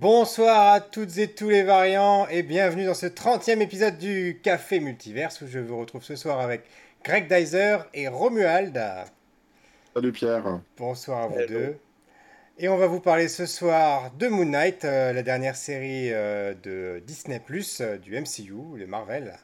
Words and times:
Bonsoir 0.00 0.74
à 0.74 0.80
toutes 0.80 1.18
et 1.18 1.26
tous 1.26 1.48
les 1.48 1.64
variants 1.64 2.28
et 2.28 2.44
bienvenue 2.44 2.84
dans 2.84 2.94
ce 2.94 3.06
30e 3.06 3.60
épisode 3.60 3.98
du 3.98 4.38
Café 4.44 4.78
Multiverse 4.78 5.40
où 5.40 5.48
je 5.48 5.58
vous 5.58 5.76
retrouve 5.76 6.04
ce 6.04 6.14
soir 6.14 6.38
avec 6.38 6.62
Greg 7.02 7.26
Dyser 7.26 7.78
et 7.94 8.06
Romuald. 8.06 8.80
Salut 9.92 10.12
Pierre. 10.12 10.60
Bonsoir 10.76 11.24
à 11.24 11.26
vous 11.26 11.44
deux. 11.48 11.78
Et 12.58 12.68
on 12.68 12.76
va 12.76 12.86
vous 12.86 13.00
parler 13.00 13.26
ce 13.26 13.44
soir 13.44 14.12
de 14.16 14.28
Moon 14.28 14.44
Knight, 14.44 14.84
euh, 14.84 15.12
la 15.12 15.24
dernière 15.24 15.56
série 15.56 16.12
euh, 16.12 16.54
de 16.62 17.02
Disney 17.04 17.40
Plus 17.44 17.80
euh, 17.80 17.96
du 17.98 18.12
MCU, 18.12 18.76
le 18.76 18.86
Marvel. 18.86 19.34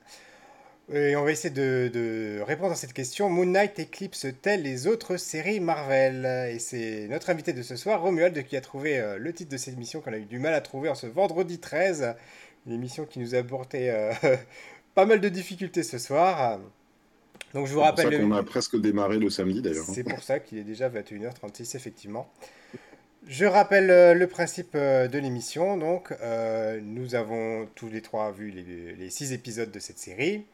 Et 0.93 1.17
on 1.17 1.25
va 1.25 1.31
essayer 1.31 1.53
de, 1.53 2.41
répondre 2.43 2.73
à 2.73 2.75
cette 2.75 2.93
question. 2.93 3.31
Moon 3.31 3.47
Knight 3.47 3.79
éclipse-t-elle 3.79 4.63
les 4.63 4.87
autres 4.87 5.17
séries 5.17 5.59
Marvel? 5.59 6.27
Et 6.53 6.59
c'est 6.59 7.09
notre 7.09 7.31
invité 7.31 7.55
de 7.55 7.63
ce 7.63 7.77
soir, 7.77 8.03
Romuald, 8.03 8.45
qui 8.45 8.57
a 8.57 8.61
trouvé 8.61 8.99
euh, 8.99 9.17
le 9.17 9.33
titre 9.33 9.51
de 9.51 9.57
cette 9.57 9.75
émission 9.75 10.03
qu'on 10.03 10.13
a 10.13 10.19
eu 10.19 10.27
du 10.27 10.39
mal 10.39 10.53
à 10.53 10.61
trouver 10.61 10.91
en 10.91 10.95
ce 10.95 11.07
vendredi 11.07 11.59
13. 11.59 12.15
Une 12.67 12.73
émission 12.73 13.07
qui 13.07 13.19
nous 13.19 13.35
a 13.35 13.39
apporté 13.39 13.91
euh, 13.91 14.13
pas 14.95 15.07
mal 15.07 15.21
de 15.21 15.29
difficultés 15.31 15.83
ce 15.83 15.97
soir. 15.97 16.61
Donc 17.55 17.67
je 17.67 17.73
vous 17.73 17.81
rappelle. 17.81 18.05
C'est 18.05 18.11
pour 18.11 18.21
ça 18.21 18.29
qu'on 18.29 18.35
a 18.35 18.43
presque 18.43 18.81
démarré 18.81 19.19
le 19.19 19.31
samedi 19.31 19.63
d'ailleurs. 19.63 19.87
C'est 19.87 20.05
pour 20.05 20.23
ça 20.23 20.39
qu'il 20.39 20.59
est 20.59 20.65
déjà 20.65 20.91
21h36 20.91 21.77
effectivement. 21.77 22.31
Je 23.27 23.47
rappelle 23.47 23.91
euh, 23.91 24.13
le 24.13 24.27
principe 24.27 24.77
de 24.77 25.19
l'émission. 25.19 25.79
Donc, 25.79 26.13
nous 26.83 27.15
avons 27.15 27.67
tous 27.75 27.89
les 27.89 28.03
trois 28.03 28.33
vu 28.33 28.51
les, 28.51 29.09
six 29.09 29.33
épisodes 29.33 29.71
de 29.71 29.79
cette 29.79 29.99
série 29.99 30.45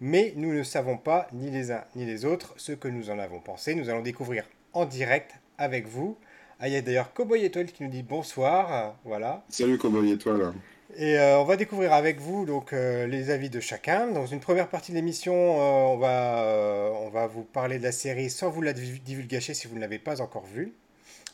mais 0.00 0.32
nous 0.36 0.52
ne 0.52 0.62
savons 0.62 0.96
pas, 0.96 1.28
ni 1.32 1.50
les 1.50 1.70
uns 1.70 1.84
ni 1.96 2.04
les 2.04 2.24
autres, 2.24 2.54
ce 2.56 2.72
que 2.72 2.88
nous 2.88 3.10
en 3.10 3.18
avons 3.18 3.40
pensé. 3.40 3.74
Nous 3.74 3.88
allons 3.88 4.02
découvrir 4.02 4.44
en 4.72 4.84
direct 4.84 5.32
avec 5.58 5.86
vous. 5.86 6.16
Ah, 6.60 6.68
il 6.68 6.74
y 6.74 6.76
a 6.76 6.82
d'ailleurs 6.82 7.12
Cowboy 7.12 7.44
Étoile 7.44 7.66
qui 7.66 7.82
nous 7.82 7.90
dit 7.90 8.02
bonsoir. 8.02 8.96
Voilà. 9.04 9.44
Salut 9.48 9.78
Cowboy 9.78 10.12
Étoile. 10.12 10.52
Et 10.96 11.18
euh, 11.18 11.38
on 11.38 11.44
va 11.44 11.56
découvrir 11.56 11.92
avec 11.92 12.18
vous 12.18 12.46
donc 12.46 12.72
euh, 12.72 13.06
les 13.06 13.30
avis 13.30 13.50
de 13.50 13.60
chacun. 13.60 14.08
Dans 14.08 14.26
une 14.26 14.40
première 14.40 14.68
partie 14.68 14.90
de 14.90 14.96
l'émission, 14.96 15.34
euh, 15.34 15.94
on, 15.94 15.98
va, 15.98 16.92
on 17.02 17.10
va 17.10 17.26
vous 17.26 17.42
parler 17.42 17.78
de 17.78 17.84
la 17.84 17.92
série 17.92 18.30
sans 18.30 18.50
vous 18.50 18.62
la 18.62 18.72
divulgacher 18.72 19.54
si 19.54 19.68
vous 19.68 19.76
ne 19.76 19.80
l'avez 19.80 19.98
pas 19.98 20.20
encore 20.20 20.46
vue. 20.46 20.72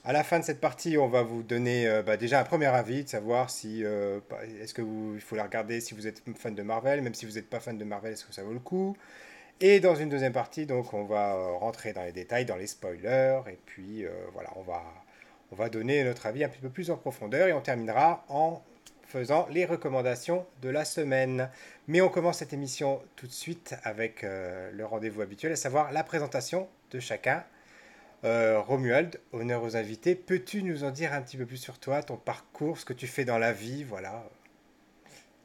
À 0.07 0.13
la 0.13 0.23
fin 0.23 0.39
de 0.39 0.45
cette 0.45 0.61
partie, 0.61 0.99
on 0.99 1.09
va 1.09 1.23
vous 1.23 1.43
donner 1.43 1.89
euh, 1.89 2.03
bah, 2.03 2.19
déjà 2.19 2.39
un 2.39 2.45
premier 2.45 2.67
avis 2.67 3.05
de 3.05 3.09
savoir 3.09 3.49
si 3.49 3.83
euh, 3.87 4.21
que 4.75 4.83
vous, 4.83 5.15
il 5.15 5.21
faut 5.23 5.35
la 5.35 5.45
regarder 5.45 5.81
si 5.81 5.95
vous 5.95 6.07
êtes 6.07 6.23
fan 6.37 6.55
de 6.55 6.63
Marvel, 6.63 7.01
même 7.01 7.15
si 7.15 7.25
vous 7.25 7.33
n'êtes 7.33 7.49
pas 7.49 7.59
fan 7.59 7.79
de 7.79 7.85
Marvel, 7.85 8.13
est-ce 8.13 8.27
que 8.27 8.35
ça 8.35 8.43
vaut 8.43 8.53
le 8.53 8.59
coup? 8.59 8.99
Et 9.63 9.81
dans 9.81 9.95
une 9.95 10.11
deuxième 10.11 10.35
partie, 10.35 10.67
donc 10.67 10.93
on 10.93 11.05
va 11.05 11.37
euh, 11.37 11.53
rentrer 11.53 11.95
dans 11.95 12.03
les 12.03 12.13
détails, 12.13 12.45
dans 12.45 12.57
les 12.57 12.67
spoilers, 12.67 13.41
et 13.51 13.59
puis 13.65 14.05
voilà, 14.35 14.51
on 14.57 14.63
va 14.63 14.83
on 15.53 15.57
va 15.57 15.71
donner 15.71 16.05
notre 16.05 16.27
avis 16.27 16.45
un 16.45 16.49
petit 16.49 16.61
peu 16.61 16.69
plus 16.71 16.91
en 16.91 16.97
profondeur 16.97 17.49
et 17.49 17.53
on 17.55 17.61
terminera 17.61 18.25
en 18.29 18.63
faisant 19.07 19.47
les 19.51 19.65
recommandations 19.65 20.45
de 20.61 20.69
la 20.69 20.85
semaine. 20.85 21.49
Mais 21.87 22.01
on 22.01 22.09
commence 22.09 22.39
cette 22.39 22.53
émission 22.53 23.01
tout 23.17 23.27
de 23.27 23.33
suite 23.33 23.77
avec 23.85 24.23
le 24.23 24.85
rendez-vous 24.85 25.21
habituel, 25.21 25.53
à 25.53 25.57
savoir 25.57 25.93
la 25.93 26.03
présentation 26.03 26.67
de 26.91 26.99
chacun 26.99 27.45
euh, 28.25 28.59
Romuald, 28.61 29.21
honneur 29.33 29.63
aux 29.63 29.77
invités, 29.77 30.15
peux-tu 30.15 30.63
nous 30.63 30.85
en 30.85 30.91
dire 30.91 31.13
un 31.13 31.21
petit 31.21 31.37
peu 31.37 31.45
plus 31.45 31.59
sur 31.59 31.79
toi, 31.79 32.03
ton 32.03 32.17
parcours, 32.17 32.79
ce 32.79 32.85
que 32.85 32.95
tu 32.95 33.07
fais 33.07 33.25
dans 33.25 33.37
la 33.37 33.53
vie, 33.53 33.85
voilà 33.85 34.25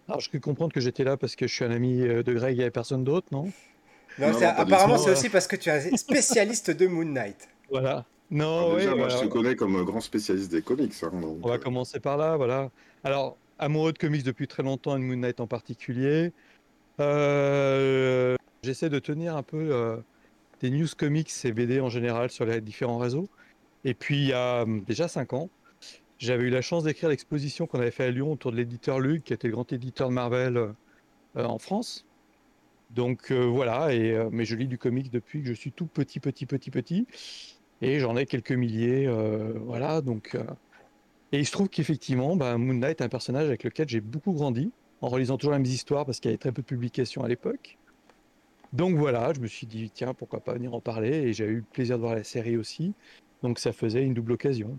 Alors, 0.07 0.21
je 0.21 0.29
peux 0.29 0.39
comprendre 0.39 0.71
que 0.71 0.79
j'étais 0.79 1.03
là 1.03 1.17
parce 1.17 1.35
que 1.35 1.45
je 1.45 1.53
suis 1.53 1.65
un 1.65 1.71
ami 1.71 2.01
euh, 2.01 2.23
de 2.23 2.33
Greg 2.33 2.59
et 2.59 2.71
personne 2.71 3.03
d'autre, 3.03 3.27
non? 3.31 3.51
Non, 4.17 4.31
apparemment 4.41 4.97
c'est 4.97 5.11
aussi 5.11 5.29
parce 5.29 5.47
que 5.47 5.55
tu 5.55 5.69
es 5.69 5.93
un 5.93 5.97
spécialiste 5.97 6.71
de 6.71 6.87
Moon 6.87 7.05
Knight. 7.05 7.47
Voilà. 7.69 8.05
Non, 8.31 8.75
déjà, 8.75 8.95
moi 8.95 9.09
je 9.09 9.17
te 9.17 9.25
connais 9.25 9.55
comme 9.55 9.83
grand 9.83 10.01
spécialiste 10.01 10.51
des 10.51 10.61
comics. 10.61 10.93
Hein, 11.03 11.11
On 11.13 11.47
va 11.47 11.55
euh. 11.55 11.57
commencer 11.57 11.99
par 11.99 12.17
là, 12.17 12.37
voilà. 12.37 12.69
Alors, 13.03 13.37
amoureux 13.57 13.91
de 13.91 13.97
comics 13.97 14.23
depuis 14.23 14.47
très 14.47 14.63
longtemps 14.63 14.95
et 14.95 14.99
de 14.99 15.05
Moon 15.05 15.17
Knight 15.17 15.39
en 15.39 15.47
particulier. 15.47 16.31
J'essaie 16.97 18.89
de 18.89 18.99
tenir 18.99 19.35
un 19.35 19.43
peu 19.43 20.01
des 20.59 20.69
news 20.69 20.87
comics 20.97 21.31
et 21.43 21.51
BD 21.51 21.79
en 21.79 21.89
général 21.89 22.29
sur 22.29 22.45
les 22.45 22.61
différents 22.61 22.97
réseaux. 22.97 23.29
Et 23.85 23.93
puis 23.93 24.17
il 24.17 24.27
y 24.27 24.33
a 24.33 24.63
hum, 24.63 24.83
déjà 24.83 25.07
5 25.07 25.33
ans, 25.33 25.49
j'avais 26.19 26.43
eu 26.43 26.49
la 26.49 26.61
chance 26.61 26.83
d'écrire 26.83 27.09
l'exposition 27.09 27.65
qu'on 27.65 27.79
avait 27.79 27.91
fait 27.91 28.03
à 28.03 28.11
Lyon 28.11 28.33
autour 28.33 28.51
de 28.51 28.57
l'éditeur 28.57 28.99
Luc, 28.99 29.23
qui 29.23 29.33
était 29.33 29.47
le 29.47 29.53
grand 29.53 29.71
éditeur 29.71 30.09
de 30.09 30.13
Marvel 30.13 30.57
euh, 30.57 30.73
en 31.35 31.59
France. 31.59 32.05
Donc 32.91 33.31
euh, 33.31 33.45
voilà, 33.45 33.93
et, 33.93 34.11
euh, 34.11 34.29
mais 34.31 34.43
je 34.43 34.55
lis 34.55 34.67
du 34.67 34.77
comics 34.77 35.09
depuis 35.11 35.41
que 35.41 35.47
je 35.47 35.53
suis 35.53 35.71
tout 35.71 35.85
petit, 35.85 36.19
petit, 36.19 36.45
petit, 36.45 36.71
petit. 36.71 37.07
Et 37.81 37.99
j'en 37.99 38.17
ai 38.17 38.25
quelques 38.25 38.51
milliers. 38.51 39.07
voilà, 39.63 40.01
donc. 40.01 40.35
et 41.31 41.39
il 41.39 41.45
se 41.45 41.51
trouve 41.53 41.69
qu'effectivement, 41.69 42.35
bah, 42.35 42.57
Moon 42.57 42.73
Knight 42.73 42.99
est 42.99 43.05
un 43.05 43.09
personnage 43.09 43.47
avec 43.47 43.63
lequel 43.63 43.87
j'ai 43.87 44.01
beaucoup 44.01 44.33
grandi, 44.33 44.73
en 44.99 45.07
relisant 45.07 45.37
toujours 45.37 45.53
les 45.53 45.59
mêmes 45.59 45.71
histoires 45.71 46.05
parce 46.05 46.19
qu'il 46.19 46.29
y 46.29 46.33
avait 46.33 46.37
très 46.39 46.51
peu 46.51 46.61
de 46.61 46.67
publications 46.67 47.23
à 47.23 47.29
l'époque. 47.29 47.78
Donc 48.73 48.95
voilà, 48.97 49.33
je 49.33 49.39
me 49.39 49.47
suis 49.47 49.65
dit, 49.65 49.89
tiens, 49.89 50.13
pourquoi 50.13 50.41
pas 50.41 50.53
venir 50.53 50.73
en 50.73 50.81
parler, 50.81 51.09
et 51.09 51.33
j'ai 51.33 51.45
eu 51.45 51.57
le 51.57 51.61
plaisir 51.63 51.97
de 51.97 52.01
voir 52.01 52.15
la 52.15 52.23
série 52.23 52.57
aussi, 52.57 52.93
donc 53.41 53.59
ça 53.59 53.71
faisait 53.71 54.03
une 54.03 54.13
double 54.13 54.33
occasion. 54.33 54.77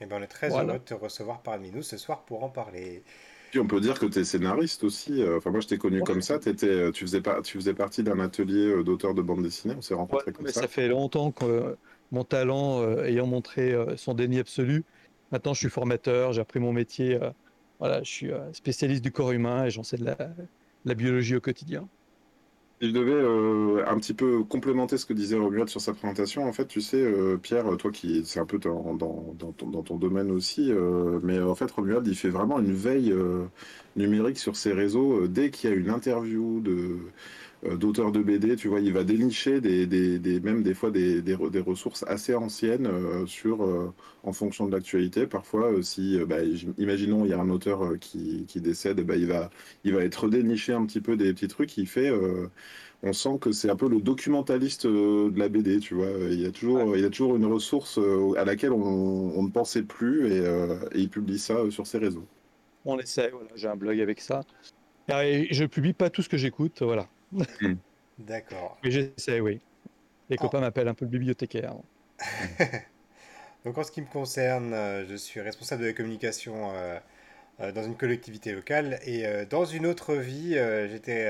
Et 0.00 0.04
eh 0.04 0.06
ben, 0.06 0.18
on 0.20 0.22
est 0.22 0.28
très 0.28 0.50
heureux 0.50 0.74
de 0.74 0.78
te 0.78 0.94
recevoir 0.94 1.42
parmi 1.42 1.72
nous 1.72 1.82
ce 1.82 1.96
soir 1.96 2.24
pour 2.24 2.44
en 2.44 2.48
parler. 2.48 3.02
Puis 3.50 3.58
on 3.58 3.66
peut 3.66 3.80
dire 3.80 3.98
que 3.98 4.06
tu 4.06 4.20
es 4.20 4.24
scénariste 4.24 4.84
aussi. 4.84 5.22
Euh, 5.22 5.38
enfin, 5.38 5.50
moi, 5.50 5.60
je 5.60 5.66
t'ai 5.66 5.78
connu 5.78 6.02
comme 6.02 6.22
ça. 6.22 6.36
Étais, 6.36 6.66
euh, 6.66 6.92
tu, 6.92 7.04
faisais 7.04 7.20
pas, 7.20 7.40
tu 7.42 7.56
faisais 7.56 7.74
partie 7.74 8.02
d'un 8.02 8.20
atelier 8.20 8.66
euh, 8.68 8.84
d'auteur 8.84 9.14
de 9.14 9.22
bande 9.22 9.42
dessinée. 9.42 9.74
On 9.76 9.80
s'est 9.80 9.94
rencontrés 9.94 10.32
comme 10.32 10.44
mais 10.44 10.52
ça. 10.52 10.62
Ça 10.62 10.68
fait 10.68 10.86
longtemps 10.86 11.32
que 11.32 11.76
mon 12.12 12.22
talent 12.22 12.88
ayant 13.02 13.26
montré 13.26 13.74
son 13.96 14.14
déni 14.14 14.38
absolu, 14.38 14.84
maintenant 15.30 15.52
je 15.52 15.58
suis 15.58 15.68
formateur, 15.68 16.32
j'ai 16.32 16.40
appris 16.40 16.58
mon 16.58 16.72
métier. 16.72 17.18
voilà, 17.78 18.02
je 18.02 18.10
suis 18.10 18.30
spécialiste 18.52 19.02
du 19.02 19.12
corps 19.12 19.32
humain 19.32 19.66
et 19.66 19.70
j'en 19.70 19.82
sais 19.82 19.98
de 19.98 20.06
la 20.84 20.94
biologie 20.94 21.36
au 21.36 21.40
quotidien. 21.40 21.86
Je 22.80 22.90
devais 22.90 23.10
euh, 23.10 23.84
un 23.88 23.98
petit 23.98 24.14
peu 24.14 24.44
complémenter 24.44 24.98
ce 24.98 25.06
que 25.06 25.12
disait 25.12 25.36
Romuald 25.36 25.68
sur 25.68 25.80
sa 25.80 25.92
présentation. 25.92 26.44
En 26.44 26.52
fait, 26.52 26.66
tu 26.66 26.80
sais, 26.80 27.02
euh, 27.02 27.36
Pierre, 27.36 27.64
toi 27.76 27.90
qui 27.90 28.24
c'est 28.24 28.38
un 28.38 28.46
peu 28.46 28.58
dans, 28.58 28.94
dans, 28.94 29.34
dans, 29.36 29.82
ton, 29.82 29.96
domaine 29.96 30.30
aussi, 30.30 30.70
euh, 30.70 31.18
mais 31.24 31.40
en 31.40 31.56
fait, 31.56 31.68
Romuald, 31.72 32.06
il 32.06 32.14
fait 32.14 32.28
vraiment 32.28 32.60
une 32.60 32.72
veille 32.72 33.12
numérique 33.96 34.38
sur 34.38 34.54
ses 34.56 34.72
réseaux 34.72 35.26
dès 35.26 35.50
qu'il 35.50 35.70
y 35.70 35.72
a 35.72 35.76
une 35.76 35.90
interview 35.90 36.60
de 36.60 36.70
euh, 36.72 36.96
d'auteurs 37.64 38.12
de 38.12 38.22
BD, 38.22 38.56
tu 38.56 38.68
vois, 38.68 38.80
il 38.80 38.92
va 38.92 39.02
dénicher 39.02 39.60
des, 39.60 39.86
des, 39.86 40.18
des 40.18 40.40
même 40.40 40.62
des 40.62 40.74
fois 40.74 40.90
des, 40.90 41.22
des, 41.22 41.34
ressources 41.34 42.04
assez 42.06 42.34
anciennes 42.34 42.86
euh, 42.86 43.26
sur, 43.26 43.64
euh, 43.64 43.92
en 44.22 44.32
fonction 44.32 44.66
de 44.66 44.72
l'actualité. 44.72 45.26
Parfois, 45.26 45.82
si, 45.82 46.18
bah, 46.24 46.36
imaginons, 46.78 47.24
il 47.24 47.30
y 47.30 47.34
a 47.34 47.40
un 47.40 47.50
auteur 47.50 47.98
qui, 48.00 48.44
qui 48.46 48.60
décède, 48.60 49.00
bah, 49.00 49.16
il, 49.16 49.26
va, 49.26 49.50
il 49.84 49.94
va 49.94 50.04
être 50.04 50.28
déniché 50.28 50.72
un 50.72 50.86
petit 50.86 51.00
peu 51.00 51.16
des 51.16 51.32
petits 51.32 51.48
trucs. 51.48 51.76
Il 51.78 51.88
fait, 51.88 52.12
on 53.02 53.12
sent 53.12 53.38
que 53.40 53.50
c'est 53.50 53.70
un 53.70 53.76
peu 53.76 53.88
le 53.88 54.00
documentaliste 54.00 54.86
de 54.86 55.36
la 55.36 55.48
BD, 55.48 55.80
tu 55.80 55.94
vois. 55.94 56.10
Il 56.30 56.40
y 56.40 56.46
a 56.46 56.52
toujours, 56.52 56.96
il 56.96 57.02
y 57.02 57.06
a 57.06 57.10
toujours 57.10 57.36
une 57.36 57.46
ressource 57.46 57.98
à 58.36 58.44
laquelle 58.44 58.72
on, 58.72 59.32
on 59.36 59.42
ne 59.42 59.50
pensait 59.50 59.82
plus 59.82 60.32
et, 60.32 60.38
et, 60.38 61.00
il 61.00 61.08
publie 61.08 61.38
ça 61.38 61.68
sur 61.70 61.86
ses 61.88 61.98
réseaux. 61.98 62.26
On 62.84 62.98
essaie, 62.98 63.30
voilà, 63.30 63.48
j'ai 63.56 63.68
un 63.68 63.76
blog 63.76 64.00
avec 64.00 64.20
ça. 64.20 64.42
Et 65.10 65.48
je 65.50 65.64
publie 65.64 65.92
pas 65.94 66.10
tout 66.10 66.22
ce 66.22 66.28
que 66.28 66.36
j'écoute, 66.36 66.82
voilà. 66.82 67.08
Hmm. 67.32 67.74
D'accord. 68.18 68.78
Mais 68.82 68.90
j'essaie, 68.90 69.40
oui. 69.40 69.60
Les 70.28 70.36
ah. 70.38 70.42
copains 70.42 70.60
m'appellent 70.60 70.88
un 70.88 70.94
peu 70.94 71.04
le 71.04 71.10
bibliothécaire. 71.10 71.74
Donc 73.64 73.76
en 73.78 73.84
ce 73.84 73.90
qui 73.90 74.00
me 74.00 74.06
concerne, 74.06 74.72
euh, 74.72 75.04
je 75.08 75.16
suis 75.16 75.40
responsable 75.40 75.82
de 75.82 75.88
la 75.88 75.92
communication 75.92 76.70
euh, 76.72 76.98
euh, 77.60 77.72
dans 77.72 77.82
une 77.82 77.96
collectivité 77.96 78.52
locale 78.52 79.00
et 79.04 79.24
dans 79.50 79.64
une 79.64 79.86
autre 79.86 80.14
vie, 80.14 80.56
j'étais 80.90 81.28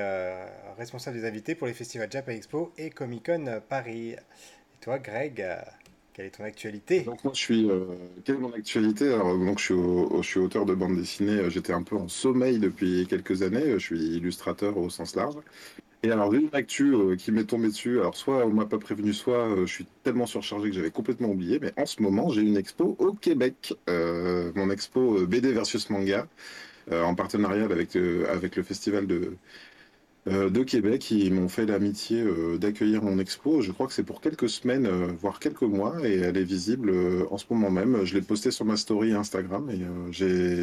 responsable 0.77 1.19
des 1.19 1.27
invités 1.27 1.55
pour 1.55 1.67
les 1.67 1.73
festivals 1.73 2.11
Japan 2.11 2.33
Expo 2.33 2.73
et 2.77 2.91
Comic 2.91 3.27
Con 3.27 3.61
Paris. 3.67 4.11
Et 4.11 4.17
toi, 4.81 4.99
Greg, 4.99 5.45
quelle 6.12 6.27
est 6.27 6.31
ton 6.31 6.45
actualité? 6.45 7.00
Donc 7.00 7.25
moi 7.25 7.33
je 7.35 7.41
suis 7.41 7.71
quelle 8.25 8.37
est 8.37 8.39
mon 8.39 8.53
actualité? 8.53 9.06
Alors 9.06 9.39
donc 9.39 9.59
je 9.59 9.65
suis, 9.65 9.75
je 9.75 10.23
suis 10.23 10.41
auteur 10.41 10.67
de 10.67 10.75
bande 10.75 10.97
dessinée. 10.97 11.49
J'étais 11.49 11.73
un 11.73 11.83
peu 11.83 11.97
en 11.97 12.09
sommeil 12.09 12.59
depuis 12.59 13.06
quelques 13.09 13.41
années. 13.41 13.73
Je 13.73 13.79
suis 13.79 14.17
illustrateur 14.17 14.77
au 14.77 14.91
sens 14.91 15.17
large. 15.17 15.37
Et 16.05 16.12
alors, 16.12 16.33
une 16.33 16.49
actu 16.53 16.95
euh, 16.95 17.17
qui 17.17 17.33
m'est 17.33 17.45
tombée 17.45 17.69
dessus, 17.69 17.99
alors 17.99 18.17
soit 18.17 18.47
on 18.47 18.50
m'a 18.53 18.67
pas 18.67 18.79
prévenu, 18.79 19.12
soit 19.12 19.49
euh, 19.50 19.67
je 19.67 19.73
suis 19.73 19.87
tellement 20.05 20.27
surchargé 20.27 20.71
que 20.71 20.77
j'avais 20.77 20.93
complètement 20.93 21.29
oublié, 21.31 21.59
mais 21.61 21.73
en 21.77 21.87
ce 21.87 22.00
moment, 22.03 22.31
j'ai 22.31 22.43
une 22.43 22.56
expo 22.56 22.95
au 23.00 23.12
Québec, 23.15 23.75
euh, 23.89 24.53
mon 24.55 24.71
expo 24.71 25.27
BD 25.27 25.53
versus 25.53 25.91
manga, 25.91 26.29
en 26.91 27.15
partenariat 27.15 27.65
avec, 27.65 27.97
avec 27.97 28.56
le 28.56 28.62
festival 28.62 29.06
de, 29.06 29.37
de 30.27 30.62
Québec. 30.62 31.11
Ils 31.11 31.35
m'ont 31.35 31.49
fait 31.49 31.67
l'amitié 31.67 32.25
d'accueillir 32.59 33.03
mon 33.03 33.19
expo. 33.19 33.61
Je 33.61 33.73
crois 33.73 33.87
que 33.87 33.93
c'est 33.93 34.05
pour 34.05 34.21
quelques 34.23 34.49
semaines, 34.49 34.89
voire 35.21 35.39
quelques 35.41 35.62
mois, 35.62 35.97
et 36.06 36.17
elle 36.17 36.39
est 36.39 36.45
visible 36.45 36.93
en 37.31 37.37
ce 37.39 37.45
moment 37.50 37.71
même. 37.71 38.05
Je 38.05 38.15
l'ai 38.15 38.23
postée 38.23 38.50
sur 38.50 38.65
ma 38.65 38.77
story 38.79 39.12
Instagram, 39.12 39.69
et 39.71 39.81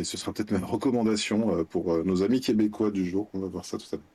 ce 0.04 0.18
sera 0.18 0.34
peut-être 0.34 0.52
ma 0.52 0.66
recommandation 0.66 1.64
pour 1.66 2.04
nos 2.04 2.24
amis 2.24 2.42
québécois 2.42 2.92
du 2.92 3.06
jour. 3.06 3.30
On 3.34 3.40
va 3.40 3.48
voir 3.48 3.66
ça 3.66 3.78
tout 3.78 3.88
à 3.94 3.98
l'heure. 3.98 4.15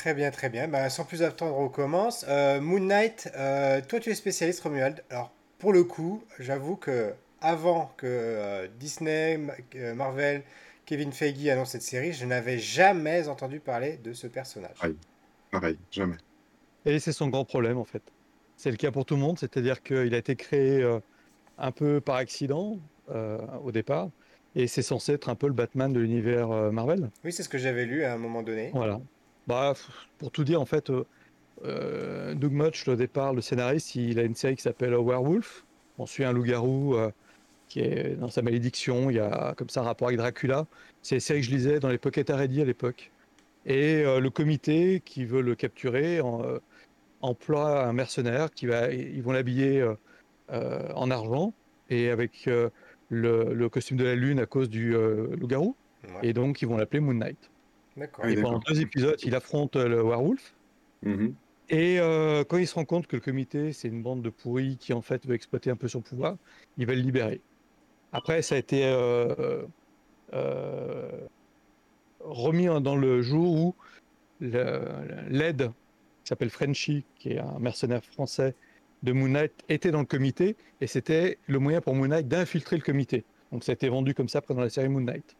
Très 0.00 0.14
bien, 0.14 0.30
très 0.30 0.48
bien. 0.48 0.66
Bah, 0.66 0.88
sans 0.88 1.04
plus 1.04 1.22
attendre, 1.22 1.58
on 1.58 1.68
commence. 1.68 2.24
Euh, 2.26 2.58
Moon 2.58 2.80
Knight, 2.80 3.30
euh, 3.36 3.82
toi 3.86 4.00
tu 4.00 4.08
es 4.08 4.14
spécialiste 4.14 4.62
Romuald. 4.62 5.04
Alors 5.10 5.30
pour 5.58 5.74
le 5.74 5.84
coup, 5.84 6.24
j'avoue 6.38 6.76
que 6.76 7.12
avant 7.42 7.92
que 7.98 8.06
euh, 8.08 8.66
Disney, 8.78 9.38
Marvel, 9.94 10.42
Kevin 10.86 11.12
Feige 11.12 11.46
annoncent 11.48 11.72
cette 11.72 11.82
série, 11.82 12.14
je 12.14 12.24
n'avais 12.24 12.56
jamais 12.56 13.28
entendu 13.28 13.60
parler 13.60 13.98
de 13.98 14.14
ce 14.14 14.26
personnage. 14.26 14.74
Pareil, 14.78 14.96
pareil 15.50 15.78
jamais. 15.90 16.16
Et 16.86 16.98
c'est 16.98 17.12
son 17.12 17.28
grand 17.28 17.44
problème 17.44 17.76
en 17.76 17.84
fait. 17.84 18.02
C'est 18.56 18.70
le 18.70 18.78
cas 18.78 18.90
pour 18.90 19.04
tout 19.04 19.16
le 19.16 19.20
monde, 19.20 19.38
c'est-à-dire 19.38 19.82
qu'il 19.82 20.14
a 20.14 20.16
été 20.16 20.34
créé 20.34 20.80
euh, 20.80 20.98
un 21.58 21.72
peu 21.72 22.00
par 22.00 22.16
accident 22.16 22.78
au 23.62 23.70
départ, 23.70 24.08
et 24.54 24.66
c'est 24.66 24.82
censé 24.82 25.12
être 25.12 25.28
un 25.28 25.34
peu 25.34 25.48
le 25.48 25.52
Batman 25.52 25.92
de 25.92 26.00
l'univers 26.00 26.48
Marvel. 26.72 27.10
Oui, 27.24 27.32
c'est 27.32 27.42
ce 27.42 27.48
que 27.50 27.58
j'avais 27.58 27.84
lu 27.84 28.04
à 28.04 28.14
un 28.14 28.18
moment 28.18 28.42
donné. 28.42 28.70
Voilà. 28.72 29.00
Bah, 29.46 29.74
pour 30.18 30.30
tout 30.30 30.44
dire, 30.44 30.60
en 30.60 30.66
fait, 30.66 30.90
Doug 30.90 32.52
Much, 32.52 32.86
au 32.88 32.96
départ, 32.96 33.34
le 33.34 33.40
scénariste, 33.40 33.94
il 33.94 34.18
a 34.18 34.22
une 34.22 34.34
série 34.34 34.56
qui 34.56 34.62
s'appelle 34.62 34.94
Werewolf. 34.94 35.64
On 35.98 36.06
suit 36.06 36.24
un 36.24 36.32
loup-garou 36.32 36.96
qui 37.70 37.80
est 37.80 38.16
dans 38.16 38.28
sa 38.28 38.42
malédiction. 38.42 39.08
Il 39.08 39.16
y 39.16 39.20
a 39.20 39.54
comme 39.56 39.70
ça 39.70 39.80
un 39.80 39.84
rapport 39.84 40.08
avec 40.08 40.18
Dracula. 40.18 40.66
C'est 41.02 41.16
une 41.16 41.20
série 41.20 41.40
que 41.40 41.46
je 41.46 41.52
lisais 41.52 41.80
dans 41.80 41.88
les 41.88 41.98
Pocket 41.98 42.28
Ready 42.28 42.60
à 42.60 42.64
l'époque. 42.64 43.10
Et 43.66 44.02
euh, 44.04 44.20
le 44.20 44.30
comité 44.30 45.00
qui 45.04 45.24
veut 45.24 45.42
le 45.42 45.54
capturer 45.54 46.20
en, 46.20 46.42
euh, 46.42 46.58
emploie 47.20 47.86
un 47.86 47.92
mercenaire 47.92 48.50
qui 48.50 48.66
va, 48.66 48.90
ils 48.92 49.22
vont 49.22 49.32
l'habiller 49.32 49.86
euh, 50.50 50.88
en 50.94 51.10
argent 51.10 51.52
et 51.90 52.08
avec 52.10 52.48
le, 53.10 53.68
costume 53.68 53.96
de 53.96 54.04
la 54.04 54.14
lune 54.14 54.40
à 54.40 54.46
cause 54.46 54.70
du 54.70 54.92
loup-garou. 54.92 55.76
Et 56.22 56.32
donc 56.32 56.62
ils 56.62 56.68
vont 56.68 56.76
l'appeler 56.76 57.00
Moon 57.00 57.14
Knight. 57.14 57.49
D'accord. 58.00 58.26
Et 58.26 58.34
pendant 58.34 58.58
deux 58.58 58.80
épisodes, 58.80 59.18
il 59.22 59.34
affronte 59.34 59.76
le 59.76 60.02
werewolf. 60.02 60.54
Mm-hmm. 61.04 61.32
Et 61.68 61.98
quand 62.48 62.56
il 62.56 62.66
se 62.66 62.74
rend 62.74 62.84
compte 62.84 63.06
que 63.06 63.16
le 63.16 63.22
comité, 63.22 63.72
c'est 63.72 63.88
une 63.88 64.02
bande 64.02 64.22
de 64.22 64.30
pourris 64.30 64.76
qui 64.76 64.92
en 64.92 65.02
fait 65.02 65.24
veut 65.26 65.34
exploiter 65.34 65.70
un 65.70 65.76
peu 65.76 65.86
son 65.86 66.00
pouvoir, 66.00 66.36
il 66.78 66.86
va 66.86 66.94
le 66.94 67.00
libérer. 67.00 67.40
Après, 68.12 68.42
ça 68.42 68.56
a 68.56 68.58
été 68.58 68.84
euh, 68.84 69.62
euh, 70.32 71.20
remis 72.20 72.66
dans 72.66 72.96
le 72.96 73.22
jour 73.22 73.52
où 73.52 73.74
l'aide, 74.40 75.70
qui 76.24 76.28
s'appelle 76.28 76.50
Frenchy, 76.50 77.04
qui 77.16 77.32
est 77.32 77.38
un 77.38 77.58
mercenaire 77.60 78.04
français 78.04 78.54
de 79.02 79.12
Moon 79.12 79.28
Knight, 79.28 79.52
était 79.68 79.90
dans 79.90 80.00
le 80.00 80.06
comité, 80.06 80.56
et 80.80 80.86
c'était 80.86 81.38
le 81.46 81.58
moyen 81.58 81.80
pour 81.80 81.94
Moon 81.94 82.08
Knight 82.08 82.26
d'infiltrer 82.26 82.76
le 82.76 82.82
comité. 82.82 83.24
Donc 83.52 83.64
ça 83.64 83.72
a 83.72 83.74
été 83.74 83.88
vendu 83.88 84.14
comme 84.14 84.28
ça 84.28 84.40
pendant 84.40 84.62
la 84.62 84.70
série 84.70 84.88
Moon 84.88 85.02
Knight. 85.02 85.36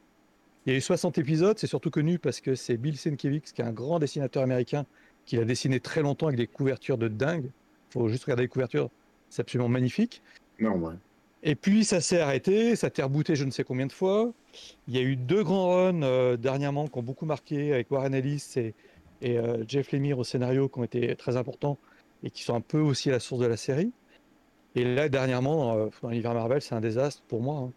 Il 0.66 0.72
y 0.72 0.74
a 0.74 0.78
eu 0.78 0.80
60 0.80 1.18
épisodes, 1.18 1.58
c'est 1.58 1.66
surtout 1.66 1.90
connu 1.90 2.18
parce 2.18 2.40
que 2.40 2.54
c'est 2.54 2.76
Bill 2.76 2.96
Sienkiewicz, 2.96 3.52
qui 3.52 3.62
est 3.62 3.64
un 3.64 3.72
grand 3.72 3.98
dessinateur 3.98 4.42
américain, 4.42 4.84
qui 5.24 5.36
l'a 5.36 5.44
dessiné 5.44 5.80
très 5.80 6.02
longtemps 6.02 6.26
avec 6.26 6.38
des 6.38 6.46
couvertures 6.46 6.98
de 6.98 7.08
dingue. 7.08 7.46
Il 7.90 7.92
faut 7.92 8.08
juste 8.08 8.24
regarder 8.24 8.42
les 8.42 8.48
couvertures, 8.48 8.90
c'est 9.30 9.40
absolument 9.40 9.68
magnifique. 9.68 10.22
Non, 10.58 10.72
ouais. 10.76 10.94
Et 11.42 11.54
puis 11.54 11.84
ça 11.84 12.00
s'est 12.00 12.20
arrêté, 12.20 12.76
ça 12.76 12.88
a 12.94 13.02
rebooté 13.04 13.34
je 13.34 13.44
ne 13.44 13.50
sais 13.50 13.64
combien 13.64 13.86
de 13.86 13.92
fois. 13.92 14.32
Il 14.88 14.94
y 14.94 14.98
a 14.98 15.02
eu 15.02 15.16
deux 15.16 15.42
grands 15.42 15.68
runs 15.68 16.02
euh, 16.02 16.36
dernièrement 16.36 16.86
qui 16.86 16.98
ont 16.98 17.02
beaucoup 17.02 17.24
marqué 17.24 17.72
avec 17.72 17.90
Warren 17.90 18.14
Ellis 18.14 18.54
et, 18.56 18.74
euh, 19.24 19.64
Jeff 19.66 19.92
Lemire 19.92 20.18
au 20.18 20.24
scénario 20.24 20.68
qui 20.68 20.78
ont 20.78 20.84
été 20.84 21.16
très 21.16 21.36
importants 21.36 21.78
et 22.22 22.30
qui 22.30 22.42
sont 22.42 22.54
un 22.54 22.60
peu 22.60 22.80
aussi 22.80 23.08
à 23.08 23.12
la 23.12 23.20
source 23.20 23.40
de 23.40 23.46
la 23.46 23.56
série. 23.56 23.92
Et 24.74 24.84
là, 24.84 25.08
dernièrement, 25.08 25.74
dans, 25.74 25.78
euh, 25.78 25.88
l'univers 26.10 26.34
Marvel, 26.34 26.60
c'est 26.60 26.74
un 26.74 26.80
désastre 26.80 27.22
pour 27.26 27.40
moi. 27.40 27.60
Hein. 27.60 27.72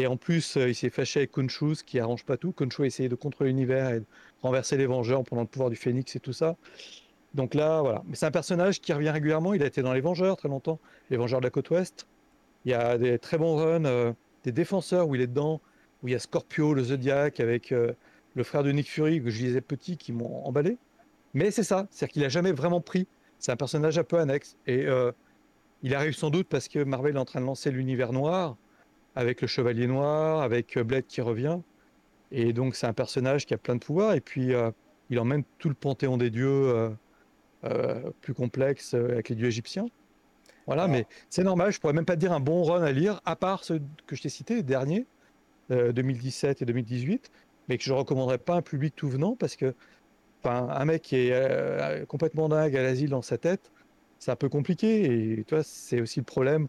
Et 0.00 0.06
en 0.06 0.16
plus, 0.16 0.56
il 0.56 0.74
s'est 0.74 0.88
fâché 0.88 1.20
avec 1.20 1.32
Khonshu, 1.32 1.84
qui 1.84 2.00
arrange 2.00 2.24
pas 2.24 2.38
tout. 2.38 2.52
Khonshu 2.52 2.84
a 2.84 2.86
essayé 2.86 3.10
de 3.10 3.14
contrôler 3.14 3.50
l'univers 3.50 3.90
et 3.90 4.00
de 4.00 4.06
renverser 4.40 4.78
les 4.78 4.86
Vengeurs 4.86 5.20
en 5.20 5.24
prenant 5.24 5.42
le 5.42 5.46
pouvoir 5.46 5.68
du 5.68 5.76
Phénix 5.76 6.16
et 6.16 6.20
tout 6.20 6.32
ça. 6.32 6.56
Donc 7.34 7.52
là, 7.52 7.82
voilà. 7.82 8.02
Mais 8.06 8.16
c'est 8.16 8.24
un 8.24 8.30
personnage 8.30 8.80
qui 8.80 8.94
revient 8.94 9.10
régulièrement. 9.10 9.52
Il 9.52 9.62
a 9.62 9.66
été 9.66 9.82
dans 9.82 9.92
les 9.92 10.00
Vengeurs 10.00 10.38
très 10.38 10.48
longtemps, 10.48 10.78
les 11.10 11.18
Vengeurs 11.18 11.40
de 11.40 11.44
la 11.44 11.50
côte 11.50 11.68
ouest. 11.68 12.06
Il 12.64 12.70
y 12.70 12.74
a 12.74 12.96
des 12.96 13.18
très 13.18 13.36
bons 13.36 13.56
runs, 13.56 13.84
euh, 13.84 14.14
des 14.42 14.52
défenseurs 14.52 15.06
où 15.06 15.16
il 15.16 15.20
est 15.20 15.26
dedans, 15.26 15.60
où 16.02 16.08
il 16.08 16.12
y 16.12 16.14
a 16.14 16.18
Scorpio, 16.18 16.72
le 16.72 16.82
Zodiac, 16.82 17.38
avec 17.38 17.70
euh, 17.70 17.92
le 18.36 18.42
frère 18.42 18.62
de 18.62 18.72
Nick 18.72 18.88
Fury, 18.88 19.22
que 19.22 19.28
je 19.28 19.36
disais 19.36 19.60
petit, 19.60 19.98
qui 19.98 20.12
m'ont 20.12 20.46
emballé. 20.46 20.78
Mais 21.34 21.50
c'est 21.50 21.62
ça, 21.62 21.88
c'est-à-dire 21.90 22.12
qu'il 22.14 22.22
n'a 22.22 22.30
jamais 22.30 22.52
vraiment 22.52 22.80
pris. 22.80 23.06
C'est 23.38 23.52
un 23.52 23.56
personnage 23.56 23.98
un 23.98 24.04
peu 24.04 24.18
annexe. 24.18 24.56
Et 24.66 24.86
euh, 24.86 25.12
il 25.82 25.94
arrive 25.94 26.14
sans 26.14 26.30
doute 26.30 26.48
parce 26.48 26.68
que 26.68 26.82
Marvel 26.82 27.16
est 27.16 27.18
en 27.18 27.26
train 27.26 27.42
de 27.42 27.46
lancer 27.46 27.70
l'univers 27.70 28.14
noir, 28.14 28.56
avec 29.14 29.40
le 29.40 29.48
Chevalier 29.48 29.86
Noir, 29.86 30.42
avec 30.42 30.78
Blade 30.78 31.06
qui 31.06 31.20
revient. 31.20 31.58
Et 32.32 32.52
donc 32.52 32.76
c'est 32.76 32.86
un 32.86 32.92
personnage 32.92 33.46
qui 33.46 33.54
a 33.54 33.58
plein 33.58 33.74
de 33.74 33.80
pouvoirs. 33.80 34.14
Et 34.14 34.20
puis 34.20 34.52
il 35.10 35.18
emmène 35.18 35.42
tout 35.58 35.68
le 35.68 35.74
panthéon 35.74 36.16
des 36.16 36.30
dieux 36.30 36.90
plus 38.20 38.34
complexe 38.34 38.94
avec 38.94 39.28
les 39.28 39.34
dieux 39.36 39.48
égyptiens. 39.48 39.86
Voilà, 40.66 40.86
mais 40.86 41.06
c'est 41.30 41.42
normal, 41.42 41.72
je 41.72 41.80
pourrais 41.80 41.92
même 41.92 42.04
pas 42.04 42.14
dire 42.14 42.32
un 42.32 42.38
bon 42.38 42.62
run 42.62 42.82
à 42.82 42.92
lire, 42.92 43.20
à 43.24 43.34
part 43.34 43.64
ceux 43.64 43.80
que 44.06 44.14
je 44.14 44.22
t'ai 44.22 44.28
cités, 44.28 44.54
les 44.54 44.62
derniers, 44.62 45.04
2017 45.68 46.62
euh, 46.62 46.62
et 46.62 46.64
2018, 46.64 47.30
mais 47.68 47.76
que 47.76 47.82
je 47.82 47.92
recommanderais 47.92 48.38
pas 48.38 48.54
à 48.54 48.58
un 48.58 48.62
public 48.62 48.94
tout 48.94 49.08
venant 49.08 49.34
parce 49.34 49.56
que 49.56 49.74
un 50.44 50.84
mec 50.84 51.02
qui 51.02 51.16
est 51.16 51.32
euh, 51.32 52.06
complètement 52.06 52.48
dingue 52.48 52.76
à 52.76 52.82
l'asile 52.82 53.10
dans 53.10 53.20
sa 53.20 53.36
tête, 53.36 53.72
c'est 54.20 54.30
un 54.30 54.36
peu 54.36 54.48
compliqué 54.48 55.38
et 55.38 55.44
toi, 55.44 55.62
c'est 55.62 56.00
aussi 56.00 56.20
le 56.20 56.24
problème. 56.24 56.68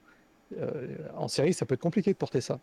Euh, 0.57 0.97
en 1.15 1.27
série, 1.27 1.53
ça 1.53 1.65
peut 1.65 1.75
être 1.75 1.81
compliqué 1.81 2.11
de 2.11 2.17
porter 2.17 2.41
ça. 2.41 2.59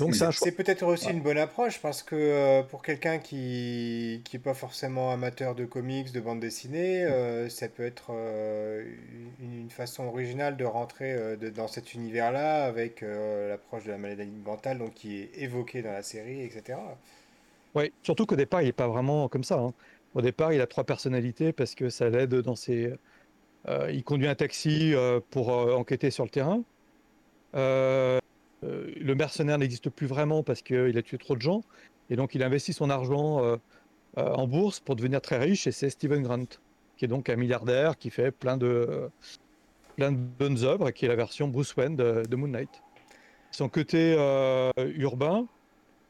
Donc 0.00 0.16
c'est 0.16 0.52
peut-être 0.52 0.82
aussi 0.82 1.10
une 1.10 1.20
bonne 1.20 1.38
approche 1.38 1.80
parce 1.80 2.02
que 2.02 2.16
euh, 2.16 2.62
pour 2.64 2.82
quelqu'un 2.82 3.18
qui 3.18 4.22
qui 4.24 4.36
est 4.36 4.40
pas 4.40 4.54
forcément 4.54 5.12
amateur 5.12 5.54
de 5.54 5.64
comics, 5.64 6.10
de 6.10 6.18
bande 6.18 6.40
dessinée, 6.40 7.04
euh, 7.04 7.48
ça 7.48 7.68
peut 7.68 7.84
être 7.84 8.10
euh, 8.10 8.84
une, 9.40 9.70
façon 9.70 10.04
originale 10.06 10.56
de 10.56 10.64
rentrer 10.64 11.36
dans 11.54 11.68
cet 11.68 11.94
univers-là 11.94 12.64
avec 12.64 13.02
l'approche 13.02 13.84
de 13.84 13.90
la 13.90 13.98
maladie 13.98 14.32
mentale 14.44 14.78
donc 14.78 14.94
qui 14.94 15.18
est 15.18 15.30
évoquée 15.36 15.82
dans 15.82 15.92
la 15.92 16.02
série, 16.02 16.42
etc. 16.42 16.78
Oui, 17.74 17.92
surtout 18.02 18.26
qu'au 18.26 18.34
départ 18.34 18.62
il 18.62 18.66
n'est 18.66 18.72
pas 18.72 18.88
vraiment 18.88 19.28
comme 19.28 19.44
ça. 19.44 19.60
Hein. 19.60 19.74
Au 20.14 20.22
départ 20.22 20.52
il 20.52 20.60
a 20.60 20.66
trois 20.66 20.84
personnalités 20.84 21.52
parce 21.52 21.76
que 21.76 21.90
ça 21.90 22.08
l'aide 22.08 22.34
dans 22.34 22.56
ses. 22.56 22.94
il 23.90 24.02
conduit 24.02 24.26
un 24.26 24.34
taxi 24.34 24.94
pour 25.30 25.50
enquêter 25.50 26.10
sur 26.10 26.24
le 26.24 26.30
terrain. 26.30 26.64
Euh, 28.64 28.90
le 29.00 29.14
mercenaire 29.14 29.58
n'existe 29.58 29.90
plus 29.90 30.06
vraiment 30.06 30.42
parce 30.42 30.62
qu'il 30.62 30.96
a 30.96 31.02
tué 31.02 31.18
trop 31.18 31.36
de 31.36 31.42
gens. 31.42 31.62
Et 32.10 32.16
donc, 32.16 32.34
il 32.34 32.42
investit 32.42 32.72
son 32.72 32.90
argent 32.90 33.44
euh, 33.44 33.56
euh, 34.18 34.32
en 34.32 34.46
bourse 34.46 34.80
pour 34.80 34.96
devenir 34.96 35.20
très 35.20 35.38
riche. 35.38 35.66
Et 35.66 35.72
c'est 35.72 35.90
Steven 35.90 36.22
Grant, 36.22 36.46
qui 36.96 37.04
est 37.04 37.08
donc 37.08 37.28
un 37.28 37.36
milliardaire 37.36 37.98
qui 37.98 38.10
fait 38.10 38.30
plein 38.30 38.56
de, 38.56 39.10
plein 39.96 40.12
de 40.12 40.16
bonnes 40.16 40.64
œuvres, 40.64 40.90
qui 40.90 41.04
est 41.04 41.08
la 41.08 41.16
version 41.16 41.48
Bruce 41.48 41.74
Wayne 41.76 41.96
de, 41.96 42.36
Moon 42.36 42.48
Knight. 42.48 42.82
Son 43.50 43.68
côté 43.68 44.14
urbain, 44.76 45.46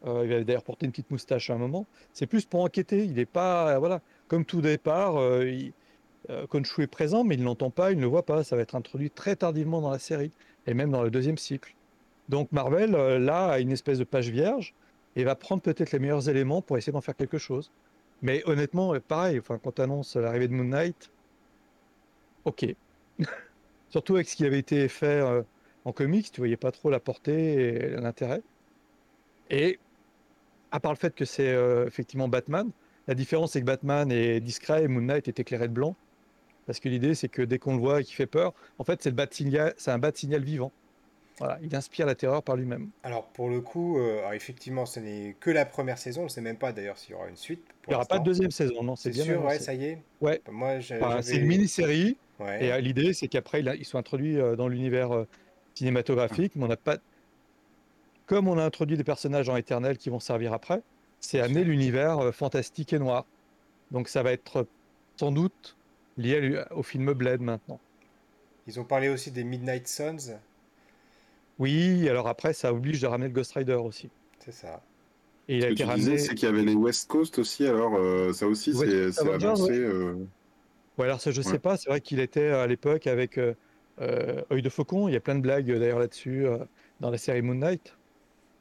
il 0.05 0.29
va 0.29 0.43
d'ailleurs 0.43 0.65
porter 0.65 0.87
une 0.87 0.93
petite 0.93 1.11
moustache 1.11 1.51
à 1.51 1.55
un 1.55 1.59
moment, 1.59 1.87
c'est 2.13 2.27
plus 2.27 2.45
pour 2.45 2.65
enquêter. 2.65 3.05
Il 3.05 3.13
n'est 3.13 3.27
pas. 3.27 3.79
voilà, 3.79 4.01
comme 4.27 4.45
tout 4.45 4.61
départ, 4.61 5.15
il, 5.45 5.73
est 6.29 6.87
présent, 6.89 7.23
mais 7.23 7.37
il 7.37 7.41
ne 7.41 7.45
l'entend 7.45 7.71
pas, 7.71 7.93
il 7.93 7.97
ne 7.97 8.03
le 8.03 8.09
voit 8.09 8.25
pas. 8.25 8.43
Ça 8.43 8.57
va 8.57 8.63
être 8.63 8.75
introduit 8.75 9.11
très 9.11 9.37
tardivement 9.37 9.81
dans 9.81 9.91
la 9.91 10.01
série, 10.01 10.33
et 10.69 10.75
même 10.75 10.91
dans 10.91 11.03
le 11.03 11.11
deuxième 11.11 11.39
cycle. 11.39 11.75
Donc 12.29 12.53
Marvel, 12.53 12.95
euh, 12.95 13.19
là, 13.19 13.49
a 13.49 13.59
une 13.59 13.73
espèce 13.73 13.99
de 13.99 14.05
page 14.05 14.29
vierge 14.29 14.75
et 15.17 15.25
va 15.25 15.35
prendre 15.35 15.63
peut-être 15.63 15.93
les 15.93 15.99
meilleurs 15.99 16.29
éléments 16.29 16.61
pour 16.61 16.77
essayer 16.77 16.93
d'en 16.93 17.01
faire 17.01 17.17
quelque 17.17 17.39
chose. 17.39 17.73
Mais 18.21 18.43
honnêtement, 18.45 18.95
euh, 18.95 19.01
pareil, 19.01 19.39
enfin, 19.39 19.59
quand 19.63 19.77
tu 19.77 19.83
annonces 19.83 20.15
l'arrivée 20.15 20.47
de 20.47 20.53
Moon 20.53 20.65
Knight, 20.65 21.11
ok. 22.45 22.67
Surtout 23.89 24.17
avec 24.17 24.29
ce 24.29 24.37
qui 24.37 24.45
avait 24.45 24.59
été 24.59 24.87
fait 24.89 25.07
euh, 25.07 25.43
en 25.87 25.93
comics, 25.93 26.31
tu 26.31 26.43
voyais 26.43 26.59
pas 26.59 26.71
trop 26.71 26.91
la 26.91 27.01
portée 27.01 27.55
et 27.55 27.89
l'intérêt. 27.97 28.43
Et 29.49 29.79
à 30.71 30.81
part 30.81 30.93
le 30.93 30.99
fait 30.99 31.15
que 31.15 31.25
c'est 31.25 31.57
effectivement 31.87 32.29
Batman, 32.29 32.71
la 33.07 33.15
différence 33.15 33.53
c'est 33.53 33.61
que 33.61 33.65
Batman 33.65 34.13
est 34.13 34.41
discret 34.41 34.85
et 34.85 34.89
Moon 34.89 35.01
Knight 35.01 35.27
est 35.29 35.41
éclairé 35.41 35.69
de 35.69 35.73
blanc. 35.73 35.97
Parce 36.69 36.81
que 36.81 36.91
l'idée 36.91 37.15
c'est 37.15 37.31
que 37.31 37.41
dès 37.41 37.59
qu'on 37.59 37.73
le 37.73 37.81
voit 37.81 38.03
et 38.03 38.05
qu'il 38.05 38.15
fait 38.15 38.27
peur, 38.27 38.53
en 38.79 38.85
fait 38.85 39.03
c'est 39.03 39.89
un 39.89 39.99
bat 39.99 40.13
signal 40.13 40.43
vivant. 40.43 40.71
Voilà, 41.39 41.59
il 41.63 41.75
inspire 41.75 42.05
la 42.05 42.15
terreur 42.15 42.43
par 42.43 42.57
lui-même. 42.57 42.91
Alors 43.05 43.25
pour 43.29 43.49
le 43.49 43.63
coup, 43.63 43.99
euh, 43.99 44.31
effectivement, 44.33 44.85
ce 44.85 45.01
n'est 45.01 45.35
que 45.41 45.49
la 45.51 45.65
première 45.65 45.97
saison. 45.97 46.23
On 46.23 46.25
ne 46.25 46.29
sait 46.29 46.43
même 46.43 46.59
pas 46.59 46.73
d'ailleurs 46.73 46.99
s'il 46.99 47.13
y 47.13 47.15
aura 47.15 47.29
une 47.29 47.37
suite. 47.37 47.63
Il 47.87 47.91
n'y 47.91 47.95
aura 47.95 48.05
pas 48.05 48.19
de 48.19 48.25
deuxième 48.25 48.51
saison, 48.51 48.83
non 48.83 48.97
C'est 48.97 49.15
sûr, 49.15 49.43
ouais, 49.43 49.59
ça 49.59 49.73
y 49.73 49.85
est. 49.85 50.03
Ouais. 50.21 50.43
Moi, 50.51 50.81
c'est 51.23 51.37
une 51.37 51.47
mini-série. 51.47 52.19
Et 52.61 52.71
euh, 52.71 52.81
l'idée, 52.81 53.15
c'est 53.15 53.29
qu'après, 53.29 53.63
ils 53.63 53.85
sont 53.87 53.97
introduits 53.97 54.39
euh, 54.39 54.55
dans 54.55 54.69
l'univers 54.69 55.25
cinématographique, 55.75 56.53
mais 56.55 56.65
on 56.65 56.69
n'a 56.69 56.77
pas. 56.77 56.99
Comme 58.27 58.47
on 58.47 58.59
a 58.59 58.63
introduit 58.63 58.99
des 58.99 59.05
personnages 59.05 59.49
en 59.49 59.57
éternel 59.57 59.97
qui 59.97 60.11
vont 60.11 60.21
servir 60.21 60.53
après, 60.53 60.83
c'est 61.19 61.41
amener 61.41 61.65
l'univers 61.65 62.35
fantastique 62.35 62.93
et 62.93 62.99
noir. 62.99 63.25
Donc 63.91 64.09
ça 64.09 64.23
va 64.23 64.33
être 64.33 64.67
sans 65.17 65.33
doute 65.33 65.78
lié 66.19 66.63
au 66.73 66.83
film 66.83 67.13
Blade 67.15 67.41
maintenant. 67.41 67.81
Ils 68.67 68.79
ont 68.79 68.85
parlé 68.85 69.09
aussi 69.09 69.31
des 69.31 69.45
Midnight 69.45 69.89
Suns. 69.89 70.39
Oui, 71.59 72.07
alors 72.09 72.29
après, 72.29 72.53
ça 72.53 72.73
oblige 72.73 73.01
de 73.01 73.07
ramener 73.07 73.29
le 73.29 73.35
Ghost 73.35 73.53
Rider 73.53 73.75
aussi. 73.75 74.11
C'est 74.39 74.53
ça. 74.53 74.83
Et 75.49 75.57
il 75.57 75.65
a 75.65 75.71
été 75.71 75.85
ramené. 75.85 76.19
C'est 76.19 76.35
qu'il 76.35 76.47
y 76.47 76.53
avait 76.53 76.63
les 76.63 76.75
West 76.75 77.09
Coast 77.09 77.39
aussi, 77.39 77.67
alors 77.67 77.97
euh, 77.97 78.33
ça 78.35 78.47
aussi, 78.47 78.75
c'est 78.75 79.19
avancé. 79.19 79.73
Euh... 79.73 80.15
Ouais, 80.99 81.07
alors 81.07 81.21
ça, 81.21 81.31
je 81.31 81.41
sais 81.41 81.59
pas. 81.59 81.77
C'est 81.77 81.89
vrai 81.89 82.01
qu'il 82.01 82.21
était 82.21 82.49
à 82.49 82.67
l'époque 82.67 83.07
avec 83.07 83.39
euh, 83.39 83.55
euh, 84.01 84.43
Œil 84.53 84.61
de 84.63 84.69
Faucon. 84.69 85.09
Il 85.09 85.15
y 85.15 85.17
a 85.17 85.21
plein 85.21 85.37
de 85.37 85.41
blagues 85.41 85.73
d'ailleurs 85.73 86.01
là-dessus. 86.01 86.47
dans 87.01 87.11
la 87.11 87.19
série 87.19 87.41
Moon 87.43 87.55
Knight. 87.55 87.97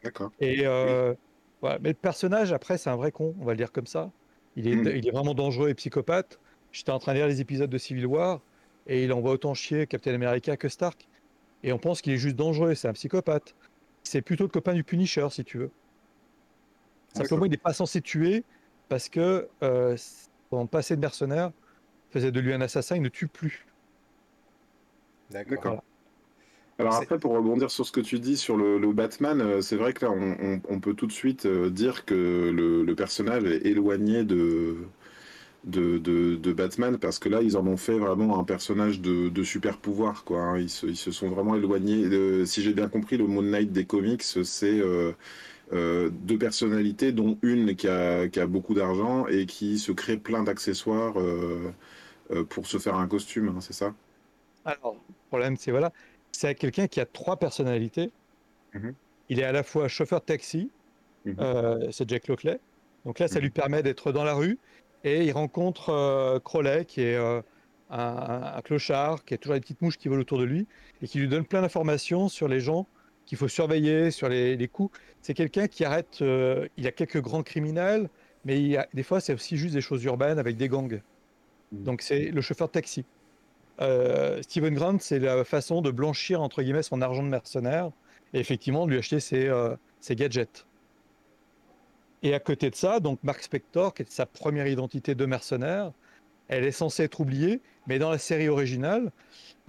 D'accord. 0.03 0.31
Et 0.39 0.61
euh, 0.65 1.13
voilà. 1.61 1.79
Mais 1.79 1.89
le 1.89 1.95
personnage, 1.95 2.53
après, 2.53 2.77
c'est 2.77 2.89
un 2.89 2.95
vrai 2.95 3.11
con, 3.11 3.35
on 3.39 3.45
va 3.45 3.51
le 3.53 3.57
dire 3.57 3.71
comme 3.71 3.87
ça. 3.87 4.11
Il 4.55 4.67
est, 4.67 4.75
Mm. 4.75 4.87
il 4.95 5.07
est 5.07 5.11
vraiment 5.11 5.33
dangereux 5.33 5.69
et 5.69 5.73
psychopathe. 5.73 6.39
J'étais 6.77 6.91
en 6.91 6.99
train 6.99 7.13
de 7.13 7.17
lire 7.17 7.27
les 7.27 7.41
épisodes 7.41 7.71
de 7.71 7.77
Civil 7.79 8.05
War 8.05 8.39
et 8.85 9.03
il 9.03 9.11
envoie 9.11 9.31
autant 9.31 9.55
chier 9.55 9.87
Captain 9.87 10.13
America 10.13 10.55
que 10.57 10.69
Stark. 10.69 11.07
Et 11.63 11.73
on 11.73 11.79
pense 11.79 12.03
qu'il 12.03 12.13
est 12.13 12.17
juste 12.17 12.35
dangereux, 12.35 12.75
c'est 12.75 12.87
un 12.87 12.93
psychopathe. 12.93 13.55
C'est 14.03 14.21
plutôt 14.21 14.43
le 14.43 14.49
copain 14.51 14.75
du 14.75 14.83
Punisher, 14.83 15.27
si 15.31 15.43
tu 15.43 15.57
veux. 15.57 15.71
Simplement, 17.15 17.45
il 17.45 17.49
n'est 17.49 17.57
pas 17.57 17.73
censé 17.73 17.99
tuer 17.99 18.43
parce 18.89 19.09
que 19.09 19.47
euh, 19.63 19.97
son 20.51 20.67
passé 20.67 20.95
de 20.95 21.01
mercenaire 21.01 21.51
faisait 22.11 22.31
de 22.31 22.39
lui 22.39 22.53
un 22.53 22.61
assassin, 22.61 22.95
il 22.95 23.01
ne 23.01 23.09
tue 23.09 23.27
plus. 23.27 23.65
D'accord. 25.31 25.83
Alors 26.79 26.93
après, 27.01 27.17
pour 27.17 27.31
rebondir 27.33 27.71
sur 27.71 27.87
ce 27.87 27.91
que 27.91 28.01
tu 28.01 28.19
dis 28.19 28.37
sur 28.37 28.55
le, 28.55 28.77
le 28.77 28.93
Batman, 28.93 29.41
euh, 29.41 29.61
c'est 29.61 29.77
vrai 29.77 29.93
que 29.93 30.05
là, 30.05 30.11
on, 30.11 30.37
on- 30.39 30.61
on 30.69 30.79
peut 30.79 30.93
tout 30.93 31.07
de 31.07 31.11
suite 31.11 31.47
euh, 31.47 31.71
dire 31.71 32.05
que 32.05 32.13
le, 32.53 32.83
le 32.83 32.95
personnage 32.95 33.43
est 33.45 33.65
éloigné 33.65 34.23
de, 34.23 34.77
de, 35.67 35.97
de, 35.99 36.35
de 36.37 36.53
Batman, 36.53 36.97
parce 36.99 37.19
que 37.19 37.29
là, 37.29 37.41
ils 37.43 37.57
en 37.57 37.67
ont 37.67 37.77
fait 37.77 37.99
vraiment 37.99 38.39
un 38.39 38.43
personnage 38.45 39.01
de, 39.01 39.29
de 39.29 39.43
super 39.43 39.79
pouvoir, 39.79 40.23
quoi. 40.25 40.41
hein. 40.41 40.59
Ils, 40.59 40.69
se, 40.69 40.87
ils 40.87 40.97
se 40.97 41.11
sont 41.11 41.29
vraiment 41.29 41.55
éloignés. 41.55 42.09
de- 42.09 42.45
si 42.45 42.63
j'ai 42.63 42.73
bien 42.73 42.89
compris, 42.89 43.17
le 43.17 43.27
Moon 43.27 43.43
Knight 43.43 43.71
des 43.71 43.85
comics, 43.85 44.23
c'est 44.23 44.79
euh, 44.79 45.13
euh, 45.73 46.09
deux 46.11 46.37
personnalités, 46.39 47.11
dont 47.13 47.39
une 47.43 47.75
qui 47.75 47.87
a, 47.89 48.27
qui 48.29 48.39
a 48.39 48.47
beaucoup 48.47 48.73
d'argent 48.75 49.27
et 49.27 49.45
qui 49.47 49.79
se 49.79 49.91
crée 49.93 50.17
plein 50.17 50.43
d'accessoires 50.43 51.19
euh, 51.19 51.73
euh, 52.31 52.43
pour 52.45 52.67
se 52.67 52.77
faire 52.79 52.95
un 52.95 53.07
costume, 53.07 53.49
hein, 53.49 53.61
c'est 53.61 53.73
ça? 53.73 53.95
Alors, 54.65 55.03
le 55.09 55.15
problème, 55.29 55.57
c'est 55.57 55.71
voilà, 55.71 55.91
c'est 56.31 56.53
quelqu'un 56.55 56.87
qui 56.87 56.99
a 56.99 57.05
trois 57.07 57.37
personnalités. 57.39 58.13
Mhm. 58.73 58.97
Il 59.29 59.39
est 59.39 59.43
à 59.43 59.51
la 59.51 59.63
fois 59.63 59.87
chauffeur 59.87 60.19
de 60.21 60.25
taxi, 60.25 60.73
Mhm. 61.25 61.41
euh, 61.41 61.91
c'est 61.91 62.09
Jack 62.09 62.27
Lockley. 62.29 62.61
Donc 63.05 63.19
là, 63.19 63.27
ça 63.29 63.39
Mhm. 63.39 63.41
lui 63.41 63.51
permet 63.51 63.83
d'être 63.83 64.11
dans 64.13 64.23
la 64.25 64.35
rue 64.35 64.59
et 65.07 65.25
il 65.25 65.31
rencontre 65.31 65.89
euh, 65.89 66.39
Crowley, 66.39 66.85
qui 66.85 67.01
est 67.01 67.15
euh, 67.15 67.41
un, 67.89 68.61
clochard, 68.63 69.23
qui 69.25 69.33
a 69.33 69.37
toujours 69.37 69.55
des 69.55 69.61
petites 69.61 69.81
mouches 69.81 69.97
qui 69.97 70.07
volent 70.07 70.21
autour 70.21 70.39
de 70.39 70.43
lui 70.43 70.67
et 71.01 71.07
qui 71.07 71.19
lui 71.19 71.27
donne 71.27 71.45
plein 71.45 71.61
d'informations 71.61 72.29
sur 72.29 72.47
les 72.47 72.59
gens 72.59 72.87
qu'il 73.25 73.37
faut 73.37 73.47
surveiller, 73.47 74.11
sur 74.11 74.29
les, 74.29 74.55
les 74.55 74.67
coups. 74.67 74.97
C'est 75.21 75.33
quelqu'un 75.33 75.67
qui 75.67 75.83
arrête. 75.85 76.21
euh, 76.21 76.67
il 76.77 76.83
y 76.83 76.87
a 76.87 76.91
quelques 76.91 77.21
grands 77.21 77.43
criminels, 77.43 78.09
mais 78.45 78.61
il 78.61 78.77
a, 78.77 78.87
des 78.93 79.03
fois, 79.03 79.19
c'est 79.19 79.33
aussi 79.33 79.57
juste 79.57 79.73
des 79.73 79.81
choses 79.81 80.03
urbaines 80.03 80.39
avec 80.39 80.57
des 80.57 80.69
gangs. 80.69 81.01
Mhm. 81.71 81.83
Donc 81.83 82.01
c'est 82.01 82.31
le 82.31 82.41
chauffeur 82.41 82.67
de 82.67 82.73
taxi. 82.73 83.05
Euh, 83.79 84.41
Steven 84.41 84.73
Grant, 84.73 84.97
c'est 84.99 85.19
la 85.19 85.43
façon 85.43 85.81
de 85.81 85.91
blanchir 85.91 86.41
entre 86.41 86.63
guillemets 86.63 86.83
son 86.83 87.01
argent 87.01 87.21
de 87.21 87.29
mercenaire 87.29 87.91
et 88.33 88.39
effectivement 88.39 88.85
de 88.85 88.91
lui 88.91 88.97
acheter 88.97 89.19
ses, 89.19 89.51
ses 90.01 90.15
gadgets. 90.15 90.65
Et 92.23 92.33
à 92.33 92.39
côté 92.39 92.69
de 92.69 92.75
ça, 92.75 92.99
donc 92.99 93.19
Mark 93.23 93.41
Spector, 93.41 93.93
qui 93.93 94.01
est 94.03 94.11
sa 94.11 94.25
première 94.25 94.67
identité 94.67 95.15
de 95.15 95.25
mercenaire, 95.25 95.91
elle 96.47 96.63
est 96.63 96.71
censée 96.71 97.03
être 97.03 97.19
oubliée, 97.19 97.61
mais 97.87 97.99
dans 97.99 98.09
la 98.09 98.17
série 98.17 98.49
originale, 98.49 99.11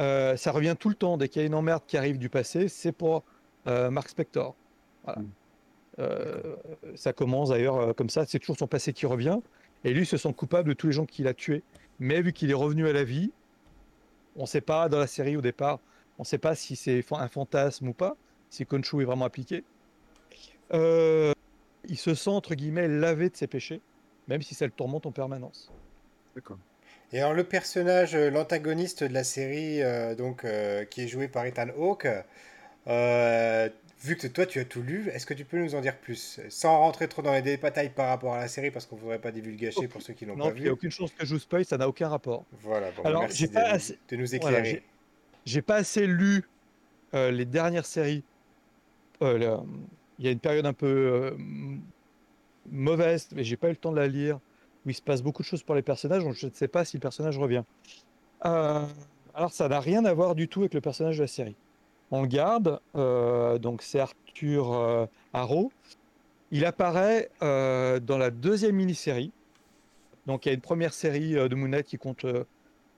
euh, 0.01 0.37
ça 0.37 0.53
revient 0.53 0.77
tout 0.79 0.89
le 0.89 0.95
temps. 0.95 1.17
Dès 1.19 1.29
qu'il 1.29 1.43
y 1.43 1.45
a 1.45 1.47
une 1.47 1.55
emmerde 1.55 1.83
qui 1.87 1.97
arrive 1.97 2.19
du 2.19 2.29
passé, 2.29 2.69
c'est 2.69 2.93
pour 2.93 3.25
euh, 3.67 3.91
Mark 3.91 4.09
Spector. 4.09 4.55
Voilà. 5.05 5.21
Mm. 5.21 5.29
Euh, 5.99 6.57
ça 6.95 7.13
commence 7.13 7.49
d'ailleurs 7.49 7.77
euh, 7.77 7.93
comme 7.93 8.11
ça, 8.11 8.25
c'est 8.27 8.39
toujours 8.39 8.57
son 8.57 8.69
passé 8.69 8.93
qui 8.93 9.07
revient. 9.07 9.39
Et 9.85 9.93
lui 9.93 10.07
se 10.07 10.17
sent 10.17 10.33
coupable 10.33 10.69
de 10.69 10.75
tous 10.75 10.89
les 10.89 10.93
gens 10.93 11.07
qu'il 11.07 11.27
a 11.27 11.35
tués. 11.35 11.63
Mais 11.99 12.21
vu 12.23 12.33
qu'il 12.33 12.51
est 12.51 12.55
revenu 12.55 12.89
à 12.89 12.93
la 12.93 13.05
vie, 13.05 13.33
on 14.37 14.43
ne 14.43 14.47
sait 14.47 14.61
pas 14.61 14.89
dans 14.89 14.99
la 14.99 15.07
série 15.07 15.37
au 15.37 15.41
départ, 15.41 15.81
on 16.19 16.23
ne 16.23 16.27
sait 16.27 16.39
pas 16.39 16.55
si 16.55 16.77
c'est 16.77 17.05
un 17.13 17.29
fantasme 17.29 17.89
ou 17.89 17.93
pas, 17.93 18.17
si 18.51 18.65
Khonshu 18.65 19.03
est 19.03 19.05
vraiment 19.05 19.25
appliqué. 19.25 19.65
Euh, 20.73 21.33
il 21.87 21.97
se 21.99 22.15
sent 22.15 22.31
entre 22.31 22.55
guillemets 22.55 22.89
lavé 22.89 23.29
de 23.31 23.37
ses 23.37 23.47
péchés, 23.47 23.81
même 24.27 24.43
si 24.43 24.55
ça 24.55 24.65
le 24.67 24.73
tourmente 24.73 25.07
en 25.07 25.13
permanence. 25.13 25.71
D'accord. 26.35 26.59
Et 27.13 27.21
alors 27.21 27.35
le 27.35 27.45
personnage, 27.45 28.15
euh, 28.15 28.31
l'antagoniste 28.31 29.03
de 29.05 29.15
la 29.15 29.25
série, 29.25 29.83
euh, 29.83 30.15
donc 30.15 30.45
euh, 30.45 30.85
qui 30.85 31.03
est 31.03 31.09
joué 31.09 31.27
par 31.29 31.47
Ethan 31.47 31.69
Hawke, 31.77 32.07
euh, 32.87 33.69
vu 34.03 34.17
que 34.17 34.27
toi 34.27 34.47
tu 34.47 34.61
as 34.61 34.65
tout 34.65 34.83
lu, 34.83 35.09
est-ce 35.09 35.25
que 35.27 35.35
tu 35.35 35.45
peux 35.45 35.59
nous 35.59 35.75
en 35.75 35.81
dire 35.81 35.97
plus, 35.97 36.41
sans 36.51 36.79
rentrer 36.79 37.09
trop 37.09 37.23
dans 37.23 37.33
les 37.33 37.43
détails 37.43 37.91
par 37.91 38.09
rapport 38.09 38.35
à 38.35 38.39
la 38.41 38.49
série, 38.49 38.71
parce 38.71 38.87
qu'on 38.87 38.97
ne 38.97 39.01
voudrait 39.01 39.19
pas 39.21 39.31
divulgacher 39.33 39.89
pour 39.89 40.03
ceux 40.03 40.13
qui 40.13 40.27
l'ont 40.27 40.37
Non, 40.37 40.45
pas 40.47 40.51
il 40.51 40.57
n'y 40.57 40.61
vu. 40.65 40.69
a 40.69 40.73
aucune 40.73 40.91
chance 40.91 41.11
que 41.13 41.25
je 41.25 41.35
vous 41.35 41.41
spoil, 41.41 41.65
ça 41.65 41.79
n'a 41.79 41.89
aucun 41.89 42.09
rapport. 42.09 42.45
Voilà. 42.61 42.91
Bon, 42.93 43.03
Alors, 43.05 43.23
merci 43.23 43.39
j'ai 43.39 43.49
de, 43.49 43.53
pas 43.55 43.71
assez- 43.71 43.99
de 44.09 44.17
nous 44.17 44.27
Voilà, 44.41 44.59
éclairer. 44.59 44.71
j'ai- 44.71 44.83
J'ai 45.47 45.63
pas 45.63 45.77
assez 45.77 46.07
lu 46.07 46.45
euh, 47.15 47.31
les 47.31 47.47
dernières 47.47 47.87
séries. 47.87 48.23
Euh, 49.23 49.57
Il 50.19 50.25
y 50.25 50.29
a 50.29 50.31
une 50.31 50.41
période 50.41 50.67
un 50.67 50.73
peu 50.73 50.87
euh, 50.87 51.31
mauvaise, 52.71 53.29
mais 53.35 53.45
j'ai 53.45 53.57
pas 53.57 53.69
eu 53.69 53.73
le 53.73 53.77
temps 53.77 53.93
de 53.93 53.97
la 53.97 54.09
lire, 54.09 54.39
où 54.85 54.91
il 54.91 54.95
se 54.95 55.03
passe 55.03 55.23
beaucoup 55.23 55.43
de 55.43 55.47
choses 55.47 55.63
pour 55.63 55.75
les 55.75 55.83
personnages, 55.83 56.25
donc 56.25 56.35
je 56.35 56.47
ne 56.47 56.53
sais 56.53 56.69
pas 56.69 56.85
si 56.85 56.97
le 56.97 57.01
personnage 57.01 57.39
revient. 57.39 57.65
Euh, 58.45 58.85
alors 59.35 59.53
ça 59.53 59.69
n'a 59.69 59.81
rien 59.81 60.05
à 60.05 60.13
voir 60.13 60.35
du 60.35 60.49
tout 60.49 60.61
avec 60.61 60.75
le 60.75 60.81
personnage 60.81 61.17
de 61.19 61.23
la 61.23 61.29
série. 61.29 61.57
On 62.11 62.23
le 62.23 62.29
garde, 62.29 62.81
euh, 62.97 63.59
donc 63.59 63.83
c'est 63.83 64.01
Arthur 64.01 65.09
Harrow. 65.33 65.71
Il 66.51 66.65
apparaît 66.65 67.31
dans 67.41 68.19
la 68.19 68.31
deuxième 68.31 68.77
mini-série. 68.77 69.31
Donc 70.27 70.47
il 70.47 70.49
y 70.49 70.53
a 70.53 70.55
une 70.55 70.61
première 70.61 70.95
série 70.95 71.33
de 71.33 71.55
Moon 71.55 71.69
Knight 71.69 71.87
qui 71.87 71.99
compte, 71.99 72.25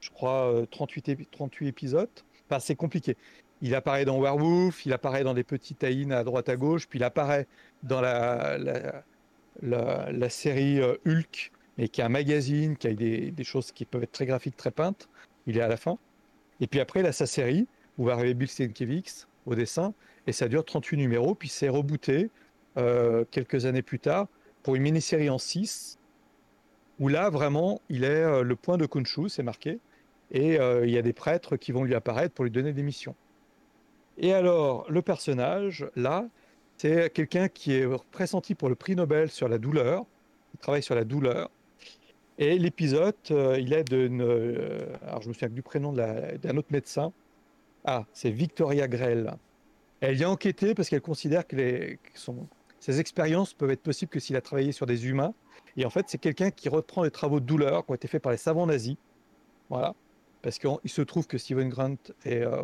je 0.01 0.11
crois, 0.11 0.53
euh, 0.53 0.67
38, 0.71 1.09
épi- 1.09 1.29
38 1.31 1.69
épisodes. 1.69 2.09
Enfin, 2.49 2.61
c'est 2.61 2.77
compliqué. 2.77 3.17
Il 3.63 3.75
apparaît 3.75 4.05
dans 4.07 4.19
Werewolf, 4.21 4.87
il 4.87 4.93
apparaît 4.93 5.23
dans 5.23 5.35
des 5.35 5.45
petits 5.45 5.75
tie 5.75 6.07
à 6.13 6.25
droite 6.25 6.49
à 6.49 6.57
gauche, 6.57 6.87
puis 6.89 6.99
il 6.99 7.05
apparaît 7.05 7.47
dans 7.83 8.01
la, 8.01 9.03
série 10.31 10.81
euh, 10.81 10.97
Hulk, 11.07 11.53
et 11.77 11.89
qui 11.89 12.01
est 12.01 12.05
un 12.05 12.09
magazine, 12.09 12.77
qui 12.77 12.89
a 12.89 12.95
des, 12.95 13.45
choses 13.45 13.71
qui 13.73 13.85
peuvent 13.85 14.03
être 14.03 14.13
très 14.13 14.27
graphiques, 14.27 14.57
très 14.57 14.71
peintes. 14.71 15.09
Il 15.47 15.59
est 15.59 15.61
à 15.61 15.69
la 15.69 15.77
fin. 15.77 15.99
Et 16.61 16.67
puis 16.67 16.81
après, 16.81 17.01
il 17.01 17.07
a 17.07 17.13
sa 17.13 17.27
série, 17.27 17.67
où 17.99 18.05
va 18.05 18.15
arriver 18.15 18.35
Bill 18.35 18.49
Sienkiewicz 18.49 19.27
au 19.45 19.55
dessin, 19.55 19.93
et 20.27 20.33
ça 20.33 20.49
dure 20.49 20.65
38 20.65 20.97
numéros, 20.97 21.35
puis 21.35 21.49
c'est 21.49 21.69
rebooté 21.69 22.31
euh, 22.79 23.25
quelques 23.31 23.67
années 23.67 23.83
plus 23.83 23.99
tard 23.99 24.27
pour 24.63 24.75
une 24.75 24.83
mini-série 24.83 25.29
en 25.29 25.39
6, 25.39 25.99
où 26.99 27.09
là, 27.09 27.29
vraiment, 27.29 27.81
il 27.91 28.05
est 28.05 28.23
euh, 28.23 28.43
le 28.43 28.57
point 28.57 28.79
de 28.79 28.87
Khonshu, 28.87 29.29
c'est 29.29 29.43
marqué, 29.43 29.81
et 30.33 30.55
il 30.85 30.91
y 30.91 30.97
a 30.97 31.03
des 31.03 31.13
prêtres 31.13 31.57
qui 31.57 31.73
vont 31.73 31.83
lui 31.83 31.97
apparaître 31.97 32.33
pour 32.33 32.45
lui 32.45 32.53
donner 32.53 32.73
des 32.73 32.85
missions. 32.85 33.17
Et 34.23 34.35
alors, 34.35 34.85
le 34.91 35.01
personnage, 35.01 35.87
là, 35.97 36.29
c'est 36.77 37.11
quelqu'un 37.11 37.49
qui 37.49 37.73
est 37.73 37.87
pressenti 38.11 38.55
pour 38.55 38.69
le 38.69 38.75
prix 38.75 38.95
Nobel 38.95 39.31
sur 39.31 39.49
la 39.49 39.57
douleur. 39.57 40.05
Il 40.55 40.59
travaille 40.61 40.83
sur 40.83 40.95
la 40.95 41.05
douleur. 41.05 41.51
Et 42.37 42.59
l'épisode, 42.59 43.15
euh, 43.31 43.59
il 43.59 43.73
est 43.73 43.85
d'une. 43.85 44.21
euh, 44.23 44.95
alors, 45.07 45.23
je 45.23 45.29
me 45.29 45.33
souviens 45.33 45.49
du 45.49 45.63
prénom 45.63 45.93
d'un 45.95 46.57
autre 46.57 46.69
médecin. 46.71 47.13
Ah, 47.85 48.05
c'est 48.13 48.31
Victoria 48.31 48.89
Grell. 48.89 49.35
Elle 50.01 50.19
y 50.19 50.25
a 50.25 50.31
enquêté 50.31 50.75
parce 50.75 50.91
qu'elle 50.91 51.01
considère 51.01 51.47
que, 51.47 51.57
les, 51.57 51.99
ses 52.79 53.01
expériences 53.01 53.55
peuvent 53.55 53.71
être 53.71 53.83
possibles 53.83 54.11
que 54.11 54.21
s'il 54.21 54.37
a 54.37 54.43
travaillé 54.43 54.73
sur 54.73 54.85
des 54.87 55.07
humains. 55.07 55.33
Et 55.79 55.87
en 55.87 55.91
fait, 55.91 56.07
c'est 56.09 56.19
quelqu'un 56.19 56.51
qui 56.51 56.69
reprend 56.69 57.05
les 57.05 57.11
travaux 57.11 57.41
de 57.41 57.47
douleur 57.47 57.87
qui 57.87 57.93
ont 57.93 57.95
été 57.95 58.09
faits 58.09 58.23
par 58.23 58.33
les 58.33 58.39
savants 58.39 58.67
nazis. 58.67 58.97
Voilà. 59.71 59.95
Parce 60.43 60.59
qu'il 60.59 60.91
se 60.91 61.03
trouve 61.03 61.27
que 61.27 61.39
Steven 61.39 61.71
Grant 61.71 61.97
est. 62.25 62.43
euh, 62.43 62.63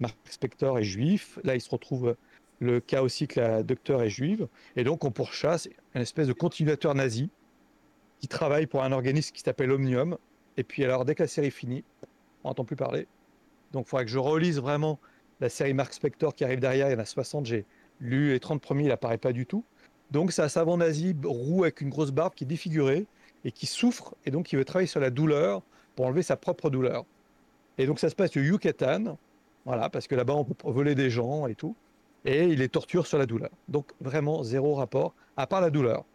Mark 0.00 0.16
Spector 0.28 0.78
est 0.78 0.84
juif. 0.84 1.38
Là, 1.44 1.54
il 1.54 1.60
se 1.60 1.70
retrouve 1.70 2.16
le 2.60 2.80
cas 2.80 3.02
aussi 3.02 3.28
que 3.28 3.40
la 3.40 3.62
docteure 3.62 4.02
est 4.02 4.10
juive. 4.10 4.48
Et 4.76 4.84
donc, 4.84 5.04
on 5.04 5.10
pourchasse 5.10 5.68
une 5.94 6.02
espèce 6.02 6.26
de 6.26 6.32
continuateur 6.32 6.94
nazi 6.94 7.30
qui 8.20 8.28
travaille 8.28 8.66
pour 8.66 8.82
un 8.82 8.92
organisme 8.92 9.32
qui 9.32 9.42
s'appelle 9.42 9.70
Omnium. 9.70 10.18
Et 10.56 10.64
puis, 10.64 10.84
alors, 10.84 11.04
dès 11.04 11.14
que 11.14 11.22
la 11.22 11.28
série 11.28 11.50
finit, 11.50 11.84
on 12.42 12.48
n'entend 12.48 12.64
plus 12.64 12.76
parler. 12.76 13.06
Donc, 13.72 13.86
il 13.86 13.90
faudrait 13.90 14.04
que 14.04 14.10
je 14.10 14.18
relise 14.18 14.60
vraiment 14.60 14.98
la 15.40 15.48
série 15.48 15.74
Mark 15.74 15.92
Spector 15.92 16.34
qui 16.34 16.44
arrive 16.44 16.60
derrière. 16.60 16.88
Il 16.88 16.92
y 16.92 16.96
en 16.96 17.00
a 17.00 17.04
60. 17.04 17.46
J'ai 17.46 17.64
lu 18.00 18.30
les 18.30 18.40
30 18.40 18.60
premiers, 18.60 18.84
il 18.84 18.88
n'apparaît 18.88 19.18
pas 19.18 19.32
du 19.32 19.46
tout. 19.46 19.64
Donc, 20.10 20.32
c'est 20.32 20.42
un 20.42 20.48
savant 20.48 20.78
nazi 20.78 21.14
roux 21.22 21.64
avec 21.64 21.80
une 21.80 21.90
grosse 21.90 22.10
barbe 22.10 22.34
qui 22.34 22.44
est 22.44 22.46
défiguré 22.46 23.06
et 23.44 23.52
qui 23.52 23.66
souffre. 23.66 24.14
Et 24.24 24.30
donc, 24.30 24.52
il 24.52 24.56
veut 24.56 24.64
travailler 24.64 24.86
sur 24.86 25.00
la 25.00 25.10
douleur 25.10 25.62
pour 25.94 26.06
enlever 26.06 26.22
sa 26.22 26.36
propre 26.36 26.70
douleur. 26.70 27.04
Et 27.76 27.86
donc, 27.86 28.00
ça 28.00 28.08
se 28.08 28.14
passe 28.14 28.36
au 28.36 28.40
Yucatan. 28.40 29.16
Voilà, 29.68 29.90
parce 29.90 30.06
que 30.06 30.14
là-bas, 30.14 30.32
on 30.32 30.44
peut 30.44 30.54
voler 30.70 30.94
des 30.94 31.10
gens 31.10 31.46
et 31.46 31.54
tout. 31.54 31.76
Et 32.24 32.46
il 32.46 32.60
les 32.60 32.70
torture 32.70 33.06
sur 33.06 33.18
la 33.18 33.26
douleur. 33.26 33.50
Donc, 33.68 33.92
vraiment, 34.00 34.42
zéro 34.42 34.74
rapport, 34.74 35.12
à 35.36 35.46
part 35.46 35.60
la 35.60 35.68
douleur. 35.68 36.06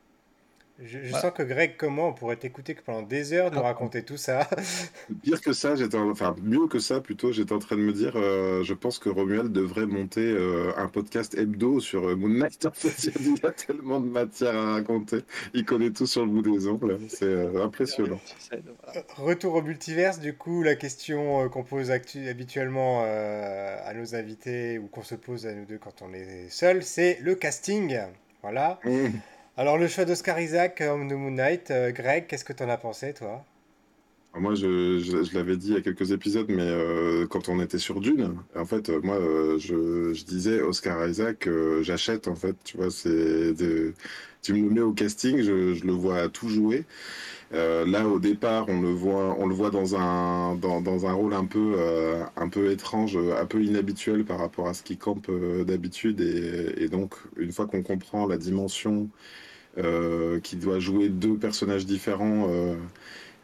Je, 0.80 1.12
sens 1.12 1.32
que 1.32 1.44
Greg, 1.44 1.75
comment 1.77 2.10
on 2.10 2.13
pourrait 2.13 2.36
t'écouter 2.36 2.74
pendant 2.74 3.03
des 3.03 3.34
heures 3.34 3.51
de 3.51 3.58
ah. 3.58 3.62
raconter 3.62 4.03
tout 4.03 4.18
ça? 4.18 4.50
Pire 5.22 5.39
que 5.39 5.53
ça, 5.53 5.75
j'étais, 5.75 5.98
enfin 5.98 6.36
mieux 6.42 6.68
que 6.68 6.80
ça 6.80 7.00
plutôt, 7.00 7.32
j'étais 7.32 7.53
en 7.53 7.60
train 7.60 7.75
de 7.75 7.82
me 7.82 7.94
dire, 7.94 8.13
euh, 8.15 8.63
je 8.63 8.74
pense 8.74 8.98
que 8.98 9.08
Romuald 9.08 9.51
devrait 9.51 9.86
monter 9.86 10.25
euh, 10.25 10.72
un 10.75 10.88
podcast 10.88 11.36
hebdo 11.36 11.80
sur 11.80 12.10
euh, 12.10 12.15
Moon 12.15 12.30
Knight. 12.30 12.65
En 12.65 12.72
fait, 12.72 13.12
il 13.20 13.38
y 13.38 13.46
a 13.46 13.51
tellement 13.51 14.00
de 14.00 14.08
matière 14.08 14.56
à 14.56 14.74
raconter. 14.74 15.20
Il 15.53 15.63
connaît 15.63 15.92
tout 15.92 16.08
sur 16.08 16.25
le 16.25 16.32
bout 16.32 16.42
des 16.42 16.68
ongles. 16.68 17.00
C'est 17.08 17.56
impressionnant. 17.58 18.20
Retour 19.18 19.56
au 19.56 19.62
multiverse, 19.62 20.20
du 20.20 20.36
coup, 20.36 20.63
la 20.63 20.75
question 20.75 21.48
qu'on 21.50 21.63
pose 21.63 21.92
habituellement 21.92 23.03
à 23.03 23.94
nos 23.94 24.15
invités 24.15 24.80
ou 24.80 24.88
qu'on 24.88 25.03
se 25.03 25.15
pose 25.15 25.46
à 25.46 25.53
nous 25.53 25.65
deux 25.65 25.77
quand 25.77 26.01
on 26.01 26.13
est 26.13 26.50
seul, 26.50 26.84
c'est 26.84 27.20
le 27.22 27.36
casting. 27.36 28.00
Voilà. 28.42 28.80
Mmh. 28.84 29.08
Alors, 29.55 29.77
le 29.77 29.88
choix 29.88 30.05
d'Oscar 30.05 30.39
Isaac 30.39 30.81
euh, 30.81 31.07
de 31.07 31.13
Moon 31.13 31.29
Knight, 31.29 31.69
euh, 31.69 31.91
Greg, 31.91 32.25
qu'est-ce 32.25 32.43
que 32.43 32.53
tu 32.53 32.63
en 32.63 32.69
as 32.69 32.77
pensé, 32.77 33.13
toi? 33.13 33.45
Moi, 34.39 34.55
je, 34.55 35.35
l'avais 35.35 35.57
dit 35.57 35.69
il 35.69 35.73
y 35.75 35.77
a 35.77 35.81
quelques 35.81 36.11
épisodes, 36.11 36.47
mais 36.49 36.61
euh, 36.61 37.27
quand 37.27 37.49
on 37.49 37.61
était 37.61 37.77
sur 37.77 38.01
Dune, 38.01 38.35
en 38.55 38.65
fait, 38.65 38.89
moi, 39.03 39.17
je, 39.57 40.11
disais 40.25 40.61
Oscar 40.61 41.07
Isaac, 41.07 41.47
j'achète, 41.81 42.27
en 42.27 42.35
fait, 42.35 42.55
tu 42.63 42.77
vois, 42.77 42.89
c'est 42.91 43.53
tu 44.41 44.53
me 44.53 44.67
le 44.67 44.73
mets 44.73 44.81
au 44.81 44.91
casting, 44.91 45.41
je, 45.41 45.85
le 45.85 45.93
vois 45.93 46.27
tout 46.29 46.49
jouer. 46.49 46.85
là, 47.51 48.07
au 48.07 48.19
départ, 48.19 48.65
on 48.69 48.81
le 48.81 48.89
voit, 48.89 49.35
on 49.39 49.47
le 49.47 49.55
voit 49.55 49.69
dans 49.69 49.95
un 49.95 50.55
dans, 50.55 51.05
un 51.07 51.13
rôle 51.13 51.33
un 51.33 51.45
peu 51.45 51.75
un 52.35 52.49
peu 52.49 52.71
étrange, 52.71 53.17
un 53.17 53.45
peu 53.45 53.63
inhabituel 53.63 54.25
par 54.25 54.39
rapport 54.39 54.67
à 54.67 54.73
ce 54.73 54.83
qu'il 54.83 54.97
campe 54.97 55.29
d'habitude, 55.65 56.21
et, 56.21 56.83
et, 56.83 56.89
donc 56.89 57.15
une 57.37 57.51
fois 57.51 57.67
qu'on 57.67 57.83
comprend 57.83 58.27
la 58.27 58.37
dimension 58.37 59.09
euh, 59.79 60.39
qui 60.39 60.55
doit 60.55 60.77
jouer 60.77 61.09
deux 61.09 61.35
personnages 61.35 61.87
différents. 61.87 62.47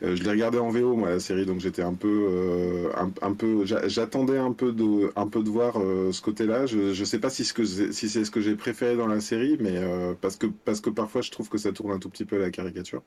Euh, 0.02 0.08
euh, 0.08 0.16
je 0.16 0.24
l'ai 0.24 0.32
regardé 0.32 0.58
en 0.58 0.70
VO 0.70 0.96
moi 0.96 1.10
la 1.10 1.20
série, 1.20 1.46
donc 1.46 1.60
j'étais 1.60 1.82
un 1.82 1.94
peu, 1.94 2.90
un, 3.22 3.34
peu, 3.34 3.66
j'attendais 3.66 4.38
un 4.38 4.52
peu 4.54 4.72
de, 4.72 5.12
un 5.16 5.28
peu 5.28 5.44
de 5.44 5.50
voir 5.50 5.74
ce 5.74 6.22
côté-là. 6.22 6.66
Je, 6.66 7.00
ne 7.00 7.06
sais 7.06 7.20
pas 7.20 7.30
si 7.30 7.46
ce 7.46 7.54
que 7.54 7.66
si 7.66 8.10
c'est 8.10 8.26
ce 8.26 8.32
que 8.32 8.42
j'ai 8.42 8.56
préféré 8.56 8.96
dans 8.96 9.08
la 9.08 9.22
série, 9.22 9.58
mais 9.60 9.76
parce 10.22 10.38
que 10.38 10.48
parce 10.48 10.82
que 10.82 10.90
parfois 10.90 11.22
je 11.22 11.32
trouve 11.32 11.50
que 11.50 11.58
ça 11.58 11.72
tourne 11.72 11.92
un 11.92 12.00
tout 12.00 12.10
petit 12.10 12.26
peu 12.26 12.38
à 12.38 12.40
la 12.40 12.52
caricature. 12.52 13.04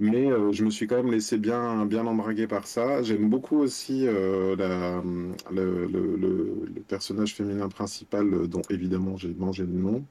Mais 0.00 0.28
je 0.52 0.64
me 0.64 0.70
suis 0.70 0.86
quand 0.86 0.96
même 0.96 1.10
laissé 1.10 1.38
bien, 1.38 1.84
bien 1.84 2.06
embraguer 2.06 2.46
par 2.46 2.66
ça. 2.66 3.02
J'aime 3.02 3.28
beaucoup 3.28 3.58
aussi 3.58 4.04
la, 4.04 5.02
le, 5.50 5.86
le, 5.86 6.16
le, 6.16 6.82
personnage 6.86 7.34
féminin 7.34 7.68
principal, 7.68 8.48
dont 8.48 8.62
évidemment 8.70 9.16
j'ai 9.16 9.34
mangé 9.34 9.64
le 9.64 9.72
nom. 9.72 10.04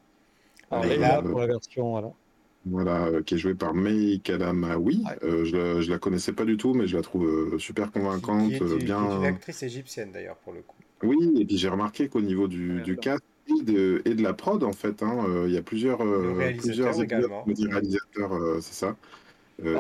Alors, 0.70 0.86
là, 0.86 1.22
pour 1.22 1.40
la 1.40 1.48
version, 1.48 1.92
voilà. 1.92 2.12
Voilà, 2.70 3.06
euh, 3.06 3.22
qui 3.22 3.36
est 3.36 3.38
jouée 3.38 3.56
par 3.56 3.74
Mei 3.74 4.20
Kadamawi. 4.24 5.04
Euh, 5.24 5.46
je, 5.46 5.56
la, 5.56 5.88
la 5.88 6.00
connaissais 6.00 6.34
pas 6.34 6.46
du 6.46 6.58
tout, 6.58 6.74
mais 6.74 6.88
je 6.88 6.96
la 6.96 7.04
trouve 7.04 7.26
euh, 7.26 7.60
super 7.60 7.92
convaincante. 7.92 8.52
Qui, 8.52 8.86
bien... 8.86 9.20
une 9.20 9.26
actrice 9.26 9.64
égyptienne 9.64 10.12
d'ailleurs, 10.12 10.38
pour 10.38 10.54
le 10.54 10.62
coup. 10.62 10.76
Oui, 11.04 11.18
et 11.40 11.46
puis 11.46 11.58
j'ai 11.58 11.70
remarqué 11.70 12.10
qu'au 12.10 12.22
niveau 12.22 12.48
du, 12.48 12.82
du 12.82 12.98
cast 12.98 13.24
et 13.48 13.64
de, 13.64 14.02
et 14.06 14.16
de, 14.16 14.24
la 14.24 14.34
prod, 14.34 14.64
en 14.64 14.74
fait, 14.74 15.04
hein, 15.04 15.26
il 15.46 15.52
y 15.52 15.58
a 15.58 15.62
plusieurs, 15.62 16.00
plusieurs 16.64 16.96
réalisateurs, 16.96 18.32
c'est 18.62 18.74
ça, 18.74 18.96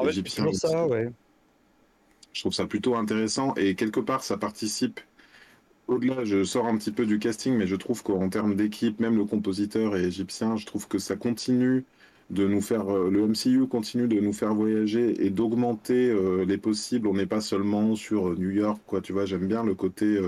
égyptiens. 0.08 0.51
Ça, 0.53 0.88
ouais. 0.88 1.12
Je 2.34 2.41
trouve 2.41 2.53
ça 2.53 2.67
plutôt 2.67 2.96
intéressant 2.96 3.56
et 3.56 3.74
quelque 3.74 4.00
part, 4.00 4.24
ça 4.24 4.38
participe 4.38 5.00
au-delà, 5.88 6.24
je 6.24 6.44
sors 6.44 6.67
un 6.67 6.77
petit 6.77 6.91
peu 6.91 7.06
du 7.06 7.17
casting, 7.17 7.56
mais 7.56 7.65
je 7.65 7.75
trouve 7.75 8.03
qu'en 8.03 8.29
termes 8.29 8.56
d'équipe, 8.56 9.00
même 9.00 9.17
le 9.17 9.25
compositeur 9.25 9.96
est 9.96 10.03
égyptien, 10.03 10.58
je 10.58 10.65
trouve 10.65 10.88
que 10.88 11.00
ça 11.00 11.15
continue 11.15 11.86
de 12.29 12.48
nous 12.48 12.62
faire, 12.62 12.89
euh, 12.93 13.10
le 13.10 13.27
MCU 13.27 13.67
continue 13.67 14.07
de 14.07 14.19
nous 14.19 14.34
faire 14.34 14.53
voyager 14.53 15.25
et 15.25 15.29
d'augmenter 15.29 16.10
euh, 16.10 16.46
les 16.46 16.57
possibles. 16.57 17.07
On 17.07 17.13
n'est 17.13 17.25
pas 17.25 17.41
seulement 17.41 17.96
sur 17.96 18.29
euh, 18.29 18.35
New 18.37 18.50
York, 18.50 18.81
quoi. 18.85 19.01
Tu 19.01 19.13
vois, 19.13 19.25
j'aime 19.25 19.48
bien 19.48 19.63
le 19.63 19.75
côté. 19.75 20.20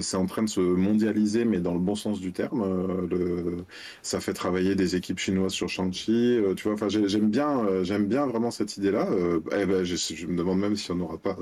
c'est 0.00 0.16
en 0.16 0.26
train 0.26 0.42
de 0.42 0.48
se 0.48 0.60
mondialiser, 0.60 1.44
mais 1.44 1.60
dans 1.60 1.74
le 1.74 1.78
bon 1.78 1.94
sens 1.94 2.20
du 2.20 2.32
terme. 2.32 2.64
ça 4.02 4.20
fait 4.20 4.32
travailler 4.32 4.74
des 4.74 4.96
équipes 4.96 5.18
chinoises 5.18 5.52
sur 5.52 5.68
Shang-Chi. 5.68 6.40
tu 6.56 6.64
vois, 6.64 6.74
enfin, 6.74 6.88
j'aime 6.88 7.30
bien, 7.30 7.84
j'aime 7.84 8.06
bien 8.06 8.26
vraiment 8.26 8.50
cette 8.50 8.76
idée-là. 8.76 9.08
Eh 9.52 9.66
ben, 9.66 9.84
je, 9.84 9.96
je, 9.96 10.26
me 10.26 10.36
demande 10.36 10.58
même 10.60 10.76
si 10.76 10.90
on 10.90 10.96
n'aura 10.96 11.18
pas 11.18 11.36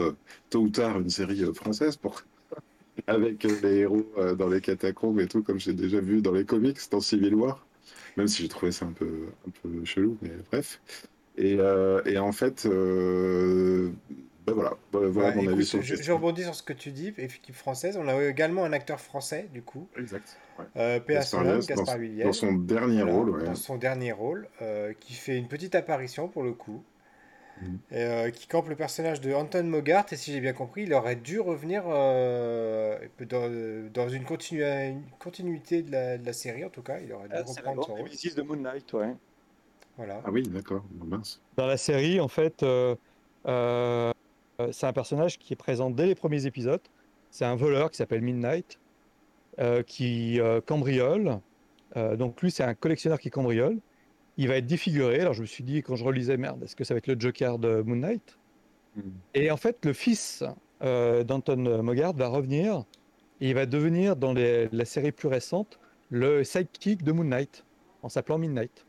tôt 0.50 0.60
ou 0.60 0.68
tard 0.70 1.00
une 1.00 1.10
série 1.10 1.42
française 1.54 1.96
pour 1.96 2.22
avec 3.06 3.44
les 3.62 3.76
héros 3.78 4.06
dans 4.38 4.48
les 4.48 4.60
catacombes 4.60 5.20
et 5.20 5.28
tout, 5.28 5.42
comme 5.42 5.60
j'ai 5.60 5.72
déjà 5.72 6.00
vu 6.00 6.20
dans 6.22 6.32
les 6.32 6.44
comics, 6.44 6.78
dans 6.90 7.00
Civil 7.00 7.34
War. 7.34 7.64
Même 8.16 8.28
si 8.28 8.42
j'ai 8.42 8.48
trouvé 8.48 8.72
ça 8.72 8.86
un 8.86 8.92
peu, 8.92 9.28
un 9.46 9.50
peu 9.62 9.84
chelou, 9.84 10.16
mais 10.22 10.30
bref. 10.50 10.80
Et, 11.38 11.56
euh, 11.58 12.02
et 12.04 12.18
en 12.18 12.32
fait, 12.32 12.66
euh, 12.66 13.90
ben 14.46 14.52
voilà, 14.52 14.74
ben 14.92 15.06
voilà 15.06 15.34
mon 15.34 15.48
avis 15.48 15.64
sur 15.64 15.80
je, 15.80 15.94
je, 15.96 16.12
rebondis 16.12 16.42
sur 16.42 16.54
ce 16.54 16.62
que 16.62 16.74
tu 16.74 16.92
dis, 16.92 17.14
équipe 17.16 17.54
française. 17.54 17.96
On 17.96 18.06
a 18.08 18.22
également 18.24 18.64
un 18.64 18.72
acteur 18.72 19.00
français, 19.00 19.48
du 19.52 19.62
coup. 19.62 19.88
Exact. 19.96 20.36
Ouais. 20.58 21.02
Gaspard, 21.08 21.44
Gaspard 21.44 21.98
dans, 21.98 22.24
dans, 22.24 22.32
son 22.32 22.52
dernier 22.52 23.02
rôle, 23.02 23.30
ouais. 23.30 23.44
Dans 23.44 23.54
son 23.54 23.76
dernier 23.76 24.12
rôle, 24.12 24.46
qui 25.00 25.14
fait 25.14 25.38
une 25.38 25.48
petite 25.48 25.74
apparition 25.74 26.28
pour 26.28 26.42
le 26.42 26.52
coup. 26.52 26.82
Euh, 27.92 28.30
qui 28.30 28.46
campe 28.46 28.68
le 28.68 28.76
personnage 28.76 29.20
de 29.20 29.32
Anton 29.32 29.64
Mogart. 29.64 30.06
Et 30.12 30.16
si 30.16 30.32
j'ai 30.32 30.40
bien 30.40 30.52
compris, 30.52 30.84
il 30.84 30.94
aurait 30.94 31.16
dû 31.16 31.40
revenir 31.40 31.84
euh, 31.86 32.98
dans, 33.28 34.08
une, 34.08 34.24
continuité 34.24 35.82
de 35.82 36.24
la, 36.24 36.32
série, 36.32 36.64
en 36.64 36.70
tout 36.70 36.82
cas. 36.82 36.98
Il 37.00 37.12
aurait 37.12 37.28
dû 37.28 37.34
ah, 37.36 37.42
reprendre 37.46 37.84
son 37.84 37.94
rôle. 37.94 38.08
de 38.08 38.42
Moon 38.42 38.56
Knight, 38.56 38.92
ouais. 38.94 39.14
Voilà. 39.96 40.22
Ah 40.24 40.30
oui, 40.30 40.42
d'accord. 40.42 40.84
Dans 41.56 41.66
la 41.66 41.76
série, 41.76 42.18
en 42.20 42.28
fait, 42.28 42.62
euh, 42.62 42.94
c'est 43.44 44.86
un 44.86 44.92
personnage 44.92 45.38
qui 45.38 45.52
est 45.52 45.56
présent 45.56 45.90
dès 45.90 46.06
les 46.06 46.14
premiers 46.14 46.46
épisodes. 46.46 46.80
C'est 47.30 47.44
un 47.44 47.56
voleur 47.56 47.90
qui 47.90 47.98
s'appelle 47.98 48.22
Midnight, 48.22 48.78
qui 49.86 50.40
cambriole. 50.66 51.40
donc 51.94 52.40
lui, 52.42 52.50
c'est 52.50 52.64
un 52.64 52.74
collectionneur 52.74 53.20
qui 53.20 53.30
cambriole 53.30 53.78
il 54.36 54.48
va 54.48 54.56
être 54.56 54.66
défiguré. 54.66 55.20
Alors 55.20 55.34
je 55.34 55.42
me 55.42 55.46
suis 55.46 55.64
dit, 55.64 55.82
quand 55.82 55.96
je 55.96 56.04
relisais, 56.04 56.36
merde, 56.36 56.62
est-ce 56.62 56.76
que 56.76 56.84
ça 56.84 56.94
va 56.94 56.98
être 56.98 57.06
le 57.06 57.18
Joker 57.18 57.58
de 57.58 57.82
Moon 57.82 57.96
Knight? 57.96 58.38
Hmm. 58.96 59.10
Et 59.34 59.50
en 59.50 59.56
fait, 59.56 59.84
le 59.84 59.92
fils 59.92 60.44
euh, 60.82 61.24
d'Anton 61.24 61.82
Mogart 61.82 62.14
va 62.14 62.28
revenir 62.28 62.84
et 63.40 63.48
il 63.48 63.54
va 63.54 63.66
devenir, 63.66 64.14
dans 64.14 64.32
la 64.34 64.84
série 64.84 65.10
plus 65.10 65.28
récente, 65.28 65.80
le 66.10 66.44
sidekick 66.44 67.02
de 67.02 67.10
Moon 67.10 67.24
Knight, 67.24 67.64
en 68.02 68.08
s'appelant 68.08 68.38
Midnight. 68.38 68.86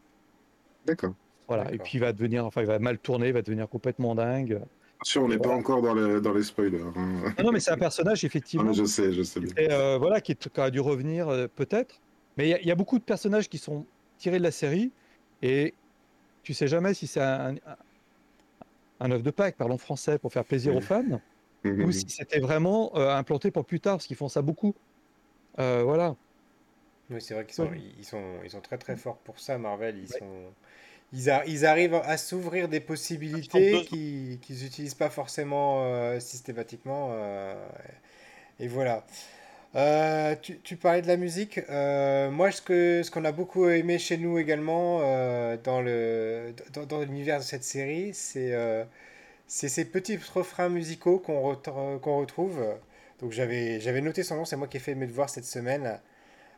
D'accord. 0.86 1.14
Voilà, 1.48 1.74
et 1.74 1.78
puis 1.78 1.94
il 1.96 2.00
va 2.00 2.14
devenir, 2.14 2.46
enfin, 2.46 2.62
il 2.62 2.68
va 2.68 2.80
mal 2.80 3.00
tourner, 3.00 3.28
il 3.28 3.34
va 3.34 3.42
devenir 3.42 3.68
complètement 3.68 4.14
dingue. 4.14 4.62
Sûr, 5.04 5.24
on 5.24 5.28
n'est 5.28 5.38
pas 5.38 5.50
encore 5.50 5.82
dans 5.82 5.94
les, 5.94 6.22
dans 6.22 6.34
les 6.34 6.44
spoilers. 6.44 6.82
Hein. 6.96 7.34
Non, 7.44 7.52
mais 7.52 7.60
c'est 7.60 7.72
un 7.72 7.78
personnage, 7.78 8.24
effectivement. 8.24 8.72
je 8.72 8.86
sais, 8.86 9.12
je 9.12 9.24
sais. 9.24 9.42
Et, 9.58 9.72
euh, 9.72 9.98
voilà, 9.98 10.22
qui, 10.22 10.38
a 10.56 10.70
dû 10.70 10.80
revenir, 10.80 11.28
euh, 11.28 11.48
peut-être. 11.54 12.00
Mais 12.38 12.50
il 12.62 12.68
y, 12.68 12.72
a 12.72 12.76
beaucoup 12.76 12.98
de 12.98 13.04
personnages 13.04 13.50
qui 13.50 13.58
sont 13.58 13.86
tirés 14.18 14.38
de 14.38 14.44
la 14.44 14.52
série 14.52 14.92
et 15.44 15.74
tu 16.42 16.54
sais 16.54 16.68
jamais 16.68 16.94
si 16.94 17.06
c'est 17.06 17.22
un, 17.22 17.56
un, 19.02 19.12
œuf 19.12 19.22
de 19.22 19.30
Pâques, 19.30 19.58
parlons 19.58 19.78
français, 19.78 20.18
pour 20.18 20.32
faire 20.32 20.46
plaisir 20.46 20.74
aux 20.74 20.82
fans, 20.82 21.20
ou 21.66 21.92
si 21.92 22.10
c'était 22.10 22.40
vraiment 22.40 22.96
euh, 22.96 23.14
implanté 23.14 23.52
pour 23.52 23.66
plus 23.66 23.82
tard, 23.82 23.98
parce 23.98 24.08
qu'ils 24.08 24.16
font 24.16 24.30
ça 24.30 24.42
beaucoup. 24.42 24.74
Euh, 25.60 25.84
voilà. 25.84 26.16
Oui, 27.10 27.22
c'est 27.22 27.34
vrai 27.34 27.46
qu'ils 27.46 27.56
sont, 27.56 27.70
ils 27.74 28.06
sont, 28.06 28.24
ils 28.44 28.50
sont 28.50 28.62
très 28.62 28.78
très 28.78 28.96
forts 28.96 29.18
pour 29.18 29.38
ça, 29.40 29.58
Marvel. 29.58 29.98
Ils, 29.98 30.08
sont, 30.08 30.54
ils, 31.12 31.30
ils 31.48 31.66
arrivent 31.66 31.94
à 31.94 32.16
s'ouvrir 32.16 32.70
des 32.70 32.80
possibilités 32.80 33.84
qu'ils 33.86 34.64
n'utilisent 34.64 34.96
pas 34.96 35.10
forcément 35.10 35.84
euh, 35.84 36.22
systématiquement. 36.22 37.14
et 38.60 38.68
voilà. 38.70 39.06
Euh, 39.76 40.36
tu, 40.42 40.76
parlais 40.78 41.02
de 41.02 41.08
la 41.08 41.18
musique. 41.18 41.60
Euh, 41.70 42.30
moi, 42.30 42.52
ce 42.52 42.62
que 42.62 43.02
ce 43.04 43.10
qu'on 43.10 43.26
a 43.26 43.32
beaucoup 43.32 43.68
aimé 43.68 43.98
chez 43.98 44.18
nous 44.18 44.38
également 44.38 45.00
euh, 45.02 45.58
dans 45.64 45.82
le 45.82 46.54
dans, 46.88 47.00
l'univers 47.02 47.40
de 47.40 47.44
cette 47.44 47.64
série, 47.64 48.14
c'est 48.14 48.54
c'est 49.48 49.70
ces 49.70 49.86
petits 49.86 50.18
refrains 50.34 50.70
musicaux 50.70 51.20
qu'on 51.20 51.56
qu'on 51.56 52.20
retrouve. 52.20 52.64
Donc 53.20 53.32
j'avais 53.32 53.80
j'avais 53.80 54.02
noté 54.02 54.22
son 54.24 54.36
nom, 54.36 54.46
c'est 54.46 54.58
moi 54.58 54.68
qui 54.68 54.78
ai 54.78 54.80
fait 54.80 54.96
mes 54.96 55.08
devoirs 55.08 55.30
cette 55.30 55.46
semaine 55.46 56.00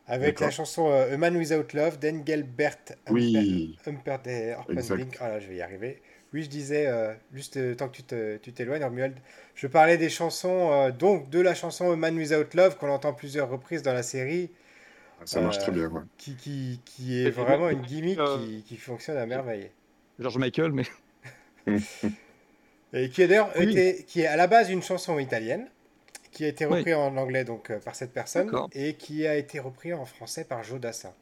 avec 0.08 0.39
la 0.39 0.51
chanson 0.51 0.91
A 0.91 1.15
Man 1.17 1.38
Without 1.38 1.73
Love 1.73 1.97
d'Engelbert 1.99 2.78
oui. 3.10 3.78
Humperdinck. 3.88 5.17
Ah 5.19 5.30
là, 5.30 5.39
je 5.39 5.47
vais 5.47 5.56
y 5.56 5.62
arriver. 5.62 6.01
Oui, 6.33 6.43
je 6.43 6.49
disais, 6.49 6.88
euh, 6.88 7.13
juste 7.33 7.57
euh, 7.57 7.75
tant 7.75 7.88
que 7.88 8.38
tu 8.38 8.51
t'éloignes, 8.51 8.83
Romuald, 8.83 9.15
je 9.55 9.67
parlais 9.67 9.97
des 9.97 10.09
chansons, 10.09 10.71
euh, 10.71 10.91
donc 10.91 11.29
de 11.29 11.39
la 11.39 11.55
chanson 11.55 11.95
Man 11.95 12.17
Without 12.17 12.55
Love, 12.55 12.77
qu'on 12.77 12.89
entend 12.89 13.13
plusieurs 13.13 13.49
reprises 13.49 13.83
dans 13.83 13.93
la 13.93 14.03
série. 14.03 14.49
Ah, 15.21 15.23
ça 15.25 15.39
marche 15.39 15.59
très 15.59 15.71
bien, 15.71 15.89
Qui, 16.17 16.35
qui, 16.35 16.81
qui 16.83 17.23
est 17.23 17.29
vraiment 17.29 17.69
une 17.69 17.81
gimmick 17.83 18.19
qui, 18.19 18.63
qui, 18.63 18.75
fonctionne 18.75 19.17
à 19.17 19.25
merveille. 19.25 19.71
George 20.19 20.38
Michael, 20.38 20.73
mais. 20.73 20.83
Et 22.93 23.09
qui 23.09 23.21
est 23.21 23.27
d'ailleurs 23.27 23.51
qui 23.53 24.21
est 24.21 24.27
à 24.27 24.35
la 24.35 24.47
base 24.47 24.69
une 24.69 24.83
chanson 24.83 25.19
italienne, 25.19 25.67
qui 26.31 26.45
a 26.45 26.49
été 26.49 26.65
reprise 26.65 26.95
en 26.95 27.15
anglais 27.17 27.43
donc 27.43 27.71
par 27.79 27.95
cette 27.95 28.11
personne, 28.11 28.51
et 28.73 28.93
qui 28.93 29.25
a 29.25 29.35
été 29.35 29.59
reprise 29.59 29.93
en 29.93 30.05
français 30.05 30.43
par 30.43 30.63
Joe 30.63 30.79
Dassin. 30.79 31.13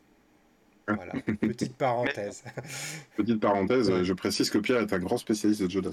Voilà, 0.87 1.13
petite 1.41 1.75
parenthèse. 1.77 2.43
Petite 3.15 3.39
parenthèse, 3.39 3.89
Ouais. 3.89 4.03
je 4.03 4.13
précise 4.13 4.49
que 4.49 4.57
Pierre 4.57 4.81
est 4.81 4.91
un 4.93 4.99
grand 4.99 5.17
spécialiste 5.17 5.61
de. 5.63 5.67
J'adore 5.71 5.91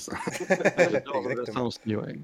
Exactement. 0.79 1.23
Jodassin 1.23 1.63
aussi, 1.63 1.97
ouais. 1.97 2.19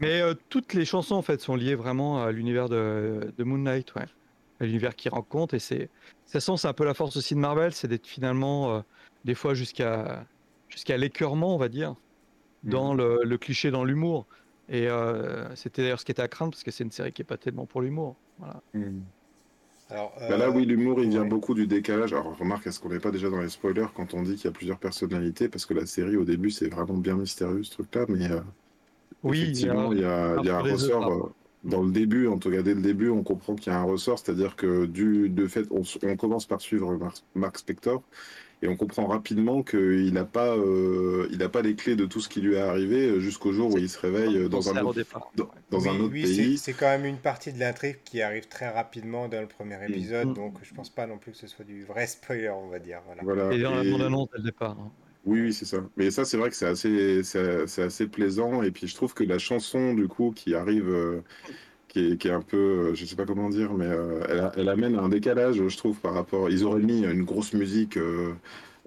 Mais 0.00 0.20
euh, 0.20 0.34
toutes 0.48 0.74
les 0.74 0.84
chansons 0.84 1.14
en 1.14 1.22
fait 1.22 1.40
sont 1.40 1.54
liées 1.56 1.76
vraiment 1.76 2.22
à 2.22 2.32
l'univers 2.32 2.68
de, 2.68 3.32
de 3.36 3.44
Moon 3.44 3.58
Knight, 3.58 3.94
ouais. 3.94 4.04
À 4.60 4.64
l'univers 4.64 4.96
qu'il 4.96 5.10
rencontre 5.12 5.54
et 5.54 5.58
c'est, 5.58 5.88
ça 6.24 6.40
sent 6.40 6.52
c'est 6.56 6.68
un 6.68 6.72
peu 6.72 6.84
la 6.84 6.94
force 6.94 7.16
aussi 7.16 7.34
de 7.34 7.40
Marvel, 7.40 7.72
c'est 7.72 7.88
d'être 7.88 8.06
finalement 8.06 8.74
euh, 8.76 8.80
des 9.24 9.34
fois 9.34 9.54
jusqu'à 9.54 10.24
jusqu'à 10.68 10.96
l'écœurement, 10.96 11.54
on 11.54 11.58
va 11.58 11.68
dire, 11.68 11.94
dans 12.64 12.92
le, 12.94 13.20
le 13.22 13.38
cliché, 13.38 13.70
dans 13.70 13.84
l'humour. 13.84 14.26
Et 14.68 14.88
euh, 14.88 15.54
c'était 15.54 15.82
d'ailleurs 15.82 16.00
ce 16.00 16.04
qui 16.04 16.10
était 16.12 16.22
à 16.22 16.28
craindre 16.28 16.50
parce 16.52 16.64
que 16.64 16.70
c'est 16.72 16.82
une 16.84 16.90
série 16.90 17.12
qui 17.12 17.22
est 17.22 17.26
pas 17.26 17.36
tellement 17.36 17.66
pour 17.66 17.82
l'humour. 17.82 18.16
Voilà. 18.38 18.60
Mhm. 18.74 19.02
Alors, 19.88 20.14
Bah 20.28 20.36
là, 20.36 20.50
euh, 20.50 20.50
oui, 20.50 20.66
l'humour, 20.66 21.00
il 21.00 21.08
vient 21.08 21.24
ouais. 21.24 21.26
beaucoup 21.26 21.54
du 21.54 21.66
décalage. 21.68 22.12
Alors, 22.12 22.36
remarque, 22.36 22.66
est-ce 22.66 22.80
qu'on 22.80 22.88
n'est 22.88 22.98
pas 23.00 23.12
déjà 23.12 23.30
dans 23.30 23.40
les 23.40 23.48
spoilers 23.48 23.86
quand 23.94 24.12
on 24.14 24.22
dit 24.22 24.34
qu'il 24.34 24.46
y 24.46 24.48
a 24.48 24.52
plusieurs 24.52 24.78
personnalités? 24.80 25.48
Parce 25.48 25.66
que 25.66 25.74
la 25.74 25.86
série, 25.86 26.16
au 26.16 26.24
début, 26.24 26.50
c'est 26.50 26.68
vraiment 26.68 26.96
bien 26.98 27.14
mystérieux, 27.16 27.62
ce 27.62 27.70
truc-là. 27.70 28.06
Mais 28.08 28.28
euh, 28.30 28.40
Oui, 29.22 29.40
effectivement, 29.40 29.92
il 29.92 30.00
y 30.00 30.04
a, 30.04 30.38
il 30.38 30.44
y 30.46 30.50
a 30.50 30.58
un 30.58 30.62
ressort. 30.62 31.10
euh, 31.10 31.34
dans 31.64 31.82
le 31.82 31.92
début, 31.92 32.28
en 32.28 32.38
tout 32.38 32.50
cas, 32.50 32.62
dès 32.62 32.74
le 32.74 32.82
début, 32.82 33.10
on 33.10 33.22
comprend 33.24 33.56
qu'il 33.56 33.72
y 33.72 33.76
a 33.76 33.80
un 33.80 33.84
ressort. 33.84 34.18
C'est-à-dire 34.18 34.56
que 34.56 34.86
du 34.86 35.30
de 35.30 35.46
fait, 35.48 35.66
on 35.70 36.16
commence 36.16 36.46
par 36.46 36.60
suivre 36.60 36.96
Mark, 36.96 37.18
Mark 37.34 37.58
Spector. 37.58 38.02
Et 38.62 38.68
on 38.68 38.76
comprend 38.76 39.06
rapidement 39.06 39.62
qu'il 39.62 40.12
n'a 40.14 40.24
pas, 40.24 40.56
euh, 40.56 41.28
il 41.30 41.42
a 41.42 41.48
pas 41.50 41.60
les 41.60 41.74
clés 41.74 41.94
de 41.94 42.06
tout 42.06 42.20
ce 42.20 42.28
qui 42.30 42.40
lui 42.40 42.54
est 42.54 42.58
arrivé 42.60 43.20
jusqu'au 43.20 43.52
jour 43.52 43.74
où 43.74 43.78
il 43.78 43.88
se 43.90 43.98
réveille 43.98 44.48
dans 44.48 44.70
un 44.70 44.82
autre, 44.82 44.94
départ. 44.94 45.30
dans, 45.36 45.50
dans 45.70 45.78
oui, 45.80 45.88
un 45.90 46.00
autre 46.00 46.12
oui, 46.12 46.26
c'est- 46.26 46.42
pays. 46.42 46.58
c'est 46.58 46.72
quand 46.72 46.86
même 46.86 47.04
une 47.04 47.18
partie 47.18 47.52
de 47.52 47.58
l'intrigue 47.58 47.98
qui 48.04 48.22
arrive 48.22 48.48
très 48.48 48.68
rapidement 48.70 49.28
dans 49.28 49.42
le 49.42 49.46
premier 49.46 49.76
épisode, 49.86 50.28
Mm. 50.28 50.34
donc 50.34 50.54
je 50.62 50.72
pense 50.72 50.88
pas 50.88 51.06
non 51.06 51.18
plus 51.18 51.32
que 51.32 51.38
ce 51.38 51.46
soit 51.46 51.66
du 51.66 51.84
vrai 51.84 52.06
spoiler, 52.06 52.48
on 52.48 52.68
va 52.68 52.78
dire. 52.78 53.00
Voilà. 53.04 53.22
Voilà. 53.22 53.52
Et 53.54 53.60
dans 53.60 53.74
la 53.74 53.84
bande-annonce 53.84 54.28
dès 54.32 54.38
le 54.38 54.44
départ. 54.44 54.70
hein. 54.80 54.90
Oui, 55.26 55.40
oui, 55.42 55.52
c'est 55.52 55.64
ça. 55.64 55.78
Mais 55.96 56.10
ça, 56.12 56.24
c'est 56.24 56.36
vrai 56.36 56.50
que 56.50 56.56
c'est 56.56 56.66
assez, 56.68 57.22
c'est 57.24 57.82
assez 57.82 58.06
plaisant. 58.06 58.62
Et 58.62 58.70
puis, 58.70 58.86
je 58.86 58.94
trouve 58.94 59.12
que 59.12 59.24
la 59.24 59.38
chanson, 59.38 59.92
du 59.92 60.06
coup, 60.06 60.32
qui 60.34 60.54
arrive, 60.54 60.88
euh, 60.88 61.20
qui 61.96 62.12
est, 62.12 62.16
qui 62.18 62.28
est 62.28 62.30
un 62.32 62.42
peu, 62.42 62.56
euh, 62.92 62.94
je 62.94 63.04
sais 63.06 63.16
pas 63.16 63.26
comment 63.26 63.48
dire, 63.50 63.72
mais 63.74 63.86
euh, 63.86 64.20
elle, 64.28 64.40
a- 64.40 64.52
elle 64.56 64.68
amène 64.68 64.96
un 64.96 65.08
décalage, 65.08 65.56
je 65.68 65.76
trouve, 65.76 66.00
par 66.00 66.14
rapport. 66.14 66.50
Ils 66.50 66.64
auraient 66.64 66.82
mis 66.82 67.04
une 67.04 67.24
grosse 67.24 67.52
musique 67.54 67.96
euh, 67.96 68.34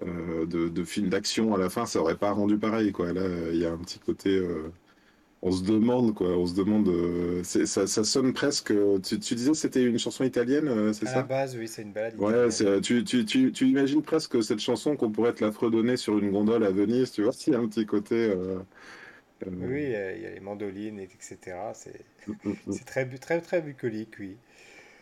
euh, 0.02 0.46
de, 0.46 0.68
de 0.68 0.84
film 0.84 1.08
d'action 1.08 1.54
à 1.54 1.58
la 1.58 1.70
fin, 1.70 1.86
ça 1.86 2.00
aurait 2.00 2.16
pas 2.18 2.32
rendu 2.32 2.58
pareil, 2.58 2.92
quoi. 2.92 3.12
Là, 3.12 3.22
il 3.52 3.58
y 3.58 3.66
a 3.66 3.72
un 3.72 3.78
petit 3.78 3.98
côté. 3.98 4.40
on 5.42 5.52
se 5.52 5.62
demande, 5.64 6.14
quoi. 6.14 6.28
On 6.30 6.46
se 6.46 6.54
demande. 6.54 6.90
ça, 7.44 7.86
ça 7.86 8.04
sonne 8.04 8.32
presque. 8.32 8.72
Tu, 9.02 9.18
tu 9.18 9.34
disais 9.34 9.52
que 9.52 9.56
c'était 9.56 9.82
une 9.84 9.98
chanson 9.98 10.24
italienne, 10.24 10.92
c'est 10.92 11.06
À 11.06 11.10
ça? 11.12 11.16
la 11.18 11.22
base, 11.22 11.56
oui, 11.56 11.68
c'est 11.68 11.82
une 11.82 11.92
balade. 11.92 12.14
Ouais, 12.18 12.48
tu 12.82 13.68
imagines 13.68 14.02
presque 14.02 14.42
cette 14.42 14.60
chanson 14.60 14.96
qu'on 14.96 15.10
pourrait 15.10 15.32
te 15.32 15.42
la 15.44 15.52
fredonner 15.52 15.96
sur 15.96 16.18
une 16.18 16.30
gondole 16.30 16.64
à 16.64 16.70
Venise, 16.70 17.12
tu 17.12 17.22
vois, 17.22 17.32
s'il 17.32 17.54
y 17.54 17.56
a 17.56 17.60
un 17.60 17.68
petit 17.68 17.86
côté. 17.86 18.34
Oui, 19.46 19.82
il 19.84 19.90
y 19.90 19.96
a 19.96 20.12
il 20.12 20.22
y 20.22 20.26
a 20.26 20.30
les 20.30 20.40
mandolines, 20.40 20.98
et 20.98 21.04
etc. 21.04 21.72
C'est 21.74 22.04
mm, 22.26 22.32
mm, 22.44 22.52
mm. 22.66 22.78
très, 22.86 23.04
bu- 23.04 23.18
très, 23.18 23.40
très 23.40 23.62
bucolique, 23.62 24.16
oui. 24.18 24.36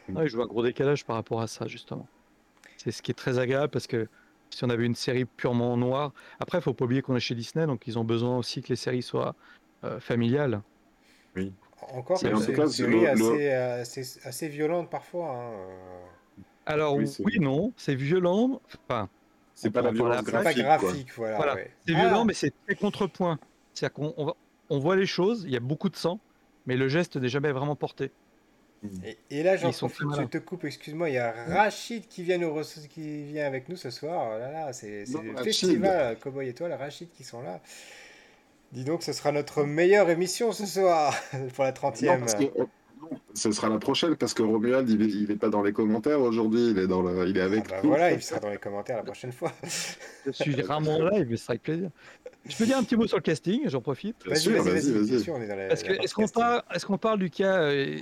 Ouais, 0.08 0.28
je 0.28 0.36
vois 0.36 0.44
un 0.44 0.48
gros 0.48 0.62
décalage 0.62 1.04
par 1.04 1.16
rapport 1.16 1.40
à 1.40 1.46
ça, 1.46 1.66
justement. 1.66 2.06
C'est 2.76 2.92
ce 2.92 3.02
qui 3.02 3.10
est 3.10 3.14
très 3.14 3.38
agréable 3.38 3.70
parce 3.70 3.86
que 3.86 4.08
si 4.50 4.64
on 4.64 4.70
avait 4.70 4.86
une 4.86 4.94
série 4.94 5.24
purement 5.24 5.76
noire, 5.76 6.12
après, 6.40 6.58
il 6.58 6.62
faut 6.62 6.72
pas 6.72 6.84
oublier 6.84 7.02
qu'on 7.02 7.16
est 7.16 7.20
chez 7.20 7.34
Disney, 7.34 7.66
donc 7.66 7.86
ils 7.86 7.98
ont 7.98 8.04
besoin 8.04 8.38
aussi 8.38 8.62
que 8.62 8.68
les 8.68 8.76
séries 8.76 9.02
soient 9.02 9.34
euh, 9.84 10.00
familiales. 10.00 10.62
Encore 11.92 12.18
Mais 12.22 12.30
que 12.30 12.34
en 12.34 12.40
c'est 12.40 12.56
une 12.56 12.68
série 12.68 13.06
assez, 13.06 13.50
assez, 13.50 14.18
assez 14.24 14.48
violente 14.48 14.90
parfois. 14.90 15.30
hein, 15.30 15.52
euh. 15.52 16.06
Alors, 16.66 16.96
Oui, 16.96 17.10
oui, 17.20 17.40
non, 17.40 17.72
c'est 17.76 17.94
violent. 17.94 18.60
Enfin, 18.88 19.08
C'est 19.54 19.70
pas 19.70 19.82
la 19.82 19.90
violence 19.90 20.22
C'est 20.24 20.32
pas 20.32 20.42
graphique, 20.42 20.64
graphique, 20.64 21.12
voilà. 21.14 21.36
Voilà. 21.36 21.54
ouais. 21.54 21.70
c'est 21.86 21.94
Ah, 21.94 22.00
violent, 22.00 22.24
mais 22.24 22.34
c'est 22.34 22.52
très 22.66 22.76
contrepoint. 22.76 23.38
C'est-à-dire 23.78 23.94
qu'on 23.94 24.34
on 24.70 24.78
voit 24.78 24.96
les 24.96 25.06
choses, 25.06 25.44
il 25.46 25.50
y 25.52 25.56
a 25.56 25.60
beaucoup 25.60 25.88
de 25.88 25.96
sang, 25.96 26.18
mais 26.66 26.76
le 26.76 26.88
geste 26.88 27.16
n'est 27.16 27.28
jamais 27.28 27.52
vraiment 27.52 27.76
porté. 27.76 28.10
Et, 29.04 29.16
et 29.30 29.42
là, 29.42 29.56
j'en 29.56 29.72
profite, 29.72 30.06
je 30.16 30.22
te 30.24 30.38
coupe, 30.38 30.64
excuse-moi, 30.64 31.08
il 31.10 31.14
y 31.14 31.18
a 31.18 31.32
Rachid 31.48 32.06
qui 32.08 32.22
vient, 32.22 32.38
nous 32.38 32.48
rece- 32.48 32.86
qui 32.88 33.24
vient 33.24 33.46
avec 33.46 33.68
nous 33.68 33.76
ce 33.76 33.90
soir. 33.90 34.32
Oh 34.34 34.38
là 34.38 34.52
là, 34.52 34.72
c'est 34.72 35.04
le 35.06 35.32
Rachid. 35.32 35.44
festival 35.44 36.16
Cowboy 36.18 36.48
Étoile, 36.48 36.72
Rachid 36.74 37.08
qui 37.16 37.24
sont 37.24 37.42
là. 37.42 37.60
Dis 38.72 38.84
donc, 38.84 39.02
ce 39.02 39.12
sera 39.12 39.32
notre 39.32 39.64
meilleure 39.64 40.10
émission 40.10 40.52
ce 40.52 40.66
soir 40.66 41.14
pour 41.54 41.64
la 41.64 41.72
Non, 41.72 41.76
30e. 41.90 42.18
parce 42.20 42.34
que, 42.34 42.44
oh, 42.54 42.58
non, 42.58 42.68
ce 43.34 43.52
sera 43.52 43.68
la 43.68 43.78
prochaine 43.78 44.16
parce 44.16 44.34
que 44.34 44.42
Romuald, 44.42 44.88
il 44.88 45.02
est, 45.02 45.06
il 45.08 45.30
est 45.30 45.36
pas 45.36 45.48
dans 45.48 45.62
les 45.62 45.72
commentaires 45.72 46.20
aujourd'hui, 46.20 46.70
il 46.70 46.78
est 46.78 46.86
dans 46.86 47.02
le, 47.02 47.28
il 47.28 47.36
est 47.36 47.40
Ah 47.40 47.44
avec 47.44 47.68
bah 47.68 47.76
nous. 47.82 47.88
voilà, 47.90 48.12
il 48.12 48.22
sera 48.22 48.40
dans 48.40 48.50
les 48.50 48.58
commentaires 48.58 48.96
la 48.96 49.02
prochaine 49.04 49.32
fois. 49.32 49.52
Je 50.26 50.30
suis 50.32 50.60
rarement 50.62 50.96
en 50.96 51.08
live, 51.08 51.26
mais 51.30 51.36
ce 51.36 51.42
sera 51.44 51.52
avec 51.52 51.62
plaisir. 51.62 51.90
Je 52.44 52.56
peux 52.56 52.64
dire 52.66 52.78
un 52.78 52.82
petit 52.84 52.96
mot 52.96 53.06
sur 53.06 53.16
le 53.18 53.22
casting, 53.22 53.62
j'en 53.66 53.80
profite. 53.80 54.16
Bien 54.24 54.32
Vas-y, 54.34 54.42
sûr, 54.42 54.62
vas-y. 54.62 54.76
Est-ce 55.72 55.84
que- 55.84 55.92
la 55.92 56.02
est-ce 56.02 56.14
qu'on 56.14 56.28
parle, 56.28 56.62
est-ce 56.74 56.86
qu'on 56.86 56.98
parle 56.98 57.18
du 57.18 57.30
cas 57.30 57.60
euh, 57.62 57.96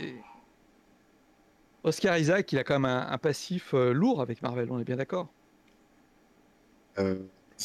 Oscar 1.84 2.16
Isaac 2.18 2.52
Il 2.52 2.58
a 2.58 2.64
quand 2.64 2.74
même 2.74 2.84
un, 2.84 3.08
un 3.10 3.18
passif 3.18 3.74
euh, 3.74 3.92
lourd 3.92 4.20
avec 4.20 4.42
Marvel, 4.42 4.68
on 4.70 4.78
est 4.78 4.84
bien 4.84 4.96
d'accord? 4.96 5.28
Euh, 6.98 7.16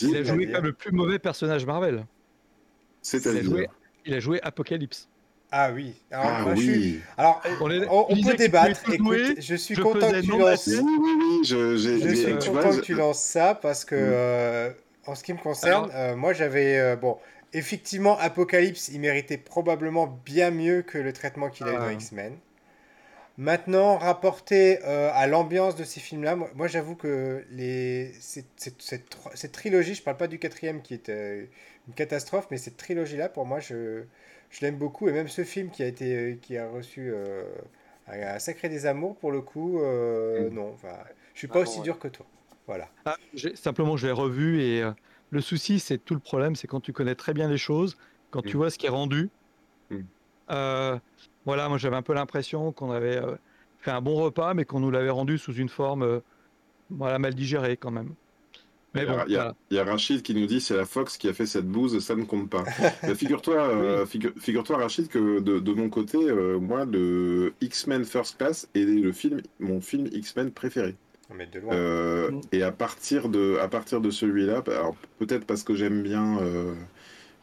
Il 0.02 0.16
a 0.18 0.24
joué 0.24 0.52
comme 0.52 0.66
le 0.66 0.74
plus 0.74 0.92
mauvais 0.92 1.20
personnage 1.20 1.66
Marvel. 1.66 2.06
C'est-à-dire. 3.02 3.68
il 4.06 4.14
a 4.14 4.20
joué 4.20 4.40
Apocalypse. 4.42 5.08
Ah 5.54 5.72
oui. 5.74 5.94
Alors, 6.12 6.26
Ah 6.28 6.42
moi, 6.44 6.56
je 6.56 6.62
suis- 6.62 6.72
oui. 6.72 7.00
Alors, 7.18 7.42
On 7.60 7.70
est- 7.70 7.86
on, 7.88 8.06
on 8.12 8.16
il 8.16 8.16
disait 8.18 8.32
peut 8.32 8.38
débattre. 8.38 8.90
Écoute, 8.94 9.18
je 9.38 9.56
suis 9.56 9.76
je 9.76 9.82
content 9.82 10.10
que 10.12 10.22
tu 10.22 10.32
lances. 10.32 10.68
Oui, 10.68 10.80
oui, 10.82 11.12
oui, 11.20 11.40
je, 11.46 11.76
j'ai, 11.78 12.00
Je 12.00 12.06
mais, 12.08 12.16
suis 12.16 12.38
tu 12.40 12.50
content 12.52 12.62
vois, 12.70 12.76
que 12.78 12.82
tu 12.82 12.94
lances 12.94 13.22
ça 13.22 13.54
parce 13.56 13.84
que, 13.84 13.96
Mm. 13.96 14.00
euh, 14.14 14.70
en 15.08 15.16
ce 15.16 15.24
qui 15.24 15.34
me 15.34 15.40
concerne, 15.40 15.92
euh, 15.94 16.16
moi 16.16 16.32
j'avais. 16.34 16.78
euh, 16.80 16.96
bon, 16.96 17.18
effectivement, 17.54 18.18
Apocalypse, 18.20 18.88
il 18.90 19.02
méritait 19.02 19.38
probablement 19.38 20.08
bien 20.26 20.52
mieux 20.52 20.84
que 20.84 20.98
le 20.98 21.12
traitement 21.12 21.50
qu'il 21.50 21.68
a 21.68 21.72
eu 21.74 21.76
dans 21.76 21.82
Ah. 21.82 21.94
X-Men. 21.94 22.38
Maintenant, 23.38 23.98
rapporté 23.98 24.80
euh, 24.86 25.10
à 25.14 25.26
l'ambiance 25.26 25.76
de 25.76 25.84
ces 25.84 26.00
films-là, 26.00 26.36
moi, 26.36 26.50
moi, 26.54 26.68
j'avoue 26.68 26.96
que 26.96 27.44
les, 27.52 28.14
cette, 28.20 28.46
cette- 28.58 28.82
cette 28.82 29.10
tro- 29.10 29.32
cette 29.36 29.52
trilogie, 29.54 29.96
je 29.96 30.04
parle 30.04 30.18
pas 30.18 30.28
du 30.28 30.38
quatrième 30.38 30.82
qui 30.82 30.94
est 30.94 31.10
euh, 31.10 31.46
une 31.88 31.94
catastrophe, 31.94 32.48
mais 32.52 32.58
cette 32.58 32.78
trilogie-là, 32.78 33.30
pour 33.30 33.46
moi, 33.46 33.60
je, 33.60 34.04
je 34.52 34.62
l'aime 34.62 34.78
beaucoup. 34.78 35.08
Et 35.10 35.12
même 35.12 35.28
ce 35.28 35.44
film 35.44 35.72
qui 35.72 35.82
a, 35.84 35.88
été, 35.88 36.16
euh, 36.16 36.36
qui 36.36 36.58
a 36.58 36.70
reçu 36.70 37.12
euh, 37.12 37.44
un, 38.08 38.40
sacré 38.40 38.70
désamour, 38.70 39.18
pour 39.18 39.32
le 39.32 39.42
coup, 39.42 39.82
euh, 39.82 40.50
Mm. 40.50 40.54
non, 40.54 40.72
enfin, 40.74 40.98
je 41.34 41.40
suis 41.40 41.48
Ah 41.50 41.54
pas 41.54 41.60
aussi 41.62 41.80
ouais. 41.80 41.84
dur 41.86 42.00
que 42.00 42.08
toi. 42.10 42.26
Voilà. 42.68 42.90
Ah, 43.06 43.16
simplement, 43.56 43.98
je 43.98 44.08
l'ai 44.08 44.14
revu 44.14 44.62
et 44.62 44.84
euh, 44.84 44.92
le 45.32 45.42
souci, 45.42 45.80
c'est 45.80 45.98
tout 45.98 46.14
le 46.14 46.20
problème, 46.20 46.56
c'est 46.56 46.68
quand 46.68 46.82
tu 46.82 46.94
connais 46.94 47.16
très 47.16 47.34
bien 47.34 47.50
les 47.50 47.58
choses, 47.58 47.98
quand 48.30 48.42
tu 48.44 48.56
Mm. 48.56 48.60
vois 48.60 48.70
ce 48.70 48.78
qui 48.78 48.86
est 48.86 48.90
rendu. 48.90 49.30
Mm. 49.90 50.02
voilà, 51.46 51.70
moi 51.70 51.78
j'avais 51.78 51.96
un 51.96 52.02
peu 52.04 52.14
l'impression 52.14 52.72
qu'on 52.72 52.92
avait 52.92 53.20
fait 53.80 53.92
un 53.92 54.02
bon 54.02 54.16
repas, 54.16 54.54
mais 54.54 54.66
qu'on 54.66 54.80
nous 54.80 54.92
l'avait 54.92 55.10
rendu 55.10 55.38
sous 55.38 55.54
une 55.54 55.70
forme 55.70 56.22
voilà, 56.90 57.20
mal 57.20 57.34
digérée 57.34 57.78
quand 57.78 57.92
même. 57.92 58.16
Mais 58.94 59.04
Il 59.04 59.08
y, 59.08 59.10
a, 59.10 59.16
bon, 59.16 59.24
il 59.28 59.32
y 59.32 59.36
a- 59.36 59.40
voilà. 59.40 59.56
il 59.72 59.78
y 59.78 59.80
a 59.80 59.84
Rachid 59.86 60.22
qui 60.22 60.36
nous 60.36 60.46
dit 60.48 60.60
c'est 60.60 60.76
la 60.76 60.86
Fox 60.86 61.18
qui 61.18 61.30
a 61.30 61.34
fait 61.34 61.46
cette 61.46 61.68
bouse, 61.68 62.00
ça 62.04 62.16
ne 62.16 62.24
compte 62.26 62.50
pas. 62.50 62.64
Mais 63.04 63.16
figure-toi, 63.16 63.56
euh, 63.56 64.06
figu- 64.06 64.34
figure-toi 64.40 64.78
Rachid 64.78 65.08
que 65.08 65.40
de, 65.40 65.60
de 65.60 65.74
mon 65.74 65.90
côté, 65.90 66.18
euh, 66.18 66.60
moi 66.60 66.84
le 66.86 67.54
X-Men 67.62 68.04
First 68.04 68.38
Class 68.38 68.68
est 68.76 68.84
le 68.84 69.12
film, 69.14 69.42
mon 69.60 69.80
film 69.80 70.08
X-Men 70.12 70.52
préféré. 70.52 70.96
On 71.30 71.36
met 71.36 71.46
de 71.48 71.60
loin. 71.62 71.74
Euh, 71.74 72.32
et 72.52 72.64
à 72.64 72.74
partir 72.74 73.30
de, 73.30 73.58
à 73.62 73.70
partir 73.70 74.02
de 74.02 74.10
celui-là, 74.12 74.62
bah, 74.62 74.74
alors 74.80 74.96
peut-être 75.20 75.46
parce 75.46 75.64
que 75.64 75.74
j'aime 75.74 76.04
bien, 76.04 76.40
euh, 76.42 76.74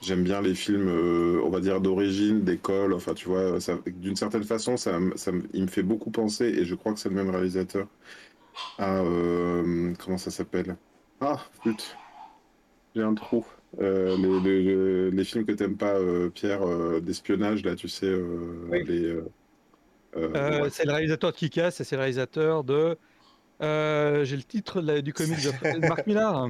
j'aime 0.03 0.23
bien 0.25 0.43
les 0.43 0.55
films, 0.55 0.89
euh, 0.89 1.41
on 1.43 1.49
va 1.49 1.61
dire 1.61 1.81
d'origine, 1.81 2.43
d'école. 2.45 2.93
Enfin, 2.93 3.15
tu 3.15 3.29
vois, 3.29 3.59
ça- 3.61 3.79
d'une 3.87 4.17
certaine 4.17 4.45
façon, 4.45 4.77
ça, 4.77 4.99
ça, 5.17 5.33
il 5.55 5.63
me 5.63 5.69
fait 5.69 5.83
beaucoup 5.83 6.11
penser, 6.11 6.45
et 6.45 6.65
je 6.67 6.75
crois 6.75 6.93
que 6.93 7.01
c'est 7.01 7.09
le 7.09 7.15
même 7.15 7.31
réalisateur. 7.31 7.87
À 8.79 9.01
euh, 9.03 9.95
comment 9.99 10.19
ça 10.19 10.31
s'appelle? 10.31 10.77
Ah, 11.21 11.39
flûte. 11.63 11.97
J'ai 12.95 13.03
un 13.03 13.15
trou. 13.15 13.45
Euh, 13.81 14.17
les, 14.43 15.11
les- 15.11 15.25
films 15.25 15.45
que 15.45 15.53
t'aimes 15.53 15.77
pas, 15.77 15.95
euh, 15.95 16.31
Pierre, 16.31 16.63
euh, 16.67 17.01
d'espionnage, 17.01 17.63
là, 17.65 17.75
tu 17.75 17.89
sais, 17.89 18.07
euh, 18.07 18.67
Oui. 18.71 18.85
les. 18.85 19.05
euh, 19.05 19.29
euh, 20.17 20.31
Euh, 20.35 20.63
ouais. 20.63 20.71
c'est 20.71 20.87
le 20.87 20.93
réalisateur 20.93 21.33
de 21.33 21.37
Kick-Ass 21.37 21.81
et 21.81 21.85
c'est 21.85 21.97
le 21.97 22.01
réalisateur 22.01 22.65
de. 22.65 22.97
euh, 23.63 24.25
J'ai 24.25 24.37
le 24.37 24.43
titre 24.43 24.81
de 24.81 24.87
la- 24.87 25.03
du 25.03 25.13
comic 25.13 25.37
de, 25.39 25.51
Marc 25.89 26.07
Millar. 26.07 26.49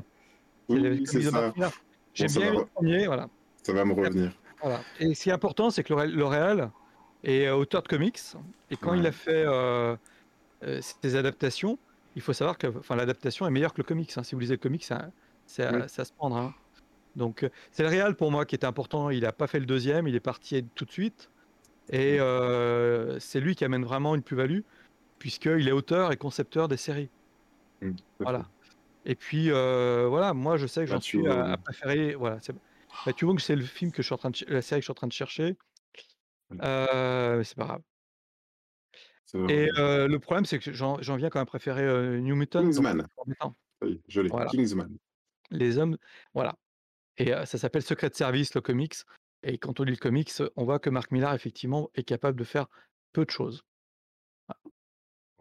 C'est 0.69 0.75
Oui, 0.77 1.03
c'est 1.07 1.19
de 1.19 1.23
ça. 1.25 1.31
Marc 1.33 1.57
Millar. 1.57 1.73
J'aime 2.15 2.29
ça 2.29 2.41
bien 2.41 2.49
va 2.51 2.55
le 2.55 2.63
re- 2.63 2.67
premier, 2.75 3.07
voilà. 3.07 3.29
Ça 3.65 3.73
va 3.73 3.85
me 3.85 3.93
revenir. 3.95 4.33
Voilà. 4.63 4.81
Et 5.01 5.15
ce 5.15 5.23
qui 5.25 5.31
est 5.31 5.33
important, 5.33 5.71
c'est 5.71 5.83
que 5.83 5.93
le, 5.93 6.01
ré- 6.01 6.09
le 6.09 6.25
réal 6.25 6.71
est 7.25 7.49
auteur 7.51 7.83
de 7.83 7.89
comics. 7.89 8.19
Et 8.71 8.77
quand 8.77 8.93
Ouais. 8.93 8.99
il 8.99 9.07
a 9.07 9.13
fait 9.13 9.45
euh, 9.47 9.97
euh, 10.65 10.81
ses 11.03 11.17
adaptations, 11.17 11.79
il 12.17 12.23
faut 12.23 12.33
savoir 12.33 12.59
que 12.59 12.67
enfin, 12.67 12.97
l'adaptation 12.97 13.47
est 13.47 13.51
meilleure 13.51 13.73
que 13.73 13.79
le 13.81 13.85
comics. 13.85 14.13
hein. 14.17 14.23
Si 14.23 14.35
vous 14.35 14.41
lisez 14.41 14.55
le 14.55 14.59
comics, 14.59 14.85
c'est 14.85 14.95
à, 14.95 15.11
c'est 15.47 15.65
à- 15.65 15.73
Oui. 15.73 15.83
à 15.83 15.89
se 16.05 16.13
prendre. 16.13 16.37
hein. 16.37 16.55
Donc, 17.17 17.43
euh, 17.43 17.49
c'est 17.73 17.83
le 17.83 17.89
réal 17.89 18.15
pour 18.17 18.31
moi 18.31 18.45
qui 18.45 18.55
était 18.55 18.67
important. 18.67 19.11
Il 19.11 19.23
n'a 19.23 19.33
pas 19.33 19.47
fait 19.47 19.59
le 19.61 19.67
deuxième, 19.67 20.07
il 20.09 20.15
est 20.15 20.21
parti 20.21 20.65
tout 20.75 20.85
de 20.85 20.91
suite. 20.93 21.31
Et 21.91 22.21
euh, 22.21 23.19
c'est 23.19 23.41
lui 23.41 23.55
qui 23.57 23.65
amène 23.65 23.85
vraiment 23.85 24.15
une 24.15 24.23
plus-value, 24.23 24.61
puisqu'il 25.19 25.67
est 25.69 25.73
auteur 25.73 26.13
et 26.13 26.17
concepteur 26.17 26.69
des 26.69 26.77
séries. 26.77 27.09
Voilà. 28.21 28.47
Et 29.07 29.15
puis, 29.15 29.51
euh, 29.51 30.07
voilà, 30.09 30.35
moi, 30.35 30.59
je 30.59 30.67
sais 30.67 30.81
que 30.85 30.87
j'en 30.91 31.01
suis 31.01 31.27
à, 31.27 31.57
préférer. 31.57 32.15
Voilà, 32.15 32.39
Matthew 33.07 33.25
Vaughn, 33.25 33.39
c'est 33.39 33.57
le 33.57 33.65
film 33.65 33.91
que 33.91 34.03
je 34.03 34.07
suis 34.07 34.15
en 34.15 34.19
train 34.19 34.31
de, 34.31 34.37
ch- 34.37 34.51
la 34.51 34.61
série 34.61 34.81
que 34.81 34.83
je 34.83 34.87
suis 34.87 34.91
en 34.93 34.95
train 34.95 35.07
de 35.07 35.13
chercher. 35.13 35.57
Euh, 36.63 37.39
mais 37.39 37.45
c'est 37.45 37.57
pas 37.57 37.65
grave. 37.65 37.83
Et 39.49 39.69
euh, 39.79 40.09
le 40.09 40.19
problème, 40.19 40.45
c'est 40.45 40.59
que 40.59 40.73
j'en 40.73 40.97
viens 41.17 41.29
quand 41.29 41.39
même 41.41 41.47
préférer 41.47 41.83
euh, 41.85 42.19
New 42.21 42.35
Mutant. 42.35 42.63
donc 42.63 42.73
Kingsman. 42.73 43.07
est, 43.83 44.01
je 44.09 44.21
l'ai. 44.21 44.29
Voilà. 44.29 44.47
Kingsman. 44.51 44.97
Les 45.51 45.79
hommes, 45.79 45.97
voilà. 46.35 46.57
Et 47.19 47.35
euh, 47.35 47.45
ça 47.45 47.59
s'appelle 47.59 47.83
Secret 47.83 48.11
Service, 48.15 48.55
le 48.55 48.61
comics. 48.61 48.97
Et 49.43 49.59
quand 49.59 49.81
on 49.81 49.85
lit 49.85 49.93
le 49.93 49.99
comics, 49.99 50.33
on 50.57 50.65
voit 50.65 50.79
que 50.79 50.91
Mark 50.91 51.11
Millar, 51.11 51.35
effectivement, 51.35 51.91
est 51.95 52.05
capable 52.05 52.39
de 52.39 52.45
faire 52.45 52.67
peu 53.13 53.25
de 53.25 53.31
choses. 53.31 53.63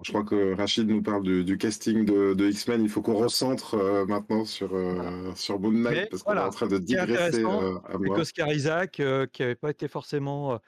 Je 0.03 0.11
crois 0.11 0.23
que 0.23 0.53
Rachid 0.53 0.87
nous 0.87 1.01
parle 1.01 1.23
du, 1.23 1.43
du 1.43 1.57
casting 1.57 2.05
de, 2.05 2.33
de 2.35 2.49
X-Men. 2.49 2.83
Il 2.83 2.89
faut 2.89 3.01
qu'on 3.01 3.15
recentre 3.15 3.73
euh, 3.73 4.05
maintenant 4.05 4.45
sur, 4.45 4.75
euh, 4.75 5.33
sur 5.33 5.59
Moon 5.59 5.71
Knight 5.71 5.95
Mais 5.95 6.05
parce 6.05 6.21
qu'on 6.21 6.31
voilà, 6.33 6.43
est 6.43 6.47
en 6.47 6.51
train 6.51 6.67
de 6.67 6.77
digresser 6.77 7.43
euh, 7.43 7.79
à 7.85 7.97
moi. 7.97 8.15
qu'Oscar 8.15 8.51
Isaac, 8.53 8.91
qui 8.91 9.41
n'avait 9.41 9.55
pas 9.55 9.71
été 9.71 9.87
forcément. 9.87 10.59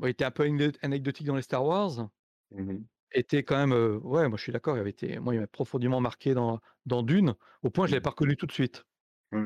bon, 0.00 0.06
il 0.06 0.10
était 0.10 0.24
un 0.24 0.32
peu 0.32 0.44
anecdo- 0.44 0.76
anecdotique 0.82 1.26
dans 1.28 1.36
les 1.36 1.42
Star 1.42 1.64
Wars, 1.64 2.08
Mhm. 2.54 2.84
était 3.12 3.42
quand 3.42 3.56
même. 3.56 3.72
euh, 3.72 3.98
ouais, 3.98 4.28
moi 4.28 4.36
je 4.38 4.42
suis 4.42 4.52
d'accord, 4.52 4.76
il 4.76 4.80
avait 4.80 4.90
été. 4.90 5.18
Moi, 5.18 5.34
il 5.34 5.40
m'a 5.40 5.46
profondément 5.46 6.00
marqué 6.00 6.34
dans, 6.34 6.60
dans 6.86 7.02
Dune, 7.02 7.34
au 7.62 7.70
point 7.70 7.84
que 7.84 7.90
je 7.90 7.92
ne 7.92 7.96
l'avais 7.96 8.02
pas 8.02 8.10
reconnu 8.10 8.36
tout 8.36 8.46
de 8.46 8.52
suite. 8.52 8.84
Ouais. 9.32 9.42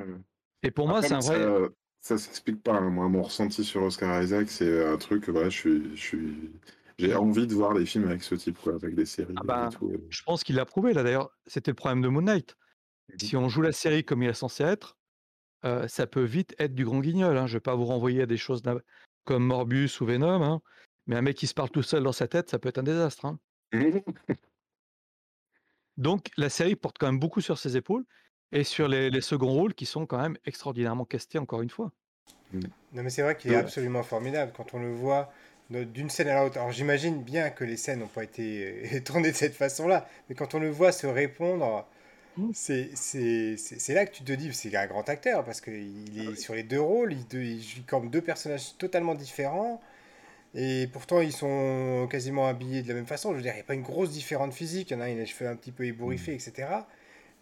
Et 0.63 0.71
pour 0.71 0.89
moi, 0.89 1.03
c'est 1.03 1.15
un 1.15 1.21
ça, 1.21 1.37
vrai. 1.37 1.69
ça 2.01 2.19
s'explique 2.19 2.63
pas. 2.63 2.75
hein. 2.75 2.91
Moi, 2.91 3.09
mon 3.09 3.23
ressenti 3.23 3.65
sur 3.65 3.83
Oscar 3.83 4.23
Isaac, 4.23 4.49
c'est 4.49 4.87
un 4.87 4.97
truc. 4.97 5.29
Voilà, 5.29 5.49
je 5.49 5.57
suis, 5.59 5.97
je 5.97 6.01
suis, 6.01 6.53
j'ai 6.99 7.15
envie 7.15 7.47
de 7.47 7.55
voir 7.55 7.75
des 7.75 7.87
films 7.87 8.07
avec 8.09 8.23
ce 8.23 8.35
type, 8.35 8.59
quoi, 8.59 8.75
avec 8.75 8.95
des 8.95 9.07
séries 9.07 9.35
Ah 9.37 9.43
et 9.45 9.47
ben, 9.47 9.69
tout. 9.71 9.93
je 10.09 10.23
pense 10.23 10.43
qu'il 10.45 10.57
l'a 10.57 10.65
prouvé 10.65 10.93
là 10.93 11.03
d'ailleurs. 11.03 11.31
C'était 11.47 11.71
le 11.71 11.77
problème 11.77 12.03
de 12.03 12.09
Moon 12.09 12.23
Knight. 12.23 12.57
Si 13.21 13.37
on 13.37 13.49
joue 13.49 13.63
la 13.63 13.73
série 13.73 14.05
comme 14.05 14.23
il 14.23 14.29
est 14.29 14.35
censé 14.35 14.65
être, 14.65 14.97
euh, 15.65 15.87
ça 15.89 16.07
peut 16.07 16.25
vite 16.25 16.55
être 16.59 16.75
du 16.75 16.85
grand 16.85 17.01
guignol. 17.01 17.37
Hein. 17.37 17.47
Je 17.47 17.53
ne 17.55 17.57
vais 17.59 17.63
pas 17.63 17.75
vous 17.77 17.85
renvoyer 17.85 18.23
à 18.23 18.27
des 18.27 18.37
choses 18.37 18.63
comme 19.25 19.45
Morbius 19.47 20.01
ou 20.01 20.07
Venom, 20.07 20.43
hein. 20.43 20.61
Mais 21.07 21.17
un 21.17 21.23
mec 21.23 21.37
qui 21.37 21.47
se 21.47 21.55
parle 21.55 21.71
tout 21.71 21.83
seul 21.83 22.03
dans 22.03 22.13
sa 22.13 22.29
tête, 22.29 22.51
ça 22.51 22.59
peut 22.59 22.69
être 22.69 22.79
un 22.79 22.83
désastre. 22.83 23.25
hein. 23.27 23.39
Donc 25.97 26.31
la 26.37 26.49
série 26.51 26.77
porte 26.77 26.97
quand 26.99 27.07
même 27.07 27.19
beaucoup 27.19 27.41
sur 27.41 27.59
ses 27.59 27.77
épaules 27.77 28.05
et 28.53 28.65
sur 28.65 28.89
les, 28.89 29.11
les 29.11 29.21
seconds 29.21 29.51
rôles 29.53 29.75
qui 29.75 29.87
sont 29.87 30.07
quand 30.07 30.19
même 30.19 30.37
extraordinairement 30.45 31.05
castés 31.05 31.39
encore 31.39 31.63
une 31.63 31.71
fois. 31.71 31.93
Non, 32.93 33.03
mais 33.03 33.11
c'est 33.11 33.23
vrai 33.23 33.37
qu'il 33.37 33.53
est 33.53 33.57
Ouais. 33.57 33.61
absolument 33.61 34.03
formidable 34.03 34.53
quand 34.57 34.75
on 34.75 34.79
le 34.79 34.93
voit 34.93 35.33
d'une 35.71 36.11
scène 36.11 36.29
à 36.29 36.43
l'autre. 36.43 36.59
Alors 36.59 36.71
j'imagine 36.73 37.23
bien 37.23 37.51
que 37.51 37.65
les 37.65 37.77
scènes 37.77 38.01
n'ont 38.01 38.07
pas 38.09 38.25
été 38.25 39.03
tournées 39.05 39.31
de 39.33 39.37
cette 39.37 39.55
façon-là, 39.55 40.09
mais 40.29 40.35
quand 40.35 40.55
on 40.55 40.59
le 40.61 40.71
voit 40.71 40.93
se 40.93 41.07
répondre, 41.07 41.87
Mm. 42.39 42.53
c'est 42.53 42.91
c'est- 42.97 43.57
c'est- 43.59 43.79
c'est 43.81 43.95
là 43.95 44.07
que 44.07 44.13
tu 44.15 44.25
te 44.25 44.33
dis 44.33 44.53
c'est 44.55 44.75
un 44.77 44.87
grand 44.87 45.09
acteur 45.09 45.45
parce 45.45 45.61
qu'il 45.63 46.19
est 46.21 46.37
sur 46.37 46.55
les 46.55 46.63
deux 46.65 46.81
rôles, 46.81 47.15
il 47.33 47.63
joue 47.63 47.83
comme 47.87 48.11
deux 48.11 48.23
personnages 48.23 48.77
totalement 48.79 49.15
différents. 49.15 49.81
Et 50.59 50.89
pourtant, 50.93 51.21
ils 51.21 51.33
sont 51.33 52.09
quasiment 52.11 52.49
habillés 52.49 52.83
de 52.83 52.89
la 52.89 52.95
même 52.95 53.07
façon. 53.07 53.33
Je 53.33 53.37
veux 53.37 53.43
dire, 53.43 53.53
il 53.53 53.57
n'y 53.57 53.61
a 53.61 53.65
pas 53.65 53.75
une 53.75 53.83
grosse 53.83 54.11
différence 54.11 54.55
physique. 54.55 54.91
Il 54.91 54.95
y 54.95 54.97
en 54.97 55.01
a 55.03 55.05
un, 55.05 55.09
il 55.11 55.19
a 55.19 55.21
les 55.21 55.27
cheveux 55.27 55.49
un 55.51 55.57
petit 55.57 55.71
peu 55.73 55.85
ébouriffés, 55.85 56.35
etc. 56.35 56.87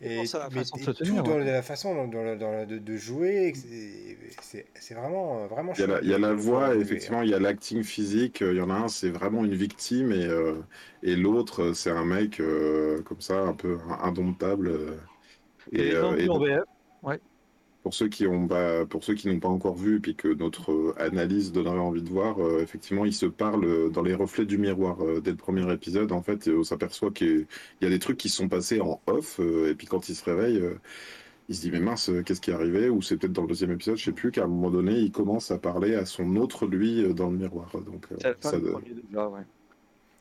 Et, 0.00 0.18
à 0.18 0.38
la 0.40 0.48
mais- 0.50 0.64
façon 0.64 0.76
de 0.76 0.82
et 0.82 0.84
tout 0.84 0.92
tenir, 0.94 1.22
dans 1.22 1.36
ouais. 1.36 1.44
la 1.44 1.62
façon 1.62 1.94
dans, 1.94 2.08
dans- 2.08 2.36
dans 2.36 2.50
la- 2.52 2.66
de, 2.66 2.78
de 2.78 2.96
jouer, 2.96 3.52
c'est- 3.54 4.94
vraiment, 4.94 5.46
vraiment 5.46 5.72
Il 5.74 5.80
y 5.80 5.84
a 5.84 5.86
la, 5.86 5.94
chouette 5.94 6.04
il 6.04 6.10
y 6.10 6.14
a 6.14 6.16
de- 6.18 6.22
la 6.22 6.28
de 6.30 6.34
voir 6.34 6.60
voix, 6.66 6.74
et 6.76 6.80
effectivement, 6.80 7.22
il 7.22 7.30
y 7.30 7.34
a 7.34 7.38
l'acting 7.38 7.82
physique. 7.84 8.42
euh, 8.42 8.52
Il 8.52 8.58
y 8.58 8.60
en 8.60 8.70
a 8.70 8.74
un, 8.74 8.88
c'est 8.88 9.10
vraiment 9.10 9.44
une 9.44 9.54
victime, 9.54 10.10
et, 10.12 10.24
euh, 10.26 10.60
et 11.04 11.14
l'autre, 11.16 11.62
euh, 11.62 11.74
c'est 11.74 11.90
un 11.90 12.04
mec 12.04 12.40
euh, 12.40 13.02
comme 13.02 13.20
ça, 13.20 13.38
un 13.40 13.54
peu 13.54 13.78
indomptable. 14.00 14.72
Et, 15.72 15.88
Et, 15.88 15.94
euh, 15.94 16.16
et 16.18 16.28
en 16.28 16.38
VF, 16.38 16.64
pour 17.84 17.94
ceux 17.94 18.08
qui 18.08 18.26
ont 18.26 18.48
pas, 18.48 18.86
pour 18.86 19.04
ceux 19.04 19.14
qui 19.14 19.28
n'ont 19.28 19.38
pas 19.38 19.48
encore 19.48 19.76
vu, 19.76 20.00
puis 20.00 20.16
que 20.16 20.28
notre 20.28 20.72
euh, 20.72 20.94
analyse 20.98 21.52
donnerait 21.52 21.78
envie 21.78 22.02
de 22.02 22.08
voir, 22.08 22.42
euh, 22.42 22.62
effectivement, 22.62 23.04
ils 23.04 23.14
se 23.14 23.26
parlent 23.26 23.64
euh, 23.66 23.90
dans 23.90 24.02
les 24.02 24.14
reflets 24.14 24.46
du 24.46 24.58
miroir 24.58 25.02
euh, 25.04 25.20
dès 25.20 25.30
le 25.32 25.36
premier 25.36 25.70
épisode. 25.72 26.10
En 26.12 26.22
fait, 26.22 26.48
et 26.48 26.52
on 26.56 26.64
s'aperçoit 26.64 27.12
qu'il 27.12 27.46
y 27.82 27.86
a 27.86 27.90
des 27.90 27.98
trucs 28.00 28.16
qui 28.16 28.30
sont 28.30 28.48
passés 28.48 28.80
en 28.80 29.00
off, 29.06 29.38
euh, 29.38 29.70
et 29.70 29.74
puis 29.76 29.86
quand 29.86 30.08
il 30.08 30.16
se 30.16 30.24
réveille, 30.24 30.58
euh, 30.58 30.80
il 31.48 31.54
se 31.56 31.60
dit 31.60 31.70
mais 31.70 31.80
mince, 31.80 32.10
qu'est-ce 32.24 32.40
qui 32.40 32.50
est 32.50 32.54
arrivé? 32.54 32.88
Ou 32.88 33.02
c'est 33.02 33.18
peut-être 33.18 33.32
dans 33.32 33.42
le 33.42 33.48
deuxième 33.48 33.72
épisode, 33.72 33.96
je 33.96 34.04
sais 34.04 34.12
plus, 34.12 34.30
qu'à 34.30 34.44
un 34.44 34.48
moment 34.48 34.70
donné, 34.70 34.94
il 34.98 35.12
commence 35.12 35.50
à 35.50 35.58
parler 35.58 35.94
à 35.94 36.06
son 36.06 36.36
autre 36.36 36.66
lui 36.66 37.04
euh, 37.04 37.12
dans 37.12 37.30
le 37.30 37.36
miroir. 37.36 37.70
Donc, 37.84 38.06
euh, 38.12 38.34
ça, 38.40 38.58
déjà, 38.58 39.28
ouais. 39.28 39.42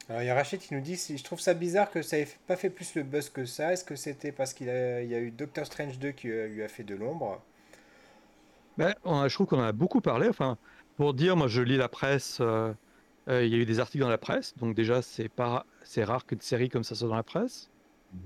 Alors, 0.09 0.21
il 0.21 0.25
y 0.25 0.29
a 0.29 0.35
Rachid 0.35 0.59
qui 0.59 0.73
nous 0.73 0.81
dit 0.81 0.97
si 0.97 1.17
je 1.17 1.23
trouve 1.23 1.39
ça 1.39 1.53
bizarre 1.53 1.89
que 1.89 2.01
ça 2.01 2.19
ait 2.19 2.27
pas 2.45 2.57
fait 2.57 2.69
plus 2.69 2.93
le 2.95 3.03
buzz 3.03 3.29
que 3.29 3.45
ça. 3.45 3.71
Est-ce 3.71 3.85
que 3.85 3.95
c'était 3.95 4.33
parce 4.33 4.53
qu'il 4.53 4.69
a, 4.69 5.01
il 5.01 5.09
y 5.09 5.15
a 5.15 5.19
eu 5.21 5.31
Doctor 5.31 5.65
Strange 5.65 5.97
2 5.97 6.11
qui 6.11 6.27
lui 6.27 6.61
a 6.61 6.67
fait 6.67 6.83
de 6.83 6.95
l'ombre? 6.95 7.41
Ben, 8.77 8.93
on 9.03 9.19
a- 9.21 9.27
je 9.27 9.33
trouve 9.35 9.47
qu'on 9.47 9.59
en 9.59 9.63
a 9.63 9.71
beaucoup 9.71 10.01
parlé. 10.01 10.27
Enfin, 10.27 10.57
pour 10.97 11.13
dire, 11.13 11.35
moi 11.35 11.47
je 11.47 11.61
lis 11.61 11.77
la 11.77 11.89
presse, 11.89 12.39
euh, 12.41 12.73
euh, 13.29 13.45
il 13.45 13.51
y 13.51 13.55
a 13.55 13.57
eu 13.57 13.65
des 13.65 13.79
articles 13.79 14.03
dans 14.03 14.09
la 14.09 14.17
presse, 14.17 14.53
donc 14.57 14.75
déjà 14.75 15.01
c'est 15.01 15.29
pas, 15.29 15.65
c'est 15.83 16.03
rare 16.03 16.25
qu'une 16.25 16.41
série 16.41 16.69
comme 16.69 16.83
ça 16.83 16.95
soit 16.95 17.07
dans 17.07 17.15
la 17.15 17.23
presse. 17.23 17.69
Mhm. 18.13 18.19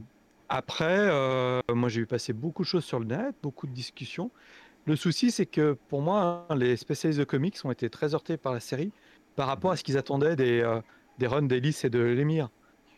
Après, 0.50 0.98
euh, 1.00 1.62
moi 1.74 1.90
j'ai 1.90 2.02
vu 2.02 2.08
passer 2.08 2.34
beaucoup 2.34 2.64
de 2.64 2.68
choses 2.68 2.86
sur 2.86 3.00
le 3.00 3.06
net, 3.06 3.36
beaucoup 3.44 3.68
de 3.68 3.74
discussions. 3.74 4.32
Le 4.86 4.96
souci, 4.96 5.32
c'est 5.32 5.46
que 5.46 5.78
pour 5.90 6.02
moi, 6.02 6.46
hein, 6.50 6.56
les 6.56 6.78
spécialistes 6.78 7.20
de 7.20 7.26
comics 7.26 7.58
ont 7.66 7.72
été 7.72 7.90
très 7.90 8.16
heurtés 8.16 8.38
par 8.38 8.54
la 8.54 8.62
série 8.62 8.92
par 9.36 9.48
rapport 9.48 9.72
à 9.72 9.76
ce 9.76 9.84
qu'ils 9.84 9.98
attendaient 9.98 10.38
des, 10.38 10.80
des 11.20 11.28
runs 11.28 11.42
d'Ellis 11.44 11.82
et 11.84 11.90
de 11.90 12.00
l'émir. 12.00 12.50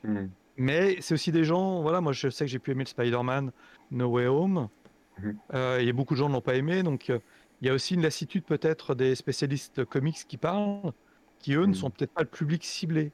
Hmm. 0.03 0.27
Mais 0.55 0.97
c'est 1.01 1.15
aussi 1.15 1.31
des 1.31 1.43
gens, 1.43 1.81
voilà, 1.81 1.99
moi 1.99 2.13
je 2.13 2.29
sais 2.29 2.45
que 2.45 2.51
j'ai 2.51 2.59
pu 2.59 2.71
aimer 2.71 2.83
le 2.83 2.89
Spider-Man 2.89 3.51
No 3.91 4.07
Way 4.09 4.27
Home. 4.27 4.69
Mhm. 5.17 5.38
Euh, 5.55 5.77
Il 5.81 5.88
y 5.88 5.89
a 5.89 5.93
beaucoup 5.93 6.13
de 6.13 6.19
gens 6.19 6.29
ne 6.29 6.33
l'ont 6.33 6.41
pas 6.41 6.55
aimé, 6.55 6.83
donc 6.83 7.12
il 7.62 7.67
y 7.67 7.69
a 7.69 7.74
aussi 7.74 7.95
une 7.95 8.02
lassitude 8.02 8.43
peut-être 8.43 8.95
des 8.95 9.15
spécialistes 9.15 9.84
comics 9.86 10.17
qui 10.28 10.38
parlent, 10.38 10.91
qui 11.39 11.54
eux 11.54 11.62
ne 11.62 11.67
Mhm. 11.67 11.74
sont 11.76 11.89
peut-être 11.89 12.13
pas 12.13 12.22
le 12.22 12.28
public 12.28 12.63
ciblé. 12.63 13.12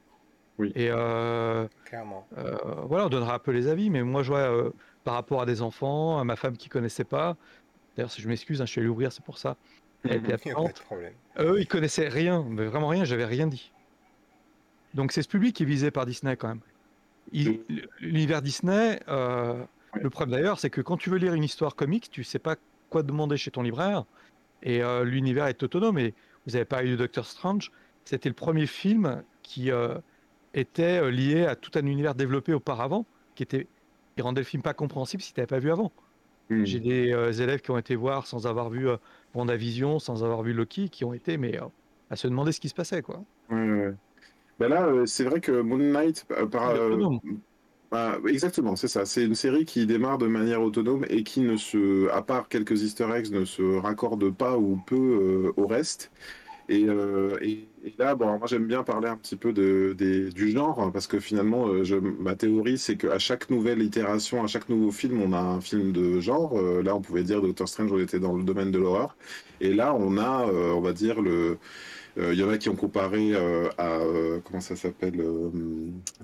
Oui. 0.58 0.72
Et 0.74 0.88
euh, 0.90 1.68
Clairement. 1.84 2.26
euh, 2.38 2.56
voilà, 2.84 3.06
on 3.06 3.08
donnera 3.08 3.34
un 3.34 3.38
peu 3.38 3.50
les 3.52 3.68
avis, 3.68 3.90
mais 3.90 4.02
moi 4.02 4.22
je 4.22 4.28
vois 4.28 4.38
euh, 4.50 4.70
par 5.04 5.14
rapport 5.14 5.42
à 5.42 5.46
des 5.46 5.60
enfants, 5.62 6.18
à 6.18 6.24
ma 6.24 6.34
femme 6.36 6.56
qui 6.56 6.68
connaissait 6.68 7.04
pas, 7.04 7.36
d'ailleurs 7.96 8.10
si 8.10 8.22
je 8.22 8.28
m'excuse, 8.28 8.62
hein, 8.62 8.66
je 8.66 8.70
suis 8.70 8.78
allé 8.80 8.88
l'ouvrir, 8.88 9.12
c'est 9.12 9.24
pour 9.24 9.36
ça. 9.38 9.56
Elle 10.04 10.12
était 10.16 10.18
Il 10.22 10.26
n'y 10.28 10.32
a 10.32 10.38
pas 10.38 10.50
absente. 10.50 10.76
de 10.78 10.82
problème. 10.84 11.12
Eux, 11.38 11.60
ils 11.60 11.66
connaissaient 11.68 12.08
rien, 12.08 12.44
mais 12.48 12.64
vraiment 12.66 12.88
rien, 12.88 13.04
j'avais 13.04 13.26
rien 13.26 13.46
dit. 13.46 13.70
Donc 14.94 15.12
c'est 15.12 15.22
ce 15.22 15.28
public 15.28 15.54
qui 15.54 15.64
est 15.64 15.66
visé 15.66 15.90
par 15.90 16.06
Disney 16.06 16.36
quand 16.36 16.48
même. 16.48 16.60
Il- 17.32 17.60
L'univers 18.00 18.40
Disney, 18.40 19.00
euh, 19.08 19.62
Ouais. 19.94 20.00
le 20.02 20.10
problème 20.10 20.38
d'ailleurs, 20.38 20.58
c'est 20.58 20.70
que 20.70 20.80
quand 20.80 20.96
tu 20.96 21.10
veux 21.10 21.18
lire 21.18 21.34
une 21.34 21.44
histoire 21.44 21.74
comique, 21.76 22.10
tu 22.10 22.24
sais 22.24 22.38
pas 22.38 22.56
quoi 22.88 23.02
demander 23.02 23.36
chez 23.36 23.50
ton 23.50 23.62
libraire, 23.62 24.04
et 24.62 24.82
euh, 24.82 25.04
l'univers 25.04 25.46
est 25.46 25.62
autonome. 25.62 25.98
Et 25.98 26.14
vous 26.46 26.56
avez 26.56 26.64
parlé 26.64 26.90
de 26.90 26.96
Doctor 26.96 27.26
Strange, 27.26 27.72
c'était 28.06 28.28
le 28.28 28.34
premier 28.34 28.66
film 28.66 29.22
qui 29.42 29.70
euh, 29.70 29.98
était 30.54 31.00
euh, 31.02 31.10
lié 31.10 31.44
à 31.44 31.56
tout 31.56 31.72
un 31.74 31.84
univers 31.86 32.14
développé 32.14 32.54
auparavant, 32.54 33.04
qui 33.34 33.42
était 33.42 33.66
qui 34.14 34.22
rendait 34.22 34.40
le 34.40 34.46
film 34.46 34.62
pas 34.62 34.72
compréhensible 34.72 35.22
si 35.22 35.34
tu 35.34 35.40
n'avais 35.40 35.48
pas 35.48 35.58
vu 35.58 35.70
avant. 35.70 35.92
Hmm. 36.48 36.64
J'ai 36.64 36.80
des 36.80 37.12
euh, 37.12 37.32
élèves 37.32 37.60
qui 37.60 37.70
ont 37.70 37.78
été 37.78 37.96
voir 37.96 38.26
sans 38.26 38.46
avoir 38.46 38.70
vu 38.70 38.88
WandaVision, 39.34 39.98
sans 39.98 40.24
avoir 40.24 40.42
vu 40.42 40.52
Loki, 40.52 40.88
qui 40.88 41.04
ont 41.04 41.12
été 41.12 41.36
mais 41.36 41.58
à 42.08 42.16
se 42.16 42.28
demander 42.28 42.52
ce 42.52 42.60
qui 42.60 42.68
se 42.68 42.74
passait 42.74 43.02
quoi. 43.02 43.22
Ouais. 43.50 43.92
Ben 44.58 44.68
là, 44.68 44.90
c'est 45.04 45.24
vrai 45.24 45.40
que 45.40 45.52
Moon 45.60 45.76
Knight, 45.76 46.26
par, 46.50 46.74
Bah, 47.92 48.18
exactement, 48.28 48.74
c'est 48.74 48.88
ça. 48.88 49.06
C'est 49.06 49.24
une 49.24 49.36
série 49.36 49.64
qui 49.64 49.86
démarre 49.86 50.18
de 50.18 50.26
manière 50.26 50.60
autonome 50.60 51.06
et 51.08 51.22
qui 51.22 51.40
ne 51.40 51.56
se, 51.56 52.08
à 52.10 52.20
part 52.22 52.48
quelques 52.48 52.82
Easter 52.82 53.06
eggs, 53.14 53.30
ne 53.30 53.44
se 53.44 53.62
raccorde 53.62 54.28
pas 54.36 54.58
ou 54.58 54.76
peu 54.76 54.96
euh, 54.96 55.52
au 55.56 55.68
reste. 55.68 56.10
Et, 56.68 56.84
euh, 56.88 57.38
là, 57.98 58.16
bon, 58.16 58.38
moi 58.38 58.46
j'aime 58.48 58.66
bien 58.66 58.82
parler 58.84 59.08
un 59.08 59.16
petit 59.16 59.36
peu 59.36 59.52
de, 59.52 59.94
du 60.34 60.50
genre, 60.50 60.80
hein, 60.82 60.90
parce 60.92 61.06
que 61.06 61.20
finalement, 61.20 61.68
euh, 61.68 62.00
ma 62.18 62.36
théorie, 62.36 62.78
c'est 62.78 62.96
qu'à 62.96 63.18
chaque 63.20 63.50
nouvelle 63.50 63.82
itération, 63.82 64.42
à 64.42 64.48
chaque 64.48 64.68
nouveau 64.68 64.90
film, 64.92 65.22
on 65.22 65.32
a 65.32 65.38
un 65.40 65.60
film 65.60 65.92
de 65.92 66.20
genre. 66.20 66.60
Là, 66.82 66.96
on 66.96 67.02
pouvait 67.02 67.24
dire 67.24 67.42
Doctor 67.42 67.68
Strange, 67.68 67.92
on 67.92 67.98
était 68.00 68.20
dans 68.20 68.34
le 68.36 68.44
domaine 68.44 68.72
de 68.72 68.78
l'horreur. 68.78 69.16
Et 69.60 69.72
là, 69.74 69.94
on 69.94 70.18
a, 70.18 70.46
on 70.46 70.80
va 70.80 70.92
dire, 70.92 71.22
le. 71.22 71.58
Euh, 72.18 72.32
Il 72.32 72.38
y 72.40 72.42
en 72.44 72.48
a 72.48 72.58
qui 72.58 72.68
ont 72.68 72.76
comparé 72.76 73.32
euh, 73.34 73.68
à 73.78 73.98
euh, 74.00 74.40
comment 74.44 74.60
ça 74.60 74.76
s'appelle 74.76 75.20
euh, 75.20 75.50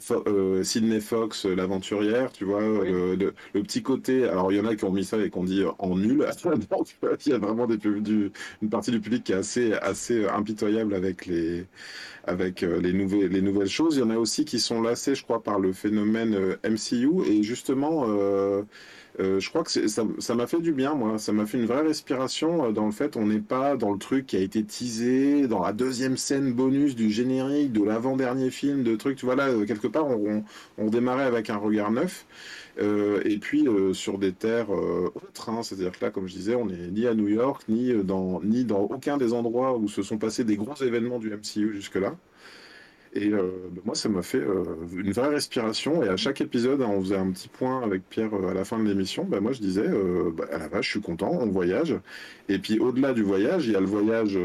Fo- 0.00 0.22
euh, 0.26 0.62
Sydney 0.64 1.00
Fox, 1.00 1.46
euh, 1.46 1.54
l'aventurière, 1.54 2.32
tu 2.32 2.44
vois, 2.44 2.60
le, 2.62 3.14
le- 3.16 3.34
le 3.54 3.62
petit 3.62 3.82
côté. 3.82 4.24
Alors 4.28 4.52
il 4.52 4.56
y 4.58 4.60
en 4.60 4.66
a 4.66 4.74
qui 4.76 4.84
ont 4.84 4.92
mis 4.92 5.04
ça 5.04 5.18
et 5.18 5.30
qui 5.30 5.38
ont 5.38 5.44
dit 5.44 5.62
euh, 5.62 5.70
en 5.78 5.96
nul. 5.96 6.26
Donc 6.70 6.96
euh, 7.04 7.16
il 7.26 7.32
y 7.32 7.34
a 7.34 7.38
vraiment 7.38 7.66
des, 7.66 7.78
pub- 7.78 8.02
du, 8.02 8.32
une 8.62 8.70
partie 8.70 8.90
du 8.90 9.00
public 9.00 9.24
qui 9.24 9.32
est 9.32 9.34
assez 9.36 9.72
assez 9.74 10.26
impitoyable 10.26 10.94
avec 10.94 11.26
les 11.26 11.66
avec 12.24 12.62
euh, 12.62 12.80
les 12.80 12.92
nouvelles 12.92 13.28
les 13.30 13.42
nouvelles 13.42 13.68
choses. 13.68 13.96
Il 13.96 14.00
y 14.00 14.02
en 14.02 14.10
a 14.10 14.16
aussi 14.18 14.44
qui 14.44 14.60
sont 14.60 14.82
lassés, 14.82 15.14
je 15.14 15.24
crois, 15.24 15.42
par 15.42 15.58
le 15.60 15.72
phénomène 15.72 16.34
euh, 16.34 16.56
MCU 16.64 17.24
et 17.26 17.42
justement. 17.42 18.04
euh, 18.08 18.62
euh, 19.20 19.40
je 19.40 19.48
crois 19.50 19.62
que 19.62 19.70
ça 19.88 20.34
m'a 20.34 20.46
fait 20.46 20.60
du 20.60 20.72
bien, 20.72 20.94
moi. 20.94 21.18
Ça 21.18 21.32
m'a 21.32 21.46
fait 21.46 21.58
une 21.58 21.66
vraie 21.66 21.82
respiration 21.82 22.66
euh, 22.66 22.72
dans 22.72 22.86
le 22.86 22.92
fait 22.92 23.16
on 23.16 23.26
n'est 23.26 23.40
pas 23.40 23.76
dans 23.76 23.92
le 23.92 23.98
truc 23.98 24.26
qui 24.26 24.36
a 24.36 24.40
été 24.40 24.64
teasé, 24.64 25.46
dans 25.48 25.62
la 25.62 25.72
deuxième 25.72 26.16
scène 26.16 26.52
bonus 26.52 26.94
du 26.96 27.10
générique, 27.10 27.72
de 27.72 27.84
l'avant-dernier 27.84 28.50
film, 28.50 28.82
de 28.82 28.96
trucs. 28.96 29.18
Tu 29.18 29.26
vois, 29.26 29.36
là, 29.36 29.48
euh, 29.48 29.66
quelque 29.66 29.86
part, 29.86 30.06
on 30.78 30.86
démarrait 30.88 31.24
avec 31.24 31.50
un 31.50 31.56
regard 31.56 31.90
neuf. 31.90 32.26
et 32.78 33.38
puis 33.38 33.66
sur 33.92 34.18
des 34.18 34.32
terres 34.32 34.70
autres, 34.70 35.50
hein. 35.50 35.62
c'est-à-dire 35.62 35.92
que 35.92 36.04
là, 36.04 36.10
comme 36.10 36.26
je 36.26 36.34
disais, 36.34 36.54
on 36.54 36.66
n'est 36.66 36.88
ni 36.88 37.06
à 37.06 37.14
New 37.14 37.28
York, 37.28 37.64
ni 37.68 37.92
dans, 38.04 38.40
ni 38.42 38.64
dans 38.64 38.80
aucun 38.80 39.18
des 39.18 39.32
endroits 39.32 39.76
où 39.76 39.88
se 39.88 40.02
sont 40.02 40.18
passés 40.18 40.44
des 40.44 40.56
gros 40.56 40.74
événements 40.76 41.18
du 41.18 41.30
MCU 41.30 41.74
jusque-là. 41.74 42.16
Et 43.14 43.28
euh, 43.28 43.50
bah, 43.70 43.82
moi, 43.84 43.94
ça 43.94 44.08
m'a 44.08 44.22
fait 44.22 44.38
euh, 44.38 44.64
une 44.92 45.12
vraie 45.12 45.28
respiration. 45.28 46.02
Et 46.02 46.08
à 46.08 46.16
chaque 46.16 46.40
épisode, 46.40 46.80
hein, 46.80 46.88
on 46.90 47.00
faisait 47.00 47.16
un 47.16 47.30
petit 47.30 47.48
point 47.48 47.82
avec 47.82 48.08
Pierre 48.08 48.34
euh, 48.34 48.50
à 48.50 48.54
la 48.54 48.64
fin 48.64 48.78
de 48.78 48.88
l'émission. 48.88 49.24
Bah, 49.24 49.40
moi, 49.40 49.52
je 49.52 49.60
disais, 49.60 49.86
bah, 50.34 50.44
à 50.50 50.58
la 50.58 50.68
vache, 50.68 50.86
je 50.86 50.90
suis 50.92 51.00
content, 51.00 51.30
on 51.30 51.46
voyage. 51.46 51.94
Et 52.48 52.58
puis, 52.58 52.78
au-delà 52.78 53.12
du 53.12 53.22
voyage, 53.22 53.66
il 53.66 53.72
y 53.72 53.76
a 53.76 53.80
le 53.80 53.86
voyage 53.86 54.38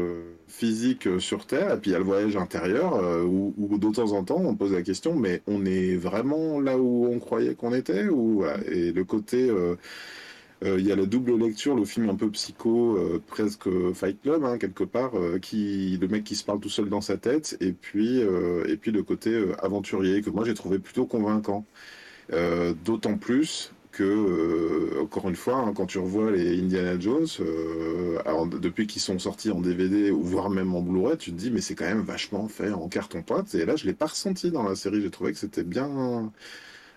physique 0.46 1.08
sur 1.18 1.46
Terre, 1.46 1.74
et 1.74 1.76
puis 1.78 1.90
il 1.90 1.92
y 1.92 1.96
a 1.96 1.98
le 1.98 2.04
voyage 2.04 2.36
intérieur, 2.36 2.94
où, 3.26 3.78
de 3.78 3.92
temps 3.92 4.12
en 4.12 4.24
temps, 4.24 4.40
on 4.42 4.54
pose 4.54 4.72
la 4.72 4.82
question, 4.82 5.14
mais 5.14 5.42
on 5.46 5.64
est 5.64 5.96
vraiment 5.96 6.60
là 6.60 6.78
où 6.78 7.06
on 7.10 7.18
croyait 7.18 7.54
qu'on 7.54 7.74
était 7.74 8.08
ou, 8.08 8.44
Et 8.70 8.92
le 8.92 9.04
côté 9.04 9.50
il 10.62 10.86
y 10.86 10.90
a 10.90 10.96
la 10.96 11.06
double 11.06 11.38
lecture, 11.38 11.76
le 11.76 11.84
film 11.84 12.08
un 12.10 12.16
peu 12.16 12.30
psycho, 12.30 12.96
euh, 12.96 13.22
presque 13.26 13.68
Fight 13.94 14.20
Club, 14.20 14.44
hein, 14.44 14.58
quelque 14.58 14.84
part, 14.84 15.16
euh, 15.16 15.38
qui, 15.38 15.96
le 16.00 16.08
mec 16.08 16.24
qui 16.24 16.34
se 16.34 16.44
parle 16.44 16.58
tout 16.58 16.68
seul 16.68 16.88
dans 16.88 17.00
sa 17.00 17.16
tête, 17.16 17.56
et 17.60 17.72
puis, 17.72 18.20
et 18.20 18.76
puis 18.76 18.90
le 18.90 19.02
côté 19.02 19.44
aventurier, 19.62 20.22
que 20.22 20.30
moi 20.30 20.44
j'ai 20.44 20.54
trouvé 20.54 20.78
plutôt 20.78 21.06
convaincant. 21.06 21.64
D'autant 22.84 23.16
plus 23.16 23.72
que, 23.90 25.00
encore 25.00 25.28
une 25.28 25.36
fois, 25.36 25.56
hein, 25.56 25.72
quand 25.74 25.86
tu 25.86 25.98
revois 25.98 26.30
les 26.30 26.60
Indiana 26.60 26.98
Jones, 26.98 27.26
alors, 28.26 28.46
depuis 28.46 28.86
qu'ils 28.86 29.00
sont 29.00 29.18
sortis 29.18 29.50
en 29.50 29.60
DVD 29.60 30.10
ou 30.10 30.22
voire 30.22 30.50
même 30.50 30.74
en 30.74 30.82
Blu-ray, 30.82 31.16
tu 31.16 31.30
te 31.30 31.36
dis 31.36 31.50
mais 31.50 31.60
c'est 31.60 31.74
quand 31.74 31.86
même 31.86 32.02
vachement 32.02 32.48
fait 32.48 32.70
en 32.70 32.88
carton-pâte. 32.88 33.54
Et 33.54 33.64
là, 33.64 33.76
je 33.76 33.86
l'ai 33.86 33.94
pas 33.94 34.06
ressenti 34.06 34.50
dans 34.50 34.62
la 34.62 34.74
série. 34.74 35.00
J'ai 35.00 35.10
trouvé 35.10 35.32
que 35.32 35.38
c'était 35.38 35.64
bien, 35.64 36.30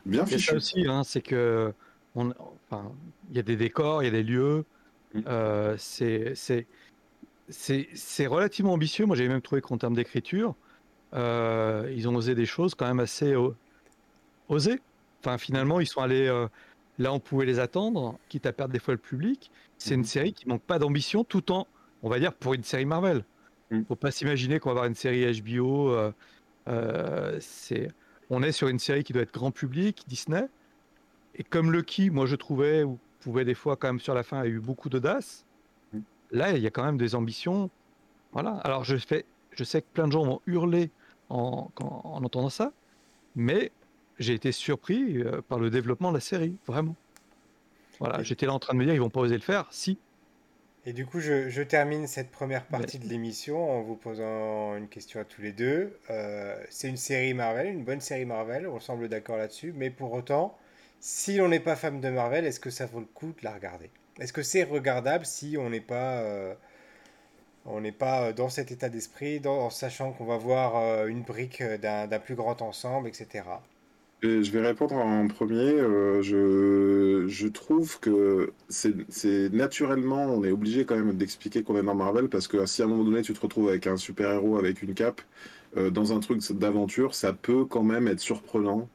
bien 0.06 0.26
fichu. 0.26 0.50
ça 0.50 0.56
aussi, 0.56 0.86
hein, 0.88 1.04
c'est 1.06 1.22
que 1.22 1.74
on, 2.16 2.34
enfin, 2.70 2.92
il 3.32 3.38
y 3.38 3.40
a 3.40 3.44
des 3.44 3.56
décors, 3.56 4.04
il 4.04 4.06
y 4.06 4.10
a 4.10 4.12
des 4.12 4.24
lieux. 4.24 4.66
Mm. 5.14 5.22
Euh, 5.28 5.76
c'est 5.78 6.68
relativement 8.28 8.74
ambitieux. 8.74 9.06
Moi, 9.06 9.16
j'avais 9.16 9.30
même 9.30 9.42
trouvé 9.42 9.62
qu'en 9.62 9.78
termes 9.78 9.96
d'écriture, 9.96 10.56
euh, 11.14 11.92
ils 11.96 12.08
ont 12.08 12.16
osé 12.16 12.36
des 12.36 12.46
choses 12.46 12.76
quand 12.76 12.86
même 12.88 13.00
assez 13.00 13.34
osées. 14.50 14.82
Enfin, 15.22 15.38
finalement, 15.38 15.80
ils 15.80 15.88
sont 15.88 16.02
allés 16.02 16.28
euh, 16.28 16.48
là 17.00 17.12
où 17.12 17.16
on 17.16 17.20
pouvait 17.20 17.46
les 17.46 17.60
attendre, 17.60 18.18
quitte 18.28 18.46
à 18.46 18.54
perdre 18.54 18.74
des 18.74 18.80
fois 18.80 18.94
le 18.94 19.00
public. 19.00 19.50
C'est 19.78 19.96
une 19.96 20.02
mm. 20.02 20.06
série 20.06 20.34
qui 20.34 20.48
manque 20.48 20.64
pas 20.64 20.78
d'ambition, 20.78 21.24
tout 21.24 21.52
en, 21.52 21.68
on 22.04 22.10
va 22.10 22.20
dire, 22.20 22.34
pour 22.34 22.54
une 22.54 22.64
série 22.64 22.86
Marvel. 22.86 23.24
Mm. 23.72 23.84
Faut 23.88 23.96
pas 23.96 24.12
s'imaginer 24.12 24.60
qu'on 24.60 24.70
va 24.70 24.74
avoir 24.74 24.86
une 24.86 24.96
série 24.96 25.42
HBO. 25.42 25.96
c'est, 27.40 27.88
on 28.30 28.44
est 28.44 28.52
sur 28.52 28.68
une 28.68 28.80
série 28.80 29.06
qui 29.06 29.14
doit 29.14 29.22
être 29.22 29.34
grand 29.34 29.52
public, 29.52 30.04
Disney. 30.08 30.48
Et 31.36 31.44
comme 31.46 31.72
Lucky, 31.72 32.10
moi 32.10 32.26
je 32.26 32.36
trouvais, 32.36 32.84
ou 32.84 33.00
pouvait 33.22 33.46
des 33.46 33.54
fois 33.54 33.76
quand 33.76 33.88
même 33.88 34.00
sur 34.00 34.14
la 34.14 34.24
fin, 34.24 34.40
a 34.40 34.48
eu 34.48 34.60
beaucoup 34.60 34.90
d'audace. 34.90 35.46
Mm. 35.94 36.00
Là, 36.32 36.52
il 36.52 36.62
y 36.62 36.68
a 36.68 36.72
quand 36.72 36.84
même 36.84 36.98
des 36.98 37.16
ambitions. 37.16 37.70
Voilà. 38.34 38.52
Alors 38.64 38.84
je 38.84 38.98
fais, 38.98 39.26
je 39.52 39.64
sais 39.64 39.82
que 39.82 39.88
plein 39.94 40.08
de 40.08 40.12
gens 40.12 40.24
vont 40.24 40.42
hurler 40.48 40.90
en, 41.30 41.70
en 41.80 42.24
entendant 42.24 42.50
ça, 42.50 42.72
mais 43.36 43.72
j'ai 44.20 44.34
été 44.34 44.52
surpris 44.52 45.18
euh, 45.18 45.42
par 45.42 45.60
le 45.60 45.70
développement 45.70 46.10
de 46.10 46.18
la 46.18 46.22
série, 46.22 46.56
vraiment. 46.68 46.96
Voilà, 48.00 48.24
j'étais 48.24 48.46
là 48.46 48.54
en 48.54 48.60
train 48.60 48.74
de 48.74 48.80
me 48.80 48.86
dire, 48.86 48.94
ils 48.94 49.00
vont 49.00 49.10
pas 49.10 49.20
oser 49.20 49.36
le 49.36 49.42
faire. 49.42 49.68
Si. 49.72 49.98
Et 50.86 50.94
du 50.94 51.06
coup, 51.06 51.20
je, 51.20 51.62
termine 51.62 52.08
cette 52.08 52.32
première 52.32 52.66
partie 52.66 52.98
de 52.98 53.08
l'émission 53.08 53.70
en 53.70 53.82
vous 53.84 53.96
posant 53.96 54.76
une 54.76 54.88
question 54.88 55.20
à 55.20 55.24
tous 55.24 55.42
les 55.42 55.52
deux. 55.52 55.96
Euh, 56.10 56.56
c'est 56.70 56.90
une 56.90 56.98
série 56.98 57.36
Marvel, 57.36 57.68
une 57.68 57.84
bonne 57.84 58.02
série 58.02 58.26
Marvel, 58.26 58.68
on 58.68 58.80
semble 58.80 59.08
d'accord 59.08 59.38
là-dessus, 59.38 59.74
mais 59.76 59.92
pour 59.92 60.12
autant, 60.14 60.58
si 61.02 61.42
on 61.42 61.48
n'est 61.48 61.60
pas 61.60 61.76
fan 61.76 62.00
de 62.00 62.10
Marvel, 62.10 62.46
est-ce 62.46 62.60
que 62.60 62.70
ça 62.70 62.86
vaut 62.86 63.00
le 63.00 63.08
coup 63.08 63.34
de 63.40 63.44
la 63.44 63.54
regarder? 63.54 63.90
Est-ce 64.20 64.32
que 64.32 64.44
c'est 64.44 64.64
regardable 64.64 65.26
si 65.26 65.58
on 65.60 65.70
n'est 65.70 65.82
pas, 65.82 66.20
euh, 66.20 66.54
on 67.66 67.82
n'est 67.82 67.92
pas 67.92 68.28
euh, 68.28 68.34
dans 68.34 68.50
cet 68.50 68.72
état 68.72 68.88
d'esprit, 68.88 69.42
en 69.46 69.72
sachant 69.72 70.12
qu'on 70.12 70.26
va 70.26 70.38
voir 70.38 70.78
euh, 70.78 71.08
une 71.08 71.24
brique 71.24 71.64
d'un 71.82 72.08
plus 72.20 72.36
grand 72.36 72.62
ensemble, 72.62 73.08
etc. 73.08 73.46
je 74.22 74.52
vais 74.52 74.62
répondre 74.62 74.96
en 74.96 75.28
premier. 75.28 75.72
je, 76.22 77.26
je, 77.28 77.48
trouve 77.48 78.00
que 78.00 78.54
c'est 78.70 79.52
naturellement, 79.52 80.26
on 80.26 80.44
est 80.44 80.52
obligé 80.52 80.86
quand 80.86 80.96
même 80.96 81.18
d'expliquer 81.18 81.64
qu'on 81.64 81.80
est 81.80 81.84
dans 81.84 81.96
Marvel 81.96 82.30
parce 82.30 82.48
que 82.48 82.64
si 82.68 82.84
à 82.84 82.86
un 82.86 82.88
moment 82.88 83.06
donné 83.06 83.24
tu 83.24 83.34
te 83.34 83.42
retrouves 83.42 83.70
avec 83.70 83.88
un 83.88 83.98
super-héros 83.98 84.60
avec 84.60 84.84
une 84.84 84.94
cape 84.94 85.22
dans 85.76 86.14
un 86.14 86.20
truc 86.20 86.42
d'aventure, 86.52 87.16
ça 87.16 87.34
peut 87.34 87.66
quand 87.66 87.82
même 87.82 88.08
être 88.08 88.20
surprenant 88.20 88.88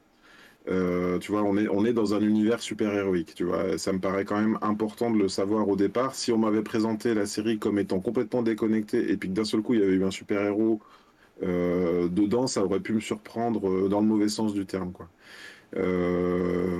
euh, 0.69 1.17
tu 1.19 1.31
vois, 1.31 1.43
on 1.43 1.57
est, 1.57 1.67
on 1.69 1.85
est 1.85 1.93
dans 1.93 2.13
un 2.13 2.21
univers 2.21 2.59
super 2.59 2.93
héroïque, 2.93 3.33
tu 3.35 3.45
vois. 3.45 3.77
Ça 3.77 3.93
me 3.93 3.99
paraît 3.99 4.25
quand 4.25 4.39
même 4.39 4.57
important 4.61 5.11
de 5.11 5.17
le 5.17 5.29
savoir 5.29 5.67
au 5.69 5.75
départ. 5.75 6.15
Si 6.15 6.31
on 6.31 6.37
m'avait 6.37 6.61
présenté 6.63 7.13
la 7.13 7.25
série 7.25 7.57
comme 7.59 7.79
étant 7.79 7.99
complètement 7.99 8.41
déconnectée 8.43 9.11
et 9.11 9.17
puis 9.17 9.29
que 9.29 9.33
d'un 9.33 9.45
seul 9.45 9.61
coup 9.61 9.73
il 9.75 9.79
y 9.79 9.83
avait 9.83 9.93
eu 9.93 10.03
un 10.03 10.11
super 10.11 10.41
héros 10.43 10.81
euh, 11.43 12.09
dedans, 12.09 12.47
ça 12.47 12.63
aurait 12.63 12.79
pu 12.81 12.93
me 12.93 12.99
surprendre 12.99 13.69
euh, 13.69 13.89
dans 13.89 14.01
le 14.01 14.07
mauvais 14.07 14.29
sens 14.29 14.53
du 14.53 14.65
terme, 14.65 14.93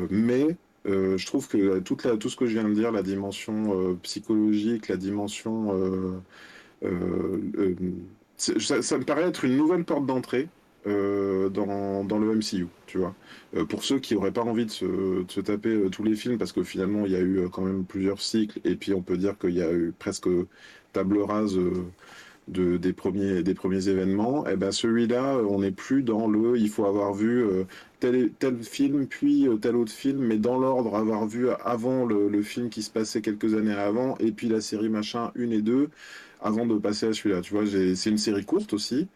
mais 0.10 0.58
je 0.86 1.26
trouve 1.26 1.48
que 1.48 1.80
tout 1.80 2.30
ce 2.30 2.36
que 2.38 2.46
je 2.46 2.54
viens 2.54 2.68
de 2.68 2.74
dire, 2.74 2.92
la 2.92 3.04
dimension 3.04 3.98
psychologique, 4.04 4.88
la 4.88 4.98
dimension, 4.98 6.22
ça, 8.38 8.98
me 8.98 9.04
paraît 9.04 9.24
être 9.24 9.46
une 9.46 9.58
nouvelle 9.58 9.84
porte 9.84 10.06
d'entrée 10.06 10.48
dans, 10.88 12.04
dans 12.04 12.20
le 12.20 12.36
MCU, 12.36 12.68
tu 12.86 12.98
vois. 12.98 13.14
Euh, 13.56 13.66
pour 13.66 13.84
ceux 13.84 14.00
qui 14.00 14.14
n'auraient 14.14 14.32
pas 14.32 14.42
envie 14.42 14.66
de 14.66 14.72
se, 14.72 15.40
taper 15.42 15.70
euh, 15.70 15.90
tous 15.90 16.04
les 16.04 16.16
films, 16.16 16.38
parce 16.38 16.52
que 16.52 16.64
finalement 16.64 17.06
il 17.06 17.14
y 17.14 17.16
a 17.16 17.20
eu 17.20 17.40
euh, 17.40 17.50
quand 17.50 17.62
même 17.62 17.86
plusieurs 17.86 18.22
cycles, 18.22 18.60
et 18.66 18.76
puis 18.76 18.94
on 18.94 19.02
peut 19.02 19.18
dire 19.18 19.38
qu'il 19.38 19.52
y 19.52 19.62
a 19.62 19.72
eu 19.72 19.94
presque 19.98 20.28
table 20.92 21.20
rase 21.20 21.58
de, 22.48 22.78
des, 22.78 22.94
premiers, 22.94 23.44
des 23.44 23.54
premiers 23.54 23.88
événements, 23.90 24.46
et 24.48 24.52
eh 24.54 24.56
ben 24.58 24.72
celui-là, 24.72 25.38
on 25.50 25.60
n'est 25.60 25.72
plus 25.72 26.04
dans 26.04 26.28
le 26.28 26.58
il 26.58 26.70
faut 26.70 26.86
avoir 26.86 27.14
vu 27.14 27.46
tel, 28.00 28.32
tel 28.40 28.64
film, 28.64 29.08
puis 29.08 29.48
tel 29.62 29.76
autre 29.76 29.92
film, 29.92 30.20
mais 30.20 30.38
dans 30.38 30.58
l'ordre, 30.58 30.96
avoir 30.96 31.28
vu 31.28 31.50
avant 31.64 32.06
le, 32.06 32.30
le, 32.30 32.42
film 32.42 32.70
qui 32.70 32.84
se 32.84 32.90
passait 32.90 33.22
quelques 33.22 33.54
années 33.54 33.74
avant, 33.74 34.18
et 34.20 34.32
puis 34.32 34.48
la 34.48 34.62
série 34.62 34.90
machin, 34.90 35.32
une 35.36 35.52
et 35.52 35.62
deux, 35.62 35.90
avant 36.42 36.66
de 36.66 36.78
passer 36.78 37.08
à 37.08 37.14
celui-là. 37.14 37.42
Tu 37.42 37.54
vois, 37.54 37.66
c'est 37.66 38.10
une 38.10 38.18
série 38.18 38.46
courte 38.46 38.74
aussi. 38.74 39.08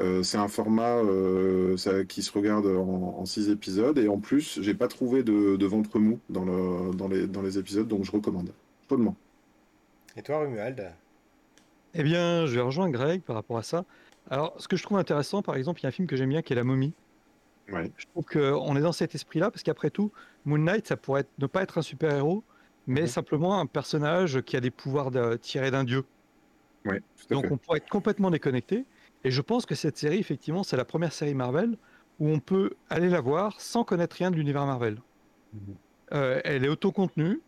Euh, 0.00 0.22
c'est 0.22 0.38
un 0.38 0.48
format 0.48 0.96
euh, 0.96 1.76
qui 2.08 2.22
se 2.22 2.32
regarde 2.32 2.66
en, 2.66 3.24
six 3.26 3.50
épisodes 3.50 3.98
et 3.98 4.08
en 4.08 4.18
plus, 4.18 4.60
j'ai 4.62 4.72
pas 4.72 4.88
trouvé 4.88 5.22
de, 5.22 5.66
ventre 5.66 5.98
mou 5.98 6.20
dans, 6.30 7.08
les, 7.08 7.58
épisodes, 7.58 7.86
donc 7.86 8.04
je 8.04 8.12
recommande 8.12 8.52
chaudement. 8.88 9.14
Et 10.16 10.22
toi, 10.22 10.38
Romuald? 10.38 10.90
Eh 11.94 12.02
bien, 12.02 12.46
je 12.46 12.54
vais 12.54 12.60
rejoindre 12.60 12.92
Greg 12.92 13.22
par 13.22 13.36
rapport 13.36 13.58
à 13.58 13.62
ça. 13.62 13.84
Alors, 14.30 14.54
ce 14.58 14.68
que 14.68 14.76
je 14.76 14.82
trouve 14.82 14.98
intéressant, 14.98 15.42
par 15.42 15.56
exemple, 15.56 15.80
il 15.80 15.82
y 15.82 15.86
a 15.86 15.88
un 15.88 15.92
film 15.92 16.08
que 16.08 16.16
j'aime 16.16 16.30
bien 16.30 16.42
qui 16.42 16.52
est 16.52 16.56
La 16.56 16.64
Momie. 16.64 16.94
Je 17.68 18.06
trouve 18.12 18.24
qu'on 18.24 18.76
est 18.76 18.80
dans 18.80 18.92
cet 18.92 19.14
esprit-là 19.14 19.50
parce 19.50 19.62
qu'après 19.62 19.90
tout, 19.90 20.10
Moon 20.44 20.58
Knight, 20.58 20.88
ça 20.88 20.96
pourrait 20.96 21.24
ne 21.38 21.46
pas 21.46 21.62
être 21.62 21.78
un 21.78 21.82
super-héros, 21.82 22.42
mais 22.86 23.02
mhm. 23.02 23.06
simplement 23.06 23.60
un 23.60 23.66
personnage 23.66 24.40
qui 24.42 24.56
a 24.56 24.60
des 24.60 24.70
pouvoirs 24.70 25.10
tirés 25.40 25.70
d'un 25.70 25.84
dieu. 25.84 26.04
Donc 27.30 27.46
on 27.50 27.58
pourrait 27.58 27.78
être 27.78 27.88
complètement 27.88 28.30
déconnecté. 28.30 28.84
Et 29.24 29.30
je 29.30 29.40
pense 29.42 29.66
que 29.66 29.74
cette 29.74 29.96
série, 29.98 30.18
effectivement, 30.18 30.62
c'est 30.62 30.76
la 30.76 30.84
première 30.84 31.12
série 31.12 31.34
Marvel 31.34 31.76
où 32.18 32.28
on 32.28 32.38
peut 32.38 32.72
aller 32.88 33.08
la 33.08 33.20
voir 33.20 33.60
sans 33.60 33.84
connaître 33.84 34.16
rien 34.16 34.30
de 34.30 34.36
l'univers 34.36 34.66
Marvel. 34.66 34.98
Mhm. 35.52 35.60
Euh, 36.12 36.40
elle 36.44 36.64
est 36.64 36.68
autocontenue. 36.68 37.40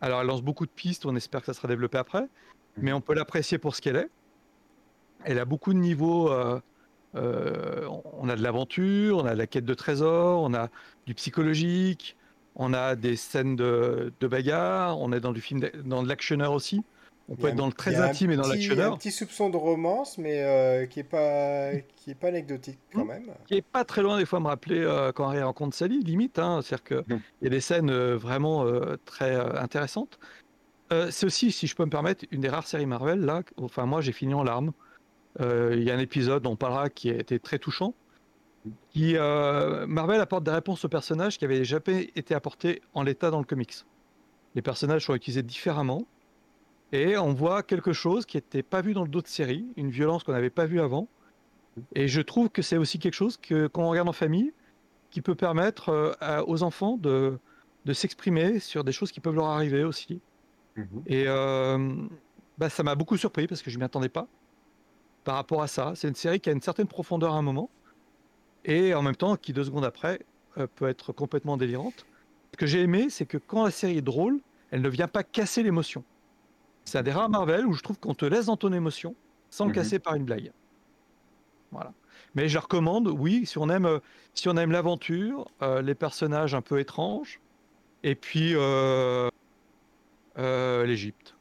Alors, 0.00 0.20
elle 0.20 0.26
lance 0.26 0.42
beaucoup 0.42 0.66
de 0.66 0.70
pistes. 0.70 1.06
On 1.06 1.16
espère 1.16 1.40
que 1.40 1.46
ça 1.46 1.54
sera 1.54 1.68
développé 1.68 1.98
après. 1.98 2.22
Mhm. 2.22 2.28
Mais 2.78 2.92
on 2.92 3.00
peut 3.00 3.14
l'apprécier 3.14 3.58
pour 3.58 3.74
ce 3.74 3.82
qu'elle 3.82 3.96
est. 3.96 4.10
Elle 5.24 5.38
a 5.38 5.44
beaucoup 5.44 5.72
de 5.72 5.78
niveaux. 5.78 6.30
Euh, 6.30 6.60
euh, 7.14 7.88
on 8.18 8.28
a 8.28 8.36
de 8.36 8.42
l'aventure, 8.42 9.18
on 9.18 9.24
a 9.24 9.32
de 9.32 9.38
la 9.38 9.46
quête 9.46 9.64
de 9.64 9.74
trésors, 9.74 10.42
on 10.42 10.52
a 10.52 10.68
du 11.06 11.14
psychologique, 11.14 12.16
on 12.54 12.74
a 12.74 12.96
des 12.96 13.16
scènes 13.16 13.56
de, 13.56 14.12
de 14.20 14.26
bagarre, 14.26 15.00
on 15.00 15.12
est 15.12 15.20
dans 15.20 15.32
du 15.32 15.40
film, 15.40 15.60
dans 15.84 16.02
de 16.02 16.08
l'actionneur 16.08 16.52
aussi. 16.52 16.84
On 17.30 17.36
peut 17.36 17.48
être 17.48 17.56
dans 17.56 17.66
le 17.66 17.72
très 17.72 17.96
intime 17.96 18.30
et 18.30 18.36
dans 18.36 18.48
l'actionneur. 18.48 18.94
Un 18.94 18.96
petit 18.96 19.10
soupçon 19.10 19.50
de 19.50 19.56
romance, 19.58 20.16
mais 20.16 20.42
euh, 20.42 20.86
qui 20.86 21.00
est 21.00 21.04
pas 21.04 21.72
qui 21.96 22.10
est 22.10 22.14
pas 22.14 22.28
anecdotique 22.28 22.78
quand 22.92 23.04
mmh. 23.04 23.08
même. 23.08 23.34
Qui 23.46 23.56
est 23.56 23.62
pas 23.62 23.84
très 23.84 24.02
loin 24.02 24.18
des 24.18 24.24
fois 24.24 24.40
me 24.40 24.46
rappeler 24.46 24.80
euh, 24.80 25.12
quand 25.12 25.28
Harry 25.28 25.42
rencontre 25.42 25.76
Sally, 25.76 26.02
limite. 26.02 26.38
Hein, 26.38 26.60
C'est-à-dire 26.62 26.84
qu'il 26.84 27.16
mmh. 27.16 27.20
y 27.42 27.46
a 27.46 27.50
des 27.50 27.60
scènes 27.60 27.90
euh, 27.90 28.16
vraiment 28.16 28.64
très 29.04 29.36
intéressantes. 29.58 30.18
c'est 31.10 31.26
aussi, 31.26 31.52
si 31.52 31.66
je 31.66 31.76
peux 31.76 31.84
me 31.84 31.90
permettre, 31.90 32.24
une 32.30 32.40
des 32.40 32.48
rares 32.48 32.66
séries 32.66 32.86
Marvel 32.86 33.20
là. 33.20 33.42
Enfin, 33.58 33.84
moi, 33.84 34.00
j'ai 34.00 34.12
fini 34.12 34.32
en 34.32 34.42
larmes. 34.42 34.72
Il 35.40 35.82
y 35.82 35.90
a 35.90 35.94
un 35.94 35.98
épisode 35.98 36.42
dont 36.42 36.52
on 36.52 36.56
parlera 36.56 36.88
qui 36.88 37.10
a 37.10 37.14
été 37.14 37.38
très 37.38 37.58
touchant. 37.58 37.94
Qui 38.90 39.14
Marvel 39.14 40.20
apporte 40.20 40.44
des 40.44 40.50
réponses 40.50 40.84
aux 40.86 40.88
personnages 40.88 41.36
qui 41.38 41.44
avaient 41.44 41.64
jamais 41.64 42.10
été 42.16 42.34
apportés 42.34 42.80
en 42.94 43.02
l'état 43.02 43.30
dans 43.30 43.38
le 43.38 43.44
comics. 43.44 43.74
Les 44.54 44.62
personnages 44.62 45.04
sont 45.04 45.14
utilisés 45.14 45.42
différemment 45.42 46.06
et 46.92 47.16
on 47.18 47.34
voit 47.34 47.62
quelque 47.62 47.92
chose 47.92 48.24
qui 48.26 48.36
n'était 48.36 48.62
pas 48.62 48.80
vu 48.80 48.94
dans 48.94 49.06
d'autres 49.06 49.28
séries, 49.28 49.66
une 49.76 49.90
violence 49.90 50.24
qu'on 50.24 50.32
n'avait 50.32 50.50
pas 50.50 50.66
vue 50.66 50.80
avant. 50.80 51.08
Et 51.94 52.08
je 52.08 52.20
trouve 52.20 52.48
que 52.48 52.62
c'est 52.62 52.76
aussi 52.76 52.98
quelque 52.98 53.14
chose 53.14 53.36
que 53.36 53.66
quand 53.66 53.82
on 53.82 53.90
regarde 53.90 54.08
en 54.08 54.12
famille, 54.12 54.52
qui 55.10 55.22
peut 55.22 55.34
permettre 55.34 56.16
euh, 56.22 56.44
aux 56.46 56.62
enfants 56.62 56.96
de, 56.96 57.38
de 57.84 57.92
s'exprimer 57.92 58.58
sur 58.58 58.84
des 58.84 58.92
choses 58.92 59.12
qui 59.12 59.20
peuvent 59.20 59.34
leur 59.34 59.46
arriver 59.46 59.84
aussi. 59.84 60.20
Mhm. 60.76 61.02
Et 61.06 61.24
euh, 61.26 61.94
bah, 62.58 62.68
ça 62.68 62.82
m'a 62.82 62.94
beaucoup 62.94 63.16
surpris 63.16 63.46
parce 63.46 63.62
que 63.62 63.70
je 63.70 63.76
ne 63.76 63.80
m'y 63.80 63.84
attendais 63.84 64.08
pas 64.08 64.26
par 65.24 65.36
rapport 65.36 65.62
à 65.62 65.66
ça. 65.66 65.92
C'est 65.94 66.08
une 66.08 66.14
série 66.14 66.40
qui 66.40 66.50
a 66.50 66.52
une 66.52 66.62
certaine 66.62 66.88
profondeur 66.88 67.34
à 67.34 67.38
un 67.38 67.42
moment 67.42 67.70
et 68.64 68.94
en 68.94 69.02
même 69.02 69.16
temps 69.16 69.36
qui, 69.36 69.52
deux 69.52 69.64
secondes 69.64 69.84
après, 69.84 70.20
euh, 70.58 70.66
peut 70.74 70.88
être 70.88 71.12
complètement 71.12 71.56
délirante. 71.56 72.06
Ce 72.52 72.56
que 72.56 72.66
j'ai 72.66 72.80
aimé, 72.80 73.08
c'est 73.10 73.26
que 73.26 73.38
quand 73.38 73.64
la 73.64 73.70
série 73.70 73.98
est 73.98 74.02
drôle, 74.02 74.40
elle 74.70 74.82
ne 74.82 74.88
vient 74.88 75.08
pas 75.08 75.22
casser 75.22 75.62
l'émotion. 75.62 76.04
C'est 76.88 76.96
un 76.96 77.02
des 77.02 77.12
rares 77.12 77.28
Marvel 77.28 77.66
où 77.66 77.74
je 77.74 77.82
trouve 77.82 77.98
qu'on 77.98 78.14
te 78.14 78.24
laisse 78.24 78.46
dans 78.46 78.56
ton 78.56 78.72
émotion 78.72 79.14
sans 79.50 79.64
le 79.64 79.70
Mhm. 79.70 79.74
casser 79.74 79.98
par 79.98 80.14
une 80.14 80.24
blague. 80.24 80.50
Voilà. 81.70 81.92
Mais 82.34 82.48
je 82.48 82.54
la 82.54 82.60
recommande, 82.62 83.08
oui, 83.08 83.44
si 83.44 83.58
on 83.58 83.68
aime, 83.68 83.84
euh, 83.84 83.98
si 84.32 84.48
on 84.48 84.56
aime 84.56 84.70
l'aventure, 84.72 85.50
euh, 85.60 85.82
les 85.82 85.94
personnages 85.94 86.54
un 86.54 86.62
peu 86.62 86.80
étranges, 86.80 87.40
et 88.04 88.14
puis 88.14 88.52
euh, 88.54 89.28
euh, 90.38 90.86
l'Égypte. 90.86 91.34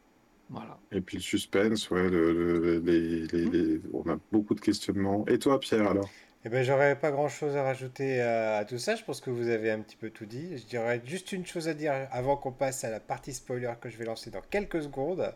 Voilà. 0.49 0.77
Et 0.91 0.99
puis 0.99 1.15
le 1.17 1.23
suspense, 1.23 1.89
ouais, 1.91 2.09
le- 2.09 2.33
le- 2.33 2.79
les, 2.79 3.27
les- 3.27 3.45
les- 3.49 3.81
on 3.93 4.09
a 4.09 4.17
beaucoup 4.33 4.53
de 4.53 4.59
questionnements. 4.61 5.25
Et 5.27 5.39
toi, 5.39 5.61
Pierre, 5.61 5.89
alors? 5.91 6.09
Eh 6.45 6.49
ben, 6.49 6.63
j'aurais 6.63 6.97
pas 6.97 7.11
grand-chose 7.11 7.55
à 7.57 7.63
rajouter 7.63 8.21
à, 8.21 8.57
à 8.57 8.65
tout 8.65 8.77
ça. 8.77 8.95
Je 8.95 9.03
pense 9.03 9.21
que 9.21 9.29
vous 9.29 9.49
avez 9.49 9.71
un 9.71 9.79
petit 9.79 9.95
peu 9.95 10.09
tout 10.09 10.25
dit. 10.25 10.57
Je 10.57 10.63
dirais 10.65 11.01
juste 11.05 11.31
une 11.31 11.45
chose 11.45 11.67
à 11.67 11.73
dire 11.73 11.93
avant 12.11 12.37
qu'on 12.37 12.51
passe 12.51 12.83
à 12.83 12.89
la 12.89 12.99
partie 12.99 13.33
spoiler 13.33 13.73
que 13.81 13.89
je 13.89 13.97
vais 13.97 14.05
lancer 14.05 14.29
dans 14.29 14.41
quelques 14.49 14.83
secondes. 14.83 15.33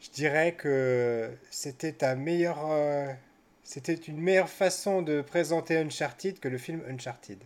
Je 0.00 0.10
dirais 0.10 0.52
que 0.52 1.30
c'était 1.50 2.04
un 2.04 2.14
meilleur, 2.14 2.58
euh, 2.70 3.12
c'était 3.64 3.94
une 3.94 4.20
meilleure 4.20 4.48
façon 4.48 5.02
de 5.02 5.22
présenter 5.22 5.76
Uncharted 5.78 6.38
que 6.38 6.48
le 6.48 6.58
film 6.58 6.82
Uncharted. 6.88 7.38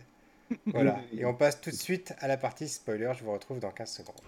Voilà. 0.65 0.99
Et 1.17 1.25
on 1.25 1.33
passe 1.33 1.61
tout 1.61 1.71
de 1.71 1.75
suite 1.75 2.13
à 2.19 2.27
la 2.27 2.37
partie 2.37 2.67
spoiler. 2.67 3.11
Je 3.17 3.23
vous 3.23 3.31
retrouve 3.31 3.59
dans 3.59 3.71
15 3.71 3.89
secondes. 3.89 4.21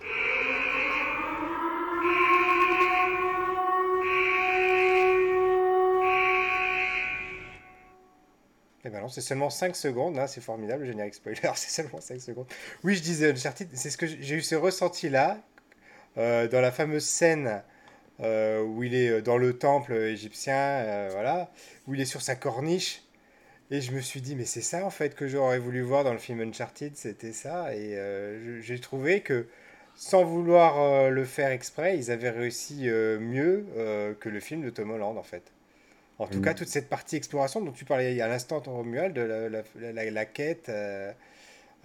Non, 9.02 9.10
c'est 9.10 9.22
seulement 9.22 9.50
5 9.50 9.76
secondes, 9.76 10.18
hein, 10.18 10.28
c'est 10.28 10.42
formidable, 10.42 10.84
le 10.84 10.92
générique 10.92 11.16
spoiler, 11.16 11.40
c'est 11.56 11.70
seulement 11.70 12.02
5 12.02 12.22
secondes. 12.22 12.48
Oui, 12.84 12.96
je 12.96 13.02
disais 13.02 13.32
Uncharted, 13.32 13.70
c'est 13.74 13.90
ce 13.90 13.98
que 13.98 14.08
j'ai 14.08 14.36
eu 14.36 14.42
ce 14.42 14.56
ressenti-là, 14.56 15.40
euh, 16.18 16.48
dans 16.48 16.62
la 16.62 16.72
fameuse 16.72 17.06
scène 17.06 17.64
euh, 18.20 18.62
où 18.62 18.84
il 18.84 18.94
est 18.94 19.10
euh, 19.10 19.22
dans 19.22 19.38
le 19.38 19.58
temple 19.58 19.94
égyptien, 19.94 21.10
voilà, 21.12 21.52
où 21.88 21.96
il 21.96 22.02
est 22.02 22.06
sur 22.06 22.22
sa 22.22 22.36
corniche, 22.36 23.04
et 23.72 23.82
je 23.82 23.92
me 23.92 24.02
suis 24.02 24.22
dit, 24.22 24.36
mais 24.36 24.46
c'est 24.46 24.62
ça 24.62 24.86
en 24.86 24.92
fait 24.92 25.16
que 25.16 25.28
j'aurais 25.28 25.58
voulu 25.58 25.82
voir 25.82 26.04
dans 26.04 26.14
le 26.14 26.20
film 26.20 26.42
Uncharted, 26.42 26.96
c'était 26.96 27.34
ça, 27.34 27.76
et 27.76 27.98
j'ai 28.62 28.80
trouvé 28.80 29.22
que, 29.22 29.48
sans 29.96 30.24
vouloir 30.24 31.10
le 31.10 31.26
faire 31.26 31.50
exprès, 31.50 31.98
ils 31.98 32.12
avaient 32.12 32.30
réussi 32.30 32.84
mieux 32.86 33.66
que 34.20 34.30
le 34.30 34.40
film 34.40 34.62
de 34.62 34.70
Tom 34.70 34.92
Holland 34.92 35.18
en 35.18 35.24
fait. 35.24 35.52
En 36.20 36.28
tout 36.28 36.40
Mm. 36.40 36.42
cas, 36.42 36.54
toute 36.56 36.68
cette 36.70 36.90
partie 36.90 37.16
exploration 37.18 37.62
dont 37.62 37.72
tu 37.72 37.86
parlais 37.86 38.20
à 38.22 38.28
l'instant, 38.28 38.62
ton 38.62 38.74
Romuald, 38.78 39.16
de 39.16 39.22
la, 39.22 39.50
la, 39.50 39.64
la- 39.94 40.12
la 40.12 40.26
quête, 40.26 40.70
euh, 40.70 41.12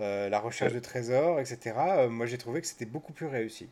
euh, 0.01 0.29
la 0.31 0.41
recherche 0.41 0.73
de 0.75 0.81
trésors, 0.81 1.41
etc., 1.41 2.05
euh, 2.07 2.09
moi 2.11 2.27
j'ai 2.27 2.39
trouvé 2.39 2.61
que 2.63 2.67
c'était 2.69 2.87
beaucoup 2.87 3.13
plus 3.15 3.27
réussi. 3.27 3.69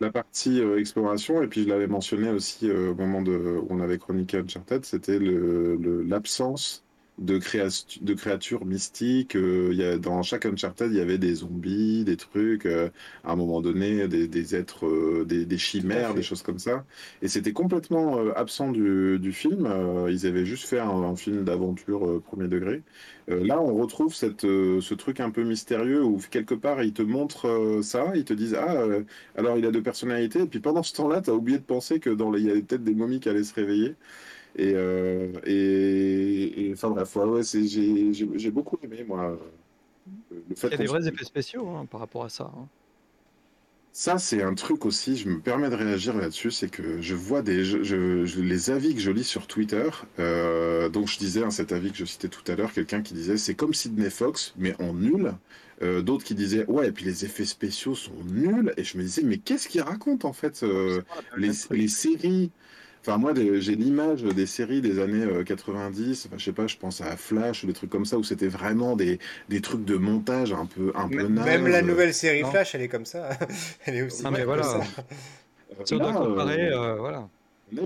La 0.00 0.12
partie 0.12 0.60
exploration, 0.60 1.42
et 1.42 1.48
puis 1.48 1.64
je 1.64 1.68
l'avais 1.68 1.88
mentionné 1.88 2.30
aussi 2.30 2.70
au 2.70 2.94
moment 2.94 3.20
de, 3.22 3.32
où 3.62 3.66
on 3.70 3.80
avait 3.80 3.98
chroniqué 3.98 4.36
Uncharted, 4.38 4.84
c'était 4.84 5.18
l'absence 5.20 6.84
de, 7.18 7.38
créa- 7.38 7.84
de 8.00 8.14
créatures 8.14 8.64
mystiques. 8.64 9.36
euh, 9.36 9.68
il 9.72 9.78
y 9.78 9.84
a, 9.84 9.98
dans 9.98 10.22
chaque 10.22 10.46
Uncharted, 10.46 10.90
il 10.92 10.96
y 10.98 11.00
avait 11.00 11.18
des 11.18 11.34
zombies, 11.34 12.04
des 12.04 12.16
trucs, 12.16 12.66
euh, 12.66 12.88
à 13.24 13.32
un 13.32 13.36
moment 13.36 13.60
donné, 13.60 14.08
des, 14.08 14.28
des 14.28 14.54
êtres, 14.56 14.86
euh, 14.86 15.24
des, 15.26 15.44
des 15.46 15.58
chimères, 15.58 16.14
des 16.14 16.22
choses 16.22 16.42
comme 16.42 16.58
ça. 16.58 16.84
Et 17.22 17.28
c'était 17.28 17.52
complètement 17.52 18.18
euh, 18.18 18.32
absent 18.36 18.70
du, 18.72 19.18
du 19.18 19.32
film. 19.32 19.68
Ils 20.08 20.26
avaient 20.26 20.46
juste 20.46 20.66
fait 20.68 20.80
un, 20.80 20.88
un 20.90 21.16
film 21.16 21.44
d'aventure 21.44 22.22
premier 22.22 22.48
degré. 22.48 22.82
Là, 23.28 23.60
on 23.60 23.74
retrouve 23.76 24.14
cette, 24.14 24.42
ce 24.42 24.94
truc 24.94 25.20
un 25.20 25.30
peu 25.30 25.44
mystérieux 25.44 26.02
où 26.02 26.18
quelque 26.30 26.54
part 26.54 26.82
ils 26.82 26.94
te 26.94 27.02
montrent 27.02 27.80
ça, 27.82 28.12
ils 28.14 28.24
te 28.24 28.32
disent 28.32 28.54
ah 28.54 28.84
alors 29.36 29.58
il 29.58 29.66
a 29.66 29.70
deux 29.70 29.82
personnalités, 29.82 30.40
et 30.40 30.46
puis 30.46 30.60
pendant 30.60 30.82
ce 30.82 30.94
temps-là, 30.94 31.20
tu 31.20 31.28
as 31.30 31.34
oublié 31.34 31.58
de 31.58 31.64
penser 31.64 32.00
que 32.00 32.08
dans 32.10 32.30
les... 32.30 32.40
il 32.40 32.46
y 32.46 32.50
avait 32.50 32.62
peut-être 32.62 32.84
des 32.84 32.94
momies 32.94 33.20
qui 33.20 33.28
allaient 33.28 33.44
se 33.44 33.54
réveiller. 33.54 33.96
Et, 34.58 34.72
euh, 34.74 35.32
et, 35.46 36.68
et- 36.68 36.72
enfin 36.74 36.90
bref, 36.90 37.14
ouais, 37.16 37.24
ouais, 37.24 37.42
j'ai, 37.44 38.12
j'ai 38.12 38.50
beaucoup 38.50 38.78
aimé 38.82 39.04
moi 39.04 39.38
euh, 40.32 40.40
le 40.48 40.54
fait 40.56 40.68
Il 40.68 40.72
y 40.72 40.74
a 40.74 40.78
des 40.78 40.86
vrais 40.86 41.06
effets 41.08 41.24
spéciaux 41.24 41.68
hein, 41.68 41.86
par 41.86 42.00
rapport 42.00 42.24
à 42.24 42.28
ça. 42.28 42.44
hein. 42.44 42.68
Ça, 43.92 44.18
c'est 44.18 44.42
un 44.42 44.54
truc 44.54 44.84
aussi, 44.86 45.16
je 45.16 45.28
me 45.28 45.40
permets 45.40 45.70
de 45.70 45.74
réagir 45.74 46.14
là-dessus, 46.16 46.52
c'est 46.52 46.68
que 46.70 47.00
je 47.00 47.14
vois 47.16 47.42
des, 47.42 47.64
je- 47.64 47.82
je- 47.82 48.24
je- 48.26 48.40
les 48.40 48.70
avis 48.70 48.94
que 48.94 49.00
je 49.00 49.10
lis 49.10 49.24
sur 49.24 49.48
Twitter, 49.48 49.90
euh, 50.20 50.88
donc 50.88 51.08
je 51.08 51.18
disais, 51.18 51.42
hein, 51.42 51.50
cet 51.50 51.72
avis 51.72 51.90
que 51.90 51.98
je 51.98 52.04
citais 52.04 52.28
tout 52.28 52.44
à 52.50 52.54
l'heure, 52.54 52.72
quelqu'un 52.72 53.02
qui 53.02 53.14
disait, 53.14 53.36
c'est 53.36 53.56
comme 53.56 53.74
Sidney 53.74 54.10
Fox, 54.10 54.54
mais 54.56 54.80
en 54.80 54.92
nul. 54.94 55.32
Euh, 55.82 56.02
D'autres 56.02 56.24
qui 56.24 56.34
disaient, 56.36 56.64
ouais, 56.66 56.88
et 56.88 56.92
puis 56.92 57.04
les 57.04 57.24
effets 57.24 57.44
spéciaux 57.44 57.94
sont 57.96 58.22
nuls. 58.24 58.72
Et 58.76 58.84
je 58.84 58.98
me 58.98 59.02
disais, 59.02 59.22
mais 59.22 59.38
qu'est-ce 59.38 59.68
qu'il 59.68 59.80
raconte 59.82 60.24
en 60.24 60.32
fait 60.32 60.62
euh, 60.62 61.02
les, 61.36 61.50
les 61.70 61.88
séries, 61.88 62.50
enfin 63.00 63.18
moi 63.18 63.32
j'ai 63.34 63.74
l'image 63.76 64.22
des 64.22 64.46
séries 64.46 64.80
des 64.80 64.98
années 64.98 65.24
euh, 65.24 65.44
90, 65.44 66.26
enfin 66.26 66.36
je 66.38 66.44
sais 66.44 66.52
pas, 66.52 66.66
je 66.66 66.76
pense 66.76 67.00
à 67.00 67.16
Flash 67.16 67.64
ou 67.64 67.66
des 67.66 67.72
trucs 67.72 67.90
comme 67.90 68.04
ça 68.04 68.18
où 68.18 68.24
c'était 68.24 68.48
vraiment 68.48 68.96
des, 68.96 69.18
des 69.48 69.60
trucs 69.60 69.84
de 69.84 69.96
montage 69.96 70.52
un 70.52 70.66
peu 70.66 70.92
un 70.94 71.08
peu 71.08 71.26
naze. 71.28 71.44
Même 71.46 71.66
la 71.68 71.82
nouvelle 71.82 72.14
série 72.14 72.42
non. 72.42 72.50
Flash, 72.50 72.74
elle 72.74 72.82
est 72.82 72.88
comme 72.88 73.06
ça. 73.06 73.30
Elle 73.86 73.96
est 73.96 74.02
aussi 74.02 74.22
Ah, 74.24 74.30
mais 74.30 74.44
voilà. 74.44 74.62
ça. 74.64 74.80
Euh, 74.80 75.84
Si 75.84 75.94
on 75.94 75.98
doit 75.98 76.12
comparer, 76.12 76.68
euh, 76.68 76.94
euh, 76.94 76.96
voilà. 76.96 77.28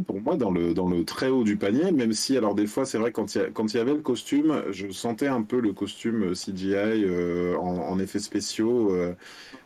Pour 0.07 0.21
moi 0.21 0.37
dans 0.37 0.51
le, 0.51 0.75
dans 0.75 0.89
le 0.89 1.05
très 1.05 1.29
haut 1.29 1.45
du 1.45 1.57
panier, 1.57 1.91
même 1.93 2.13
si 2.13 2.37
alors 2.37 2.55
des 2.55 2.67
fois 2.67 2.85
c'est 2.87 2.99
vrai 2.99 3.11
quand 3.13 3.35
il 3.35 3.43
y, 3.43 3.53
quand 3.53 3.75
il 3.75 3.77
y 3.77 3.81
avait 3.81 3.95
le 3.95 4.01
costume, 4.01 4.63
je 4.71 4.91
sentais 4.91 5.27
un 5.27 5.43
peu 5.43 5.61
le 5.61 5.73
costume 5.73 6.35
CGI 6.35 7.05
euh, 7.05 7.57
en, 7.59 7.79
en 7.89 7.99
effets 7.99 8.21
spéciaux. 8.21 8.93
euh, 8.95 9.15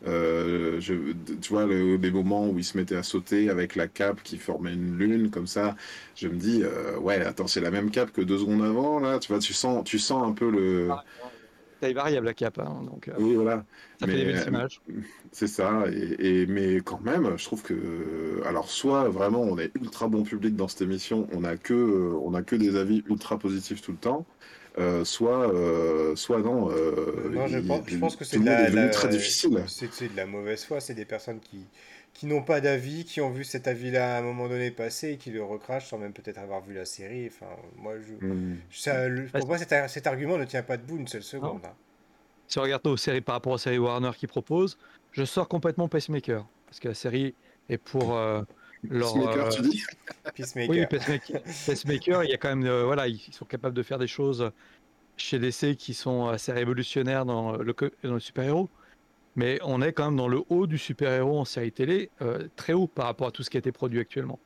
euh, 0.06 0.80
tu 1.42 1.48
vois, 1.52 1.66
le- 1.66 1.98
des 1.98 2.10
moments 2.10 2.48
où 2.48 2.58
il 2.58 2.64
se 2.64 2.76
mettait 2.78 2.96
à 2.96 3.02
sauter 3.02 3.50
avec 3.50 3.76
la 3.76 3.88
cape 3.88 4.22
qui 4.22 4.38
formait 4.38 4.74
une 4.74 4.96
lune 4.98 5.30
comme 5.30 5.46
ça, 5.46 5.76
je 6.14 6.28
me 6.28 6.36
dis, 6.36 6.62
euh, 6.64 6.98
ouais, 6.98 7.20
attends, 7.24 7.46
c'est 7.48 7.60
la 7.60 7.70
même 7.70 7.90
cape 7.90 8.12
que 8.12 8.22
deux 8.22 8.38
secondes 8.38 8.62
avant, 8.64 9.00
là, 9.00 9.18
tu 9.18 9.28
vois, 9.32 9.38
tu 9.40 9.54
sens, 9.54 9.84
tu 9.84 9.98
sens 9.98 10.26
un 10.26 10.32
peu 10.32 10.50
le... 10.50 10.98
Taille 11.80 11.94
variable 11.94 12.26
la 12.26 12.34
cap, 12.34 12.58
hein, 12.58 12.82
donc 12.84 13.08
euh, 13.08 13.14
Oui, 13.18 13.34
voilà. 13.34 13.64
ça 14.00 14.06
fait 14.08 14.16
mais, 14.16 14.16
des 14.16 14.24
belles 14.24 14.38
euh, 14.38 14.44
images. 14.46 14.80
C'est 15.32 15.46
ça, 15.46 15.84
et, 15.92 16.42
et- 16.42 16.46
mais 16.46 16.76
quand 16.80 17.00
même, 17.00 17.36
je 17.36 17.44
trouve 17.44 17.62
que, 17.62 18.42
alors 18.46 18.70
soit 18.70 19.08
vraiment 19.08 19.42
on 19.42 19.58
est 19.58 19.70
ultra 19.74 20.08
bon 20.08 20.22
public 20.22 20.56
dans 20.56 20.68
cette 20.68 20.82
émission, 20.82 21.28
on 21.32 21.44
a 21.44 21.56
que, 21.56 21.74
on 22.22 22.34
a 22.34 22.42
que 22.42 22.56
des 22.56 22.76
avis 22.76 23.02
ultra 23.08 23.38
positifs 23.38 23.82
tout 23.82 23.92
le 23.92 23.98
temps, 23.98 24.26
euh, 24.78 25.04
soit, 25.04 25.52
euh, 25.54 26.14
soit 26.16 26.40
non. 26.40 26.70
euh, 26.70 27.28
Non, 27.30 27.46
je 27.46 27.58
il- 27.58 27.66
pense, 27.66 27.88
je 27.88 27.96
pense 27.98 28.16
que 28.16 28.24
c'est 28.24 28.38
de 28.38 28.44
la, 28.44 28.68
la- 28.70 28.88
très 28.88 29.08
difficile. 29.08 29.62
C'est 29.68 29.92
c'est 29.92 30.08
de 30.08 30.16
la 30.16 30.26
mauvaise 30.26 30.64
foi. 30.64 30.80
C'est 30.80 30.94
des 30.94 31.06
personnes 31.06 31.40
qui, 31.40 31.66
qui 32.18 32.26
n'ont 32.26 32.42
pas 32.42 32.60
d'avis, 32.62 33.04
qui 33.04 33.20
ont 33.20 33.30
vu 33.30 33.44
cet 33.44 33.68
avis-là 33.68 34.16
à 34.16 34.18
un 34.20 34.22
moment 34.22 34.48
donné 34.48 34.70
passer 34.70 35.12
et 35.12 35.16
qui 35.18 35.30
le 35.30 35.44
recrachent 35.44 35.86
sans 35.88 35.98
même 35.98 36.12
peut-être 36.14 36.38
avoir 36.38 36.62
vu 36.62 36.74
la 36.74 36.86
série. 36.86 37.26
Enfin, 37.26 37.46
moi, 37.76 37.94
je, 38.00 38.14
Hmm. 38.24 38.56
ça, 38.72 39.08
le- 39.08 39.26
pour 39.26 39.46
moi, 39.46 39.58
cet, 39.58 39.72
ar- 39.72 39.90
cet 39.90 40.06
argument 40.06 40.38
ne 40.38 40.44
tient 40.44 40.62
pas 40.62 40.76
debout 40.78 40.96
une 40.96 41.08
seule 41.08 41.22
seconde. 41.22 41.60
hein. 41.64 41.74
Si 42.48 42.58
on 42.58 42.62
regarde 42.62 42.84
nos 42.84 42.96
séries 42.96 43.20
par 43.20 43.34
rapport 43.34 43.52
aux 43.52 43.58
séries 43.58 43.78
Warner 43.78 44.12
qui 44.16 44.26
proposent, 44.26 44.78
je 45.12 45.24
sors 45.24 45.48
complètement 45.48 45.88
Pacemaker. 45.88 46.46
Parce 46.66 46.80
que 46.80 46.88
la 46.88 46.94
série 46.94 47.34
est 47.68 47.78
pour 47.78 48.14
euh, 48.16 48.42
leur. 48.84 49.12
Peacemaker, 49.14 49.46
euh, 49.46 49.50
tu 49.50 49.62
dis? 49.62 49.82
Peacemaker. 50.34 50.70
Oui, 50.70 50.86
Pacemaker, 50.86 51.40
Pacemaker, 51.66 52.24
il 52.24 52.30
y 52.30 52.34
a 52.34 52.38
quand 52.38 52.48
même. 52.48 52.64
euh, 52.64 52.84
voilà, 52.84 53.08
ils 53.08 53.20
sont 53.32 53.44
capables 53.44 53.74
de 53.74 53.82
faire 53.82 53.98
des 53.98 54.06
choses 54.06 54.50
chez 55.16 55.38
DC 55.38 55.76
qui 55.76 55.94
sont 55.94 56.28
assez 56.28 56.52
révolutionnaires 56.52 57.24
dans 57.26 57.56
le, 57.56 57.74
dans 58.02 58.14
le 58.14 58.20
super-héros. 58.20 58.70
Mais 59.36 59.58
on 59.62 59.82
est 59.82 59.92
quand 59.92 60.06
même 60.06 60.16
dans 60.16 60.28
le 60.28 60.42
haut 60.48 60.66
du 60.66 60.78
super-héros 60.78 61.38
en 61.38 61.44
série 61.44 61.70
télé, 61.72 62.10
euh, 62.22 62.48
très 62.56 62.72
haut 62.72 62.86
par 62.86 63.04
rapport 63.06 63.28
à 63.28 63.30
tout 63.30 63.42
ce 63.42 63.50
qui 63.50 63.56
a 63.56 63.60
été 63.60 63.70
produit 63.70 64.00
actuellement. 64.00 64.38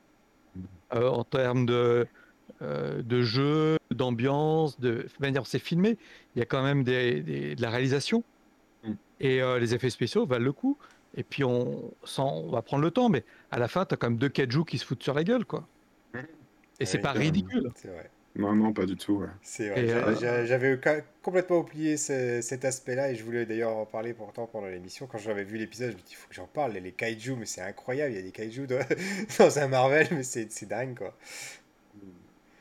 Euh, 0.93 1.07
en 1.07 1.23
termes 1.23 1.65
de, 1.65 2.05
euh, 2.61 3.01
de 3.01 3.21
jeu, 3.21 3.77
d'ambiance, 3.91 4.77
de 4.81 5.07
manière 5.21 5.47
c'est 5.47 5.59
filmé, 5.59 5.97
il 6.35 6.39
y 6.39 6.41
a 6.41 6.45
quand 6.45 6.61
même 6.61 6.83
des, 6.83 7.21
des- 7.21 7.55
de 7.55 7.61
la 7.61 7.69
réalisation. 7.69 8.23
Mm. 8.83 8.91
Et 9.21 9.39
les 9.59 9.73
effets 9.73 9.89
spéciaux 9.89 10.25
valent 10.25 10.43
le 10.43 10.51
coup. 10.51 10.77
Et 11.15 11.23
puis 11.23 11.43
on, 11.43 11.93
sans, 12.03 12.29
on 12.39 12.49
va 12.51 12.61
prendre 12.61 12.83
le 12.83 12.91
temps, 12.91 13.09
mais 13.09 13.23
à 13.51 13.59
la 13.59 13.67
fin, 13.67 13.85
tu 13.85 13.93
as 13.93 13.97
quand 13.97 14.09
même 14.09 14.17
deux 14.19 14.29
kaiju 14.29 14.65
qui 14.65 14.77
se 14.77 14.85
foutent 14.85 15.03
sur 15.03 15.13
la 15.13 15.23
gueule. 15.23 15.45
quoi. 15.45 15.67
Et 16.79 16.85
c'est 16.85 16.97
Ouais, 16.97 17.01
pas 17.03 17.11
ridicule. 17.13 17.69
C'est 17.75 17.89
vrai. 17.89 18.09
Non, 18.35 18.53
non, 18.55 18.71
pas 18.71 18.85
du 18.85 18.95
tout. 18.95 19.15
ouais. 19.15 19.27
C'est 19.41 19.69
vrai. 19.69 19.89
Euh, 19.89 20.15
j'a- 20.15 20.45
J'avais 20.45 20.79
complètement 21.21 21.57
oublié 21.59 21.97
ce- 21.97 22.39
cet 22.41 22.63
aspect-là 22.63 23.11
et 23.11 23.15
je 23.15 23.23
voulais 23.25 23.45
d'ailleurs 23.45 23.75
en 23.75 23.85
parler 23.85 24.13
pourtant 24.13 24.47
pendant 24.47 24.67
l'émission. 24.67 25.05
Quand 25.05 25.17
j'avais 25.17 25.43
vu 25.43 25.57
l'épisode, 25.57 25.91
je 25.91 25.95
me 25.97 26.01
dis, 26.01 26.11
il 26.11 26.15
faut 26.15 26.29
que 26.29 26.35
j'en 26.35 26.47
parle. 26.47 26.71
Les 26.73 26.91
kaiju, 26.93 27.35
mais 27.35 27.45
c'est 27.45 27.61
incroyable. 27.61 28.13
Il 28.13 28.15
y 28.15 28.19
a 28.19 28.21
des 28.23 28.31
kaiju 28.31 28.67
dans, 28.67 28.79
dans 29.39 29.59
un 29.59 29.67
Marvel, 29.67 30.07
mais 30.11 30.23
c'est 30.23 30.65
dingue, 30.65 30.97
quoi. 30.97 31.13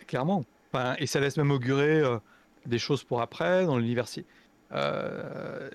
Clairement. 0.06 0.44
Enfin, 0.72 0.96
et 0.98 1.06
ça 1.06 1.20
laisse 1.20 1.36
même 1.36 1.50
augurer 1.52 2.00
euh, 2.00 2.18
des 2.66 2.78
choses 2.78 3.04
pour 3.04 3.20
après 3.22 3.64
dans 3.64 3.78
l'univers. 3.78 4.06
Euh, 4.72 5.68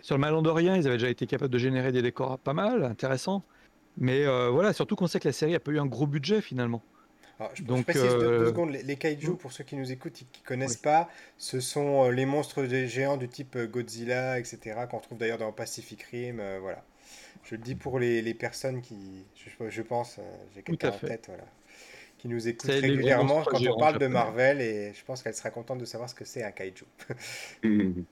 sur 0.00 0.16
le 0.16 0.20
Mandalorian, 0.20 0.74
ils 0.74 0.86
avaient 0.86 0.96
déjà 0.96 1.08
été 1.10 1.26
capables 1.26 1.52
de 1.52 1.58
générer 1.58 1.92
des 1.92 2.02
décors 2.02 2.38
pas 2.38 2.52
mal, 2.54 2.84
intéressants. 2.84 3.42
Mais 3.96 4.24
euh, 4.26 4.48
voilà, 4.50 4.72
surtout 4.72 4.96
qu'on 4.96 5.06
sait 5.06 5.20
que 5.20 5.28
la 5.28 5.32
série 5.32 5.54
a 5.54 5.60
pas 5.60 5.70
eu 5.70 5.78
un 5.78 5.86
gros 5.86 6.06
budget 6.06 6.40
finalement. 6.40 6.82
Alors, 7.40 7.50
je, 7.54 7.62
précise 7.82 8.02
deux, 8.02 8.18
deux 8.18 8.26
euh, 8.26 8.46
secondes, 8.46 8.70
les, 8.70 8.82
les 8.82 8.96
kaiju, 8.96 9.30
mm. 9.30 9.36
pour 9.36 9.52
ceux 9.52 9.64
qui 9.64 9.76
nous 9.76 9.90
écoutent 9.90 10.22
et 10.22 10.26
qui 10.30 10.42
ne 10.42 10.46
connaissent 10.46 10.76
Oui. 10.76 10.82
pas, 10.82 11.08
ce 11.36 11.58
sont 11.60 12.04
euh, 12.04 12.10
les 12.10 12.26
monstres 12.26 12.62
des 12.62 12.86
géants 12.86 13.16
du 13.16 13.28
type 13.28 13.56
euh, 13.56 13.66
Godzilla, 13.66 14.38
etc., 14.38 14.86
qu'on 14.88 15.00
trouve 15.00 15.18
d'ailleurs 15.18 15.38
dans 15.38 15.50
Pacific 15.52 16.02
Rim, 16.04 16.38
euh, 16.38 16.58
voilà. 16.60 16.84
Je 17.42 17.56
le 17.56 17.60
dis 17.60 17.74
pour 17.74 17.98
les, 17.98 18.22
les 18.22 18.34
personnes 18.34 18.80
qui, 18.80 19.26
je, 19.34 19.68
je 19.68 19.82
pense, 19.82 20.18
j'ai 20.54 20.62
quelqu'un 20.62 20.90
en 20.90 20.98
tête, 20.98 21.26
voilà, 21.26 21.44
qui 22.18 22.28
nous 22.28 22.48
écoutent 22.48 22.70
régulièrement 22.70 23.42
quand 23.42 23.60
on 23.60 23.78
parle 23.78 23.98
de. 23.98 24.06
Marvel, 24.06 24.60
et 24.60 24.94
je 24.94 25.04
pense 25.04 25.22
qu'elle 25.22 25.34
sera 25.34 25.50
contente 25.50 25.78
de 25.78 25.84
savoir 25.84 26.08
ce 26.08 26.14
que 26.14 26.24
c'est 26.24 26.42
un 26.42 26.52
kaiju. 26.52 26.84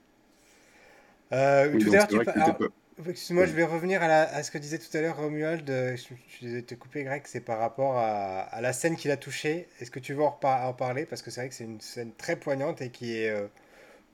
Euh, 1.31 1.71
Oui, 1.73 1.83
tout 1.83 1.89
à 1.93 1.95
l'heure, 1.95 2.07
tu 2.07 2.65
Excuse-moi, 2.99 3.45
je 3.47 3.53
vais 3.53 3.63
revenir 3.63 4.03
à, 4.03 4.07
la- 4.07 4.21
à 4.35 4.43
ce 4.43 4.51
que 4.51 4.57
disait 4.59 4.77
tout 4.77 4.95
à 4.95 5.01
l'heure 5.01 5.17
Romuald. 5.17 5.67
euh, 5.69 5.95
Je, 5.97 6.13
je 6.47 6.59
te 6.59 6.75
couper, 6.75 7.03
Greg. 7.03 7.23
C'est 7.25 7.41
par 7.41 7.57
rapport 7.59 7.97
à, 7.97 8.41
à 8.41 8.61
la 8.61 8.71
scène 8.71 8.95
qu'il 8.95 9.09
a 9.11 9.17
touchée. 9.17 9.67
Est-ce 9.79 9.89
que 9.91 9.99
tu 9.99 10.13
veux 10.13 10.23
en, 10.23 10.37
en 10.43 10.73
parler? 10.73 11.05
Parce 11.05 11.21
que 11.23 11.31
c'est 11.31 11.41
vrai 11.41 11.49
que 11.49 11.55
c'est 11.55 11.63
une 11.63 11.81
scène 11.81 12.13
très 12.15 12.35
poignante 12.35 12.81
et 12.81 12.89
qui 12.91 13.17
est 13.17 13.29
euh, 13.29 13.47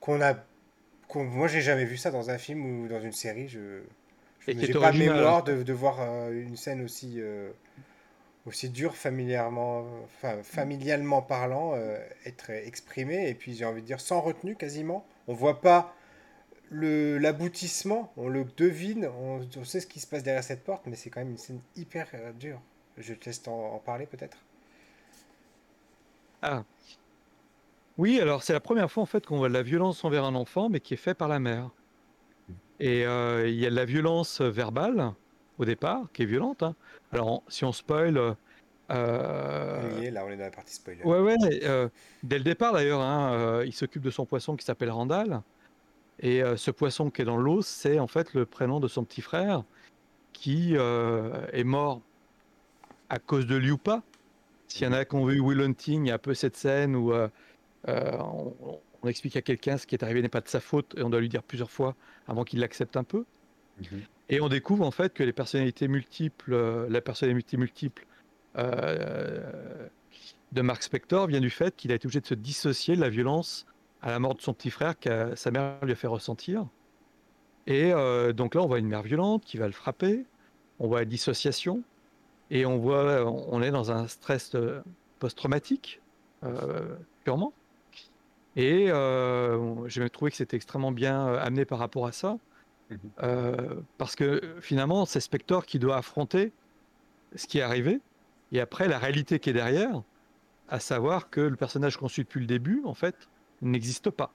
qu'on 0.01 0.21
a. 0.21 0.35
qu'on- 1.09 1.25
moi, 1.25 1.47
j'ai 1.47 1.61
jamais 1.61 1.85
vu 1.85 1.97
ça 1.97 2.11
dans 2.11 2.29
un 2.31 2.37
film 2.39 2.65
ou 2.83 2.87
dans 2.89 3.01
une 3.01 3.13
série. 3.13 3.49
Je 3.49 3.81
j'ai 4.59 4.75
pas 4.75 4.93
mémoire 4.93 5.43
de, 5.43 5.63
de 5.63 5.73
voir 5.73 6.01
euh, 6.01 6.31
une 6.33 6.57
scène 6.57 6.83
aussi 6.83 7.15
euh, 7.21 7.51
aussi 8.45 8.69
dure 8.69 8.95
familièrement, 8.95 9.85
enfin, 10.05 10.41
familialement 10.43 11.21
parlant, 11.21 11.75
être 12.25 12.49
exprimée. 12.51 13.29
Et 13.29 13.33
puis 13.33 13.55
j'ai 13.55 13.65
envie 13.65 13.81
de 13.81 13.87
dire 13.87 13.99
sans 14.01 14.21
retenue 14.21 14.55
quasiment. 14.55 15.05
On 15.27 15.33
voit 15.33 15.61
pas 15.61 15.93
l'aboutissement, 16.71 18.11
on 18.17 18.27
le 18.27 18.45
devine, 18.57 19.09
on, 19.19 19.41
on 19.57 19.63
sait 19.63 19.79
ce 19.79 19.87
qui 19.87 19.99
se 19.99 20.07
passe 20.07 20.23
derrière 20.23 20.43
cette 20.43 20.63
porte, 20.63 20.85
mais 20.85 20.95
c'est 20.95 21.09
quand 21.09 21.21
même 21.21 21.31
une 21.31 21.37
scène 21.37 21.61
hyper 21.75 22.07
euh, 22.13 22.31
dure. 22.33 22.61
Je 22.97 23.13
te 23.13 23.25
laisse 23.25 23.41
en, 23.47 23.51
en 23.51 23.79
parler 23.79 24.05
peut-être. 24.05 24.37
Ah, 26.41 26.63
oui, 27.97 28.21
alors 28.21 28.43
c'est 28.43 28.53
la 28.53 28.61
première 28.61 28.89
fois 28.89 29.03
en 29.03 29.05
fait 29.05 29.25
qu'on 29.25 29.37
voit 29.37 29.49
de 29.49 29.53
la 29.53 29.61
violence 29.61 30.05
envers 30.05 30.23
un 30.23 30.35
enfant, 30.35 30.69
mais 30.69 30.79
qui 30.79 30.93
est 30.93 30.97
fait 30.97 31.13
par 31.13 31.27
la 31.27 31.39
mère. 31.39 31.69
Et 32.79 33.05
euh, 33.05 33.49
il 33.49 33.55
y 33.55 33.65
a 33.65 33.69
de 33.69 33.75
la 33.75 33.83
violence 33.85 34.39
verbale 34.39 35.11
au 35.57 35.65
départ, 35.65 36.07
qui 36.13 36.23
est 36.23 36.25
violente. 36.25 36.63
hein. 36.63 36.75
Alors 37.11 37.43
si 37.49 37.65
on 37.65 37.73
spoil, 37.73 38.17
euh, 38.89 40.01
est, 40.01 40.11
là, 40.11 40.23
on 40.25 40.29
est 40.29 40.37
dans 40.37 40.43
la 40.43 40.51
partie 40.51 40.75
spoiler. 40.75 41.03
ouais, 41.03 41.19
ouais, 41.19 41.35
euh, 41.63 41.89
dès 42.23 42.37
le 42.37 42.43
départ 42.45 42.71
d'ailleurs, 42.71 43.01
hein, 43.01 43.33
euh, 43.33 43.65
il 43.65 43.73
s'occupe 43.73 44.01
de 44.01 44.11
son 44.11 44.25
poisson 44.25 44.55
qui 44.55 44.65
s'appelle 44.65 44.91
Randall. 44.91 45.41
Et 46.21 46.43
euh, 46.43 46.57
ce 46.57 46.71
poisson 46.71 47.09
qui 47.09 47.21
est 47.21 47.25
dans 47.25 47.37
l'eau, 47.37 47.61
c'est 47.61 47.99
en 47.99 48.07
fait 48.07 48.33
le 48.33 48.45
prénom 48.45 48.79
de 48.79 48.87
son 48.87 49.03
petit 49.03 49.21
frère 49.21 49.63
qui 50.33 50.75
euh, 50.75 51.47
est 51.53 51.63
mort 51.63 52.01
à 53.09 53.19
cause 53.19 53.47
de 53.47 53.55
Liupa. 53.55 54.03
S'il 54.67 54.85
y 54.85 54.87
en 54.87 54.93
a 54.93 55.05
qui 55.05 55.15
ont 55.15 55.25
vu 55.25 55.39
Will 55.39 55.61
Hunting, 55.61 56.05
il 56.05 56.09
y 56.09 56.11
a 56.11 56.15
un 56.15 56.19
peu 56.19 56.33
cette 56.33 56.55
scène 56.55 56.95
où 56.95 57.11
euh, 57.11 57.27
on, 57.87 58.79
on 59.01 59.07
explique 59.07 59.35
à 59.35 59.41
quelqu'un 59.41 59.77
ce 59.77 59.87
qui 59.87 59.95
est 59.95 60.03
arrivé 60.03 60.21
n'est 60.21 60.29
pas 60.29 60.41
de 60.41 60.47
sa 60.47 60.59
faute 60.59 60.95
et 60.97 61.03
on 61.03 61.09
doit 61.09 61.19
lui 61.19 61.29
dire 61.29 61.43
plusieurs 61.43 61.71
fois 61.71 61.95
avant 62.27 62.43
qu'il 62.43 62.59
l'accepte 62.59 62.97
un 62.97 63.03
peu. 63.03 63.25
Mhm. 63.79 64.01
Et 64.29 64.41
on 64.41 64.49
découvre 64.49 64.85
en 64.85 64.91
fait 64.91 65.13
que 65.13 65.23
les 65.23 65.33
personnalités 65.33 65.87
multiples, 65.87 66.53
euh, 66.53 66.87
la 66.89 67.01
personnalité 67.01 67.57
multiple 67.57 68.05
euh, 68.57 69.87
de 70.51 70.61
Mark 70.61 70.83
Spector 70.83 71.27
vient 71.27 71.41
du 71.41 71.49
fait 71.49 71.75
qu'il 71.75 71.91
a 71.91 71.95
été 71.95 72.05
obligé 72.05 72.21
de 72.21 72.27
se 72.27 72.35
dissocier 72.35 72.95
de 72.95 73.01
la 73.01 73.09
violence 73.09 73.65
à 74.01 74.11
la 74.11 74.19
mort 74.19 74.35
de 74.35 74.41
son 74.41 74.53
petit 74.53 74.69
frère 74.69 74.99
que 74.99 75.35
sa 75.35 75.51
mère 75.51 75.77
lui 75.83 75.91
a 75.91 75.95
fait 75.95 76.07
ressentir. 76.07 76.65
Et 77.67 77.91
euh, 77.93 78.33
donc 78.33 78.55
là, 78.55 78.61
on 78.61 78.67
voit 78.67 78.79
une 78.79 78.87
mère 78.87 79.03
violente 79.03 79.43
qui 79.45 79.57
va 79.57 79.67
le 79.67 79.73
frapper, 79.73 80.25
on 80.79 80.87
voit 80.87 80.99
la 80.99 81.05
dissociation, 81.05 81.83
et 82.49 82.65
on 82.65 82.77
voit, 82.77 83.25
on 83.25 83.61
est 83.61 83.71
dans 83.71 83.91
un 83.91 84.07
stress 84.07 84.55
euh, 84.55 84.81
post-traumatique, 85.19 86.01
euh, 86.43 86.95
purement. 87.23 87.53
Et 88.55 88.89
euh, 88.89 89.87
j'ai 89.87 90.09
trouvé 90.09 90.31
que 90.31 90.37
c'était 90.37 90.57
extrêmement 90.57 90.91
bien 90.91 91.27
amené 91.35 91.65
par 91.65 91.79
rapport 91.79 92.07
à 92.07 92.11
ça, 92.11 92.37
Mhm. 92.89 92.97
euh, 93.21 93.75
parce 93.99 94.15
que 94.15 94.55
finalement, 94.61 95.05
c'est 95.05 95.19
Spector 95.19 95.67
qui 95.67 95.77
doit 95.77 95.97
affronter 95.97 96.51
ce 97.35 97.45
qui 97.45 97.59
est 97.59 97.61
arrivé, 97.61 97.99
et 98.51 98.59
après 98.59 98.87
la 98.87 98.97
réalité 98.97 99.37
qui 99.37 99.51
est 99.51 99.53
derrière, 99.53 100.01
à 100.69 100.79
savoir 100.79 101.29
que 101.29 101.41
le 101.41 101.55
personnage 101.55 101.97
qu'on 101.97 102.07
suit 102.07 102.23
depuis 102.23 102.39
le 102.39 102.47
début, 102.47 102.81
en 102.85 102.95
fait, 102.95 103.15
n'existe 103.61 104.09
pas. 104.09 104.31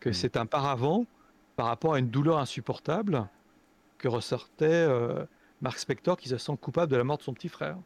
Que 0.00 0.08
Mhm. 0.10 0.14
c'est 0.14 0.36
un 0.36 0.46
paravent 0.46 1.06
par 1.56 1.66
rapport 1.66 1.94
à 1.94 1.98
une 1.98 2.08
douleur 2.10 2.38
insupportable 2.38 3.28
que 3.98 4.08
ressortait 4.08 4.66
euh, 4.66 5.24
Mark 5.60 5.78
Spector 5.78 6.16
qui 6.16 6.28
se 6.28 6.38
sent 6.38 6.56
coupable 6.60 6.90
de 6.90 6.96
la 6.96 7.04
mort 7.04 7.18
de 7.18 7.22
son 7.22 7.34
petit 7.34 7.48
frère. 7.48 7.76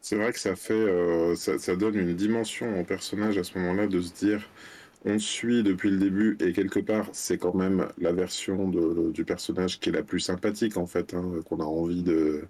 C'est 0.00 0.16
vrai 0.16 0.32
que 0.32 0.38
ça 0.38 0.54
fait, 0.54 0.72
euh, 0.74 1.34
ça, 1.34 1.58
ça 1.58 1.74
donne 1.74 1.96
une 1.96 2.14
dimension 2.14 2.80
au 2.80 2.84
personnage 2.84 3.38
à 3.38 3.44
ce 3.44 3.58
moment-là 3.58 3.88
de 3.88 4.00
se 4.00 4.12
dire, 4.14 4.48
on 5.04 5.18
suit 5.18 5.64
depuis 5.64 5.90
le 5.90 5.98
début 5.98 6.36
et 6.40 6.52
quelque 6.52 6.78
part 6.78 7.08
c'est 7.12 7.38
quand 7.38 7.54
même 7.54 7.88
la 7.98 8.12
version 8.12 8.68
de- 8.68 9.10
du 9.12 9.24
personnage 9.24 9.80
qui 9.80 9.88
est 9.88 9.92
la 9.92 10.04
plus 10.04 10.20
sympathique 10.20 10.76
en 10.76 10.86
fait, 10.86 11.14
hein, 11.14 11.24
qu'on 11.48 11.58
a 11.60 11.64
envie 11.64 12.02
de, 12.04 12.44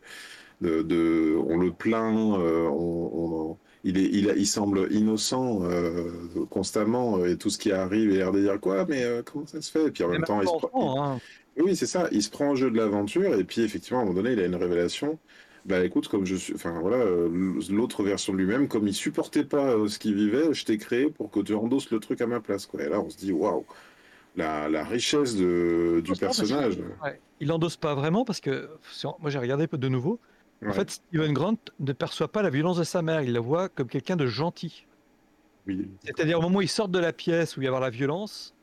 de, 0.60 0.82
de- 0.82 1.36
on 1.48 1.58
le 1.58 1.72
plaint, 1.72 2.38
euh, 2.38 2.66
on, 2.68 3.50
on- 3.52 3.58
il 3.88 3.98
est, 3.98 4.08
il, 4.12 4.28
a- 4.30 4.34
il 4.34 4.46
semble 4.46 4.88
innocent 4.92 5.60
euh, 5.62 6.10
constamment 6.50 7.24
et 7.24 7.36
tout 7.36 7.50
ce 7.50 7.58
qui 7.58 7.72
arrive, 7.72 8.10
il 8.10 8.14
a 8.16 8.24
l'air 8.24 8.32
de 8.32 8.40
dire 8.40 8.60
quoi, 8.60 8.84
mais 8.88 9.02
euh, 9.04 9.22
comment 9.24 9.46
ça 9.46 9.60
se 9.62 9.70
fait? 9.70 9.86
Et 9.86 9.90
puis 9.90 10.04
en 10.04 10.08
même 10.08 10.22
temps, 10.24 10.40
il 10.42 10.48
se 10.48 10.66
prend- 10.66 11.04
hein. 11.14 11.20
oui, 11.58 11.74
c'est 11.76 11.86
ça. 11.86 12.08
Il 12.12 12.22
se 12.22 12.30
prend 12.30 12.50
au 12.50 12.56
jeu 12.56 12.70
de 12.70 12.76
l'aventure 12.76 13.34
et 13.34 13.44
puis 13.44 13.62
effectivement, 13.62 14.00
à 14.00 14.02
un 14.02 14.06
moment 14.06 14.20
donné, 14.22 14.32
il 14.34 14.40
a 14.40 14.46
une 14.46 14.56
révélation. 14.56 15.18
Bah 15.64 15.84
écoute, 15.84 16.06
comme 16.08 16.24
je 16.26 16.36
suis, 16.36 16.54
enfin 16.54 16.78
voilà, 16.80 16.98
euh, 16.98 17.28
l'autre 17.70 18.04
version 18.04 18.32
de 18.32 18.38
lui-même, 18.38 18.68
comme 18.68 18.86
il 18.86 18.94
supportait 18.94 19.42
pas 19.44 19.70
euh, 19.72 19.88
ce 19.88 19.98
qu'il 19.98 20.14
vivait, 20.14 20.54
je 20.54 20.64
t'ai 20.64 20.78
créé 20.78 21.10
pour 21.10 21.30
que 21.30 21.40
tu 21.40 21.54
endosses 21.54 21.90
le 21.90 21.98
truc 21.98 22.20
à 22.20 22.26
ma 22.28 22.38
place, 22.40 22.66
quoi. 22.66 22.82
Et 22.84 22.88
là, 22.88 23.00
on 23.00 23.10
se 23.10 23.16
dit, 23.18 23.32
waouh, 23.32 23.64
la, 24.36 24.68
la 24.68 24.84
richesse 24.84 25.34
de, 25.34 26.00
du 26.04 26.12
parce 26.12 26.20
que- 26.20 26.46
personnage. 26.46 26.78
Ouais. 27.02 27.18
Il 27.40 27.50
endosse 27.52 27.76
pas 27.76 27.94
vraiment 27.94 28.24
parce 28.24 28.40
que 28.40 28.68
moi 29.20 29.28
j'ai 29.30 29.38
regardé 29.38 29.66
de 29.70 29.88
nouveau. 29.88 30.18
En 30.64 30.70
Ouais. 30.70 30.74
fait, 30.74 30.90
Steven 30.90 31.32
Grant 31.32 31.56
ne 31.78 31.92
perçoit 31.92 32.32
pas 32.32 32.42
la 32.42 32.50
violence 32.50 32.78
de 32.78 32.84
sa 32.84 33.02
mère, 33.02 33.22
il 33.22 33.32
la 33.32 33.40
voit 33.40 33.68
comme 33.68 33.88
quelqu'un 33.88 34.16
de 34.16 34.26
gentil. 34.26 34.86
Oui. 35.66 35.90
C'est-à-dire 36.04 36.38
au 36.38 36.42
moment 36.42 36.58
où 36.58 36.62
ils 36.62 36.68
sortent 36.68 36.92
de 36.92 36.98
la 36.98 37.12
pièce 37.12 37.56
où 37.56 37.60
il 37.60 37.64
y 37.64 37.66
a 37.66 37.70
avoir 37.70 37.82
la 37.82 37.90
violence, 37.90 38.54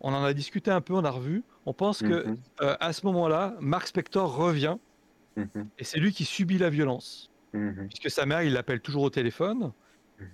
on 0.00 0.12
en 0.14 0.24
a 0.24 0.34
discuté 0.34 0.70
un 0.70 0.80
peu, 0.80 0.94
on 0.94 1.04
a 1.04 1.10
revu. 1.10 1.44
On 1.66 1.74
pense 1.74 2.02
que 2.02 2.28
Mhm, 2.28 2.36
euh, 2.62 2.76
à 2.80 2.92
ce 2.92 3.06
moment-là, 3.06 3.56
Mark 3.60 3.86
Spector 3.88 4.34
revient 4.36 4.78
mhm, 5.36 5.70
et 5.78 5.84
c'est 5.84 6.00
lui 6.00 6.12
qui 6.12 6.24
subit 6.24 6.58
la 6.58 6.70
violence. 6.70 7.32
mhm, 7.54 7.88
Puisque 7.88 8.10
sa 8.10 8.26
mère, 8.26 8.42
il 8.42 8.52
l'appelle 8.54 8.80
toujours 8.82 9.02
au 9.04 9.10
téléphone. 9.10 9.72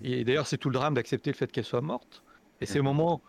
Et 0.02 0.24
d'ailleurs, 0.24 0.46
c'est 0.46 0.58
tout 0.58 0.70
le 0.70 0.74
drame 0.74 0.94
d'accepter 0.94 1.30
le 1.32 1.36
fait 1.36 1.52
qu'elle 1.52 1.64
soit 1.64 1.82
morte. 1.82 2.24
Et 2.60 2.66
c'est 2.66 2.80
au 2.80 2.82
moment 2.84 3.22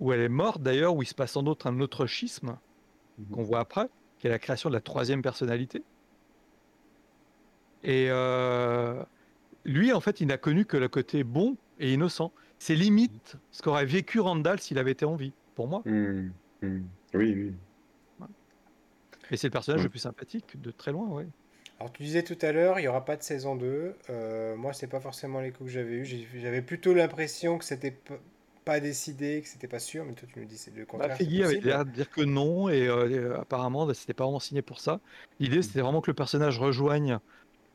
où 0.00 0.12
elle 0.12 0.20
est 0.20 0.28
morte, 0.30 0.62
d'ailleurs, 0.62 0.94
où 0.96 1.02
il 1.02 1.06
se 1.06 1.14
passe 1.14 1.36
en 1.36 1.46
outre 1.46 1.66
un 1.68 1.80
autre 1.80 2.06
schisme 2.06 2.60
qu'on 3.30 3.42
voit 3.44 3.60
après, 3.60 3.88
qui 4.18 4.26
est 4.28 4.30
la 4.30 4.38
création 4.40 4.70
de 4.70 4.74
la 4.74 4.80
troisième 4.82 5.22
personnalité. 5.22 5.86
Et 7.84 8.08
euh, 8.10 9.04
lui, 9.64 9.92
en 9.92 10.00
fait, 10.00 10.20
il 10.20 10.28
n'a 10.28 10.38
connu 10.38 10.66
que 10.66 10.76
le 10.78 10.88
côté 10.88 11.24
bon 11.24 11.58
et 11.78 11.92
innocent. 11.94 12.34
C'est 12.58 12.76
limite 12.76 13.36
ce 13.52 13.62
qu'aurait 13.62 13.86
vécu 13.86 14.20
Randall 14.20 14.60
s'il 14.60 14.78
avait 14.78 14.92
été 14.92 15.04
en 15.06 15.16
vie, 15.16 15.34
pour 15.54 15.68
moi. 15.68 15.84
mhm, 15.84 16.32
mhm. 16.62 16.90
Oui, 17.14 17.32
oui. 17.34 17.54
Et 19.30 19.36
c'est 19.36 19.48
le 19.48 19.52
personnage 19.52 19.82
le 19.82 19.90
plus 19.90 19.98
sympathique 19.98 20.58
de 20.60 20.70
très 20.70 20.90
loin, 20.92 21.08
ouais. 21.08 21.28
Alors 21.78 21.92
tu 21.92 22.02
disais 22.02 22.22
tout 22.24 22.38
à 22.42 22.52
l'heure, 22.52 22.78
il 22.78 22.82
n'y 22.82 22.88
aura 22.88 23.04
pas 23.04 23.16
de 23.16 23.22
saison 23.22 23.56
2. 23.56 23.96
Euh, 24.10 24.56
moi, 24.56 24.72
c'est 24.72 24.86
pas 24.88 25.00
forcément 25.00 25.40
l'écho 25.40 25.64
que 25.64 25.70
j'avais 25.70 25.94
eu. 25.94 26.04
J'avais 26.04 26.62
plutôt 26.62 26.94
l'impression 26.94 27.58
que 27.58 27.64
c'était 27.64 28.02
pas 28.64 28.80
décidé, 28.80 29.42
que 29.42 29.48
c'était 29.48 29.68
pas 29.68 29.78
sûr, 29.80 30.04
mais 30.04 30.14
toi 30.14 30.28
tu 30.32 30.38
nous 30.40 30.46
dis 30.46 30.58
c'est 30.58 30.74
le 30.74 30.86
Bah, 30.96 31.08
contraire. 31.08 31.18
c'est 31.20 31.26
Figgy 31.26 31.42
avait 31.42 31.60
l'air 31.60 31.84
de 31.84 31.90
dire 31.90 32.08
que 32.10 32.20
non, 32.22 32.68
et 32.68 32.86
euh, 32.86 33.08
euh, 33.34 33.40
apparemment, 33.40 33.86
bah, 33.86 33.94
c'était 33.94 34.14
pas 34.14 34.24
vraiment 34.24 34.38
signé 34.40 34.62
pour 34.62 34.78
ça. 34.80 35.00
L'idée, 35.40 35.60
c'était 35.62 35.80
vraiment 35.80 36.00
que 36.00 36.10
le 36.10 36.14
personnage 36.14 36.58
rejoigne 36.60 37.14
euh, 37.14 37.18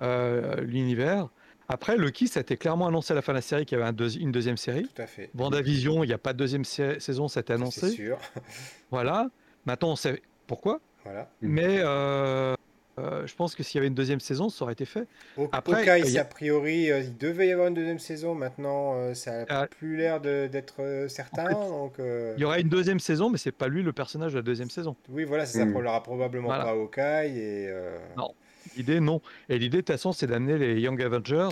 l'univers. 0.02 1.30
Après, 1.72 1.98
Loki, 1.98 2.28
ça 2.28 2.40
a 2.40 2.42
été 2.42 2.58
clairement 2.58 2.88
annoncé 2.88 3.14
à 3.14 3.16
la 3.16 3.22
fin 3.22 3.32
de 3.32 3.38
la 3.38 3.42
série 3.44 3.66
qu'il 3.66 3.78
y 3.78 3.82
avait 3.82 3.90
un 3.90 3.94
deuxi- 3.94 4.20
une 4.20 4.32
deuxième 4.32 4.58
série. 4.58 4.88
Tout 4.96 5.02
à 5.02 5.06
fait. 5.08 5.30
Vendavision, 5.36 6.04
il 6.04 6.08
n'y 6.08 6.14
a 6.14 6.18
pas 6.18 6.34
de 6.34 6.38
deuxième 6.40 6.64
saison, 6.66 7.28
ça 7.28 7.40
a 7.40 7.42
été 7.42 7.54
Ça, 7.54 7.58
c'est 7.58 7.62
annoncé. 7.62 7.90
sûr. 7.92 8.18
Voilà. 8.92 9.30
Maintenant, 9.66 9.92
on 9.92 9.96
sait 9.96 10.22
pourquoi. 10.48 10.80
Voilà. 11.04 11.30
Mais 11.42 11.78
euh, 11.80 12.56
euh, 12.98 13.28
je 13.28 13.36
pense 13.36 13.54
que 13.54 13.62
s'il 13.62 13.76
y 13.76 13.80
avait 13.80 13.88
une 13.88 13.94
deuxième 13.94 14.20
saison, 14.20 14.50
ça 14.50 14.64
aurait 14.64 14.74
été 14.74 14.86
fait. 14.86 15.06
Au, 15.38 15.48
Après, 15.52 15.82
Hawkeye, 15.88 16.00
il 16.00 16.10
y 16.10 16.12
c'est 16.14 16.18
a- 16.18 16.24
a 16.24 16.26
priori, 16.26 16.92
euh, 16.92 17.02
il 17.02 17.16
devait 17.18 17.48
y 17.48 17.52
avoir 17.52 17.68
une 17.68 17.76
deuxième 17.76 18.00
saison. 18.00 18.34
Maintenant, 18.34 18.96
euh, 18.96 19.14
ça 19.14 19.42
a 19.42 19.46
Ah. 19.50 19.68
plus 19.68 19.96
l'air 19.96 20.20
d'être 20.22 20.82
euh, 20.82 21.08
certain. 21.08 21.50
fait, 21.50 21.54
donc, 21.54 22.00
euh, 22.00 22.34
Il 22.36 22.42
y 22.42 22.46
aura 22.46 22.60
une 22.60 22.68
deuxième 22.70 23.00
saison, 23.00 23.30
mais 23.30 23.38
c'est 23.38 23.52
pas 23.52 23.68
lui 23.68 23.84
le 23.84 23.94
personnage 23.94 24.32
de 24.34 24.38
la 24.38 24.44
deuxième 24.44 24.72
saison. 24.72 24.96
oui, 25.10 25.24
voilà, 25.24 25.46
ça. 25.46 25.64
Mhm. 25.66 25.76
On 25.76 25.82
l'aura 25.82 26.02
probablement 26.02 26.48
Voilà. 26.48 26.64
pas 26.64 26.72
Hawkeye. 26.72 27.38
Et, 27.38 27.68
euh, 27.70 27.96
Non. 28.18 28.34
L'idée, 28.76 29.00
non. 29.00 29.22
Et 29.50 29.58
l'idée, 29.60 29.78
de 29.78 29.82
toute 29.82 29.92
façon, 29.96 30.12
c'est 30.14 30.28
d'amener 30.28 30.58
les 30.58 30.80
Young 30.80 31.02
Avengers. 31.02 31.50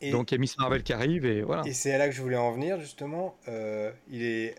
et, 0.00 0.10
Donc, 0.10 0.30
il 0.30 0.34
y 0.34 0.38
a 0.38 0.40
Miss 0.40 0.58
Marvel 0.58 0.82
qui 0.82 0.92
arrive, 0.92 1.24
et 1.24 1.42
voilà. 1.42 1.62
et 1.66 1.72
c'est 1.72 1.96
là 1.98 2.08
que 2.08 2.14
je 2.14 2.22
voulais 2.22 2.36
en 2.36 2.52
venir, 2.52 2.80
justement. 2.80 3.36
Euh, 3.48 3.90
il 4.10 4.22
est 4.22 4.54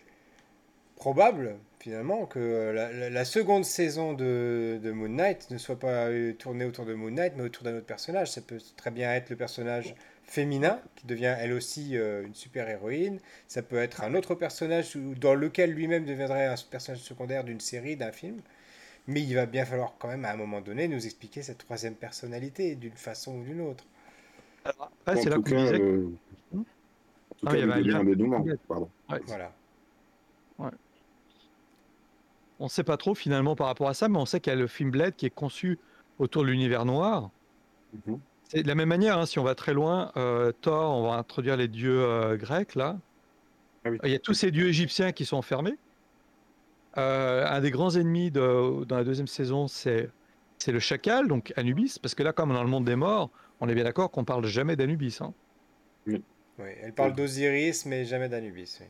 probable, 0.96 1.56
finalement, 1.80 2.26
que 2.26 2.72
la, 2.74 3.10
la- 3.10 3.26
seconde 3.26 3.66
saison 3.66 4.14
de, 4.14 4.80
de 4.82 4.92
Moon 4.92 5.10
Knight 5.10 5.52
ne 5.52 5.58
soit 5.58 5.78
pas 5.80 6.08
euh, 6.08 6.34
tournée 6.34 6.66
autour 6.66 6.86
de 6.86 6.94
Moon 6.94 7.12
Knight, 7.12 7.34
mais 7.38 7.44
autour 7.44 7.64
d'un 7.64 7.76
autre 7.76 7.86
personnage. 7.86 8.32
Ça 8.32 8.42
peut 8.42 8.60
très 8.78 8.90
bien 8.92 9.14
être 9.14 9.30
le 9.30 9.36
personnage 9.36 9.94
féminin, 10.24 10.82
qui 10.96 11.06
devient 11.08 11.36
elle 11.40 11.54
aussi 11.54 11.98
euh, 11.98 12.26
une 12.26 12.34
super-héroïne. 12.34 13.20
Ça 13.48 13.62
peut 13.62 13.78
être 13.78 14.04
un 14.04 14.16
autre 14.16 14.34
personnage 14.36 14.96
dans 14.96 15.36
lequel 15.36 15.72
lui-même 15.72 16.06
deviendrait 16.06 16.48
un 16.48 16.56
personnage 16.70 17.02
secondaire 17.02 17.44
d'une 17.44 17.60
série, 17.62 17.96
d'un 17.96 18.12
film. 18.12 18.42
Mais 19.08 19.22
il 19.22 19.34
va 19.36 19.46
bien 19.46 19.66
falloir 19.66 19.94
quand 19.98 20.10
même, 20.10 20.26
à 20.26 20.32
un 20.32 20.36
moment 20.38 20.62
donné, 20.62 20.88
nous 20.88 21.06
expliquer 21.06 21.42
cette 21.42 21.60
troisième 21.60 21.96
personnalité, 21.96 22.76
d'une 22.76 22.92
façon 22.98 23.38
ou 23.40 23.44
d'une 23.44 23.62
autre. 23.62 23.86
En 24.66 25.16
c'est 25.16 25.30
là 25.30 25.38
qu'on 25.38 25.42
disait. 25.44 25.80
euh, 25.80 26.10
en 26.54 26.58
tout 26.58 26.66
Non, 27.44 27.52
cas, 27.52 27.58
il 27.58 27.60
y 27.60 27.64
avait 27.64 27.94
un 27.94 28.04
dénouement. 28.04 28.46
Pardon. 28.68 28.90
Ouais. 29.10 29.22
Voilà. 29.26 29.52
On 32.60 32.66
ne 32.66 32.70
sait 32.70 32.84
pas 32.84 32.98
trop 32.98 33.14
finalement 33.16 33.56
par 33.56 33.68
rapport 33.68 33.88
à 33.88 33.94
ça, 33.94 34.10
mais 34.10 34.18
on 34.18 34.26
sait 34.26 34.40
qu'il 34.40 34.52
y 34.52 34.56
a 34.56 34.60
le 34.60 34.68
film 34.68 34.90
Blade 34.92 35.16
qui 35.16 35.26
est 35.28 35.30
conçu 35.30 35.80
autour 36.18 36.44
de 36.44 36.48
l'univers 36.50 36.86
noir. 36.86 37.30
Mhm. 37.94 38.20
C'est 38.44 38.64
de 38.64 38.68
la 38.68 38.76
même 38.76 38.90
manière, 38.90 39.18
hein, 39.18 39.26
si 39.26 39.40
on 39.40 39.44
va 39.44 39.56
très 39.56 39.74
loin, 39.74 40.12
euh, 40.18 40.52
Thor, 40.62 40.98
on 40.98 41.10
va 41.10 41.16
introduire 41.18 41.58
les 41.58 41.68
dieux 41.68 42.02
euh, 42.04 42.38
grecs 42.38 42.76
là. 42.76 42.98
Ah 43.86 43.90
oui. 43.92 44.00
Il 44.04 44.10
y 44.12 44.16
a 44.16 44.20
tous 44.20 44.34
ces 44.34 44.52
dieux 44.52 44.68
égyptiens 44.68 45.12
qui 45.12 45.26
sont 45.26 45.38
enfermés. 45.38 45.78
Euh, 46.98 47.46
un 47.48 47.60
des 47.62 47.72
grands 47.72 47.96
ennemis 47.96 48.32
de- 48.32 48.84
dans 48.86 48.98
la 48.98 49.04
deuxième 49.04 49.28
saison, 49.28 49.68
c'est 49.68 50.10
le 50.68 50.80
chacal, 50.80 51.28
donc 51.28 51.54
Anubis, 51.56 51.98
parce 52.02 52.16
que 52.16 52.24
là, 52.24 52.34
comme 52.34 52.54
dans 52.54 52.64
le 52.64 52.70
monde 52.70 52.86
des 52.86 52.96
morts, 52.96 53.30
on 53.60 53.70
est 53.70 53.76
bien 53.76 53.84
d'accord 53.84 54.10
qu'on 54.12 54.24
parle 54.26 54.46
jamais 54.46 54.76
d'Anubis. 54.76 55.20
hein. 55.22 55.34
Oui, 56.08 56.22
elle 56.82 56.94
parle 56.94 57.14
d'Osiris, 57.14 57.86
mais 57.86 58.04
jamais 58.06 58.30
d'Anubis. 58.30 58.78
oui. 58.82 58.88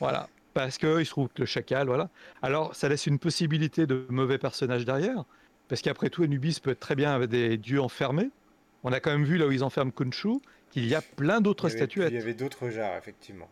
Voilà. 0.00 0.28
Parce 0.54 0.76
qu'il 0.78 1.04
se 1.04 1.10
trouve 1.10 1.28
que 1.28 1.40
le 1.42 1.46
chacal, 1.46 1.86
voilà. 1.86 2.10
Alors, 2.42 2.74
ça 2.74 2.88
laisse 2.88 3.06
une 3.06 3.18
possibilité 3.18 3.86
de 3.86 4.06
mauvais 4.10 4.36
personnage 4.38 4.84
derrière. 4.84 5.24
Parce 5.68 5.80
qu'après 5.80 6.10
tout, 6.10 6.22
Anubis 6.24 6.58
peut 6.62 6.70
être 6.70 6.80
très 6.80 6.94
bien 6.94 7.14
avec 7.14 7.30
des 7.30 7.56
dieux 7.56 7.80
enfermés. 7.80 8.30
On 8.84 8.92
a 8.92 9.00
quand 9.00 9.10
même 9.10 9.24
vu 9.24 9.38
là 9.38 9.46
où 9.46 9.52
ils 9.52 9.64
enferment 9.64 9.90
Khonshu 9.92 10.40
qu'il 10.70 10.86
y 10.86 10.94
a 10.94 11.00
plein 11.00 11.40
d'autres 11.40 11.68
statuettes. 11.70 12.10
Il 12.12 12.16
y 12.18 12.22
avait 12.22 12.34
d'autres 12.34 12.68
genres, 12.68 12.96
effectivement. 12.98 13.48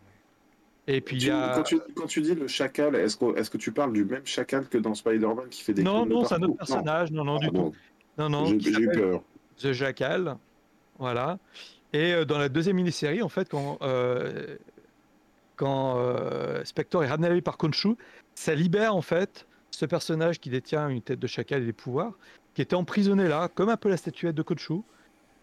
Et 0.93 1.01
puis 1.01 1.17
il 1.17 1.21
Tu- 1.23 1.29
y 1.29 1.31
a. 1.31 1.53
quand, 1.55 1.63
tu, 1.63 1.79
quand 1.95 2.07
tu 2.07 2.21
dis 2.21 2.35
le 2.35 2.49
chacal, 2.49 2.97
est-ce 2.97 3.17
que, 3.17 3.57
tu 3.59 3.71
parles 3.71 3.93
du 3.93 4.05
même 4.05 4.25
chacal 4.27 4.67
que 4.69 4.77
dans 4.77 4.95
Spider-Man 4.95 5.49
qui 5.51 5.63
fait 5.63 5.73
des 5.73 5.83
Non, 5.85 6.05
de 6.05 6.11
non, 6.13 6.25
c'est 6.25 6.35
un 6.35 6.39
autre 6.39 6.49
Non. 6.49 6.55
personnage. 6.57 7.13
Non, 7.13 7.25
non, 7.25 7.39
du 7.39 7.47
Pardon. 7.47 7.71
tout. 7.71 7.77
Non, 8.19 8.29
non. 8.29 8.45
J'ai 8.59 8.71
eu 8.73 8.89
peur. 8.91 9.23
The 9.59 9.73
Jackal. 9.73 10.37
Voilà. 10.99 11.39
Et 11.93 12.13
euh, 12.13 12.25
dans 12.25 12.39
la 12.39 12.49
deuxième 12.49 12.77
mini-série, 12.77 13.23
en 13.23 13.29
fait, 13.29 13.49
quand, 13.49 13.79
euh, 13.83 14.57
quand 15.57 15.99
euh, 15.99 16.65
Spector 16.65 17.05
est 17.05 17.09
ramené 17.09 17.41
par 17.41 17.57
Khonshu, 17.57 17.95
ça 18.35 18.55
libère 18.55 18.95
en 18.95 19.03
fait 19.03 19.47
ce 19.71 19.87
personnage 19.87 20.41
qui 20.41 20.51
détient 20.51 20.89
une 20.89 21.03
tête 21.03 21.21
de 21.21 21.27
chacal 21.27 21.63
et 21.63 21.67
des 21.67 21.73
pouvoirs, 21.73 22.13
qui 22.55 22.63
était 22.63 22.75
emprisonné 22.75 23.29
là, 23.29 23.49
comme 23.55 23.69
un 23.69 23.77
peu 23.77 23.89
la 23.89 23.97
statuette 23.97 24.35
de 24.35 24.43
Khonshu, 24.43 24.81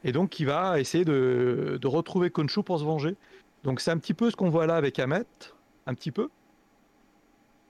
et 0.04 0.12
donc 0.12 0.30
qui 0.30 0.46
va 0.46 0.80
essayer 0.80 1.06
de, 1.06 1.78
de 1.82 1.88
retrouver 1.88 2.30
Khonshu 2.32 2.64
pour 2.64 2.80
se 2.80 2.84
venger. 2.84 3.16
Donc 3.68 3.82
c'est 3.82 3.92
un 3.92 3.98
petit 3.98 4.14
peu 4.14 4.32
ce 4.32 4.38
qu'on 4.38 4.50
voit 4.50 4.66
là 4.66 4.78
avec 4.78 4.98
Hamet, 4.98 5.26
un 5.86 5.94
petit 5.94 6.12
peu, 6.12 6.30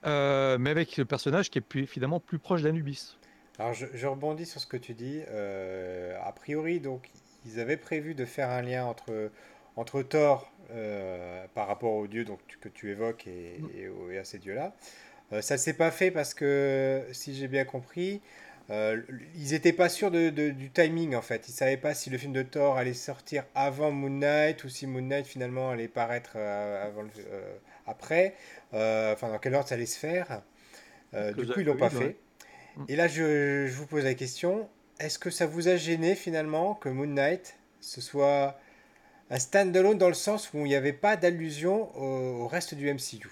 Euh, 0.06 0.56
mais 0.60 0.70
avec 0.70 0.96
le 0.96 1.04
personnage 1.04 1.50
qui 1.50 1.58
est 1.58 1.60
plus, 1.60 1.84
finalement 1.88 2.20
plus 2.20 2.38
proche 2.38 2.62
d'Anubis. 2.62 3.18
Alors, 3.58 3.74
je, 3.74 3.86
je 3.92 4.06
rebondis 4.06 4.46
sur 4.46 4.60
ce 4.60 4.66
que 4.68 4.76
tu 4.76 4.94
dis. 4.94 5.22
Euh, 5.28 6.16
a 6.22 6.30
priori, 6.30 6.78
donc, 6.78 7.10
ils 7.44 7.58
avaient 7.58 7.76
prévu 7.76 8.14
de 8.14 8.24
faire 8.24 8.48
un 8.50 8.62
lien 8.62 8.84
entre, 8.84 9.32
entre 9.74 10.02
Thor 10.02 10.52
euh, 10.70 11.44
par 11.52 11.66
rapport 11.66 11.94
aux 11.94 12.06
dieux 12.06 12.24
donc, 12.24 12.38
tu- 12.46 12.58
que 12.58 12.68
tu 12.68 12.90
évoques 12.92 13.26
et, 13.26 13.60
et 13.74 13.88
au- 13.88 14.12
et 14.12 14.18
à 14.18 14.24
ces 14.24 14.38
dieux-là. 14.38 14.72
Ça 15.40 15.54
ne 15.54 15.58
s'est 15.58 15.74
pas 15.74 15.90
fait 15.90 16.12
parce 16.12 16.32
que, 16.32 17.02
si 17.10 17.34
j'ai 17.34 17.48
bien 17.48 17.64
compris, 17.64 18.22
euh, 18.70 19.00
ils 19.36 19.50
n'étaient 19.52 19.72
pas 19.72 19.88
sûrs 19.88 20.10
de- 20.10 20.30
de- 20.30 20.50
du 20.50 20.70
timing 20.70 21.14
en 21.14 21.22
fait. 21.22 21.48
Ils 21.48 21.52
ne 21.52 21.56
savaient 21.56 21.76
pas 21.76 21.94
si 21.94 22.10
le 22.10 22.18
film 22.18 22.32
de 22.32 22.42
Thor 22.42 22.76
allait 22.76 22.92
sortir 22.94 23.44
avant 23.54 23.90
Moon 23.90 24.10
Knight 24.10 24.62
ou 24.64 24.68
si 24.68 24.86
Moon 24.86 25.00
Knight 25.02 25.26
finalement 25.26 25.70
allait 25.70 25.88
paraître 25.88 26.32
euh, 26.36 26.86
avant 26.86 27.02
le- 27.02 27.10
euh, 27.30 27.56
après. 27.86 28.34
Euh, 28.74 29.14
enfin, 29.14 29.28
dans 29.30 29.38
quel 29.38 29.54
ordre 29.54 29.68
ça 29.68 29.74
allait 29.76 29.86
se 29.86 29.98
faire. 29.98 30.42
Euh, 31.14 31.32
du 31.32 31.46
coup, 31.54 31.60
ils 31.60 31.66
l'ont 31.66 31.76
pas 31.78 31.88
fait. 32.06 32.16
Et 32.88 32.96
là, 32.96 33.08
je, 33.08 33.66
je 33.66 33.72
vous 33.74 33.86
pose 33.86 34.04
la 34.04 34.14
question, 34.14 34.68
est-ce 35.00 35.18
que 35.18 35.30
ça 35.30 35.46
vous 35.46 35.68
a 35.68 35.76
gêné 35.76 36.14
finalement 36.14 36.74
que 36.74 36.88
Moon 36.90 37.06
Knight, 37.06 37.56
ce 37.80 38.00
soit 38.00 38.58
un 39.30 39.38
stand-alone 39.38 39.98
dans 39.98 40.08
le 40.08 40.14
sens 40.14 40.50
où 40.52 40.58
il 40.58 40.64
n'y 40.64 40.74
avait 40.74 40.92
pas 40.92 41.16
d'allusion 41.16 41.90
au, 41.96 42.42
au 42.44 42.46
reste 42.48 42.74
du 42.74 42.86
MCU? 42.92 43.28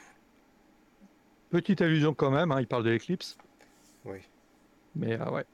Petite 1.51 1.81
allusion 1.81 2.13
quand 2.15 2.31
même, 2.31 2.51
hein, 2.51 2.61
il 2.61 2.67
parle 2.67 2.85
de 2.85 2.91
l'éclipse. 2.91 3.37
Mais 4.97 5.21
euh, 5.21 5.31
ouais. 5.31 5.45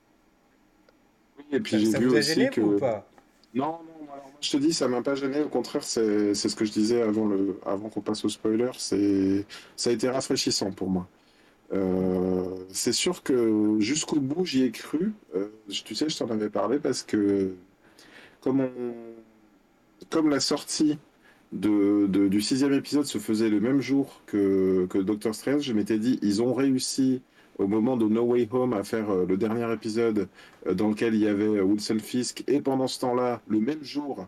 Et 1.51 1.61
puis 1.61 1.73
Ça, 1.73 1.79
j'ai 1.79 1.87
ça 1.87 1.99
vu 1.99 2.07
vous 2.07 2.17
a 2.17 2.21
gêné 2.21 2.51
que. 2.51 2.61
ou 2.61 2.79
pas? 2.79 3.09
Non, 3.55 3.65
non, 3.85 4.13
alors 4.13 4.25
moi, 4.27 4.39
je 4.41 4.51
te 4.51 4.57
dis, 4.57 4.73
ça 4.73 4.89
m'a 4.89 5.03
pas 5.03 5.15
gêné. 5.15 5.41
Au 5.43 5.49
contraire, 5.49 5.83
c'est 5.85 6.35
c'est 6.35 6.49
ce 6.49 6.57
que 6.57 6.65
je 6.65 6.73
disais 6.73 7.03
avant 7.03 7.27
le, 7.27 7.59
avant 7.67 7.89
qu'on 7.89 8.01
passe 8.01 8.25
au 8.25 8.29
spoiler. 8.29 8.71
C'est, 8.79 9.47
ça 9.77 9.91
a 9.91 9.93
été 9.93 10.09
rafraîchissant 10.09 10.73
pour 10.73 10.89
moi. 10.91 11.09
Euh, 11.73 12.45
c'est 12.73 12.93
sûr 12.93 13.23
que 13.23 13.77
jusqu'au 13.81 14.21
bout, 14.21 14.47
j'y 14.47 14.65
ai 14.65 14.73
cru. 14.73 15.15
Euh, 15.37 15.49
tu 15.85 15.95
sais, 15.95 16.09
je 16.09 16.19
t'en 16.19 16.29
avais 16.31 16.51
parlé 16.51 16.79
parce 16.81 17.03
que 17.03 17.55
comme 18.43 18.61
on, 18.63 18.71
comme 20.11 20.29
la 20.29 20.41
sortie 20.41 20.99
de, 21.53 22.07
de- 22.09 22.29
du 22.29 22.41
sixième 22.41 22.73
épisode 22.73 23.07
se 23.07 23.19
faisait 23.19 23.49
le 23.51 23.61
même 23.61 23.81
jour 23.81 24.23
que, 24.27 24.87
que 24.91 24.99
Doctor 24.99 25.35
Strange, 25.35 25.63
je 25.63 25.73
m'étais 25.73 25.99
dit, 25.99 26.19
ils 26.23 26.43
ont 26.43 26.55
réussi 26.55 27.23
au 27.59 27.67
moment 27.67 27.97
de 27.97 28.07
No 28.07 28.23
Way 28.23 28.49
Home 28.53 28.73
à 28.73 28.85
faire 28.85 29.11
euh, 29.11 29.27
le 29.27 29.37
dernier 29.37 29.71
épisode 29.73 30.29
euh, 30.67 30.75
dans 30.75 30.89
lequel 30.89 31.15
il 31.15 31.21
y 31.21 31.29
avait 31.29 31.45
euh, 31.45 31.63
Wilson 31.63 31.99
Fisk, 31.99 32.45
et 32.49 32.61
pendant 32.61 32.87
ce 32.87 33.01
temps-là, 33.01 33.41
le 33.49 33.61
même 33.61 33.83
jour, 33.83 34.27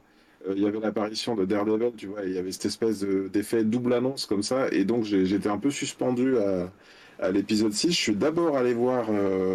il 0.54 0.62
y 0.62 0.66
avait 0.66 0.78
l'apparition 0.78 1.34
de 1.34 1.46
Daredevil, 1.46 1.92
tu 1.96 2.06
vois, 2.06 2.22
il 2.24 2.32
y 2.32 2.38
avait 2.38 2.52
cette 2.52 2.66
espèce 2.66 3.00
de- 3.00 3.28
d'effet 3.32 3.64
double 3.64 3.94
annonce 3.94 4.26
comme 4.26 4.42
ça, 4.42 4.68
et 4.72 4.84
donc 4.84 5.04
j'étais 5.04 5.48
un 5.48 5.56
peu 5.56 5.70
suspendu 5.70 6.36
à, 6.36 7.30
l'épisode 7.30 7.72
6. 7.72 7.92
Je 7.92 7.96
suis 7.96 8.14
d'abord 8.14 8.54
allé 8.54 8.74
voir 8.74 9.06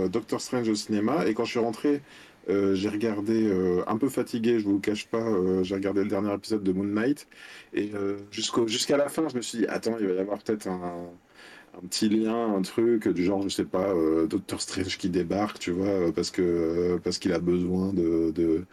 Doctor 0.09 0.41
Strange 0.41 0.67
au 0.67 0.73
cinéma, 0.73 1.27
et 1.27 1.35
quand 1.35 1.45
je 1.45 1.51
suis 1.51 1.59
rentré, 1.59 2.01
j'ai 2.47 2.89
regardé, 2.89 3.53
un 3.85 3.97
peu 3.97 4.09
fatigué, 4.09 4.59
je 4.59 4.65
vous 4.65 4.73
le 4.73 4.79
cache 4.79 5.05
pas, 5.05 5.23
j'ai 5.61 5.75
regardé 5.75 6.01
le 6.01 6.09
dernier 6.09 6.33
épisode 6.33 6.63
de 6.63 6.71
Moon 6.71 6.85
Knight, 6.85 7.27
et 7.75 7.91
jusqu'à 8.31 8.97
la 8.97 9.09
fin, 9.09 9.29
je 9.29 9.35
me 9.35 9.43
suis 9.43 9.59
dit, 9.59 9.67
attends, 9.67 9.95
il 9.99 10.07
va 10.07 10.13
y 10.13 10.17
avoir 10.17 10.39
peut-être 10.39 10.67
un, 10.67 11.11
un 11.73 11.81
petit 11.87 12.09
lien, 12.09 12.55
un 12.55 12.61
truc 12.61 13.07
du 13.07 13.23
genre, 13.23 13.43
je 13.43 13.49
sais 13.49 13.65
pas, 13.65 13.89
euh, 13.93 14.27
Doctor 14.27 14.61
Strange 14.61 14.97
qui 14.97 15.09
débarque, 15.09 15.59
tu 15.59 15.71
vois, 15.71 15.87
euh, 15.87 16.11
parce 16.11 16.31
que 16.31 16.41
euh, 16.41 16.99
parce 17.03 17.19
qu'il 17.19 17.31
a 17.33 17.39
besoin 17.39 17.93
de, 17.93 18.31
de, 18.31 18.65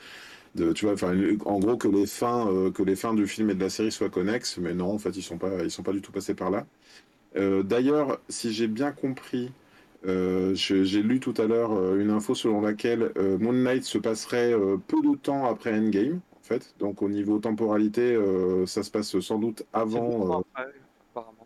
de- 0.57 0.73
tu 0.73 0.87
vois, 0.87 0.95
enfin, 0.95 1.15
en 1.47 1.61
gros 1.61 1.77
que 1.79 1.89
les 1.89 2.07
fins 2.07 2.49
euh, 2.53 2.71
que 2.73 2.83
les 2.83 2.97
fins 2.97 3.15
du 3.15 3.27
film 3.29 3.51
et 3.51 3.55
de 3.55 3.61
la 3.61 3.71
série 3.71 3.93
soient 3.93 4.11
connexes, 4.11 4.59
mais 4.59 4.75
non, 4.75 4.93
en 4.95 4.99
fait, 4.99 5.17
ils 5.17 5.23
sont 5.23 5.39
pas 5.39 5.63
ils 5.65 5.71
sont 5.71 5.83
pas 5.85 5.93
du 5.93 6.03
tout 6.03 6.13
passés 6.13 6.35
par 6.35 6.51
là. 6.51 6.67
D'ailleurs, 7.37 8.21
si 8.29 8.53
j'ai 8.53 8.69
bien 8.69 8.93
compris, 8.93 9.53
j'ai 10.05 11.03
lu 11.03 11.21
tout 11.21 11.35
à 11.39 11.47
l'heure 11.47 11.95
une 11.97 12.11
info 12.11 12.35
selon 12.35 12.61
laquelle 12.63 13.13
Moon 13.41 13.53
Knight 13.53 13.85
se 13.85 13.99
passerait 13.99 14.53
peu 14.89 15.03
de 15.03 15.17
temps 15.17 15.47
après 15.47 15.73
Endgame, 15.79 16.21
en 16.37 16.43
fait. 16.43 16.75
Donc 16.79 17.03
au 17.03 17.09
niveau 17.11 17.39
temporalité, 17.39 18.19
ça 18.67 18.83
se 18.83 18.91
passe 18.91 19.19
sans 19.21 19.39
doute 19.39 19.65
avant. 19.73 20.45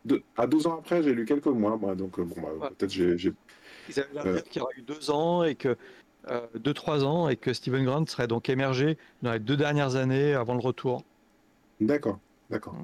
Deux- 0.05 0.23
à 0.37 0.47
deux 0.47 0.67
ans 0.67 0.79
après, 0.79 1.03
j'ai 1.03 1.13
lu 1.15 1.25
quelques 1.25 1.47
mois, 1.47 1.77
moi, 1.77 1.95
donc 1.95 2.19
euh, 2.19 2.25
bon, 2.25 2.37
bah, 2.41 2.49
Ouais. 2.61 2.69
peut-être 2.77 2.91
j'ai, 2.91 3.17
Ils 3.89 3.99
avaient 4.01 4.09
l'air 4.15 4.27
Euh. 4.27 4.41
qu'il 4.41 4.61
y 4.61 4.63
aurait 4.63 4.75
eu 4.79 4.83
deux 4.83 5.11
ans 5.11 5.43
et 5.45 5.55
que 5.55 5.77
euh, 6.31 6.47
deux 6.55 6.75
trois 6.75 7.03
ans 7.05 7.29
et 7.29 7.37
que 7.37 7.53
Steven 7.53 7.85
Grant 7.85 8.05
serait 8.07 8.27
donc 8.29 8.49
émergé 8.51 8.99
dans 9.23 9.33
les 9.33 9.39
deux 9.39 9.57
dernières 9.57 9.97
années 9.97 10.35
avant 10.35 10.55
le 10.55 10.61
retour. 10.61 11.03
D'accord, 11.81 12.19
d'accord. 12.51 12.75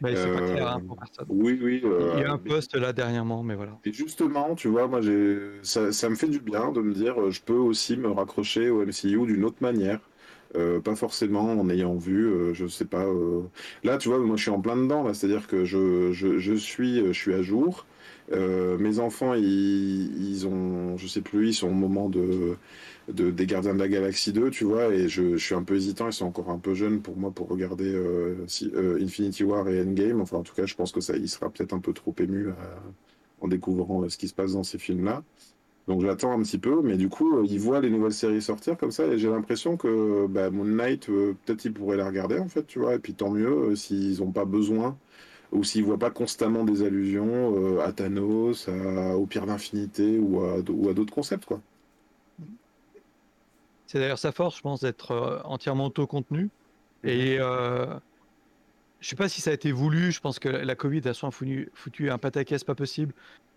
Mais 0.00 0.16
c'est 0.16 0.32
pas 0.32 0.40
Euh, 0.40 0.52
clair 0.54 0.68
hein, 0.68 0.80
pour 0.86 0.96
personne. 0.96 1.26
Oui, 1.28 1.60
oui. 1.62 1.80
euh, 1.84 2.14
Il 2.16 2.22
y 2.22 2.24
a 2.24 2.32
un 2.32 2.40
mais- 2.42 2.48
poste 2.50 2.74
là 2.74 2.92
dernièrement, 2.92 3.42
mais 3.44 3.54
voilà. 3.54 3.78
Et 3.84 3.92
justement, 3.92 4.54
tu 4.56 4.68
vois, 4.68 4.88
moi, 4.88 5.00
j'ai, 5.00 5.38
ça, 5.62 5.92
ça 5.92 6.08
me 6.08 6.16
fait 6.16 6.26
du 6.28 6.40
bien 6.40 6.72
de 6.72 6.80
me 6.80 6.92
dire, 6.92 7.20
euh, 7.20 7.30
je 7.30 7.40
peux 7.42 7.52
aussi 7.54 7.96
me 7.96 8.10
raccrocher 8.10 8.68
au 8.70 8.82
MCU 8.82 9.26
d'une 9.26 9.44
autre 9.44 9.58
manière. 9.60 10.00
Euh, 10.54 10.80
pas 10.80 10.94
forcément 10.96 11.52
en 11.52 11.68
ayant 11.70 11.96
vu, 11.96 12.26
euh, 12.26 12.52
je 12.54 12.66
sais 12.66 12.84
pas. 12.84 13.04
euh, 13.06 13.42
Là, 13.84 13.96
tu 13.98 14.08
vois, 14.10 14.18
moi, 14.18 14.36
je 14.36 14.42
suis 14.42 14.50
en 14.50 14.60
plein 14.60 14.76
dedans, 14.76 15.02
là, 15.02 15.14
c'est-à-dire 15.14 15.46
que 15.46 15.64
je, 15.64 16.12
je, 16.12 16.38
je 16.38 16.52
suis, 16.54 16.98
je 17.06 17.12
suis 17.12 17.32
à 17.34 17.42
jour. 17.42 17.86
Euh, 18.32 18.76
mes 18.78 18.98
enfants, 18.98 19.34
ils, 19.34 19.42
ils 20.30 20.46
ont, 20.46 20.96
je 20.98 21.06
sais 21.06 21.22
plus, 21.22 21.48
ils 21.50 21.54
sont 21.54 21.68
au 21.68 21.72
moment 21.72 22.08
de, 22.10 22.56
de 23.08 23.30
des 23.30 23.46
Gardiens 23.46 23.74
de 23.74 23.78
la 23.78 23.88
Galaxie 23.88 24.32
2, 24.32 24.50
tu 24.50 24.64
vois, 24.64 24.94
et 24.94 25.08
je, 25.08 25.36
je 25.36 25.44
suis 25.44 25.54
un 25.54 25.62
peu 25.64 25.76
hésitant, 25.76 26.06
ils 26.08 26.12
sont 26.12 26.26
encore 26.26 26.50
un 26.50 26.58
peu 26.58 26.74
jeunes 26.74 27.00
pour 27.02 27.16
moi 27.16 27.30
pour 27.32 27.48
regarder 27.48 27.92
euh, 27.94 28.36
si- 28.46 28.70
euh, 28.74 28.98
Infinity 29.02 29.44
War 29.44 29.68
et 29.68 29.80
Endgame. 29.82 30.20
Enfin, 30.20 30.38
en 30.38 30.42
tout 30.42 30.54
cas, 30.54 30.66
je 30.66 30.74
pense 30.74 30.92
que 30.92 31.00
ça, 31.00 31.16
il 31.16 31.28
sera 31.28 31.50
peut-être 31.50 31.72
un 31.74 31.80
peu 31.80 31.92
trop 31.92 32.14
ému 32.18 32.50
à- 32.50 32.82
en 33.40 33.48
découvrant 33.48 34.02
euh, 34.04 34.08
ce 34.08 34.18
qui 34.18 34.28
se 34.28 34.34
passe 34.34 34.52
dans 34.52 34.62
ces 34.64 34.78
films-là. 34.78 35.22
Donc 35.88 36.02
j'attends 36.02 36.32
un 36.32 36.42
petit 36.42 36.58
peu, 36.58 36.80
mais 36.82 36.96
du 36.96 37.08
coup, 37.08 37.38
euh, 37.38 37.46
ils 37.48 37.58
voient 37.58 37.80
les 37.80 37.90
nouvelles 37.90 38.12
séries 38.12 38.40
sortir 38.42 38.76
comme 38.78 38.92
ça, 38.92 39.06
et 39.06 39.18
j'ai 39.18 39.28
l'impression 39.28 39.76
que 39.76 40.26
bah, 40.28 40.50
Moon 40.50 40.64
Knight, 40.64 41.08
euh, 41.08 41.34
peut-être 41.44 41.64
ils 41.64 41.72
pourraient 41.72 41.96
la 41.96 42.06
regarder 42.06 42.38
en 42.38 42.48
fait, 42.48 42.66
tu 42.66 42.78
vois, 42.78 42.94
et 42.94 42.98
puis 42.98 43.14
tant 43.14 43.30
mieux 43.30 43.70
euh, 43.70 43.76
s'ils 43.76 44.20
n'ont 44.20 44.32
pas 44.32 44.44
besoin 44.44 44.96
ou 45.50 45.64
s'il 45.64 45.84
voit 45.84 45.98
pas 45.98 46.10
constamment 46.10 46.64
des 46.64 46.82
allusions 46.82 47.78
à 47.80 47.92
Thanos, 47.92 48.68
au 48.68 49.26
Pire 49.26 49.44
d'Infinité 49.44 50.18
ou 50.18 50.40
à, 50.40 50.60
ou 50.66 50.88
à 50.88 50.94
d'autres 50.94 51.12
concepts, 51.12 51.44
quoi. 51.44 51.60
C'est 53.86 53.98
d'ailleurs 53.98 54.18
sa 54.18 54.32
force, 54.32 54.56
je 54.56 54.62
pense, 54.62 54.80
d'être 54.80 55.42
entièrement 55.44 55.84
auto-contenu. 55.84 56.48
Et 57.04 57.36
euh, 57.38 57.86
je 59.00 59.08
sais 59.08 59.16
pas 59.16 59.28
si 59.28 59.42
ça 59.42 59.50
a 59.50 59.52
été 59.52 59.72
voulu. 59.72 60.12
Je 60.12 60.20
pense 60.20 60.38
que 60.38 60.48
la 60.48 60.74
Covid 60.74 61.02
a 61.06 61.12
foutu, 61.12 61.70
foutu 61.74 62.10
un 62.10 62.16
pataquès 62.16 62.64
pas 62.64 62.74
possible 62.74 63.12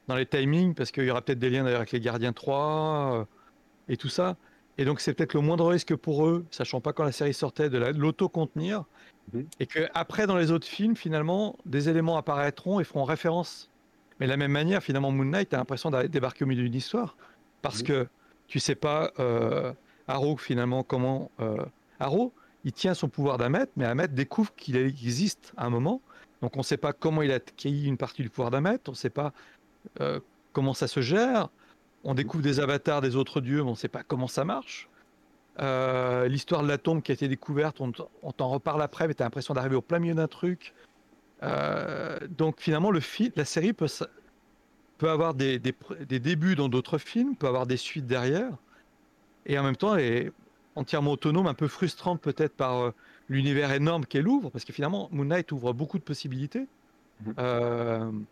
dans 0.08 0.16
les 0.16 0.26
timings, 0.26 0.74
parce 0.74 0.92
qu'il 0.92 1.06
y 1.06 1.12
aura 1.12 1.22
peut-être 1.22 1.40
des 1.40 1.50
liens 1.50 1.66
avec 1.66 1.92
les 1.92 2.00
Gardiens 2.00 2.34
3 2.34 3.28
et 3.90 3.98
tout 3.98 4.10
ça. 4.10 4.38
Et 4.78 4.86
donc 4.86 5.00
c'est 5.00 5.14
peut-être 5.14 5.34
le 5.34 5.42
moindre 5.42 5.68
risque 5.68 5.96
pour 5.96 6.28
eux, 6.28 6.46
sachant 6.52 6.82
pas 6.82 6.94
quand 6.94 7.04
la 7.04 7.12
série 7.12 7.34
sortait, 7.34 7.70
de 7.70 7.78
l'auto-contenir. 7.78 8.84
Mhm. 9.34 9.48
Et 9.60 9.66
que 9.66 9.88
après 9.94 10.28
dans 10.28 10.38
les 10.38 10.52
autres 10.52 10.68
films, 10.68 10.96
finalement, 10.96 11.58
des 11.66 11.90
éléments 11.90 12.18
apparaîtront 12.18 12.80
et 12.80 12.84
feront 12.84 13.04
référence. 13.04 13.72
Mais 14.20 14.28
de 14.28 14.32
la 14.32 14.38
même 14.38 14.52
manière, 14.52 14.82
finalement, 14.82 15.12
Moon 15.12 15.26
Knight, 15.26 15.54
a 15.54 15.58
l'impression 15.58 15.92
d'avoir 15.92 16.10
débarqué 16.10 16.44
au 16.44 16.48
milieu 16.48 16.64
d'une 16.64 16.76
histoire. 16.76 17.16
Parce 17.62 17.80
mhm. 17.80 17.88
que 17.88 18.08
tu 18.48 18.60
sais 18.60 18.76
pas, 18.76 19.12
euh, 19.20 19.74
Arrow, 20.08 20.38
finalement, 20.38 20.84
comment. 20.84 21.32
Euh, 21.40 21.66
Arrow, 22.00 22.34
il 22.64 22.74
tient 22.74 22.94
son 22.94 23.10
pouvoir 23.10 23.38
d'Ahmet, 23.38 23.68
mais 23.78 23.86
Ahmet 23.86 24.08
découvre 24.08 24.54
qu'il 24.56 24.76
existe 24.76 25.54
à 25.58 25.66
un 25.66 25.70
moment. 25.70 26.02
Donc 26.42 26.56
on 26.56 26.60
ne 26.60 26.64
sait 26.64 26.78
pas 26.78 26.94
comment 26.94 27.22
il 27.22 27.32
a 27.32 27.36
acquis 27.36 27.86
une 27.86 27.98
partie 27.98 28.22
du 28.22 28.30
pouvoir 28.30 28.52
d'Ahmet, 28.52 28.80
on 28.88 28.92
ne 28.92 28.96
sait 28.96 29.10
pas 29.10 29.34
euh, 30.02 30.20
comment 30.54 30.74
ça 30.74 30.88
se 30.88 31.02
gère? 31.02 31.50
On 32.04 32.14
découvre 32.14 32.44
des 32.44 32.60
avatars 32.60 33.02
des 33.02 33.16
autres 33.16 33.42
dieux, 33.42 33.64
mais 33.64 33.70
on 33.70 33.72
ne 33.72 33.78
sait 33.78 33.88
pas 33.88 34.04
comment 34.04 34.28
ça 34.28 34.46
marche. 34.46 34.90
Euh, 35.60 36.28
l'histoire 36.28 36.64
de 36.64 36.68
la 36.68 36.78
tombe 36.78 37.02
qui 37.02 37.12
a 37.12 37.14
été 37.14 37.28
découverte, 37.28 37.80
on, 37.80 37.92
t'en 38.32 38.50
reparle 38.50 38.82
après, 38.82 39.08
mais 39.08 39.14
tu 39.14 39.24
as 39.24 39.26
l'impression 39.26 39.54
d'arriver 39.54 39.76
au 39.76 39.82
plein 39.82 40.00
milieu 40.00 40.14
d'un 40.14 40.28
truc. 40.28 40.74
Euh, 41.44 42.20
donc 42.30 42.60
finalement, 42.60 42.92
le 42.92 43.02
la 43.36 43.46
série 43.46 43.74
peut, 43.74 43.88
peut 44.98 45.10
avoir 45.10 45.34
des, 45.34 45.60
débuts 45.60 46.56
dans 46.56 46.70
d'autres 46.70 46.98
films, 46.98 47.36
peut 47.36 47.48
avoir 47.48 47.66
des 47.66 47.78
suites 47.78 48.06
derrière, 48.06 48.52
et 49.46 49.58
en 49.58 49.64
même 49.64 49.76
temps, 49.76 49.96
elle 49.96 50.06
est 50.06 50.32
entièrement 50.76 51.12
autonome, 51.12 51.48
un 51.48 51.54
peu 51.54 51.68
frustrante 51.68 52.22
peut-être 52.22 52.54
par 52.54 52.92
l'univers 53.30 53.72
énorme 53.72 54.06
qu'elle 54.06 54.28
ouvre, 54.28 54.50
parce 54.50 54.66
que 54.66 54.74
finalement, 54.74 55.08
Moon 55.12 55.26
Knight 55.26 55.52
ouvre 55.52 55.74
beaucoup 55.74 55.98
de 55.98 56.04
possibilités. 56.04 56.68
Mhm. 57.26 58.26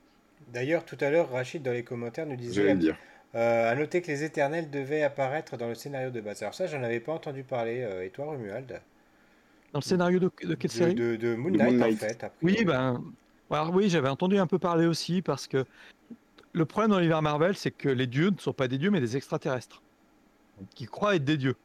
D'ailleurs, 0.53 0.85
tout 0.85 0.97
à 1.01 1.09
l'heure, 1.09 1.31
Rachid, 1.31 1.63
dans 1.63 1.71
les 1.71 1.83
commentaires, 1.83 2.27
nous 2.27 2.35
disait... 2.35 2.75
dire. 2.75 2.95
Euh, 3.35 3.71
à 3.71 3.75
noter 3.75 4.03
que 4.03 4.11
les 4.11 4.23
éternels 4.23 4.69
devaient 4.69 5.01
apparaître 5.01 5.57
dans 5.57 5.67
le 5.67 5.73
scénario 5.73 6.11
de 6.11 6.21
base. 6.21 6.43
Alors 6.43 6.53
ça, 6.53 6.67
j'en 6.67 6.83
avais 6.83 6.99
pas 6.99 7.13
entendu 7.13 7.43
parler. 7.43 7.81
Euh, 7.81 8.05
et 8.05 8.11
toi, 8.11 8.25
Romuald? 8.25 8.79
Dans 9.71 9.79
le 9.79 9.83
scénario 9.83 10.19
de, 10.19 10.29
quelle 10.29 10.69
série? 10.69 10.93
de, 10.93 11.15
de, 11.15 11.33
Moon 11.33 11.49
Knight, 11.49 11.81
en 11.81 11.95
fait. 11.95 12.31
Oui, 12.43 12.63
ben, 12.63 13.03
alors 13.49 13.73
oui, 13.73 13.89
j'avais 13.89 14.09
entendu 14.09 14.37
un 14.37 14.45
peu 14.45 14.59
parler 14.59 14.85
aussi 14.85 15.23
parce 15.23 15.47
que 15.47 15.65
le 16.51 16.65
problème 16.65 16.91
dans 16.91 16.99
l'univers 16.99 17.23
Marvel, 17.23 17.55
c'est 17.55 17.71
que 17.71 17.89
les 17.89 18.05
dieux 18.05 18.29
ne 18.29 18.37
sont 18.37 18.53
pas 18.53 18.67
des 18.67 18.77
dieux, 18.77 18.91
mais 18.91 18.99
des 18.99 19.17
extraterrestres 19.17 19.81
qui 20.75 20.85
croient 20.85 21.15
être 21.15 21.25
des 21.25 21.37
dieux. 21.37 21.55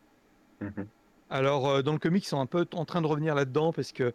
Mhm. 0.62 0.86
Alors, 1.28 1.68
euh, 1.68 1.82
dans 1.82 1.92
le 1.92 1.98
comic, 1.98 2.24
ils 2.24 2.28
sont 2.28 2.40
un 2.40 2.46
peu 2.46 2.66
en 2.72 2.86
train 2.86 3.02
de 3.02 3.06
revenir 3.06 3.34
là-dedans 3.34 3.74
parce 3.74 3.92
que 3.92 4.14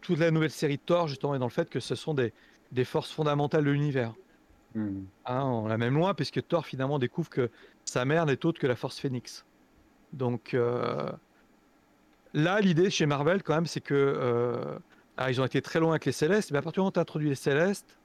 toute 0.00 0.18
la 0.18 0.30
nouvelle 0.30 0.50
série 0.50 0.76
de 0.78 0.82
Thor, 0.82 1.08
justement, 1.08 1.34
est 1.34 1.38
dans 1.38 1.46
le 1.46 1.50
fait 1.50 1.68
que 1.68 1.80
ce 1.80 1.94
sont 1.94 2.14
des, 2.14 2.32
des 2.72 2.84
forces 2.84 3.10
fondamentales 3.12 3.64
de 3.64 3.70
l'univers. 3.70 4.14
Hmm. 4.74 5.04
Hein, 5.24 5.42
on 5.44 5.66
l'a 5.66 5.78
même 5.78 5.94
loin, 5.94 6.14
puisque 6.14 6.46
Thor 6.46 6.66
finalement 6.66 6.98
découvre 6.98 7.30
que 7.30 7.50
sa 7.84 8.04
mère 8.04 8.26
n'est 8.26 8.44
autre 8.44 8.60
que 8.60 8.66
la 8.66 8.76
Force 8.76 8.98
Phoenix. 8.98 9.44
Donc 10.12 10.54
euh, 10.54 11.10
là, 12.34 12.60
l'idée 12.60 12.90
chez 12.90 13.06
Marvel, 13.06 13.42
quand 13.42 13.54
même, 13.54 13.66
c'est 13.66 13.80
que 13.80 13.94
euh, 13.94 14.78
ah, 15.16 15.30
ils 15.30 15.40
ont 15.40 15.44
été 15.44 15.62
très 15.62 15.80
loin 15.80 15.92
avec 15.92 16.04
les 16.04 16.12
Célestes, 16.12 16.50
mais 16.50 16.58
à 16.58 16.62
partir 16.62 16.80
du 16.80 16.80
moment 16.80 16.88
où 16.90 16.92
tu 16.92 17.00
introduit 17.00 17.28
les 17.28 17.34
Célestes, 17.34 17.96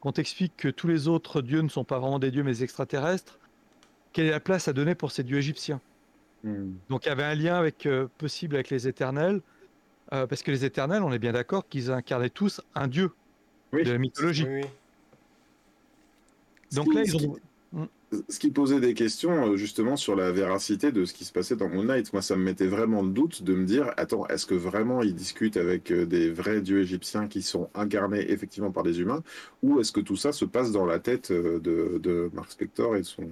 qu'on 0.00 0.12
t'explique 0.12 0.56
que 0.56 0.68
tous 0.68 0.88
les 0.88 1.08
autres 1.08 1.42
dieux 1.42 1.60
ne 1.60 1.68
sont 1.68 1.84
pas 1.84 1.98
vraiment 1.98 2.18
des 2.18 2.30
dieux, 2.30 2.42
mais 2.42 2.52
des 2.52 2.64
extraterrestres, 2.64 3.38
quelle 4.12 4.26
est 4.26 4.30
la 4.30 4.40
place 4.40 4.68
à 4.68 4.72
donner 4.72 4.94
pour 4.94 5.12
ces 5.12 5.22
dieux 5.22 5.38
égyptiens? 5.38 5.80
Hmm. 6.44 6.72
Donc 6.88 7.06
il 7.06 7.08
y 7.08 7.12
avait 7.12 7.24
un 7.24 7.34
lien 7.34 7.56
avec, 7.56 7.86
euh, 7.86 8.08
possible 8.18 8.54
avec 8.54 8.70
les 8.70 8.88
Éternels, 8.88 9.40
parce 10.10 10.42
que 10.42 10.50
les 10.50 10.64
Éternels, 10.64 11.02
on 11.02 11.12
est 11.12 11.18
bien 11.18 11.32
d'accord 11.32 11.68
qu'ils 11.68 11.90
incarnaient 11.90 12.30
tous 12.30 12.62
un 12.74 12.86
dieu 12.86 13.12
de 13.72 13.90
la 13.90 13.98
mythologie. 13.98 14.46
Oui, 14.48 14.62
donc 16.72 16.92
là, 16.94 17.02
ils 17.04 17.16
ont... 17.16 17.36
Mm. 17.72 17.84
Ce 18.30 18.38
qui 18.38 18.50
posait 18.50 18.80
des 18.80 18.94
questions 18.94 19.52
euh, 19.52 19.56
justement 19.56 19.96
sur 19.96 20.16
la 20.16 20.32
véracité 20.32 20.92
de 20.92 21.04
ce 21.04 21.12
qui 21.12 21.24
se 21.24 21.32
passait 21.32 21.56
dans 21.56 21.68
Moon 21.68 21.84
Knight. 21.84 22.10
Moi, 22.14 22.22
ça 22.22 22.36
me 22.36 22.42
mettait 22.42 22.66
vraiment 22.66 23.02
le 23.02 23.10
doute 23.10 23.42
de 23.42 23.54
me 23.54 23.66
dire 23.66 23.92
attends, 23.98 24.26
est-ce 24.28 24.46
que 24.46 24.54
vraiment 24.54 25.02
ils 25.02 25.14
discutent 25.14 25.58
avec 25.58 25.90
euh, 25.90 26.06
des 26.06 26.30
vrais 26.30 26.62
dieux 26.62 26.80
égyptiens 26.80 27.28
qui 27.28 27.42
sont 27.42 27.68
incarnés 27.74 28.30
effectivement 28.30 28.70
par 28.70 28.82
des 28.82 29.00
humains 29.00 29.22
Ou 29.62 29.80
est-ce 29.80 29.92
que 29.92 30.00
tout 30.00 30.16
ça 30.16 30.32
se 30.32 30.46
passe 30.46 30.72
dans 30.72 30.86
la 30.86 30.98
tête 30.98 31.30
euh, 31.30 31.60
de, 31.60 31.98
de 31.98 32.30
Mark 32.32 32.50
Spector 32.50 32.96
et 32.96 33.00
de 33.00 33.06
son, 33.06 33.28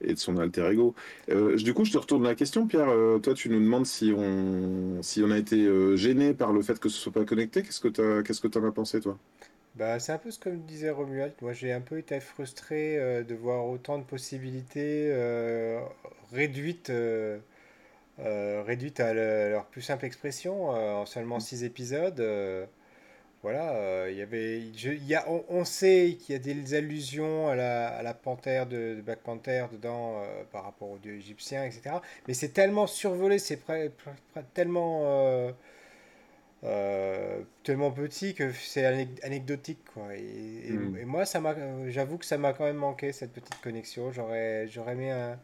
et 0.00 0.12
de 0.14 0.18
son 0.18 0.36
alter 0.36 0.70
ego 0.70 0.94
Du 1.28 1.74
coup, 1.74 1.84
je 1.84 1.92
te 1.92 1.98
retourne 1.98 2.24
la 2.24 2.34
question, 2.34 2.66
Pierre. 2.66 2.88
toi, 3.22 3.34
tu 3.34 3.48
nous 3.48 3.60
demandes 3.60 3.86
si 3.86 4.12
on, 4.16 5.02
si 5.02 5.22
on 5.22 5.30
a 5.30 5.38
été 5.38 5.68
gêné 5.96 6.34
par 6.34 6.52
le 6.52 6.62
fait 6.62 6.78
que 6.78 6.88
ce 6.88 6.98
soit 6.98 7.12
pas 7.12 7.24
connecté. 7.24 7.62
Qu'est-ce 7.62 7.80
que 7.80 8.48
tu 8.48 8.58
en 8.58 8.64
as 8.64 8.72
pensé, 8.72 9.00
toi? 9.00 9.18
Bah, 9.76 9.98
c'est 9.98 10.12
un 10.12 10.18
peu 10.18 10.30
ce 10.30 10.38
que 10.38 10.48
me 10.48 10.56
disait 10.56 10.88
Romuald. 10.90 11.34
Moi, 11.42 11.52
j'ai 11.52 11.70
un 11.72 11.82
peu 11.82 11.98
été 11.98 12.18
frustré 12.20 12.98
euh, 12.98 13.22
de 13.22 13.34
voir 13.34 13.66
autant 13.66 13.98
de 13.98 14.04
possibilités 14.04 15.10
euh, 15.12 15.80
réduites, 16.32 16.88
euh, 16.88 17.38
réduites 18.18 19.00
à 19.00 19.12
leur 19.12 19.66
plus 19.66 19.82
simple 19.82 20.06
expression 20.06 20.70
en 20.70 21.04
seulement 21.04 21.40
six 21.40 21.62
épisodes. 21.64 22.20
Voilà, 23.46 24.10
il 24.10 24.16
y 24.16 24.22
avait, 24.22 24.58
il 24.58 25.06
y 25.06 25.14
a, 25.14 25.24
on, 25.28 25.64
sait 25.64 26.16
qu'il 26.20 26.32
y 26.32 26.36
a 26.36 26.38
des 26.40 26.74
allusions 26.74 27.48
à 27.48 27.54
la, 27.54 27.88
à 27.88 28.02
la 28.02 28.12
panthère 28.12 28.66
de, 28.66 29.00
Black 29.04 29.20
Panther 29.20 29.66
dedans 29.72 30.20
par 30.50 30.64
rapport 30.64 30.90
aux 30.90 30.98
dieux 30.98 31.14
égyptiens, 31.14 31.64
etc. 31.64 31.96
Mais 32.26 32.34
c'est 32.34 32.48
tellement 32.48 32.86
survolé, 32.86 33.38
c'est 33.38 33.60
tellement 34.54 35.52
euh, 36.64 37.42
tellement 37.62 37.90
petit 37.92 38.34
que 38.34 38.50
c'est 38.52 38.84
anecdotique 39.22 39.84
quoi. 39.94 40.14
Et, 40.16 40.72
hmm. 40.72 41.04
moi 41.04 41.24
ça 41.26 41.38
m'a, 41.38 41.54
j'avoue 41.88 42.18
que 42.18 42.24
ça 42.24 42.38
m'a 42.38 42.54
quand 42.54 42.64
même 42.64 42.76
manqué 42.76 43.12
cette 43.12 43.32
petite 43.32 43.60
connexion. 43.60 44.10
J'aurais 44.10 44.66
j'aurais 44.68 44.92
aimé 44.92 45.10
un, 45.10 45.38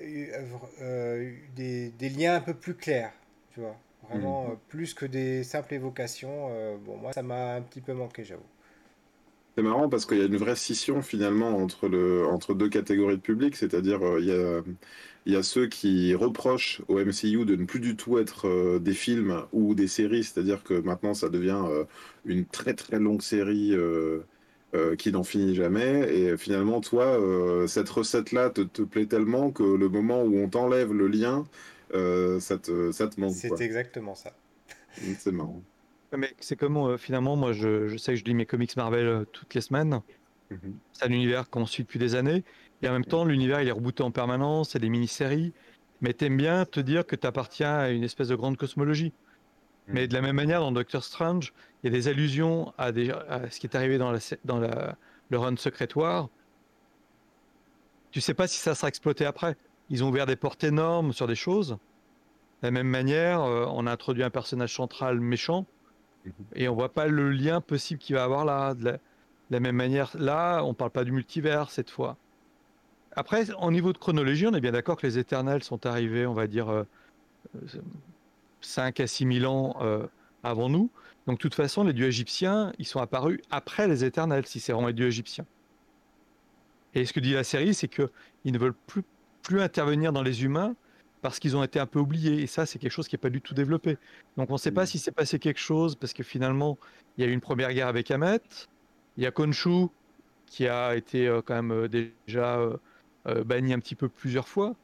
euh, 0.00 1.32
des, 1.54 1.90
des, 1.90 2.08
liens 2.08 2.36
un 2.36 2.40
peu 2.40 2.54
plus 2.54 2.74
clairs, 2.74 3.12
tu 3.52 3.60
vois. 3.60 3.76
Vraiment 4.10 4.48
hmm. 4.48 4.50
euh, 4.52 4.54
plus 4.68 4.94
que 4.94 5.06
des 5.06 5.44
simples 5.44 5.74
évocations. 5.74 6.48
bon 6.84 6.96
moi 6.96 7.12
ça 7.12 7.22
m'a 7.22 7.54
un 7.54 7.62
petit 7.62 7.80
peu 7.80 7.92
manqué 7.92 8.24
j'avoue. 8.24 8.42
C'est 9.56 9.62
marrant 9.62 9.88
parce 9.88 10.06
qu'il 10.06 10.18
y 10.18 10.22
a 10.22 10.26
une 10.26 10.36
vraie 10.36 10.54
scission 10.54 11.02
finalement 11.02 11.56
entre, 11.56 11.88
le, 11.88 12.24
entre 12.26 12.54
deux 12.54 12.68
catégories 12.68 13.16
de 13.16 13.22
public, 13.22 13.56
c'est-à-dire 13.56 14.00
il 14.20 14.26
y 14.26 14.32
a 14.32 14.62
il 15.28 15.34
y 15.34 15.36
a 15.36 15.42
ceux 15.42 15.66
qui 15.66 16.14
reprochent 16.14 16.80
au 16.88 16.98
MCU 16.98 17.44
de 17.44 17.54
ne 17.54 17.66
plus 17.66 17.80
du 17.80 17.96
tout 17.96 18.18
être 18.18 18.48
euh, 18.48 18.78
des 18.78 18.94
films 18.94 19.44
ou 19.52 19.74
des 19.74 19.86
séries, 19.86 20.24
c'est-à-dire 20.24 20.62
que 20.64 20.72
maintenant 20.72 21.12
ça 21.12 21.28
devient 21.28 21.62
euh, 21.66 21.84
une 22.24 22.46
très 22.46 22.72
très 22.72 22.98
longue 22.98 23.20
série 23.20 23.72
euh, 23.74 24.22
qui 24.96 25.12
n'en 25.12 25.24
finit 25.24 25.54
jamais. 25.54 26.14
Et 26.14 26.36
finalement, 26.36 26.80
toi, 26.80 27.18
cette 27.66 27.88
recette-là 27.88 28.50
te, 28.50 28.60
te, 28.60 28.82
plaît 28.82 29.06
tellement 29.06 29.50
que 29.50 29.62
le 29.62 29.88
moment 29.88 30.22
où 30.22 30.38
on 30.38 30.48
t'enlève 30.48 30.92
le 30.92 31.08
lien, 31.08 31.46
ça, 31.92 32.58
te, 32.58 32.92
ça 32.92 33.08
te 33.08 33.20
manque. 33.20 33.34
C'est 33.34 33.60
exactement 33.60 34.14
ça. 34.14 34.32
C'est 34.92 35.32
marrant. 35.32 35.62
Mais 36.16 36.34
c'est 36.40 36.56
comme 36.56 36.96
finalement, 36.96 37.36
moi 37.36 37.52
je, 37.52 37.88
je, 37.88 37.96
sais 37.98 38.14
que 38.14 38.18
je 38.18 38.24
lis 38.24 38.34
mes 38.34 38.46
comics 38.46 38.74
Marvel 38.76 39.26
toutes 39.32 39.54
les 39.54 39.60
semaines. 39.60 40.00
Mhm. 40.50 40.78
C'est 40.92 41.04
un 41.04 41.12
univers 41.12 41.50
qu'on 41.50 41.66
suit 41.66 41.82
depuis 41.82 41.98
des 41.98 42.14
années. 42.14 42.44
Et 42.82 42.88
en 42.88 42.92
même 42.92 43.04
temps, 43.04 43.24
l'univers, 43.24 43.60
il 43.60 43.68
est 43.68 43.72
rebooté 43.72 44.02
en 44.02 44.10
permanence, 44.10 44.70
c'est 44.70 44.78
des 44.78 44.88
mini-séries. 44.88 45.52
Mais 46.00 46.12
t'aimes 46.12 46.36
bien 46.36 46.64
te 46.64 46.80
dire 46.80 47.04
que 47.06 47.16
tu 47.16 47.26
appartiens 47.26 47.76
à 47.76 47.88
une 47.90 48.04
espèce 48.04 48.28
de 48.28 48.36
grande 48.36 48.56
cosmologie. 48.56 49.12
Hmm. 49.88 49.92
Mais 49.94 50.08
de 50.08 50.14
la 50.14 50.20
même 50.20 50.36
manière, 50.36 50.60
dans 50.60 50.72
Doctor 50.72 51.02
Strange, 51.02 51.52
il 51.82 51.92
y 51.92 51.94
a 51.94 51.98
des 51.98 52.08
allusions 52.08 52.72
à, 52.78 52.92
ce 52.92 53.58
qui 53.58 53.66
est 53.66 53.74
arrivé 53.74 53.98
dans, 53.98 54.12
le 54.12 55.38
run 55.38 55.56
secrétoire. 55.56 56.28
Tu 58.10 58.20
sais 58.20 58.34
pas 58.34 58.46
si 58.46 58.58
ça 58.58 58.74
sera 58.74 58.88
exploité 58.88 59.26
après. 59.26 59.56
Ils 59.90 60.04
ont 60.04 60.08
ouvert 60.08 60.26
des 60.26 60.36
portes 60.36 60.64
énormes 60.64 61.12
sur 61.12 61.26
des 61.26 61.34
choses. 61.34 61.78
De 62.62 62.66
la 62.66 62.70
même 62.70 62.88
manière, 62.88 63.42
euh, 63.42 63.66
on 63.70 63.86
a 63.86 63.92
introduit 63.92 64.22
un 64.22 64.30
personnage 64.30 64.74
central 64.74 65.20
méchant 65.20 65.66
et 66.54 66.68
on 66.68 66.74
voit 66.74 66.92
pas 66.92 67.06
le 67.06 67.30
lien 67.30 67.60
possible 67.60 68.00
qu'il 68.00 68.16
va 68.16 68.24
avoir 68.24 68.44
là. 68.44 68.74
De 68.74 68.98
la, 69.50 69.60
même 69.60 69.76
manière, 69.76 70.10
là, 70.18 70.62
on 70.62 70.74
parle 70.74 70.90
pas 70.90 71.04
du 71.04 71.12
multivers 71.12 71.70
cette 71.70 71.90
fois. 71.90 72.16
Après, 73.12 73.52
en 73.54 73.70
niveau 73.70 73.92
de 73.92 73.98
chronologie, 73.98 74.46
on 74.46 74.54
est 74.54 74.60
bien 74.60 74.72
d'accord 74.72 74.96
que 74.96 75.06
les 75.06 75.18
éternels 75.18 75.62
sont 75.62 75.86
arrivés, 75.86 76.26
on 76.26 76.34
va 76.34 76.46
dire, 76.46 76.84
5 78.60 79.00
euh, 79.00 79.04
à 79.04 79.06
6 79.06 79.40
000 79.40 79.52
ans 79.52 79.76
euh, 79.80 80.06
avant 80.42 80.68
nous. 80.68 80.90
Donc, 81.26 81.38
de 81.38 81.42
toute 81.42 81.54
façon, 81.54 81.84
les 81.84 81.92
dieux 81.92 82.06
égyptiens, 82.06 82.72
ils 82.78 82.86
sont 82.86 83.00
apparus 83.00 83.40
après 83.50 83.88
les 83.88 84.04
éternels, 84.04 84.46
si 84.46 84.60
c'est 84.60 84.72
vraiment 84.72 84.88
les 84.88 84.94
dieux 84.94 85.06
égyptiens. 85.06 85.46
Et 86.94 87.04
ce 87.04 87.12
que 87.12 87.20
dit 87.20 87.32
la 87.32 87.44
série, 87.44 87.74
c'est 87.74 87.88
qu'ils 87.88 88.08
ne 88.44 88.58
veulent 88.58 88.74
plus, 88.86 89.04
plus 89.48 89.60
intervenir 89.62 90.12
dans 90.12 90.22
les 90.22 90.44
humains, 90.44 90.74
parce 91.22 91.38
qu'ils 91.40 91.56
ont 91.56 91.64
été 91.64 91.80
un 91.80 91.86
peu 91.86 91.98
oubliés. 91.98 92.42
Et 92.42 92.46
ça, 92.46 92.66
c'est 92.66 92.78
quelque 92.78 92.92
chose 92.92 93.08
qui 93.08 93.14
n'est 93.16 93.24
pas 93.26 93.30
du 93.30 93.40
tout 93.40 93.54
développé. 93.54 93.96
Donc 94.36 94.50
on 94.50 94.54
ne 94.54 94.58
sait 94.58 94.70
pas 94.70 94.84
Mm. 94.84 94.90
si 94.92 94.98
s'est 94.98 95.16
passé 95.20 95.38
quelque 95.38 95.58
chose, 95.70 95.96
parce 95.96 96.12
que 96.12 96.22
finalement, 96.22 96.78
il 97.16 97.24
y 97.24 97.26
a 97.26 97.30
eu 97.30 97.32
une 97.32 97.40
première 97.40 97.72
guerre 97.72 97.88
avec 97.88 98.10
Hamet. 98.10 98.40
Il 99.16 99.22
y 99.24 99.26
a 99.26 99.32
Khonshu 99.32 99.88
qui 100.46 100.68
a 100.68 100.94
été 100.94 101.26
euh, 101.26 101.40
quand 101.44 101.54
même 101.60 101.72
euh, 101.72 101.88
déjà 101.88 102.58
euh, 103.26 103.44
banni 103.44 103.72
un 103.72 103.80
petit 103.80 103.96
peu 103.96 104.08
plusieurs 104.08 104.46
fois. 104.48 104.76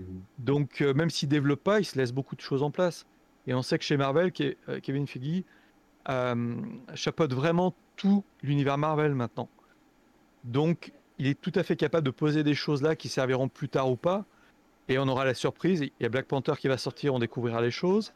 Mhm. 0.00 0.06
Donc 0.38 0.80
euh, 0.80 0.94
même 0.94 1.10
s'il 1.10 1.28
ne 1.28 1.34
développe 1.36 1.62
pas, 1.62 1.78
il 1.80 1.84
se 1.84 1.96
laisse 1.98 2.12
beaucoup 2.12 2.36
de 2.36 2.40
choses 2.40 2.62
en 2.62 2.70
place. 2.70 3.06
Et 3.46 3.54
on 3.54 3.62
sait 3.62 3.78
que 3.78 3.84
chez 3.84 3.96
Marvel, 3.96 4.30
Ke- 4.30 4.56
Kevin 4.82 5.06
Feige 5.06 5.44
chapeaute 6.94 7.32
vraiment 7.32 7.74
tout 7.96 8.24
l'univers 8.42 8.76
Marvel 8.78 9.14
maintenant. 9.14 9.48
Donc 10.44 10.92
il 11.18 11.26
est 11.26 11.40
tout 11.40 11.52
à 11.54 11.62
fait 11.62 11.76
capable 11.76 12.04
de 12.06 12.10
poser 12.10 12.42
des 12.44 12.54
choses 12.54 12.82
là 12.82 12.96
qui 12.96 13.08
serviront 13.08 13.48
plus 13.48 13.68
tard 13.68 13.90
ou 13.90 13.96
pas. 13.96 14.24
Et 14.88 14.98
on 14.98 15.08
aura 15.08 15.24
la 15.24 15.34
surprise. 15.34 15.80
Il 15.80 15.90
y 16.00 16.06
a 16.06 16.08
Black 16.08 16.26
Panther 16.26 16.52
qui 16.58 16.68
va 16.68 16.78
sortir, 16.78 17.14
on 17.14 17.18
découvrira 17.18 17.60
les 17.60 17.70
choses. 17.70 18.12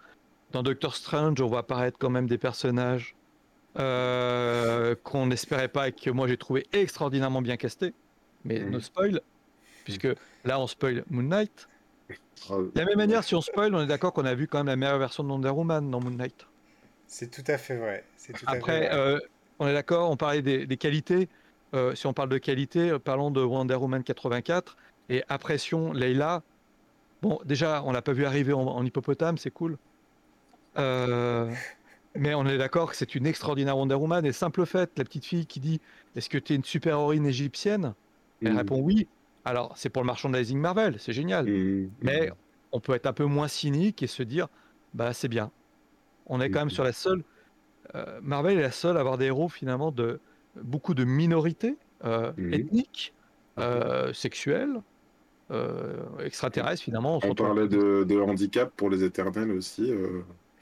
Dans 0.52 0.62
Doctor 0.62 0.94
Strange, 0.94 1.40
on 1.40 1.48
va 1.48 1.58
apparaître 1.58 1.98
quand 1.98 2.10
même 2.10 2.26
des 2.26 2.38
personnages 2.38 3.14
euh, 3.78 4.94
qu'on 5.02 5.26
n'espérait 5.26 5.68
pas 5.68 5.88
et 5.88 5.92
que 5.92 6.10
moi 6.10 6.26
j'ai 6.28 6.36
trouvé 6.36 6.66
extraordinairement 6.72 7.42
bien 7.42 7.56
castés. 7.56 7.94
Mais 8.44 8.60
Mhm. 8.60 8.70
no 8.70 8.80
spoil, 8.80 9.20
puisque 9.84 10.08
là 10.44 10.58
on 10.60 10.66
spoil 10.66 11.04
Moon 11.10 11.22
Knight. 11.22 11.68
De 12.48 12.70
la 12.74 12.84
même 12.86 12.96
manière, 12.96 13.22
si 13.22 13.34
on 13.34 13.40
spoil, 13.40 13.74
on 13.74 13.80
est 13.82 13.86
d'accord 13.86 14.12
qu'on 14.12 14.24
a 14.24 14.34
vu 14.34 14.46
quand 14.48 14.58
même 14.58 14.66
la 14.68 14.76
meilleure 14.76 14.98
version 14.98 15.22
de 15.22 15.28
Wonder 15.28 15.50
Woman 15.50 15.90
dans 15.90 16.00
Moon 16.00 16.10
Knight. 16.10 16.46
C'est 17.06 17.30
tout 17.30 17.44
à 17.50 17.58
fait 17.58 17.76
vrai. 17.76 18.04
C'est 18.16 18.32
tout 18.32 18.46
à 18.46 18.50
fait 18.52 18.56
Après, 18.56 18.78
vrai. 18.88 18.94
euh, 18.94 19.18
on 19.58 19.66
est 19.66 19.74
d'accord, 19.74 20.10
on 20.10 20.16
parlait 20.16 20.42
des, 20.42 20.66
des 20.66 20.76
qualités. 20.76 21.28
Euh, 21.74 21.94
si 21.94 22.06
on 22.06 22.12
parle 22.12 22.28
de 22.28 22.38
qualité, 22.38 22.90
euh, 22.90 22.98
parlons 22.98 23.30
de 23.30 23.40
Wonder 23.42 23.76
Woman 23.76 24.02
84 24.02 24.76
et 25.08 25.22
Impression 25.28 25.92
Leila. 25.92 26.42
Bon, 27.22 27.38
déjà, 27.44 27.82
on 27.84 27.92
l'a 27.92 28.02
pas 28.02 28.12
vu 28.12 28.24
arriver 28.24 28.52
en, 28.52 28.62
en 28.62 28.84
hippopotame, 28.84 29.38
c'est 29.38 29.50
cool. 29.50 29.76
Euh, 30.78 31.52
mais 32.16 32.34
on 32.34 32.46
est 32.46 32.58
d'accord 32.58 32.90
que 32.90 32.96
c'est 32.96 33.14
une 33.14 33.26
extraordinaire 33.26 33.76
Wonder 33.76 33.94
Woman. 33.94 34.24
Et 34.26 34.32
simple 34.32 34.64
fait, 34.66 34.90
la 34.96 35.04
petite 35.04 35.24
fille 35.26 35.46
qui 35.46 35.60
dit 35.60 35.80
Est-ce 36.16 36.28
que 36.28 36.38
tu 36.38 36.52
es 36.52 36.56
une 36.56 36.64
super-héroïne 36.64 37.26
égyptienne? 37.26 37.94
Elle 38.42 38.52
Mhm. 38.52 38.58
répond 38.58 38.80
oui. 38.80 39.06
Alors, 39.44 39.72
c'est 39.76 39.90
pour 39.90 40.02
le 40.02 40.06
merchandising 40.06 40.58
Marvel, 40.58 40.96
c'est 40.98 41.12
génial. 41.12 41.46
Mhm. 41.46 41.90
Mais 42.02 42.30
on 42.72 42.80
peut 42.80 42.94
être 42.94 43.06
un 43.06 43.12
peu 43.12 43.24
moins 43.24 43.48
cynique 43.48 44.02
et 44.02 44.06
se 44.06 44.22
dire, 44.22 44.48
bah 44.94 45.12
c'est 45.12 45.28
bien. 45.28 45.50
On 46.26 46.40
est 46.40 46.50
quand 46.50 46.60
même 46.60 46.66
Mhm. 46.68 46.70
sur 46.74 46.84
la 46.84 46.92
seule. 46.92 47.22
euh, 47.96 48.20
Marvel 48.22 48.58
est 48.58 48.62
la 48.62 48.70
seule 48.70 48.96
à 48.96 49.00
avoir 49.00 49.18
des 49.18 49.26
héros 49.26 49.48
finalement 49.48 49.90
de 49.90 50.20
beaucoup 50.56 50.94
de 50.94 51.04
minorités 51.04 51.76
euh, 52.04 52.32
ethniques, 52.52 53.14
euh, 53.58 54.12
sexuelles, 54.12 54.82
euh, 55.50 56.18
extraterrestres 56.24 56.82
finalement. 56.82 57.20
on 57.22 57.34
parlait 57.34 57.68
de, 57.68 58.04
de 58.04 58.20
handicap 58.20 58.72
pour 58.76 58.90
les 58.90 59.04
éternels 59.04 59.50
aussi. 59.52 59.92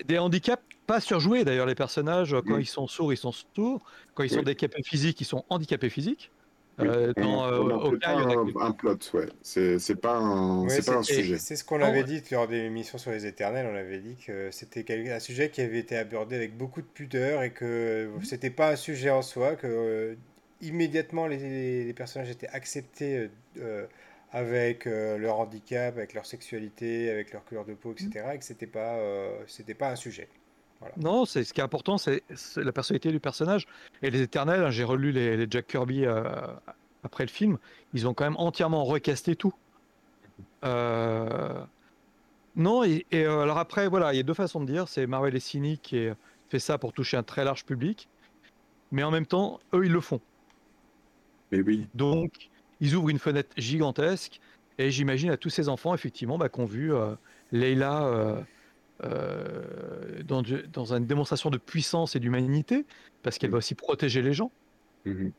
Des 0.05 0.19
handicaps 0.19 0.63
pas 0.87 1.01
surjoués 1.01 1.45
d'ailleurs. 1.45 1.67
Les 1.67 1.75
personnages, 1.75 2.35
quand 2.47 2.57
ils 2.59 2.67
sont 2.67 2.87
sourds, 2.87 3.13
ils 3.13 3.19
sont 3.19 3.33
sourds. 3.33 3.85
Quand 4.15 4.23
ils 4.23 4.31
sont 4.31 4.37
Oui. 4.37 4.43
handicapés 4.43 4.83
physiques, 4.83 5.21
ils 5.21 5.27
sont 5.27 5.45
handicapés 5.51 5.91
physiques. 5.91 6.33
Euh, 6.81 7.13
dans 7.17 7.45
euh, 7.47 7.59
on 7.61 7.99
pas 7.99 8.09
a 8.09 8.67
un, 8.67 8.73
plot, 8.73 8.99
ouais. 9.15 9.27
C'est 9.43 10.01
pas 10.01 10.17
un, 10.17 10.63
Ouais, 10.63 10.69
c'est 10.71 10.87
pas 10.87 10.99
un 10.99 11.03
c'est- 11.03 11.15
sujet. 11.15 11.39
C'est 11.39 11.57
ce 11.57 11.65
qu'on 11.65 11.81
avait 11.83 11.99
ouais. 11.99 12.05
dit 12.05 12.23
lors 12.31 12.47
des 12.47 12.59
émissions 12.59 12.99
sur 12.99 13.11
les 13.11 13.27
éternels. 13.27 13.67
On 13.73 13.77
avait 13.77 13.99
dit 13.99 14.17
que 14.17 14.51
c'était 14.53 14.85
un 15.13 15.19
sujet 15.21 15.51
qui 15.51 15.61
avait 15.61 15.79
été 15.79 15.97
abordé 15.97 16.37
avec 16.37 16.57
beaucoup 16.57 16.81
de 16.81 16.87
pudeur 16.87 17.43
et 17.43 17.51
que 17.53 18.09
Mhm. 18.15 18.23
c'était 18.25 18.51
pas 18.51 18.71
un 18.73 18.77
sujet 18.77 19.11
en 19.11 19.23
soi, 19.23 19.57
que 19.57 19.67
euh, 19.67 20.15
immédiatement 20.61 21.27
les, 21.27 21.85
les 21.85 21.93
personnages 21.95 22.31
étaient 22.31 22.49
acceptés 22.49 23.17
euh, 23.17 23.29
euh, 23.61 23.87
avec 24.31 24.87
euh, 24.87 25.17
leur 25.19 25.41
handicap, 25.41 25.97
avec 25.97 26.15
leur 26.15 26.27
sexualité, 26.27 27.11
avec 27.11 27.33
leur 27.33 27.45
couleur 27.45 27.65
de 27.65 27.75
peau, 27.75 27.93
etc. 27.93 28.35
Et 28.35 28.39
que 28.39 28.45
c'était 28.45 28.67
pas, 28.67 28.97
euh, 28.99 29.37
c'était 29.47 29.75
pas 29.75 29.91
un 29.91 29.97
sujet. 29.97 30.29
Non, 30.97 31.25
c'est 31.25 31.45
ce 31.45 31.53
qui 31.53 31.61
est 31.61 31.65
important, 31.65 31.99
c'est 31.99 32.23
la 32.57 32.73
personnalité 32.73 33.11
du 33.11 33.21
personnage. 33.21 33.67
Et 34.03 34.11
les 34.11 34.23
Éternels, 34.23 34.63
hein, 34.65 34.71
j'ai 34.71 34.85
relu 34.85 35.11
les, 35.13 35.37
les 35.37 35.47
Jack 35.51 35.67
Kirby 35.67 36.07
euh, 36.07 36.23
après 37.03 37.25
le 37.25 37.31
film, 37.31 37.59
ils 37.95 38.07
ont 38.07 38.15
quand 38.15 38.25
même 38.25 38.37
entièrement 38.37 38.85
recasté 38.85 39.35
tout. 39.37 39.55
Euh, 40.65 41.65
Non, 42.57 42.85
et, 42.85 43.07
et, 43.13 43.25
euh, 43.25 43.43
alors 43.43 43.59
après, 43.59 43.89
voilà, 43.89 44.13
il 44.13 44.17
y 44.17 44.21
a 44.21 44.25
deux 44.25 44.35
façons 44.35 44.61
de 44.61 44.67
dire. 44.67 44.89
C'est 44.89 45.07
Marvel 45.07 45.35
est 45.37 45.41
cynique 45.41 45.93
et 45.93 46.13
fait 46.49 46.59
ça 46.59 46.79
pour 46.79 46.93
toucher 46.93 47.17
un 47.17 47.23
très 47.23 47.45
large 47.45 47.65
public. 47.65 48.09
Mais 48.91 49.03
en 49.03 49.11
même 49.11 49.27
temps, 49.27 49.61
eux, 49.75 49.85
ils 49.85 49.93
le 49.93 50.01
font. 50.01 50.21
Mais 51.53 51.61
oui, 51.61 51.87
Donc, 51.95 52.51
ils 52.81 52.95
ouvrent 52.95 53.11
une 53.11 53.19
fenêtre 53.19 53.51
gigantesque. 53.57 54.41
Et 54.79 54.91
j'imagine 54.91 55.31
à 55.31 55.37
tous 55.37 55.51
ces 55.51 55.69
enfants, 55.69 55.95
effectivement, 55.95 56.39
bah, 56.39 56.49
qui 56.49 56.61
ont 56.61 56.65
vu 56.67 56.95
euh, 56.95 57.15
Leila 57.53 58.45
euh, 59.05 60.23
dans, 60.25 60.43
du- 60.43 60.67
dans 60.73 60.93
une 60.95 61.07
démonstration 61.07 61.51
de 61.51 61.59
puissance 61.59 62.17
et 62.17 62.21
d'humanité, 62.21 62.85
parce 63.23 63.39
qu'elle 63.39 63.51
va 63.51 63.59
aussi 63.59 63.75
protéger 63.75 64.23
les 64.23 64.33
gens. 64.33 64.51
Mhm. 65.05 65.33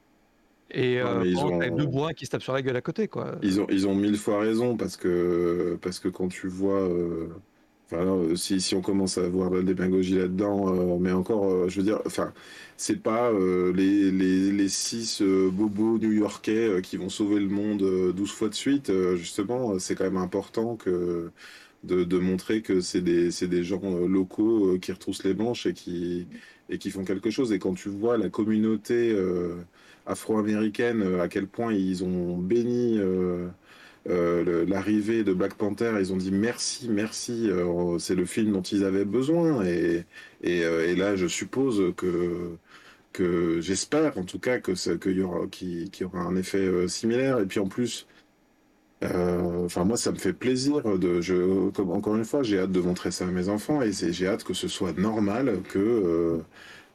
Et 0.72 1.00
euh, 1.00 1.24
ils 1.26 1.38
ont- 1.38 1.58
deux 1.76 1.88
bourrins 1.88 2.14
qui 2.14 2.26
se 2.26 2.32
tapent 2.32 2.44
sur 2.44 2.54
la 2.54 2.62
gueule 2.62 2.76
à 2.76 2.82
côté, 2.82 3.08
quoi. 3.08 3.38
Ils 3.42 3.60
ont, 3.60 3.68
ils 3.70 3.88
ont 3.88 3.96
mille 3.96 4.18
fois 4.18 4.40
raison 4.40 4.78
parce 4.78 4.98
que, 4.98 5.78
parce 5.82 6.00
que 6.00 6.10
quand 6.10 6.28
tu 6.28 6.48
vois. 6.48 6.82
euh, 6.82 7.30
Enfin, 7.92 8.36
si, 8.36 8.62
si 8.62 8.76
on 8.76 8.82
commence 8.84 9.18
à 9.18 9.28
voir 9.28 9.50
de 9.50 9.58
la 9.58 9.64
démagogie 9.64 10.14
là-dedans, 10.16 10.72
euh, 10.76 11.00
mais 11.00 11.12
encore, 11.12 11.46
euh, 11.46 11.68
je 11.70 11.78
veux 11.78 11.84
dire, 11.84 12.00
enfin, 12.06 12.34
c'est 12.78 13.02
pas 13.02 13.32
euh, 13.32 13.74
les, 13.74 14.12
les, 14.12 14.52
les 14.52 14.70
six 14.70 15.24
bobos 15.24 15.98
new-yorkais 15.98 16.84
qui 16.84 16.98
vont 16.98 17.10
sauver 17.10 17.40
le 17.40 17.48
monde 17.48 17.82
euh, 17.82 18.14
12 18.14 18.32
fois 18.32 18.48
de 18.50 18.54
suite. 18.54 18.92
justement, 19.16 19.80
c'est 19.80 19.96
quand 19.96 20.04
même 20.04 20.18
important 20.18 20.76
que 20.76 21.32
de, 21.84 22.20
montrer 22.20 22.62
que 22.62 22.82
c'est 22.82 23.02
des, 23.02 23.30
des 23.30 23.64
gens 23.64 23.82
euh, 23.84 24.08
locaux 24.08 24.74
euh, 24.76 24.80
qui 24.80 24.92
retroussent 24.92 25.24
les 25.24 25.34
manches 25.34 25.66
et 25.66 25.74
qui, 25.74 26.28
et 26.70 26.78
qui 26.78 26.92
font 26.92 27.06
quelque 27.06 27.30
chose. 27.30 27.52
Et 27.54 27.60
quand 27.60 27.74
tu 27.74 27.90
vois 27.90 28.18
la 28.18 28.30
communauté 28.30 29.12
euh, 29.12 29.56
afro-américaine, 30.06 31.20
à 31.22 31.28
quel 31.28 31.48
point 31.48 31.74
ils 31.74 32.04
ont 32.04 32.38
béni 32.38 33.00
l'arrivée 34.06 35.24
de 35.24 35.34
Black 35.34 35.54
Panther, 35.56 35.94
ils 36.00 36.12
ont 36.14 36.18
dit 36.18 36.32
merci, 36.32 36.90
merci, 36.90 37.50
c'est 38.00 38.16
le 38.16 38.26
film 38.26 38.54
dont 38.54 38.62
ils 38.62 38.84
avaient 38.84 39.06
besoin. 39.06 39.64
Et, 39.66 40.04
et, 40.42 40.96
là, 40.96 41.16
je 41.16 41.28
suppose 41.28 41.94
que, 41.96 42.58
que 43.14 43.62
j'espère 43.62 44.18
en 44.18 44.24
tout 44.24 44.40
cas 44.40 44.60
que 44.60 44.72
qu'il 44.98 45.18
y 45.18 45.22
aura, 45.22 45.48
qu'il 45.48 45.90
y 46.00 46.04
aura 46.04 46.22
un 46.22 46.36
effet 46.36 46.88
similaire. 46.88 47.40
Et 47.40 47.46
puis 47.46 47.60
en 47.60 47.68
plus, 47.68 48.08
enfin 49.02 49.86
moi, 49.86 49.98
ça 49.98 50.12
me 50.12 50.18
fait 50.18 50.34
plaisir 50.34 50.98
de, 50.98 51.22
je, 51.22 51.70
comme 51.72 51.92
encore 51.92 52.16
une 52.16 52.26
fois, 52.26 52.44
j'ai 52.44 52.60
hâte 52.60 52.72
de 52.72 52.82
montrer 52.82 53.12
ça 53.12 53.26
à 53.26 53.32
mes 53.32 53.50
enfants 53.50 53.82
et 53.82 53.92
j'ai 53.94 54.28
hâte 54.28 54.44
que 54.44 54.54
ce 54.54 54.68
soit 54.68 54.98
normal 54.98 55.62
que 55.70 55.80
euh, 55.80 56.38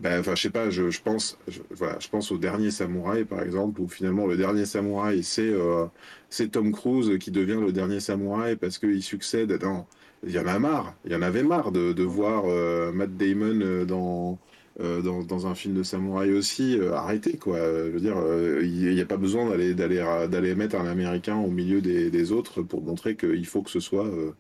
ben, 0.01 0.19
enfin, 0.21 0.35
je 0.35 0.43
sais 0.43 0.51
pas, 0.51 0.71
je, 0.71 0.91
je 0.91 1.01
pense, 1.01 1.39
je, 1.49 1.61
voilà, 1.71 1.99
je 2.01 2.09
pense 2.09 2.33
au 2.33 2.39
dernier 2.39 2.71
samouraï, 2.71 3.25
par 3.25 3.43
exemple, 3.43 3.81
où 3.81 3.89
finalement 3.89 4.27
le 4.27 4.37
dernier 4.37 4.67
samouraï, 4.67 5.23
c'est 5.23 5.43
euh, 5.49 5.87
c'est 6.31 6.51
Tom 6.53 6.73
Cruise 6.73 7.17
qui 7.19 7.31
devient 7.31 7.59
le 7.61 7.73
dernier 7.73 8.01
samouraï 8.01 8.57
parce 8.57 8.79
qu'il 8.79 9.03
succède. 9.03 9.53
Non, 9.63 9.87
il 10.27 10.33
y 10.33 10.39
en 10.39 10.47
a 10.47 10.59
marre, 10.59 10.95
il 11.05 11.13
y 11.13 11.15
en 11.15 11.23
avait 11.23 11.43
marre 11.45 11.71
de, 11.73 11.93
de 11.93 12.03
voir 12.03 12.45
euh, 12.47 12.93
Matt 12.93 13.17
Damon 13.17 13.61
euh, 13.61 13.85
dans, 13.85 14.39
euh, 14.81 15.03
dans, 15.03 15.23
dans 15.23 15.47
un 15.47 15.55
film 15.55 15.75
de 15.75 15.83
samouraï 15.83 16.33
aussi. 16.33 16.79
euh, 16.79 16.93
arrêtez, 16.95 17.39
quoi. 17.39 17.59
Je 17.59 17.91
veux 17.91 18.01
dire, 18.01 18.17
euh, 18.19 18.61
il 18.65 18.95
n'y 18.95 19.01
a 19.01 19.07
pas 19.07 19.17
besoin 19.17 19.49
d'aller 19.51 19.75
d'aller 19.75 19.97
d'aller 20.31 20.55
mettre 20.55 20.77
un 20.77 20.87
Américain 20.87 21.37
au 21.37 21.51
milieu 21.51 21.81
des, 21.81 22.11
des 22.11 22.33
autres 22.33 22.63
pour 22.63 22.83
montrer 22.83 23.17
qu'il 23.17 23.47
faut 23.47 23.63
que 23.63 23.71
ce 23.71 23.81
soit. 23.81 24.07
euh, 24.07 24.33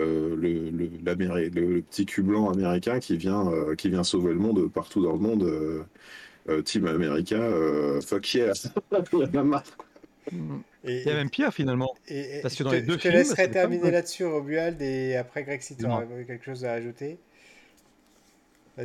euh, 0.00 0.36
le, 0.36 0.70
le, 0.70 0.90
l'Améri- 1.04 1.50
le- 1.50 1.74
le 1.76 1.82
petit 1.82 2.06
cul 2.06 2.22
blanc 2.22 2.50
américain 2.50 3.00
qui 3.00 3.16
vient, 3.16 3.48
euh, 3.52 3.74
qui 3.76 3.90
vient 3.90 4.04
sauver 4.04 4.32
le 4.34 4.38
monde 4.40 4.70
partout 4.72 5.02
dans 5.02 5.12
le 5.12 5.18
monde. 5.18 5.44
euh, 5.44 5.84
euh, 6.48 6.62
Team 6.62 6.86
America, 6.86 7.36
euh, 7.36 8.00
fuck 8.00 8.34
yeah. 8.34 8.52
Il 9.12 9.34
y 9.34 9.38
a 9.38 9.44
marre. 9.44 9.64
Et, 10.84 11.02
Il 11.04 11.08
y 11.08 11.10
a 11.10 11.14
même 11.14 11.30
pire 11.30 11.52
finalement. 11.52 11.94
et- 12.08 12.38
et 12.38 12.42
parce 12.42 12.54
que 12.54 12.60
je 12.60 12.64
dans 12.64 12.70
te, 12.70 12.76
les 12.76 12.82
deux 12.82 12.94
je 12.94 12.98
te 12.98 13.08
films, 13.08 13.18
laisserai 13.18 13.50
terminer 13.50 13.90
là-dessus, 13.90 14.24
Romuald, 14.24 14.80
et 14.82 15.16
après 15.16 15.44
Greg, 15.44 15.60
si 15.60 15.76
tu 15.76 15.86
aurais 15.86 16.24
quelque 16.26 16.44
chose 16.44 16.64
à 16.64 16.72
ajouter. 16.72 17.18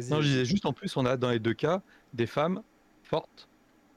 Non, 0.09 0.21
je 0.21 0.27
disais 0.27 0.45
juste 0.45 0.65
en 0.65 0.73
plus, 0.73 0.95
on 0.97 1.05
a 1.05 1.17
dans 1.17 1.29
les 1.29 1.39
deux 1.39 1.53
cas 1.53 1.81
des 2.13 2.25
femmes 2.25 2.63
fortes 3.03 3.47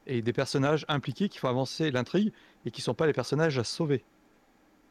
et 0.07 0.23
des 0.23 0.33
personnages 0.33 0.85
impliqués 0.89 1.29
qui 1.29 1.39
font 1.39 1.49
avancer 1.49 1.91
l'intrigue 1.91 2.33
et 2.65 2.71
qui 2.71 2.81
ne 2.81 2.85
sont 2.85 2.95
pas 2.95 3.07
les 3.07 3.13
personnages 3.13 3.59
à 3.59 3.65
sauver. 3.65 4.05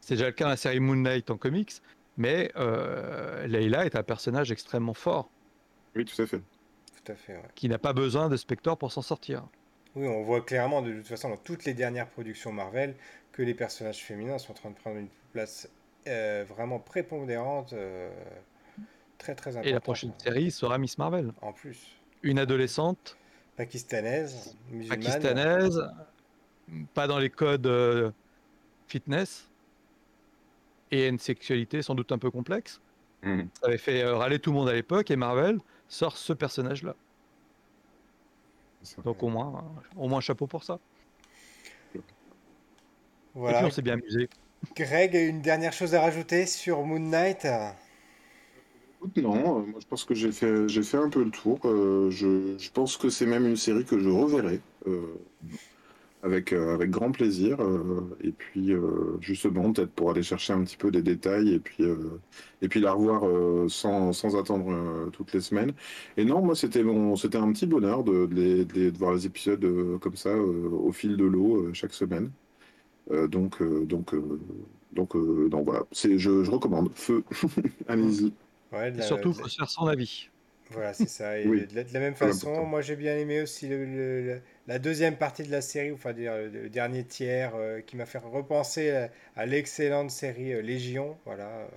C'est 0.01 0.15
déjà 0.15 0.27
le 0.27 0.31
cas 0.33 0.45
dans 0.45 0.51
la 0.51 0.57
série 0.57 0.79
Moon 0.79 0.95
Knight 0.95 1.29
en 1.29 1.37
comics, 1.37 1.73
mais 2.17 2.51
euh, 2.55 3.47
Leila 3.47 3.85
est 3.85 3.95
un 3.95 4.03
personnage 4.03 4.51
extrêmement 4.51 4.93
fort 4.93 5.29
Oui, 5.95 6.05
tout 6.05 6.21
à 6.21 6.25
fait. 6.25 6.39
Tout 6.39 7.11
à 7.11 7.15
fait, 7.15 7.33
ouais. 7.33 7.43
qui 7.55 7.69
n'a 7.69 7.77
pas 7.77 7.93
besoin 7.93 8.29
de 8.29 8.37
Spector 8.37 8.77
pour 8.77 8.91
s'en 8.91 9.01
sortir. 9.01 9.43
Oui, 9.95 10.07
on 10.07 10.23
voit 10.23 10.41
clairement 10.41 10.81
de 10.81 10.93
toute 10.93 11.07
façon 11.07 11.29
dans 11.29 11.37
toutes 11.37 11.65
les 11.65 11.73
dernières 11.73 12.09
productions 12.09 12.51
Marvel 12.51 12.95
que 13.31 13.41
les 13.43 13.53
personnages 13.53 14.03
féminins 14.03 14.37
sont 14.37 14.51
en 14.51 14.55
train 14.55 14.69
de 14.69 14.75
prendre 14.75 14.97
une 14.97 15.07
place 15.31 15.69
euh, 16.07 16.45
vraiment 16.47 16.79
prépondérante, 16.79 17.73
euh, 17.73 18.09
très 19.17 19.35
très 19.35 19.51
importante. 19.51 19.67
Et 19.67 19.71
la 19.73 19.79
prochaine 19.79 20.13
série 20.17 20.51
sera 20.51 20.77
Miss 20.77 20.97
Marvel, 20.97 21.31
En 21.41 21.53
plus, 21.53 21.87
une 22.23 22.39
adolescente 22.39 23.17
pakistanaise, 23.55 24.55
musulmane. 24.69 24.99
pakistanaise, 24.99 25.81
pas 26.93 27.07
dans 27.07 27.19
les 27.19 27.29
codes 27.29 27.67
euh, 27.67 28.11
fitness, 28.87 29.49
et 30.91 31.07
une 31.07 31.19
sexualité 31.19 31.81
sans 31.81 31.95
doute 31.95 32.11
un 32.11 32.17
peu 32.17 32.31
complexe. 32.31 32.81
Mhm. 33.23 33.47
Ça 33.59 33.67
avait 33.67 33.77
fait 33.77 34.03
euh, 34.03 34.15
râler 34.15 34.39
tout 34.39 34.51
le 34.51 34.57
monde 34.57 34.69
à 34.69 34.73
l'époque 34.73 35.09
et 35.11 35.15
Marvel 35.15 35.57
sort 35.87 36.17
ce 36.17 36.33
personnage-là. 36.33 36.95
Donc 39.03 39.23
au 39.23 39.29
moins, 39.29 39.63
au 39.95 40.07
moins 40.07 40.21
chapeau 40.21 40.45
pour 40.45 40.63
ça. 40.63 40.77
Et 41.95 42.01
Voilà. 43.33 43.57
puis 43.59 43.67
on 43.67 43.71
s'est 43.71 43.81
bien 43.81 43.93
amusé. 43.93 44.29
Greg, 44.75 45.15
une 45.15 45.41
dernière 45.41 45.73
chose 45.73 45.95
à 45.95 46.01
rajouter 46.01 46.45
sur 46.45 46.83
Moon 46.83 46.99
Knight? 46.99 47.47
Non, 49.17 49.59
euh, 49.59 49.65
moi 49.65 49.79
je 49.79 49.87
pense 49.87 50.05
que 50.05 50.15
j'ai 50.15 50.31
fait, 50.31 50.67
j'ai 50.67 50.83
fait 50.83 50.97
un 50.97 51.09
peu 51.09 51.23
le 51.23 51.31
tour. 51.31 51.59
Euh, 51.65 52.09
je, 52.11 52.69
pense 52.71 52.97
que 52.97 53.09
c'est 53.09 53.25
même 53.25 53.45
une 53.45 53.55
série 53.55 53.85
que 53.85 53.99
je 53.99 54.09
reverrai 54.09 54.61
euh, 54.87 55.01
avec, 56.23 56.53
avec 56.53 56.89
grand 56.89 57.11
plaisir. 57.11 57.57
et 58.21 58.31
puis 58.31 58.71
justement, 59.21 59.71
peut-être 59.71 59.91
pour 59.91 60.09
aller 60.11 60.23
chercher 60.23 60.53
un 60.53 60.63
petit 60.63 60.77
peu 60.77 60.89
des 60.91 61.03
détails 61.03 61.53
et 61.53 61.59
puis, 61.59 61.83
et 62.61 62.67
puis 62.67 62.79
la 62.79 62.93
revoir 62.93 63.23
sans, 63.69 64.11
sans 64.11 64.35
attendre 64.35 65.09
toutes 65.11 65.33
les 65.33 65.41
semaines. 65.41 65.73
Et 66.17 66.25
non, 66.25 66.41
moi 66.41 66.55
c'était 66.55 66.83
bon, 66.83 67.15
c'était 67.15 67.37
un 67.37 67.51
petit 67.51 67.67
bonheur 67.67 68.03
de, 68.03 68.25
de, 68.25 68.33
les- 68.35 68.65
de 68.65 68.97
voir 68.97 69.13
les 69.13 69.25
épisodes 69.27 69.65
comme 70.01 70.15
ça 70.15 70.35
au 70.35 70.91
fil 70.91 71.15
de 71.17 71.25
l'eau 71.25 71.71
chaque 71.73 71.93
semaine. 71.93 72.31
Donc, 73.11 73.61
donc, 73.85 74.15
donc, 74.93 75.15
donc 75.49 75.65
voilà, 75.65 75.83
c'est, 75.91 76.17
je 76.17 76.29
recommande. 76.49 76.89
Feu, 76.95 77.23
allez-y. 77.87 78.33
Ouais, 78.71 78.91
de 78.91 78.97
Et 78.97 79.01
surtout, 79.01 79.29
il 79.29 79.35
faut 79.35 79.47
se 79.47 79.55
faire 79.57 79.69
son 79.69 79.87
avis. 79.87 80.29
Voilà, 80.71 80.93
c'est 80.93 81.07
ça. 81.07 81.39
Et 81.39 81.49
Oui, 81.49 81.67
de, 81.67 81.75
la, 81.75 81.83
de 81.83 81.93
la 81.93 81.99
même 81.99 82.15
façon, 82.15 82.65
moi 82.65 82.81
j'ai 82.81 82.95
bien 82.95 83.15
aimé 83.17 83.41
aussi 83.41 83.67
le- 83.67 83.85
le- 83.85 84.21
le- 84.25 84.41
la 84.67 84.79
deuxième 84.79 85.15
partie 85.17 85.43
de 85.43 85.51
la 85.51 85.61
série, 85.61 85.91
enfin 85.91 86.11
dire 86.13 86.33
le 86.37 86.69
dernier 86.69 87.03
tiers, 87.05 87.53
euh, 87.55 87.81
qui 87.81 87.95
m'a 87.95 88.05
fait 88.07 88.17
repenser 88.17 88.89
à, 88.91 89.11
à 89.35 89.45
l'excellente 89.45 90.09
série 90.11 90.53
euh, 90.53 90.61
Légion. 90.61 91.17
Voilà. 91.25 91.45
euh, 91.47 91.67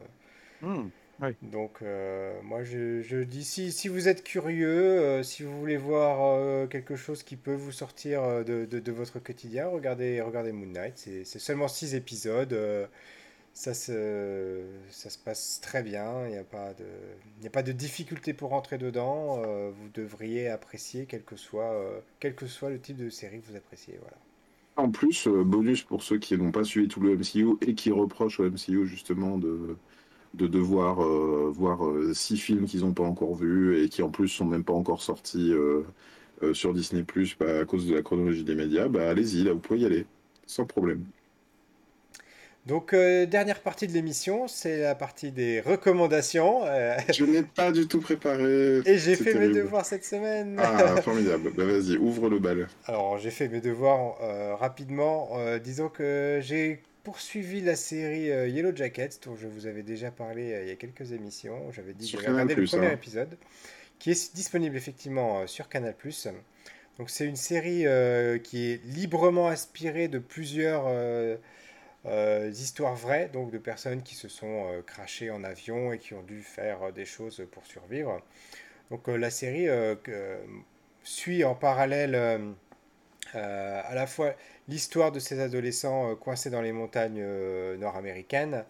Donc, 1.43 1.83
euh, 1.83 2.41
moi, 2.43 2.65
je, 2.65 3.01
je 3.01 3.19
dis, 3.19 3.45
si, 3.45 3.71
si 3.71 3.87
vous 3.89 4.09
êtes 4.09 4.25
curieux, 4.25 4.69
euh, 5.01 5.23
si 5.23 5.45
vous 5.45 5.57
voulez 5.57 5.77
voir 5.77 6.19
euh, 6.25 6.67
quelque 6.67 6.97
chose 6.97 7.23
qui 7.23 7.37
peut 7.37 7.55
vous 7.55 7.71
sortir 7.71 8.45
de, 8.45 8.65
de- 8.67 8.81
de 8.81 8.93
votre 8.93 9.21
quotidien, 9.21 9.69
regardez, 9.69 10.21
regardez 10.21 10.51
Moon 10.51 10.67
Knight. 10.67 10.95
C'est 10.99 11.25
c'est 11.25 11.39
seulement 11.39 11.69
six 11.69 11.95
épisodes. 11.95 12.53
Ça 13.59 13.75
se, 13.75 14.65
ça 14.91 15.11
se 15.11 15.19
passe 15.19 15.61
très 15.61 15.83
bien. 15.83 16.27
Il 16.27 16.33
n'y 16.33 16.39
a 16.39 16.45
pas 16.45 16.75
de, 16.75 16.87
a 17.47 17.51
pas 17.51 17.63
de 17.63 17.73
difficulté 17.73 18.33
pour 18.35 18.51
rentrer 18.51 18.79
dedans. 18.79 19.43
euh, 19.45 19.71
vous 19.71 19.89
devriez 19.91 20.49
apprécier, 20.49 21.07
quel 21.07 21.25
que 21.25 21.37
soit, 21.37 21.73
euh, 21.75 22.01
quel 22.21 22.35
que 22.37 22.47
soit 22.47 22.71
le 22.71 22.81
type 22.81 22.97
de 22.97 23.11
série 23.11 23.41
que 23.41 23.47
vous 23.47 23.57
appréciez. 23.57 23.99
Voilà. 24.01 24.17
En 24.77 24.91
plus, 24.91 25.27
euh, 25.27 25.45
bonus 25.45 25.83
pour 25.83 26.03
ceux 26.03 26.19
qui 26.19 26.37
n'ont 26.39 26.53
pas 26.53 26.65
suivi 26.65 26.89
tout 26.89 27.01
le 27.01 27.13
MCU 27.13 27.59
et 27.61 27.75
qui 27.75 27.91
reprochent 27.91 28.41
au 28.41 28.45
MCU 28.45 28.87
justement 28.87 29.37
de, 29.39 29.77
de 30.35 30.47
devoir 30.49 31.01
voir 31.53 31.81
six 32.15 32.37
films 32.39 32.67
qu'ils 32.67 32.81
n'ont 32.83 32.95
pas 32.95 33.05
encore 33.05 33.35
vus 33.37 33.83
et 33.83 33.89
qui 33.91 34.03
en 34.03 34.11
plus 34.11 34.29
sont 34.29 34.47
même 34.47 34.65
pas 34.65 34.75
encore 34.75 35.03
sortis 35.03 35.53
sur 36.53 36.75
Disney 36.75 37.03
Plus 37.05 37.37
à 37.41 37.65
cause 37.65 37.87
de 37.87 37.95
la 37.95 38.03
chronologie 38.03 38.45
des 38.45 38.55
médias, 38.55 38.89
bah 38.89 39.09
allez-y, 39.11 39.45
là 39.45 39.53
vous 39.53 39.61
pouvez 39.61 39.81
y 39.81 39.87
aller, 39.87 40.07
sans 40.47 40.67
problème. 40.67 41.05
Donc, 42.69 42.93
euh, 42.93 43.25
dernière 43.25 43.61
partie 43.61 43.87
de 43.87 43.95
l'émission, 43.95 44.47
c'est 44.47 44.81
la 44.83 44.95
partie 44.95 45.33
des 45.33 45.63
recommandations. 45.63 46.67
euh, 46.67 46.99
Je 47.11 47.25
n'ai 47.25 47.43
pas 47.43 47.73
du 47.73 47.89
tout 47.89 47.99
préparé. 47.99 48.81
Et 48.85 48.99
j'ai 48.99 49.17
fait 49.17 49.33
mes 49.33 49.49
devoirs 49.49 49.87
cette 49.87 50.05
semaine. 50.05 50.61
Ah, 50.63 51.01
formidable. 51.01 51.51
Bah 51.57 51.65
vas-y, 51.65 51.97
ouvre 51.97 52.29
le 52.29 52.39
bal. 52.39 52.69
Alors, 52.85 53.17
j'ai 53.17 53.31
fait 53.31 53.49
mes 53.49 53.63
devoirs 53.63 54.19
euh, 54.21 54.55
rapidement. 54.55 55.31
Disons 55.65 55.89
que 55.89 56.41
j'ai 56.43 56.83
poursuivi 57.05 57.63
la 57.63 57.75
série 57.75 58.27
Yellow 58.51 58.77
Jackets, 58.77 59.19
dont 59.25 59.35
je 59.35 59.47
vous 59.47 59.67
avais 59.67 59.83
déjà 59.83 60.11
parlé 60.11 60.61
il 60.63 60.69
y 60.69 60.71
a 60.71 60.77
quelques 60.77 61.13
émissions. 61.13 61.73
J'avais 61.73 61.95
dit 61.95 62.13
que 62.13 62.19
j'avais 62.19 62.33
regardé 62.35 62.55
le 62.55 62.67
premier 62.67 62.89
hein. 62.89 62.93
épisode, 62.93 63.39
qui 63.99 64.11
est 64.11 64.35
disponible 64.35 64.77
effectivement 64.77 65.47
sur 65.47 65.71
Canal+. 65.71 65.95
Donc, 66.99 67.09
c'est 67.09 67.25
une 67.25 67.37
série 67.37 67.87
qui 68.43 68.73
est 68.73 68.85
librement 68.85 69.49
inspirée 69.49 70.09
de 70.09 70.19
plusieurs 70.19 70.85
euh, 72.07 72.51
histoires 72.51 72.95
vraies, 72.95 73.29
donc 73.29 73.51
de 73.51 73.59
personnes 73.59 74.03
qui 74.03 74.15
se 74.15 74.29
sont 74.29 74.67
euh, 74.67 74.83
crashées 74.83 75.31
en 75.31 75.43
avion 75.43 75.93
et 75.93 75.99
qui 75.99 76.15
ont 76.15 76.23
dû 76.23 76.43
faire 76.43 76.83
euh, 76.85 76.93
des 76.93 77.05
choses 77.05 77.45
pour 77.51 77.67
survivre. 77.67 78.23
Donc, 78.91 79.09
euh, 79.09 79.17
la 79.17 79.31
série 79.31 79.67
suit 81.03 81.45
en 81.45 81.55
parallèle 81.55 82.15
à 83.35 83.95
la 83.95 84.07
fois 84.07 84.35
l'histoire 84.69 85.13
de 85.13 85.19
ces 85.19 85.41
adolescents 85.41 86.15
coincés 86.17 86.51
dans 86.51 86.63
les 86.63 86.73
montagnes 86.73 87.25
nord-américaines 87.77 88.65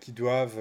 qui 0.00 0.12
doivent 0.12 0.60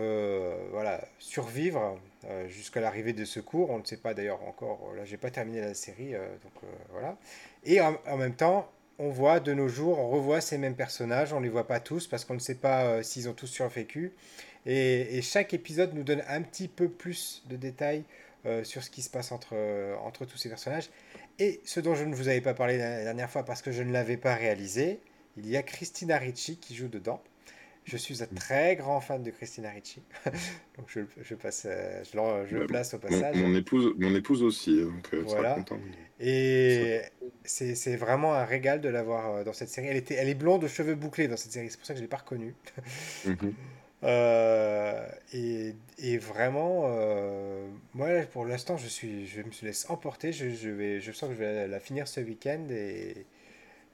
voilà, 0.71 1.05
survivre 1.19 1.99
jusqu'à 2.47 2.81
l'arrivée 2.81 3.13
des 3.13 3.25
secours. 3.25 3.69
On 3.69 3.79
ne 3.79 3.85
sait 3.85 3.97
pas 3.97 4.13
d'ailleurs 4.13 4.43
encore, 4.43 4.93
là 4.95 5.05
j'ai 5.05 5.17
pas 5.17 5.29
terminé 5.29 5.61
la 5.61 5.73
série, 5.73 6.11
donc 6.11 6.69
voilà. 6.91 7.17
Et 7.65 7.79
en 7.81 8.17
même 8.17 8.35
temps, 8.35 8.69
on 9.03 9.09
voit 9.09 9.41
de 9.41 9.53
nos 9.53 9.67
jours, 9.67 9.99
on 9.99 10.09
revoit 10.09 10.39
ces 10.39 10.57
mêmes 10.57 10.75
personnages, 10.75 11.33
on 11.33 11.41
les 11.41 11.49
voit 11.49 11.67
pas 11.67 11.81
tous 11.81 12.07
parce 12.07 12.23
qu'on 12.23 12.35
ne 12.35 12.39
sait 12.39 12.55
pas 12.55 12.85
euh, 12.85 13.03
s'ils 13.03 13.27
ont 13.27 13.33
tous 13.33 13.47
survécu. 13.47 14.13
Et, 14.65 15.21
chaque 15.21 15.53
épisode 15.53 15.93
nous 15.93 16.03
donne 16.03 16.23
un 16.29 16.41
petit 16.41 16.69
peu 16.69 16.87
plus 16.87 17.43
de 17.49 17.57
détails 17.57 18.03
euh, 18.45 18.63
sur 18.63 18.81
ce 18.81 18.89
qui 18.89 19.01
se 19.01 19.09
passe 19.09 19.33
entre, 19.33 19.49
euh, 19.53 19.95
entre 19.97 20.23
tous 20.23 20.37
ces 20.37 20.47
personnages. 20.47 20.89
Et 21.37 21.59
ce 21.65 21.81
dont 21.81 21.95
je 21.95 22.05
ne 22.05 22.15
vous 22.15 22.29
avais 22.29 22.39
pas 22.39 22.53
parlé 22.53 22.77
la 22.77 23.03
dernière 23.03 23.29
fois 23.29 23.43
parce 23.43 23.61
que 23.61 23.71
je 23.71 23.83
ne 23.83 23.91
l'avais 23.91 24.15
pas 24.15 24.35
réalisé, 24.35 24.99
il 25.35 25.49
y 25.49 25.57
a 25.57 25.63
Christina 25.63 26.17
Ricci 26.17 26.57
qui 26.57 26.73
joue 26.73 26.87
dedans. 26.87 27.21
Je 27.85 27.97
suis 27.97 28.23
un 28.23 28.27
très 28.27 28.75
grand 28.75 29.01
fan 29.01 29.21
de 29.23 29.29
Christina 29.31 29.69
Ricci. 29.69 30.01
Donc 30.77 30.87
je, 30.87 31.01
je 31.21 31.35
passe, 31.35 31.65
euh, 31.65 32.01
je, 32.11 32.17
le- 32.17 32.47
je 32.47 32.57
Bah, 32.57 32.65
place 32.65 32.93
au 32.93 32.99
passage. 32.99 33.35
mon 33.35 33.55
épouse, 33.55 33.93
mon 33.97 34.15
épouse 34.15 34.41
aussi, 34.43 34.81
donc 34.81 35.13
euh, 35.13 35.23
Voilà. 35.23 35.55
content. 35.55 35.77
Et 36.19 37.01
c'est 37.43 37.75
c'est 37.75 37.95
vraiment 37.97 38.33
un 38.33 38.45
régal 38.45 38.79
de 38.79 38.87
la 38.89 39.03
voir 39.03 39.31
euh, 39.35 39.43
dans 39.43 39.53
cette 39.53 39.69
série. 39.69 39.87
Elle, 39.87 39.97
était, 39.97 40.15
elle 40.15 40.29
est 40.29 40.35
blonde 40.35 40.63
aux 40.63 40.67
cheveux 40.69 40.95
bouclés 40.95 41.27
dans 41.27 41.35
cette 41.37 41.51
série, 41.51 41.69
c'est 41.69 41.77
pour 41.77 41.85
ça 41.85 41.93
que 41.93 41.97
je 41.97 42.01
ne 42.03 42.05
l'ai 42.07 42.09
pas 42.09 42.17
reconnue. 42.17 42.55
Mhm. 43.23 43.57
Euh, 44.03 45.07
et, 45.31 45.75
et 45.97 46.17
vraiment, 46.17 46.83
euh, 46.87 47.65
moi 47.93 48.09
pour 48.31 48.45
l'instant, 48.45 48.75
je 48.75 48.87
suis, 48.87 49.25
je 49.27 49.41
me 49.41 49.49
laisse 49.61 49.89
emporter. 49.89 50.33
Je, 50.33 50.49
je 50.49 50.69
vais, 50.69 50.99
je 50.99 51.11
sens 51.13 51.29
que 51.29 51.35
je 51.35 51.39
vais 51.39 51.53
la, 51.53 51.67
la 51.67 51.79
finir 51.79 52.07
ce 52.07 52.19
week-end 52.19 52.67
et, 52.69 53.25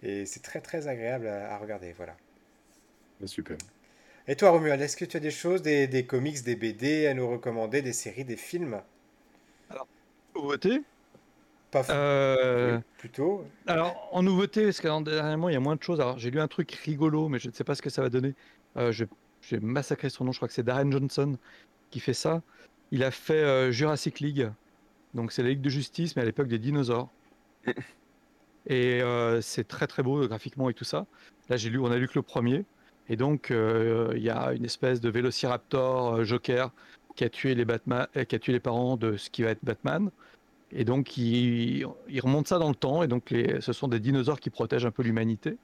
et 0.04 0.26
c'est 0.26 0.42
très 0.42 0.62
très 0.62 0.88
agréable 0.88 1.28
à, 1.28 1.54
à 1.56 1.58
regarder. 1.60 1.94
Voilà. 1.94 2.18
Bah, 3.20 3.28
super. 3.28 3.58
Et 4.30 4.36
toi, 4.36 4.52
Romuald, 4.52 4.80
est-ce 4.80 4.96
que 4.96 5.06
tu 5.06 5.18
as 5.18 5.20
des 5.20 5.32
choses, 5.32 5.64
des, 5.64 5.88
des 5.88 6.06
comics, 6.06 6.44
des 6.44 6.56
BD 6.56 7.08
à 7.08 7.16
nous 7.16 7.28
recommander, 7.28 7.82
des 7.82 7.94
séries, 7.94 8.26
des 8.26 8.38
films? 8.38 8.80
Nouveauté 10.36 10.82
Pas 11.72 11.84
Euh, 11.90 12.76
oui, 12.76 12.84
plutôt. 13.00 13.44
Alors, 13.66 14.08
en 14.12 14.22
nouveauté, 14.22 14.66
parce 14.66 14.82
que 14.82 15.04
dernièrement, 15.04 15.50
il 15.50 15.54
y 15.54 15.56
a 15.56 15.60
moins 15.60 15.76
de 15.76 15.82
choses. 15.82 16.00
Alors, 16.00 16.20
j'ai 16.20 16.30
lu 16.30 16.40
un 16.40 16.48
truc 16.48 16.72
rigolo, 16.74 17.28
mais 17.28 17.40
je 17.40 17.48
ne 17.50 17.54
sais 17.54 17.64
pas 17.64 17.74
ce 17.74 17.82
que 17.82 17.90
ça 17.90 18.04
va 18.04 18.10
donner. 18.10 18.36
Euh, 18.78 18.92
je- 18.92 19.06
j'ai 19.42 19.60
massacré 19.60 20.12
son 20.12 20.26
nom, 20.26 20.32
je 20.32 20.38
crois 20.38 20.48
que 20.48 20.54
c'est 20.54 20.62
Darren 20.62 20.92
Johnson 20.92 21.36
qui 21.90 22.00
fait 22.00 22.14
ça. 22.14 22.44
Il 22.92 23.04
a 23.04 23.10
fait 23.10 23.34
euh, 23.34 23.72
Jurassic 23.72 24.20
League. 24.20 24.48
Donc, 25.16 25.32
c'est 25.32 25.42
la 25.42 25.50
Ligue 25.50 25.62
de 25.62 25.70
Justice, 25.70 26.16
mais 26.16 26.22
à 26.22 26.26
l'époque 26.26 26.50
des 26.50 26.60
dinosaures. 26.60 27.10
Et 28.68 29.02
euh, 29.02 29.42
c'est 29.42 29.68
très 29.68 29.88
très 29.88 30.04
beau 30.04 30.28
graphiquement 30.28 30.70
et 30.70 30.74
tout 30.76 30.84
ça. 30.84 31.08
Là, 31.50 31.58
j'ai 31.58 31.70
lu, 31.72 31.80
on 31.80 31.90
a 31.90 31.98
lu 31.98 32.08
que 32.08 32.14
le 32.16 32.22
premier. 32.22 32.66
Et 33.10 33.16
donc, 33.16 33.50
euh, 33.50 34.14
il 34.16 34.22
y 34.22 34.30
a 34.30 34.54
une 34.54 34.66
espèce 34.66 35.02
de 35.02 35.10
vélociraptor 35.10 36.16
euh, 36.16 36.24
Joker 36.24 36.72
qui 37.16 37.24
a 37.24 37.30
tué 37.30 37.56
les 37.56 37.66
Batman, 37.66 38.08
euh, 38.16 38.24
qui 38.24 38.36
a 38.36 38.40
tué 38.40 38.54
les 38.54 38.60
parents 38.60 38.98
de 38.98 39.18
ce 39.18 39.32
qui 39.32 39.42
va 39.42 39.50
être 39.50 39.64
Batman. 39.64 40.12
Et 40.72 40.86
donc, 40.86 41.18
il, 41.18 41.86
remonte 42.22 42.48
ça 42.48 42.60
dans 42.60 42.70
le 42.70 42.76
temps. 42.76 43.02
Et 43.02 43.08
donc, 43.08 43.34
ce 43.60 43.74
sont 43.74 43.88
des 43.88 44.00
dinosaures 44.00 44.40
qui 44.40 44.52
protègent 44.52 44.86
un 44.86 44.92
peu 44.92 45.02
l'humanité. 45.02 45.58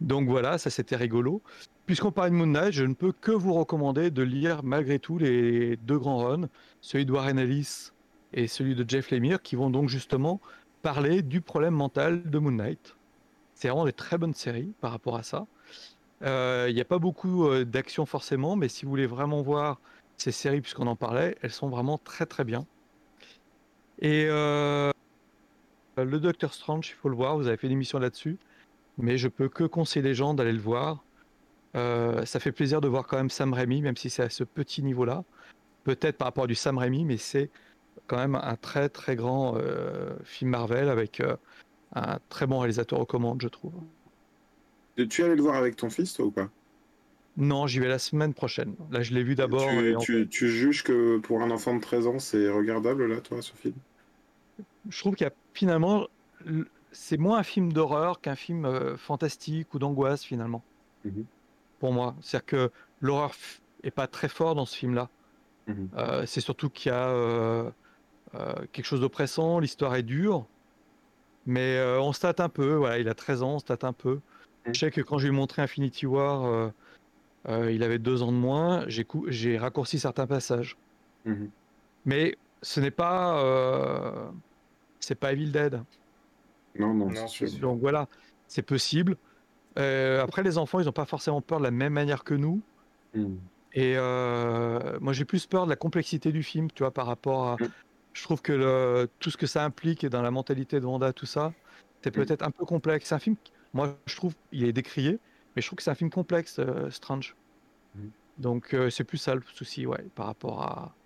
Donc 0.00 0.28
voilà, 0.28 0.58
ça 0.58 0.68
c'était 0.68 0.96
rigolo. 0.96 1.40
Puisqu'on 1.86 2.10
parle 2.10 2.30
de 2.30 2.34
Moon 2.34 2.46
Knight, 2.46 2.72
je 2.72 2.84
ne 2.84 2.94
peux 2.94 3.12
que 3.12 3.30
vous 3.30 3.54
recommander 3.54 4.10
de 4.10 4.22
lire 4.22 4.64
malgré 4.64 4.98
tout 4.98 5.18
les 5.18 5.76
deux 5.76 5.98
grands 5.98 6.18
runs, 6.18 6.48
celui 6.80 7.06
de 7.06 7.12
Warren 7.12 7.38
Ellis 7.38 7.90
et 8.32 8.48
celui 8.48 8.74
de 8.74 8.84
Jeff 8.88 9.12
Lemire, 9.12 9.40
qui 9.40 9.54
vont 9.54 9.70
donc 9.70 9.88
justement 9.88 10.40
parler 10.82 11.22
du 11.22 11.40
problème 11.40 11.74
mental 11.74 12.28
de 12.28 12.38
Moon 12.40 12.50
Knight. 12.50 12.96
C'est 13.54 13.68
vraiment 13.68 13.84
des 13.84 13.92
très 13.92 14.18
bonnes 14.18 14.34
séries 14.34 14.72
par 14.80 14.90
rapport 14.90 15.14
à 15.14 15.22
ça. 15.22 15.46
Euh, 16.24 16.66
Il 16.68 16.74
n'y 16.74 16.80
a 16.80 16.84
pas 16.84 16.98
beaucoup 16.98 17.46
euh, 17.46 17.64
d'action 17.64 18.06
forcément, 18.06 18.56
mais 18.56 18.68
si 18.68 18.84
vous 18.84 18.90
voulez 18.90 19.06
vraiment 19.06 19.42
voir 19.42 19.80
ces 20.16 20.32
séries, 20.32 20.60
puisqu'on 20.60 20.86
en 20.86 20.96
parlait, 20.96 21.36
elles 21.42 21.50
sont 21.50 21.68
vraiment 21.68 21.98
très 21.98 22.26
très 22.26 22.44
bien. 22.44 22.66
Et 24.00 24.26
euh, 24.28 24.90
le 25.96 26.18
Docteur 26.18 26.52
Strange, 26.54 26.88
il 26.90 26.94
faut 26.94 27.08
le 27.08 27.16
voir, 27.16 27.36
vous 27.36 27.46
avez 27.46 27.56
fait 27.56 27.66
une 27.66 27.72
émission 27.72 27.98
là-dessus, 27.98 28.38
mais 28.98 29.18
je 29.18 29.28
peux 29.28 29.48
que 29.48 29.64
conseiller 29.64 30.02
les 30.02 30.14
gens 30.14 30.34
d'aller 30.34 30.52
le 30.52 30.60
voir. 30.60 31.04
Euh, 31.76 32.24
ça 32.24 32.40
fait 32.40 32.52
plaisir 32.52 32.80
de 32.80 32.88
voir 32.88 33.06
quand 33.06 33.16
même 33.16 33.30
Sam 33.30 33.52
Raimi, 33.52 33.82
même 33.82 33.96
si 33.96 34.10
c'est 34.10 34.22
à 34.22 34.30
ce 34.30 34.44
petit 34.44 34.82
niveau-là. 34.82 35.24
Peut-être 35.84 36.16
par 36.16 36.26
rapport 36.26 36.44
à 36.44 36.46
du 36.46 36.54
Sam 36.54 36.78
Raimi, 36.78 37.04
mais 37.04 37.16
c'est 37.16 37.50
quand 38.06 38.16
même 38.16 38.34
un 38.36 38.56
très 38.56 38.88
très 38.88 39.16
grand 39.16 39.56
euh, 39.56 40.14
film 40.24 40.50
Marvel 40.50 40.88
avec 40.88 41.20
euh, 41.20 41.36
un 41.94 42.18
très 42.28 42.46
bon 42.46 42.58
réalisateur 42.58 43.00
aux 43.00 43.06
commandes, 43.06 43.42
je 43.42 43.48
trouve. 43.48 43.74
Tu 44.96 45.22
es 45.22 45.24
allé 45.24 45.34
le 45.36 45.42
voir 45.42 45.56
avec 45.56 45.76
ton 45.76 45.90
fils, 45.90 46.12
toi, 46.12 46.26
ou 46.26 46.30
pas? 46.30 46.48
Non, 47.36 47.66
j'y 47.66 47.80
vais 47.80 47.88
la 47.88 47.98
semaine 47.98 48.32
prochaine. 48.32 48.76
Là, 48.90 49.02
je 49.02 49.12
l'ai 49.12 49.24
vu 49.24 49.34
d'abord. 49.34 49.68
Tu, 49.68 49.90
et 49.90 49.96
en 49.96 50.00
tu- 50.00 50.28
tu 50.28 50.48
juges 50.48 50.84
que 50.84 51.18
pour 51.18 51.42
un 51.42 51.50
enfant 51.50 51.74
de 51.74 51.80
13 51.80 52.06
ans, 52.06 52.18
c'est 52.18 52.48
regardable, 52.48 53.06
là, 53.06 53.20
toi, 53.20 53.42
ce 53.42 53.52
film? 53.54 53.74
Je 54.88 54.98
trouve 55.00 55.14
qu'il 55.14 55.26
y 55.26 55.30
a 55.30 55.32
finalement, 55.52 56.06
c'est 56.92 57.16
moins 57.16 57.38
un 57.38 57.42
film 57.42 57.72
d'horreur 57.72 58.20
qu'un 58.20 58.36
film 58.36 58.64
euh, 58.64 58.96
fantastique 58.96 59.74
ou 59.74 59.78
d'angoisse 59.78 60.24
finalement. 60.24 60.62
Mhm. 61.04 61.24
Pour 61.80 61.92
moi, 61.92 62.14
c'est-à-dire 62.22 62.46
que 62.46 62.70
l'horreur 63.00 63.34
est 63.82 63.90
pas 63.90 64.06
très 64.06 64.28
fort 64.28 64.54
dans 64.54 64.66
ce 64.66 64.76
film-là. 64.76 65.08
Mhm. 65.66 65.88
Euh, 65.96 66.24
c'est 66.26 66.40
surtout 66.40 66.70
qu'il 66.70 66.90
y 66.90 66.94
a 66.94 67.08
euh, 67.08 67.70
quelque 68.72 68.84
chose 68.84 69.00
d'oppressant, 69.00 69.58
l'histoire 69.60 69.94
est 69.96 70.02
dure, 70.02 70.46
mais 71.46 71.80
on 72.00 72.12
se 72.12 72.20
tâte 72.20 72.40
un 72.40 72.48
peu. 72.48 72.74
Voilà, 72.74 72.98
il 72.98 73.08
a 73.08 73.14
13 73.14 73.42
ans, 73.42 73.54
on 73.56 73.58
se 73.58 73.64
tâte 73.64 73.84
un 73.84 73.92
peu. 73.92 74.20
Mhm. 74.66 74.74
Je 74.74 74.78
sais 74.80 74.90
que 74.90 75.00
quand 75.00 75.18
je 75.18 75.26
lui 75.28 75.34
ai 75.34 75.36
montré 75.36 75.62
Infinity 75.62 76.06
War, 76.06 76.44
euh, 76.44 76.68
euh, 77.48 77.72
il 77.72 77.82
avait 77.82 77.98
deux 77.98 78.22
ans 78.22 78.32
de 78.32 78.36
moins. 78.36 78.84
J'ai 78.88 79.04
cou- 79.04 79.26
j'ai 79.28 79.58
raccourci 79.58 79.98
certains 79.98 80.26
passages, 80.26 80.76
Mhm. 81.24 81.50
mais 82.06 82.36
ce 82.62 82.80
n'est 82.80 82.90
pas, 82.90 83.38
euh, 83.42 84.28
c'est 85.00 85.14
pas 85.14 85.32
Evil 85.32 85.50
Dead. 85.50 85.82
Non, 86.78 86.92
non, 86.94 87.10
Non, 87.10 87.28
c'est 87.28 87.46
sûr. 87.46 87.60
Donc 87.60 87.80
voilà, 87.80 88.08
c'est 88.48 88.62
possible. 88.62 89.16
Euh, 89.78 90.22
après, 90.22 90.42
les 90.42 90.56
enfants, 90.58 90.80
ils 90.80 90.86
n'ont 90.86 90.92
pas 90.92 91.04
forcément 91.04 91.40
peur 91.40 91.58
de 91.58 91.64
la 91.64 91.70
même 91.70 91.92
manière 91.92 92.24
que 92.24 92.34
nous. 92.34 92.60
Mhm. 93.14 93.38
Et 93.76 93.94
euh, 93.96 94.98
moi, 95.00 95.12
j'ai 95.12 95.24
plus 95.24 95.46
peur 95.46 95.64
de 95.64 95.70
la 95.70 95.76
complexité 95.76 96.30
du 96.32 96.42
film, 96.44 96.70
tu 96.70 96.84
vois, 96.84 96.92
par 96.92 97.06
rapport 97.06 97.48
à. 97.48 97.54
Mm. 97.56 97.68
Je 98.12 98.22
trouve 98.22 98.40
que 98.40 98.52
le- 98.52 99.08
tout 99.18 99.30
ce 99.30 99.36
que 99.36 99.46
ça 99.48 99.64
implique 99.64 100.06
dans 100.06 100.22
la 100.22 100.30
mentalité 100.30 100.78
de 100.78 100.86
Wanda, 100.86 101.12
tout 101.12 101.26
ça, 101.26 101.52
c'est 102.00 102.10
Mm. 102.10 102.20
peut-être 102.20 102.42
un 102.42 102.52
peu 102.52 102.64
complexe. 102.64 103.08
C'est 103.08 103.16
un 103.16 103.18
film, 103.18 103.34
qui- 103.42 103.52
moi, 103.74 103.98
je 104.06 104.16
trouve, 104.16 104.34
il 104.52 104.64
est 104.64 104.72
décrié, 104.72 105.20
mais 105.56 105.62
je 105.62 105.68
trouve 105.68 105.76
que 105.78 105.82
c'est 105.82 105.90
un 105.90 105.96
film 105.96 106.10
complexe, 106.10 106.58
euh, 106.60 106.90
Strange. 106.90 107.36
Mm. 107.94 108.08
Donc, 108.38 108.74
euh, 108.74 108.90
c'est 108.90 109.04
plus 109.04 109.18
ça 109.18 109.34
le 109.34 109.42
souci, 109.54 109.86
ouais, 109.86 110.10
par 110.14 110.26
rapport 110.26 110.62
à, 110.62 110.98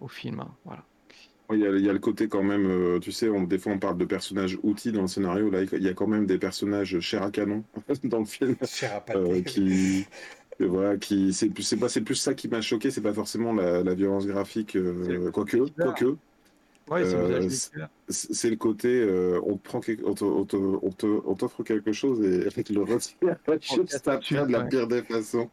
au 0.00 0.08
film. 0.08 0.40
hein, 0.40 0.58
voilà. 0.64 0.86
Il 1.50 1.60
y, 1.60 1.66
a, 1.66 1.70
il 1.70 1.82
y 1.84 1.88
a 1.88 1.94
le 1.94 1.98
côté 1.98 2.28
quand 2.28 2.42
même, 2.42 2.66
euh, 2.66 3.00
tu 3.00 3.10
sais, 3.10 3.30
on, 3.30 3.44
des 3.44 3.58
fois 3.58 3.72
on 3.72 3.78
parle 3.78 3.96
de 3.96 4.04
personnages 4.04 4.58
outils 4.62 4.92
dans 4.92 5.02
le 5.02 5.08
scénario, 5.08 5.50
là 5.50 5.62
il 5.62 5.82
y 5.82 5.88
a 5.88 5.94
quand 5.94 6.06
même 6.06 6.26
des 6.26 6.38
personnages 6.38 7.00
chers 7.00 7.22
à 7.22 7.30
canon 7.30 7.64
dans 8.04 8.18
le 8.18 8.26
film, 8.26 8.56
Cher 8.62 8.92
à 8.92 9.16
euh, 9.16 9.40
pâté. 9.40 9.44
qui, 9.44 10.06
et 10.60 10.66
voilà, 10.66 10.98
qui, 10.98 11.32
c'est 11.32 11.50
plus, 11.50 11.62
c'est 11.62 11.78
pas, 11.78 11.88
c'est 11.88 12.02
plus 12.02 12.16
ça 12.16 12.34
qui 12.34 12.48
m'a 12.48 12.60
choqué, 12.60 12.90
c'est 12.90 13.00
pas 13.00 13.14
forcément 13.14 13.54
la, 13.54 13.82
la 13.82 13.94
violence 13.94 14.26
graphique, 14.26 14.76
euh, 14.76 15.30
quoique, 15.30 15.56
quoique, 15.80 16.18
Ouais, 16.90 17.04
c'est 17.04 17.16
le 17.16 17.22
Euh, 17.34 17.48
c'est- 18.08 18.50
le 18.50 18.56
côté, 18.56 18.88
euh, 19.00 19.40
on 19.44 19.56
prend, 19.56 19.80
quelque- 19.80 20.04
on 20.06 20.14
te- 20.14 20.24
on 20.24 20.44
te- 20.44 20.56
on 20.56 20.90
te- 20.90 21.20
on 21.26 21.34
t'offre 21.34 21.62
quelque 21.62 21.92
chose 21.92 22.20
et 22.22 22.48
te 22.62 22.72
le 22.72 22.82
retire 22.82 23.36
après 23.46 24.46
de 24.46 24.52
la 24.52 24.60
ouais. 24.60 24.68
pire 24.68 24.86
des 24.86 25.02
façons. 25.02 25.50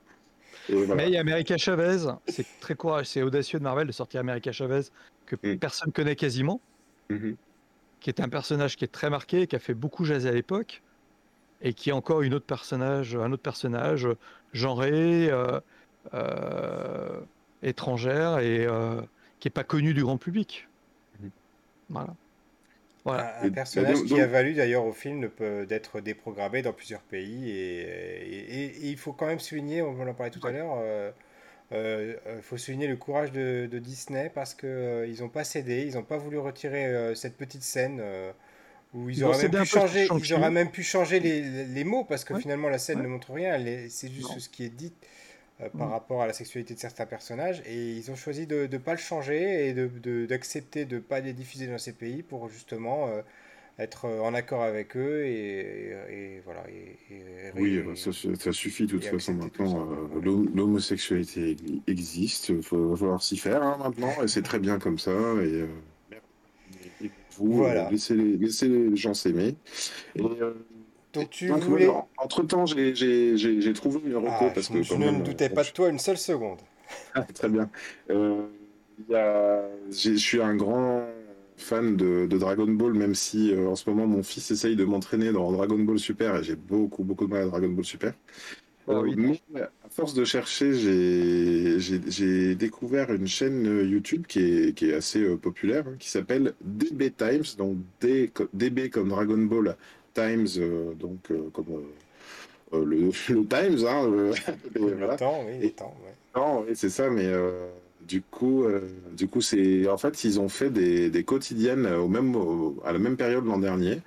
Voilà. 0.69 0.95
Mais 0.95 1.07
il 1.07 1.13
y 1.13 1.17
a 1.17 1.21
America 1.21 1.57
Chavez, 1.57 2.07
c'est 2.27 2.45
très 2.59 2.75
courageux, 2.75 3.05
c'est 3.05 3.21
audacieux 3.21 3.59
de 3.59 3.63
Marvel 3.63 3.85
de 3.87 3.91
sortir 3.91 4.19
America 4.21 4.51
Chavez 4.51 4.81
que 5.25 5.35
Mm. 5.35 5.57
personne 5.59 5.91
connaît 5.91 6.15
quasiment. 6.15 6.59
Mhm. 7.09 7.35
qui 8.01 8.09
est 8.11 8.19
un 8.19 8.29
personnage 8.29 8.75
qui 8.77 8.85
est 8.85 8.91
très 8.91 9.09
marqué, 9.09 9.47
qui 9.47 9.55
a 9.55 9.59
fait 9.59 9.73
beaucoup 9.73 10.05
jaser 10.05 10.29
à 10.29 10.31
l'époque, 10.31 10.83
et 11.61 11.73
qui 11.73 11.89
est 11.89 11.93
encore 11.93 12.21
une 12.21 12.35
autre 12.35 12.45
personnage, 12.45 13.15
un 13.15 13.31
autre 13.31 13.41
personnage 13.41 14.07
genré, 14.53 15.29
euh, 15.31 15.59
euh, 16.13 17.19
étrangère 17.63 18.39
et 18.39 18.65
euh, 18.67 19.01
qui 19.39 19.47
est 19.47 19.51
pas 19.51 19.63
connu 19.63 19.93
du 19.95 20.03
grand 20.03 20.17
public. 20.17 20.67
Voilà. 21.89 22.15
Voilà. 23.03 23.39
Un, 23.43 23.49
personnage 23.51 23.97
donc- 23.99 24.07
qui 24.07 24.19
a 24.19 24.25
valu 24.25 24.53
d'ailleurs 24.55 24.83
au 24.85 24.91
film 24.91 25.29
d'être 25.67 26.01
déprogrammé 26.01 26.61
dans 26.63 26.73
plusieurs 26.73 27.01
pays. 27.01 27.51
Et, 27.51 27.81
et- 27.81 28.63
et- 28.63 28.65
et 28.87 28.89
il 28.89 28.97
faut 28.97 29.13
quand 29.13 29.27
même 29.27 29.39
souligner, 29.39 29.81
on 29.83 29.99
en 30.07 30.13
parlait 30.15 30.31
tout 30.31 30.45
à 30.47 30.51
l'heure, 30.51 30.73
euh, 30.79 31.11
euh, 31.71 32.15
euh, 32.25 32.41
faut 32.41 32.57
souligner 32.57 32.87
le 32.87 32.95
courage 32.95 33.31
de, 33.31 33.67
de 33.71 33.77
Disney 33.79 34.31
parce 34.33 34.55
que 34.55 34.65
euh, 34.65 35.07
ils 35.07 35.21
n'ont 35.21 35.29
pas 35.29 35.43
cédé, 35.43 35.85
ils 35.87 35.93
n'ont 35.95 36.03
pas 36.03 36.17
voulu 36.17 36.39
retirer 36.39 36.85
euh, 36.87 37.13
cette 37.13 37.37
petite 37.37 37.61
scène 37.63 37.99
euh, 38.01 38.31
où 38.95 39.09
ils, 39.09 39.23
auraient 39.23 39.49
même 39.49 39.61
pu 39.61 39.65
changer, 39.67 40.03
ils 40.03 40.07
Shang-Chi. 40.07 40.33
auraient 40.33 40.49
même 40.51 40.71
pu 40.71 40.81
changer 40.83 41.19
les, 41.19 41.41
les- 41.41 41.65
les 41.65 41.83
mots 41.83 42.05
parce 42.05 42.23
que 42.23 42.33
Ouais. 42.33 42.41
finalement 42.41 42.69
la 42.69 42.79
scène 42.79 42.97
Ouais. 42.97 43.03
ne 43.03 43.07
montre 43.09 43.33
rien, 43.33 43.59
c'est 43.89 44.09
juste 44.11 44.29
Non. 44.31 44.39
ce 44.39 44.49
qui 44.49 44.63
est 44.65 44.69
dit. 44.69 44.93
Euh, 45.61 45.69
par 45.69 45.87
Mm. 45.87 45.91
rapport 45.91 46.21
à 46.21 46.27
la 46.27 46.33
sexualité 46.33 46.73
de 46.75 46.79
certains 46.79 47.05
personnages 47.05 47.61
et 47.65 47.91
ils 47.97 48.11
ont 48.11 48.15
choisi 48.15 48.47
de 48.47 48.67
ne 48.71 48.77
pas 48.77 48.91
le 48.93 48.97
changer 48.99 49.69
et 49.69 49.73
d'accepter 50.27 50.85
de 50.85 50.95
ne 50.95 51.01
pas 51.01 51.19
les 51.21 51.33
diffuser 51.33 51.67
dans 51.67 51.77
ces 51.77 51.93
pays 51.93 52.23
pour 52.23 52.49
justement 52.49 53.07
euh, 53.09 53.21
être 53.79 54.05
euh, 54.05 54.21
en 54.21 54.33
accord 54.33 54.63
avec 54.63 54.95
eux 54.97 55.25
et, 55.25 55.91
et- 56.09 56.37
et 56.37 56.41
voilà. 56.45 56.63
Et, 56.69 57.51
Oui, 57.55 57.79
ça, 57.95 58.51
suffit 58.51 58.85
de 58.85 58.91
toute 58.91 59.05
façon 59.05 59.33
maintenant. 59.33 59.87
euh, 59.91 60.21
L'homosexualité 60.55 61.55
existe, 61.87 62.49
il 62.49 62.57
va 62.57 62.61
falloir 62.97 63.23
s'y 63.23 63.37
faire 63.37 63.63
hein, 63.63 63.77
maintenant, 63.79 64.21
et 64.23 64.27
c'est 64.27 64.41
très 64.43 64.59
bien 64.59 64.79
comme 64.79 64.97
ça. 64.99 65.11
Et, 65.43 65.65
vous, 67.37 67.53
Voilà. 67.53 67.89
laissez, 67.89 68.15
les, 68.15 68.37
laissez 68.37 68.67
les 68.67 68.95
gens 68.95 69.13
s'aimer. 69.13 69.55
Et, 70.15 70.21
Donc 71.15 71.29
tu 71.29 71.47
donc, 71.47 71.63
voulais... 71.63 71.87
entre 72.17 72.43
temps, 72.43 72.65
j'ai 72.65 73.73
trouvé 73.73 73.99
une 74.05 74.15
reco 74.17 74.31
Ah, 74.31 74.51
parce 74.53 74.67
je, 74.67 74.73
que 74.73 74.83
je 74.83 74.93
ne 74.95 74.99
même, 75.05 75.23
doutais 75.23 75.49
pas 75.49 75.63
de 75.63 75.69
toi 75.69 75.89
une 75.89 75.99
seule 75.99 76.17
seconde. 76.17 76.59
ah, 77.13 77.23
très 77.33 77.49
bien. 77.49 77.69
Euh, 78.09 78.47
y 79.09 79.15
a- 79.15 79.69
Je 79.91 80.13
suis 80.15 80.41
un 80.41 80.55
grand 80.55 81.07
fan 81.57 81.95
de, 81.95 82.27
de 82.27 82.37
Dragon 82.37 82.67
Ball, 82.67 82.93
même 82.93 83.15
si 83.15 83.53
euh, 83.53 83.69
en 83.69 83.75
ce 83.75 83.89
moment 83.89 84.07
mon 84.07 84.23
fils 84.23 84.51
essaye 84.51 84.75
de 84.75 84.83
m'entraîner 84.85 85.31
dans 85.31 85.51
Dragon 85.51 85.79
Ball 85.79 85.99
Super 85.99 86.37
et 86.37 86.43
j'ai 86.43 86.55
beaucoup, 86.55 87.03
beaucoup 87.03 87.25
de 87.25 87.31
mal 87.31 87.43
à 87.43 87.45
Dragon 87.47 87.69
Ball 87.69 87.85
Super. 87.85 88.13
Ah 88.87 88.93
Euh, 88.93 89.01
oui. 89.01 89.15
mais 89.49 89.61
à 89.61 89.89
force 89.89 90.13
de 90.13 90.25
chercher, 90.25 90.73
j'ai- 90.73 92.55
découvert 92.55 93.11
une 93.13 93.27
chaîne 93.27 93.65
euh, 93.67 93.83
YouTube 93.85 94.25
qui 94.27 94.39
est, 94.41 94.73
qui 94.77 94.89
est 94.89 94.93
assez 94.93 95.21
euh, 95.23 95.37
populaire, 95.37 95.85
hein, 95.87 95.95
qui 95.99 96.09
s'appelle 96.09 96.53
DB 96.61 97.11
Times, 97.11 97.43
donc 97.57 97.77
D, 98.01 98.31
DB 98.53 98.89
comme 98.89 99.09
Dragon 99.09 99.37
Ball 99.39 99.75
Times, 100.15 100.47
euh, 100.57 100.93
donc 100.95 101.29
euh, 101.29 101.49
comme 101.53 101.83
euh, 102.73 102.83
le, 102.85 102.97
le 103.29 103.45
Times, 103.47 103.85
hein, 103.87 104.07
Le 104.73 104.95
voilà. 104.95 105.15
temps, 105.17 105.43
oui, 105.45 105.59
le 105.59 105.65
Et- 105.65 105.71
temps. 105.73 105.95
ouais. 106.03 106.13
Non, 106.35 106.61
oui, 106.67 106.71
c'est 106.75 106.89
ça, 106.89 107.09
mais 107.09 107.25
du 108.07 108.21
coup, 108.21 108.63
euh, 108.63 108.81
du 109.13 109.27
coup, 109.27 109.41
c'est 109.41 109.87
en 109.87 109.97
fait, 109.97 110.23
ils 110.23 110.39
ont 110.39 110.49
fait 110.49 110.69
des, 110.69 111.23
quotidiennes 111.23 111.87
au 111.87 112.07
même, 112.07 112.35
à 112.83 112.93
la 112.93 112.99
même 112.99 113.17
période 113.17 113.45
l'an 113.45 113.57
dernier. 113.57 114.01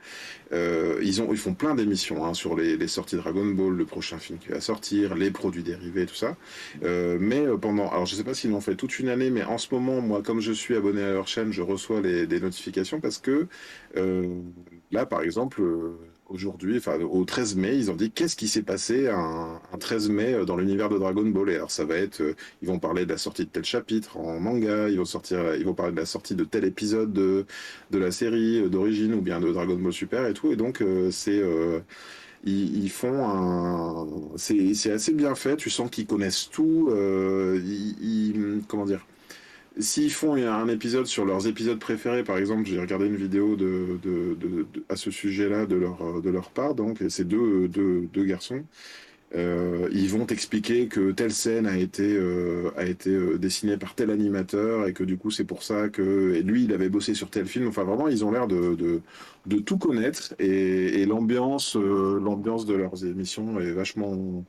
Euh, 0.53 0.99
ils 1.03 1.21
ont, 1.21 1.29
ils 1.33 1.39
font 1.39 1.53
plein 1.53 1.75
d'émissions 1.75 2.25
hein, 2.25 2.33
sur 2.33 2.57
les, 2.57 2.77
les 2.77 2.89
sorties 2.89 3.17
Dragon 3.17 3.45
Ball, 3.45 3.75
le 3.75 3.85
prochain 3.85 4.19
film 4.19 4.39
qui 4.39 4.49
va 4.49 4.61
sortir, 4.61 5.15
les 5.15 5.31
produits 5.31 5.63
dérivés, 5.63 6.07
tout 6.07 6.15
ça. 6.15 6.37
Euh, 6.85 7.19
mais 7.21 7.45
pendant, 7.61 7.91
alors 7.91 8.07
je 8.07 8.15
sais 8.15 8.25
pas 8.25 8.35
s'ils 8.35 8.51
l'ont 8.51 8.61
fait 8.61 8.77
toute 8.77 8.99
une 8.99 9.09
année, 9.09 9.31
mais 9.31 9.43
en 9.45 9.59
ce 9.59 9.75
moment, 9.75 10.01
moi, 10.01 10.23
comme 10.23 10.41
je 10.41 10.53
suis 10.53 10.77
abonné 10.77 11.03
à 11.03 11.13
leur 11.13 11.29
chaîne, 11.29 11.53
je 11.53 11.63
reçois 11.63 12.01
les, 12.01 12.27
des 12.27 12.41
notifications 12.41 13.01
parce 13.01 13.19
que 13.19 13.47
là, 14.91 15.07
par 15.07 15.23
exemple. 15.23 15.63
Euh, 16.31 16.35
Aujourd'hui, 16.35 16.77
enfin 16.79 16.99
au 17.01 17.25
13 17.25 17.57
mai, 17.57 17.77
ils 17.77 17.91
ont 17.91 17.97
dit 17.97 18.11
qu'est-ce 18.11 18.37
qui 18.37 18.49
s'est 18.49 18.63
passé 18.63 19.09
un, 19.09 19.61
un 19.73 19.79
13 19.79 20.09
mai 20.11 20.35
euh, 20.35 20.45
dans 20.45 20.57
l'univers 20.57 20.89
de 20.89 20.99
Dragon 20.99 21.25
Ball? 21.25 21.51
Et 21.51 21.55
alors 21.57 21.71
ça 21.71 21.85
va 21.85 21.97
être, 21.97 22.21
euh, 22.23 22.35
ils 22.63 22.69
vont 22.69 22.79
parler 22.79 23.05
de 23.07 23.11
la 23.11 23.19
sortie 23.19 23.45
de 23.45 23.51
tel 23.51 23.65
chapitre 23.65 24.17
en 24.19 24.39
manga, 24.41 24.89
ils 24.89 24.99
vont 24.99 25.05
sortir, 25.05 25.55
ils 25.57 25.65
vont 25.65 25.75
parler 25.75 25.93
de 25.93 25.99
la 26.01 26.07
sortie 26.07 26.35
de 26.35 26.45
tel 26.45 26.65
épisode 26.65 27.13
de, 27.13 27.47
de 27.91 27.99
la 27.99 28.11
série 28.11 28.61
euh, 28.63 28.69
d'origine 28.69 29.15
ou 29.15 29.21
bien 29.23 29.41
de 29.41 29.51
Dragon 29.53 29.77
Ball 29.77 29.93
Super 29.93 30.27
et 30.27 30.35
tout. 30.35 30.53
Et 30.53 30.57
donc 30.57 30.83
euh, 30.83 31.11
c'est, 31.11 31.39
euh, 31.41 31.81
ils, 32.45 32.91
font 32.91 33.27
un, 33.29 34.07
c'est 34.37 34.93
assez 34.93 35.13
bien 35.15 35.35
fait. 35.35 35.57
Tu 35.57 35.71
sens 35.71 35.91
qu'ils 35.91 36.07
connaissent 36.07 36.49
tout. 36.51 36.89
euh, 36.93 37.61
ils- 37.65 38.63
comment 38.69 38.87
dire. 38.87 39.07
S'ils 39.79 40.11
font 40.11 40.35
un 40.35 40.69
épisode 40.69 41.07
sur 41.07 41.25
leurs 41.25 41.47
épisodes 41.47 41.79
préférés, 41.79 42.25
par 42.25 42.37
exemple, 42.39 42.65
j'ai 42.67 42.81
regardé 42.81 43.07
une 43.07 43.17
vidéo 43.17 43.57
à 44.89 44.97
ce 44.97 45.11
sujet-là 45.11 45.67
de 45.67 45.77
leur, 45.77 46.21
leur 46.25 46.51
part, 46.51 46.75
donc 46.75 47.01
et 47.01 47.11
c'est 47.11 47.25
deux, 47.25 48.09
garçons. 48.17 48.65
Euh, 49.35 49.89
ils 49.93 50.09
vont 50.09 50.25
t'expliquer 50.25 50.89
que 50.89 51.13
telle 51.13 51.33
scène 51.33 51.67
a 51.67 51.77
été, 51.77 52.17
euh, 52.17 52.71
euh, 53.07 53.39
dessinée 53.39 53.77
par 53.77 53.95
tel 53.95 54.11
animateur 54.11 54.87
et 54.89 54.95
que 54.95 55.05
du 55.05 55.19
coup 55.19 55.31
c'est 55.31 55.45
pour 55.45 55.63
ça 55.63 55.91
que 55.91 56.41
lui 56.43 56.65
il 56.65 56.73
avait 56.73 56.89
bossé 56.89 57.13
sur 57.15 57.29
tel 57.29 57.47
film. 57.47 57.69
Enfin 57.69 57.85
vraiment 57.85 58.09
ils 58.09 58.25
ont 58.25 58.31
l'air 58.31 58.47
de, 58.49 59.03
tout 59.67 59.79
connaître 59.79 60.35
et, 60.39 61.05
l'ambiance 61.05 61.77
euh, 61.77 62.19
l'ambiance 62.21 62.65
de 62.65 62.75
leurs 62.75 63.05
émissions 63.05 63.61
est 63.61 63.73
vachement 63.73 64.45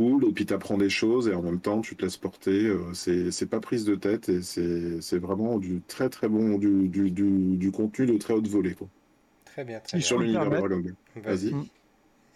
cool 0.00 0.24
et 0.24 0.32
puis 0.32 0.46
tu 0.46 0.54
apprends 0.54 0.78
des 0.78 0.88
choses 0.88 1.28
et 1.28 1.34
en 1.34 1.42
même 1.42 1.60
temps 1.60 1.80
tu 1.82 1.94
te 1.96 2.02
laisses 2.02 2.16
porter. 2.16 2.64
euh, 2.66 2.94
c'est 2.94 3.46
pas 3.50 3.60
prise 3.60 3.84
de 3.84 3.94
tête 3.94 4.28
et 4.30 4.40
c'est 4.42 5.18
vraiment 5.18 5.58
du 5.58 5.82
très 5.86 6.08
très 6.08 6.28
bon 6.28 6.56
du, 6.58 6.88
du, 6.88 7.10
du, 7.10 7.56
du 7.56 7.70
contenu 7.70 8.06
de 8.06 8.16
très 8.16 8.32
haute 8.34 8.48
volée 8.48 8.74
quoi. 8.74 8.88
Très 9.44 9.64
bien, 9.64 9.80
très 9.80 9.98
bien. 9.98 10.06
Sur 10.06 10.18
l'univers 10.18 10.44
de 10.48 10.56
Dragon 10.56 10.80
Ball. 10.80 10.94
Vas-y. 11.24 11.52
Mm. 11.52 11.66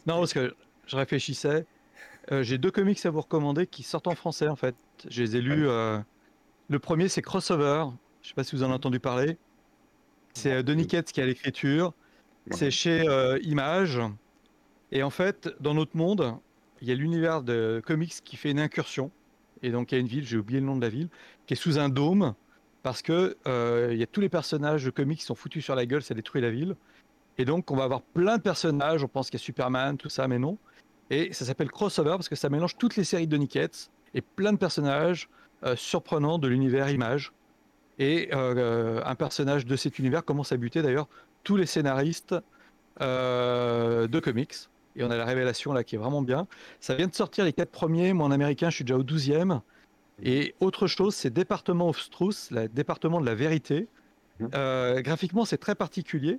Non, 0.07 0.19
parce 0.19 0.35
que 0.35 0.55
je 0.87 0.97
réfléchissais. 0.97 1.65
Euh, 2.33 2.43
J'ai 2.43 2.59
deux 2.59 2.71
comics 2.71 3.05
à 3.07 3.11
vous 3.11 3.21
recommander 3.21 3.67
qui 3.67 3.83
sortent 3.83 4.09
en 4.09 4.15
français 4.15 4.49
en 4.49 4.57
fait. 4.57 4.75
Je 5.09 5.23
les 5.23 5.37
ai 5.37 5.41
lus. 5.41 5.67
euh, 5.69 5.99
Le 6.69 6.79
premier 6.79 7.09
c'est 7.09 7.23
Crossover. 7.23 7.87
Je 8.23 8.29
sais 8.29 8.35
pas 8.35 8.45
si 8.45 8.57
vous 8.57 8.63
en 8.63 8.67
avez 8.67 8.75
entendu 8.75 9.01
parler. 9.01 9.39
C'est 10.35 10.53
euh, 10.53 10.63
Denis 10.63 10.87
Ketz 10.87 11.13
qui 11.13 11.21
a 11.23 11.27
l'écriture. 11.27 11.95
C'est 12.51 12.71
chez 12.71 13.09
euh, 13.09 13.39
Image. 13.43 14.01
Et 14.93 15.03
en 15.03 15.11
fait, 15.11 15.49
dans 15.61 15.75
notre 15.75 15.97
monde, 15.97 16.35
il 16.85 16.89
y 16.89 16.93
a 16.93 16.95
l'univers 16.95 17.43
de 17.43 17.83
comics 17.85 18.13
qui 18.25 18.37
fait 18.37 18.51
une 18.51 18.61
incursion. 18.61 19.11
Et 19.63 19.71
donc 19.71 19.91
il 19.91 19.95
y 19.95 19.99
a 19.99 20.01
une 20.03 20.07
ville, 20.07 20.27
j'ai 20.27 20.37
oublié 20.37 20.61
le 20.61 20.67
nom 20.67 20.77
de 20.77 20.83
la 20.83 20.91
ville, 20.91 21.09
qui 21.47 21.55
est 21.55 21.57
sous 21.57 21.79
un 21.79 21.89
dôme 21.89 22.35
parce 22.83 23.01
que 23.01 23.39
euh, 23.49 23.89
il 23.93 23.99
y 23.99 24.03
a 24.03 24.07
tous 24.07 24.21
les 24.21 24.29
personnages 24.29 24.85
de 24.85 24.91
comics 24.91 25.19
qui 25.19 25.25
sont 25.25 25.35
foutus 25.35 25.65
sur 25.65 25.75
la 25.75 25.87
gueule, 25.87 26.03
ça 26.03 26.13
détruit 26.13 26.43
la 26.43 26.51
ville. 26.51 26.77
Et 27.39 27.47
donc 27.47 27.71
on 27.71 27.77
va 27.77 27.85
avoir 27.85 28.03
plein 28.03 28.37
de 28.37 28.43
personnages, 28.43 29.03
on 29.03 29.09
pense 29.09 29.31
qu'il 29.31 29.41
y 29.41 29.43
a 29.43 29.45
Superman, 29.45 29.97
tout 29.97 30.11
ça, 30.11 30.29
mais 30.29 30.39
non. 30.39 30.59
Et 31.09 31.33
ça 31.33 31.47
s'appelle 31.47 31.71
crossover 31.71 32.11
parce 32.11 32.29
que 32.29 32.37
ça 32.37 32.51
mélange 32.51 32.77
toutes 32.77 32.97
les 32.97 33.05
séries 33.05 33.27
de 33.27 33.37
Nickets 33.39 33.91
et 34.13 34.21
plein 34.21 34.53
de 34.53 34.59
personnages 34.59 35.31
euh, 35.65 35.77
surprenants 35.77 36.39
de 36.39 36.49
l'univers 36.49 36.91
image. 36.91 37.33
Et 37.99 38.29
euh, 38.35 39.01
un 39.07 39.15
personnage 39.15 39.65
de 39.65 39.77
cet 39.77 39.99
univers 39.99 40.23
commence 40.23 40.53
à 40.53 40.59
buter 40.59 40.83
d'ailleurs 40.83 41.09
tous 41.45 41.57
les 41.57 41.67
scénaristes 41.67 42.35
de 43.01 44.21
comics. 44.21 44.55
Et 44.97 45.05
on 45.05 45.11
a 45.11 45.17
la 45.17 45.25
révélation 45.25 45.73
là 45.73 45.85
qui 45.85 45.97
est 45.97 45.99
vraiment 45.99 46.23
bien. 46.23 46.47
Ça 46.81 46.95
vient 46.95 47.07
de 47.07 47.15
sortir 47.15 47.45
les 47.45 47.53
quatre 47.53 47.71
premiers. 47.71 48.13
Moi 48.13 48.27
en 48.27 48.31
américain, 48.31 48.71
je 48.71 48.77
suis 48.77 48.85
déjà 48.85 48.97
au 48.97 49.03
12e. 49.03 49.61
Et 50.23 50.55
autre 50.61 50.87
chose, 50.87 51.15
c'est 51.15 51.31
Département 51.31 51.89
of 51.89 52.11
Truth, 52.11 52.49
le 52.51 52.69
département 52.69 53.21
de 53.21 53.27
la 53.27 53.35
vérité. 53.35 53.89
Mhm. 54.41 54.51
Euh, 54.55 55.01
graphiquement, 55.03 55.45
c'est 55.45 55.59
très 55.59 55.75
particulier. 55.75 56.39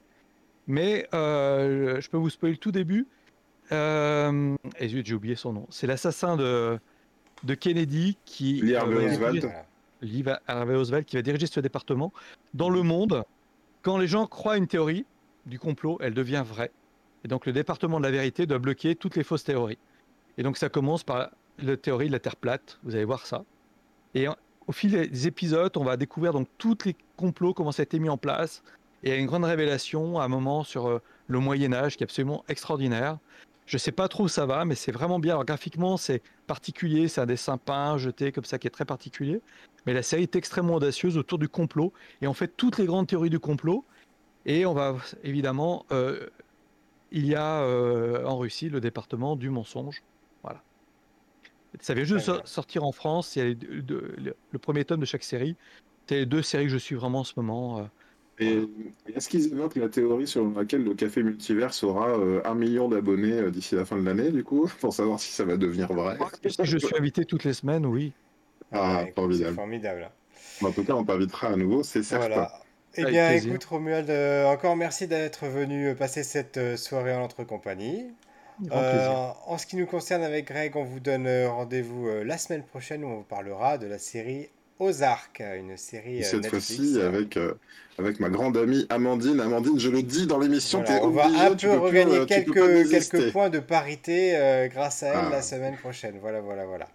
Mais 0.68 1.08
euh, 1.14 2.00
je 2.02 2.10
peux 2.10 2.18
vous 2.18 2.30
spoiler 2.30 2.54
le 2.54 2.60
tout 2.60 2.72
début. 2.72 3.08
Euh, 3.72 4.56
et 4.80 4.90
j'ai 4.90 5.14
oublié 5.14 5.36
son 5.36 5.54
nom. 5.54 5.68
C'est 5.70 5.88
l'assassin 5.88 6.38
de, 6.38 6.80
de 7.44 7.54
Kennedy 7.56 8.18
qui. 8.26 8.62
Lee 8.62 8.76
Harvey 8.76 9.12
Oswald. 9.12 9.52
Lee 10.02 10.24
Harvey 10.48 10.76
Oswald 10.76 11.06
qui 11.06 11.16
va 11.16 11.22
diriger 11.22 11.48
ce 11.48 11.60
département. 11.60 12.14
Dans 12.54 12.70
le 12.70 12.84
monde, 12.84 13.24
quand 13.82 13.98
les 13.98 14.08
gens 14.08 14.28
croient 14.28 14.58
une 14.58 14.68
théorie 14.68 15.06
du 15.46 15.60
complot, 15.60 15.98
elle 16.02 16.14
devient 16.14 16.44
vraie. 16.46 16.72
Et 17.26 17.28
donc 17.28 17.48
le 17.48 17.54
département 17.54 17.98
de 17.98 18.04
la 18.04 18.12
vérité 18.12 18.46
doit 18.46 18.60
bloquer 18.60 18.96
toutes 18.96 19.16
les 19.16 19.24
fausses 19.24 19.44
théories. 19.44 19.80
Et 20.38 20.44
donc 20.44 20.58
ça 20.58 20.70
commence 20.70 21.04
par 21.04 21.32
la 21.58 21.76
théorie 21.76 22.06
de 22.06 22.12
la 22.12 22.20
Terre 22.20 22.36
plate, 22.36 22.78
vous 22.84 22.94
allez 22.94 23.04
voir 23.04 23.26
ça. 23.26 23.44
Et 24.14 24.28
au 24.68 24.72
fil 24.72 24.92
des 24.92 25.26
épisodes, 25.26 25.76
on 25.76 25.84
va 25.84 25.98
découvrir 25.98 26.34
donc 26.34 26.48
tous 26.60 26.78
les 26.86 26.96
complots, 27.18 27.56
comment 27.56 27.72
ça 27.72 27.82
a 27.82 27.84
été 27.84 27.98
mis 27.98 28.10
en 28.10 28.18
place. 28.18 28.62
Et 29.02 29.10
il 29.10 29.16
y 29.16 29.18
a 29.18 29.20
une 29.20 29.26
grande 29.26 29.44
révélation 29.44 30.20
à 30.20 30.26
un 30.26 30.28
moment 30.28 30.64
sur 30.64 30.88
euh, 30.88 31.02
le 31.28 31.40
Moyen 31.40 31.74
Âge 31.74 31.98
qui 31.98 32.04
est 32.04 32.06
absolument 32.06 32.46
extraordinaire. 32.48 33.18
Je 33.66 33.78
ne 33.78 33.80
sais 33.80 33.92
pas 33.92 34.08
trop 34.08 34.26
où 34.26 34.28
ça 34.28 34.46
va, 34.46 34.64
mais 34.64 34.76
c'est 34.76 34.92
vraiment 34.92 35.18
bien. 35.18 35.34
Alors 35.34 35.46
graphiquement, 35.46 35.98
c'est 35.98 36.22
particulier, 36.46 37.08
c'est 37.08 37.22
un 37.22 37.26
dessin 37.26 37.58
peint, 37.58 37.98
jeté 37.98 38.32
comme 38.32 38.46
ça 38.46 38.60
qui 38.60 38.68
est 38.68 38.72
très 38.72 38.86
particulier. 38.86 39.42
Mais 39.88 39.94
la 39.94 40.04
série 40.04 40.24
est 40.24 40.36
extrêmement 40.36 40.76
audacieuse 40.76 41.18
autour 41.18 41.40
du 41.40 41.50
complot. 41.50 41.92
Et 42.22 42.28
on 42.28 42.36
fait 42.36 42.52
toutes 42.56 42.78
les 42.78 42.86
grandes 42.86 43.08
théories 43.08 43.32
du 43.32 43.40
complot. 43.40 43.84
Et 44.46 44.68
on 44.68 44.76
va 44.76 44.96
évidemment 45.24 45.88
euh, 45.92 46.28
il 47.16 47.26
y 47.26 47.34
a 47.34 47.62
euh, 47.62 48.26
en 48.26 48.38
Russie 48.38 48.70
le 48.70 48.82
département 48.82 49.38
du 49.38 49.50
mensonge. 49.50 50.04
Voilà. 50.44 50.62
Ça 51.80 51.94
vient 51.94 52.04
juste 52.04 52.30
de 52.30 52.42
sortir 52.44 52.84
en 52.84 52.92
France. 52.92 53.38
Il 53.38 53.48
y 53.48 53.52
a 53.52 53.56
le 54.52 54.60
premier 54.60 54.84
tome 54.84 55.00
de 55.00 55.06
chaque 55.06 55.24
série. 55.24 55.56
C'est 56.08 56.16
les 56.16 56.26
deux 56.26 56.42
séries 56.42 56.66
que 56.66 56.72
je 56.72 56.78
suis 56.78 56.94
vraiment 56.94 57.22
en 57.22 57.24
ce 57.24 57.34
moment. 57.38 57.80
Euh. 57.80 57.84
Et 58.38 58.68
est-ce 59.16 59.30
qu'ils 59.30 59.54
évoquent 59.54 59.78
la 59.78 59.88
théorie 59.88 60.28
sur 60.28 60.46
laquelle 60.46 60.84
le 60.84 60.94
Café 60.94 61.24
Multiverse 61.24 61.86
aura 61.86 62.10
euh, 62.10 62.42
un 62.44 62.54
million 62.54 62.90
d'abonnés 62.90 63.50
d'ici 63.50 63.76
la 63.76 63.86
fin 63.86 63.96
de 63.96 64.04
l'année, 64.04 64.30
du 64.30 64.44
coup, 64.44 64.70
pour 64.82 64.94
savoir 64.94 65.18
si 65.18 65.32
ça 65.32 65.46
va 65.46 65.56
devenir 65.56 65.88
vrai? 65.94 66.18
Je 66.44 66.78
suis 66.78 66.98
invité 66.98 67.24
toutes 67.24 67.46
les 67.46 67.54
semaines, 67.54 67.86
oui. 67.86 68.12
Ah, 68.74 69.06
formidable. 69.16 69.56
formidable. 69.56 70.12
En 70.62 70.72
tout 70.74 70.84
cas, 70.84 70.94
on 70.94 71.06
t'invitera 71.06 71.48
à 71.48 71.56
nouveau, 71.56 71.82
c'est 71.82 72.04
certain. 72.04 72.50
Eh 72.98 73.06
bien, 73.06 73.32
écoute, 73.32 73.64
Romuald, 73.66 74.10
euh, 74.10 74.46
encore 74.46 74.76
merci 74.76 75.08
d'être 75.08 75.48
venu 75.48 75.88
euh, 75.88 75.96
passer 75.96 76.24
cette 76.24 76.58
euh, 76.58 76.78
soirée 76.78 77.14
en 77.14 77.22
notre 77.22 77.44
compagnie. 77.44 78.06
en 78.72 79.58
ce 79.58 79.66
qui 79.66 79.76
nous 79.76 79.86
concerne 79.86 80.24
avec 80.24 80.48
Greg, 80.48 80.76
on 80.76 80.84
vous 80.84 81.00
donne 81.00 81.28
rendez-vous 81.46 82.08
la 82.24 82.38
semaine 82.38 82.64
prochaine 82.64 83.04
où 83.04 83.08
on 83.08 83.18
vous 83.18 83.24
parlera 83.24 83.78
de 83.78 83.86
la 83.86 84.00
série 84.00 84.50
Ozark, 84.80 85.42
une 85.42 85.78
série 85.78 86.24
Cette 86.24 86.48
fois-ci 86.48 87.00
avec, 87.02 87.38
avec 87.98 88.20
ma 88.20 88.30
grande 88.30 88.56
amie 88.56 88.86
Amandine. 88.90 89.42
Amandine, 89.42 89.80
je 89.80 89.90
le 89.90 90.04
dis 90.04 90.26
dans 90.26 90.40
l'émission, 90.40 90.84
on 91.02 91.10
va 91.10 91.26
un 91.26 91.56
peu 91.56 91.78
regagner 91.78 92.26
quelques, 92.26 92.90
quelques 92.90 93.32
points 93.32 93.50
de 93.50 93.60
parité 93.60 94.70
grâce 94.72 95.04
à 95.04 95.08
elle 95.08 95.32
la 95.32 95.38
ah. 95.38 95.42
semaine 95.42 95.76
prochaine. 95.76 96.16
Voilà, 96.22 96.40
voilà, 96.40 96.66
voilà. 96.66 96.88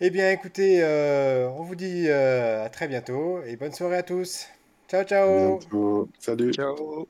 eh 0.00 0.10
bien, 0.10 0.30
écoutez, 0.30 0.82
on 0.82 1.62
vous 1.62 1.74
dit 1.74 2.08
à 2.08 2.70
très 2.70 2.88
bientôt 2.88 3.42
et 3.46 3.56
bonne 3.56 3.72
soirée 3.72 3.98
à 3.98 4.02
tous. 4.02 4.48
Ciao, 4.88 5.04
ciao. 5.04 5.60
Salut. 6.18 6.52
Ciao. 6.52 7.06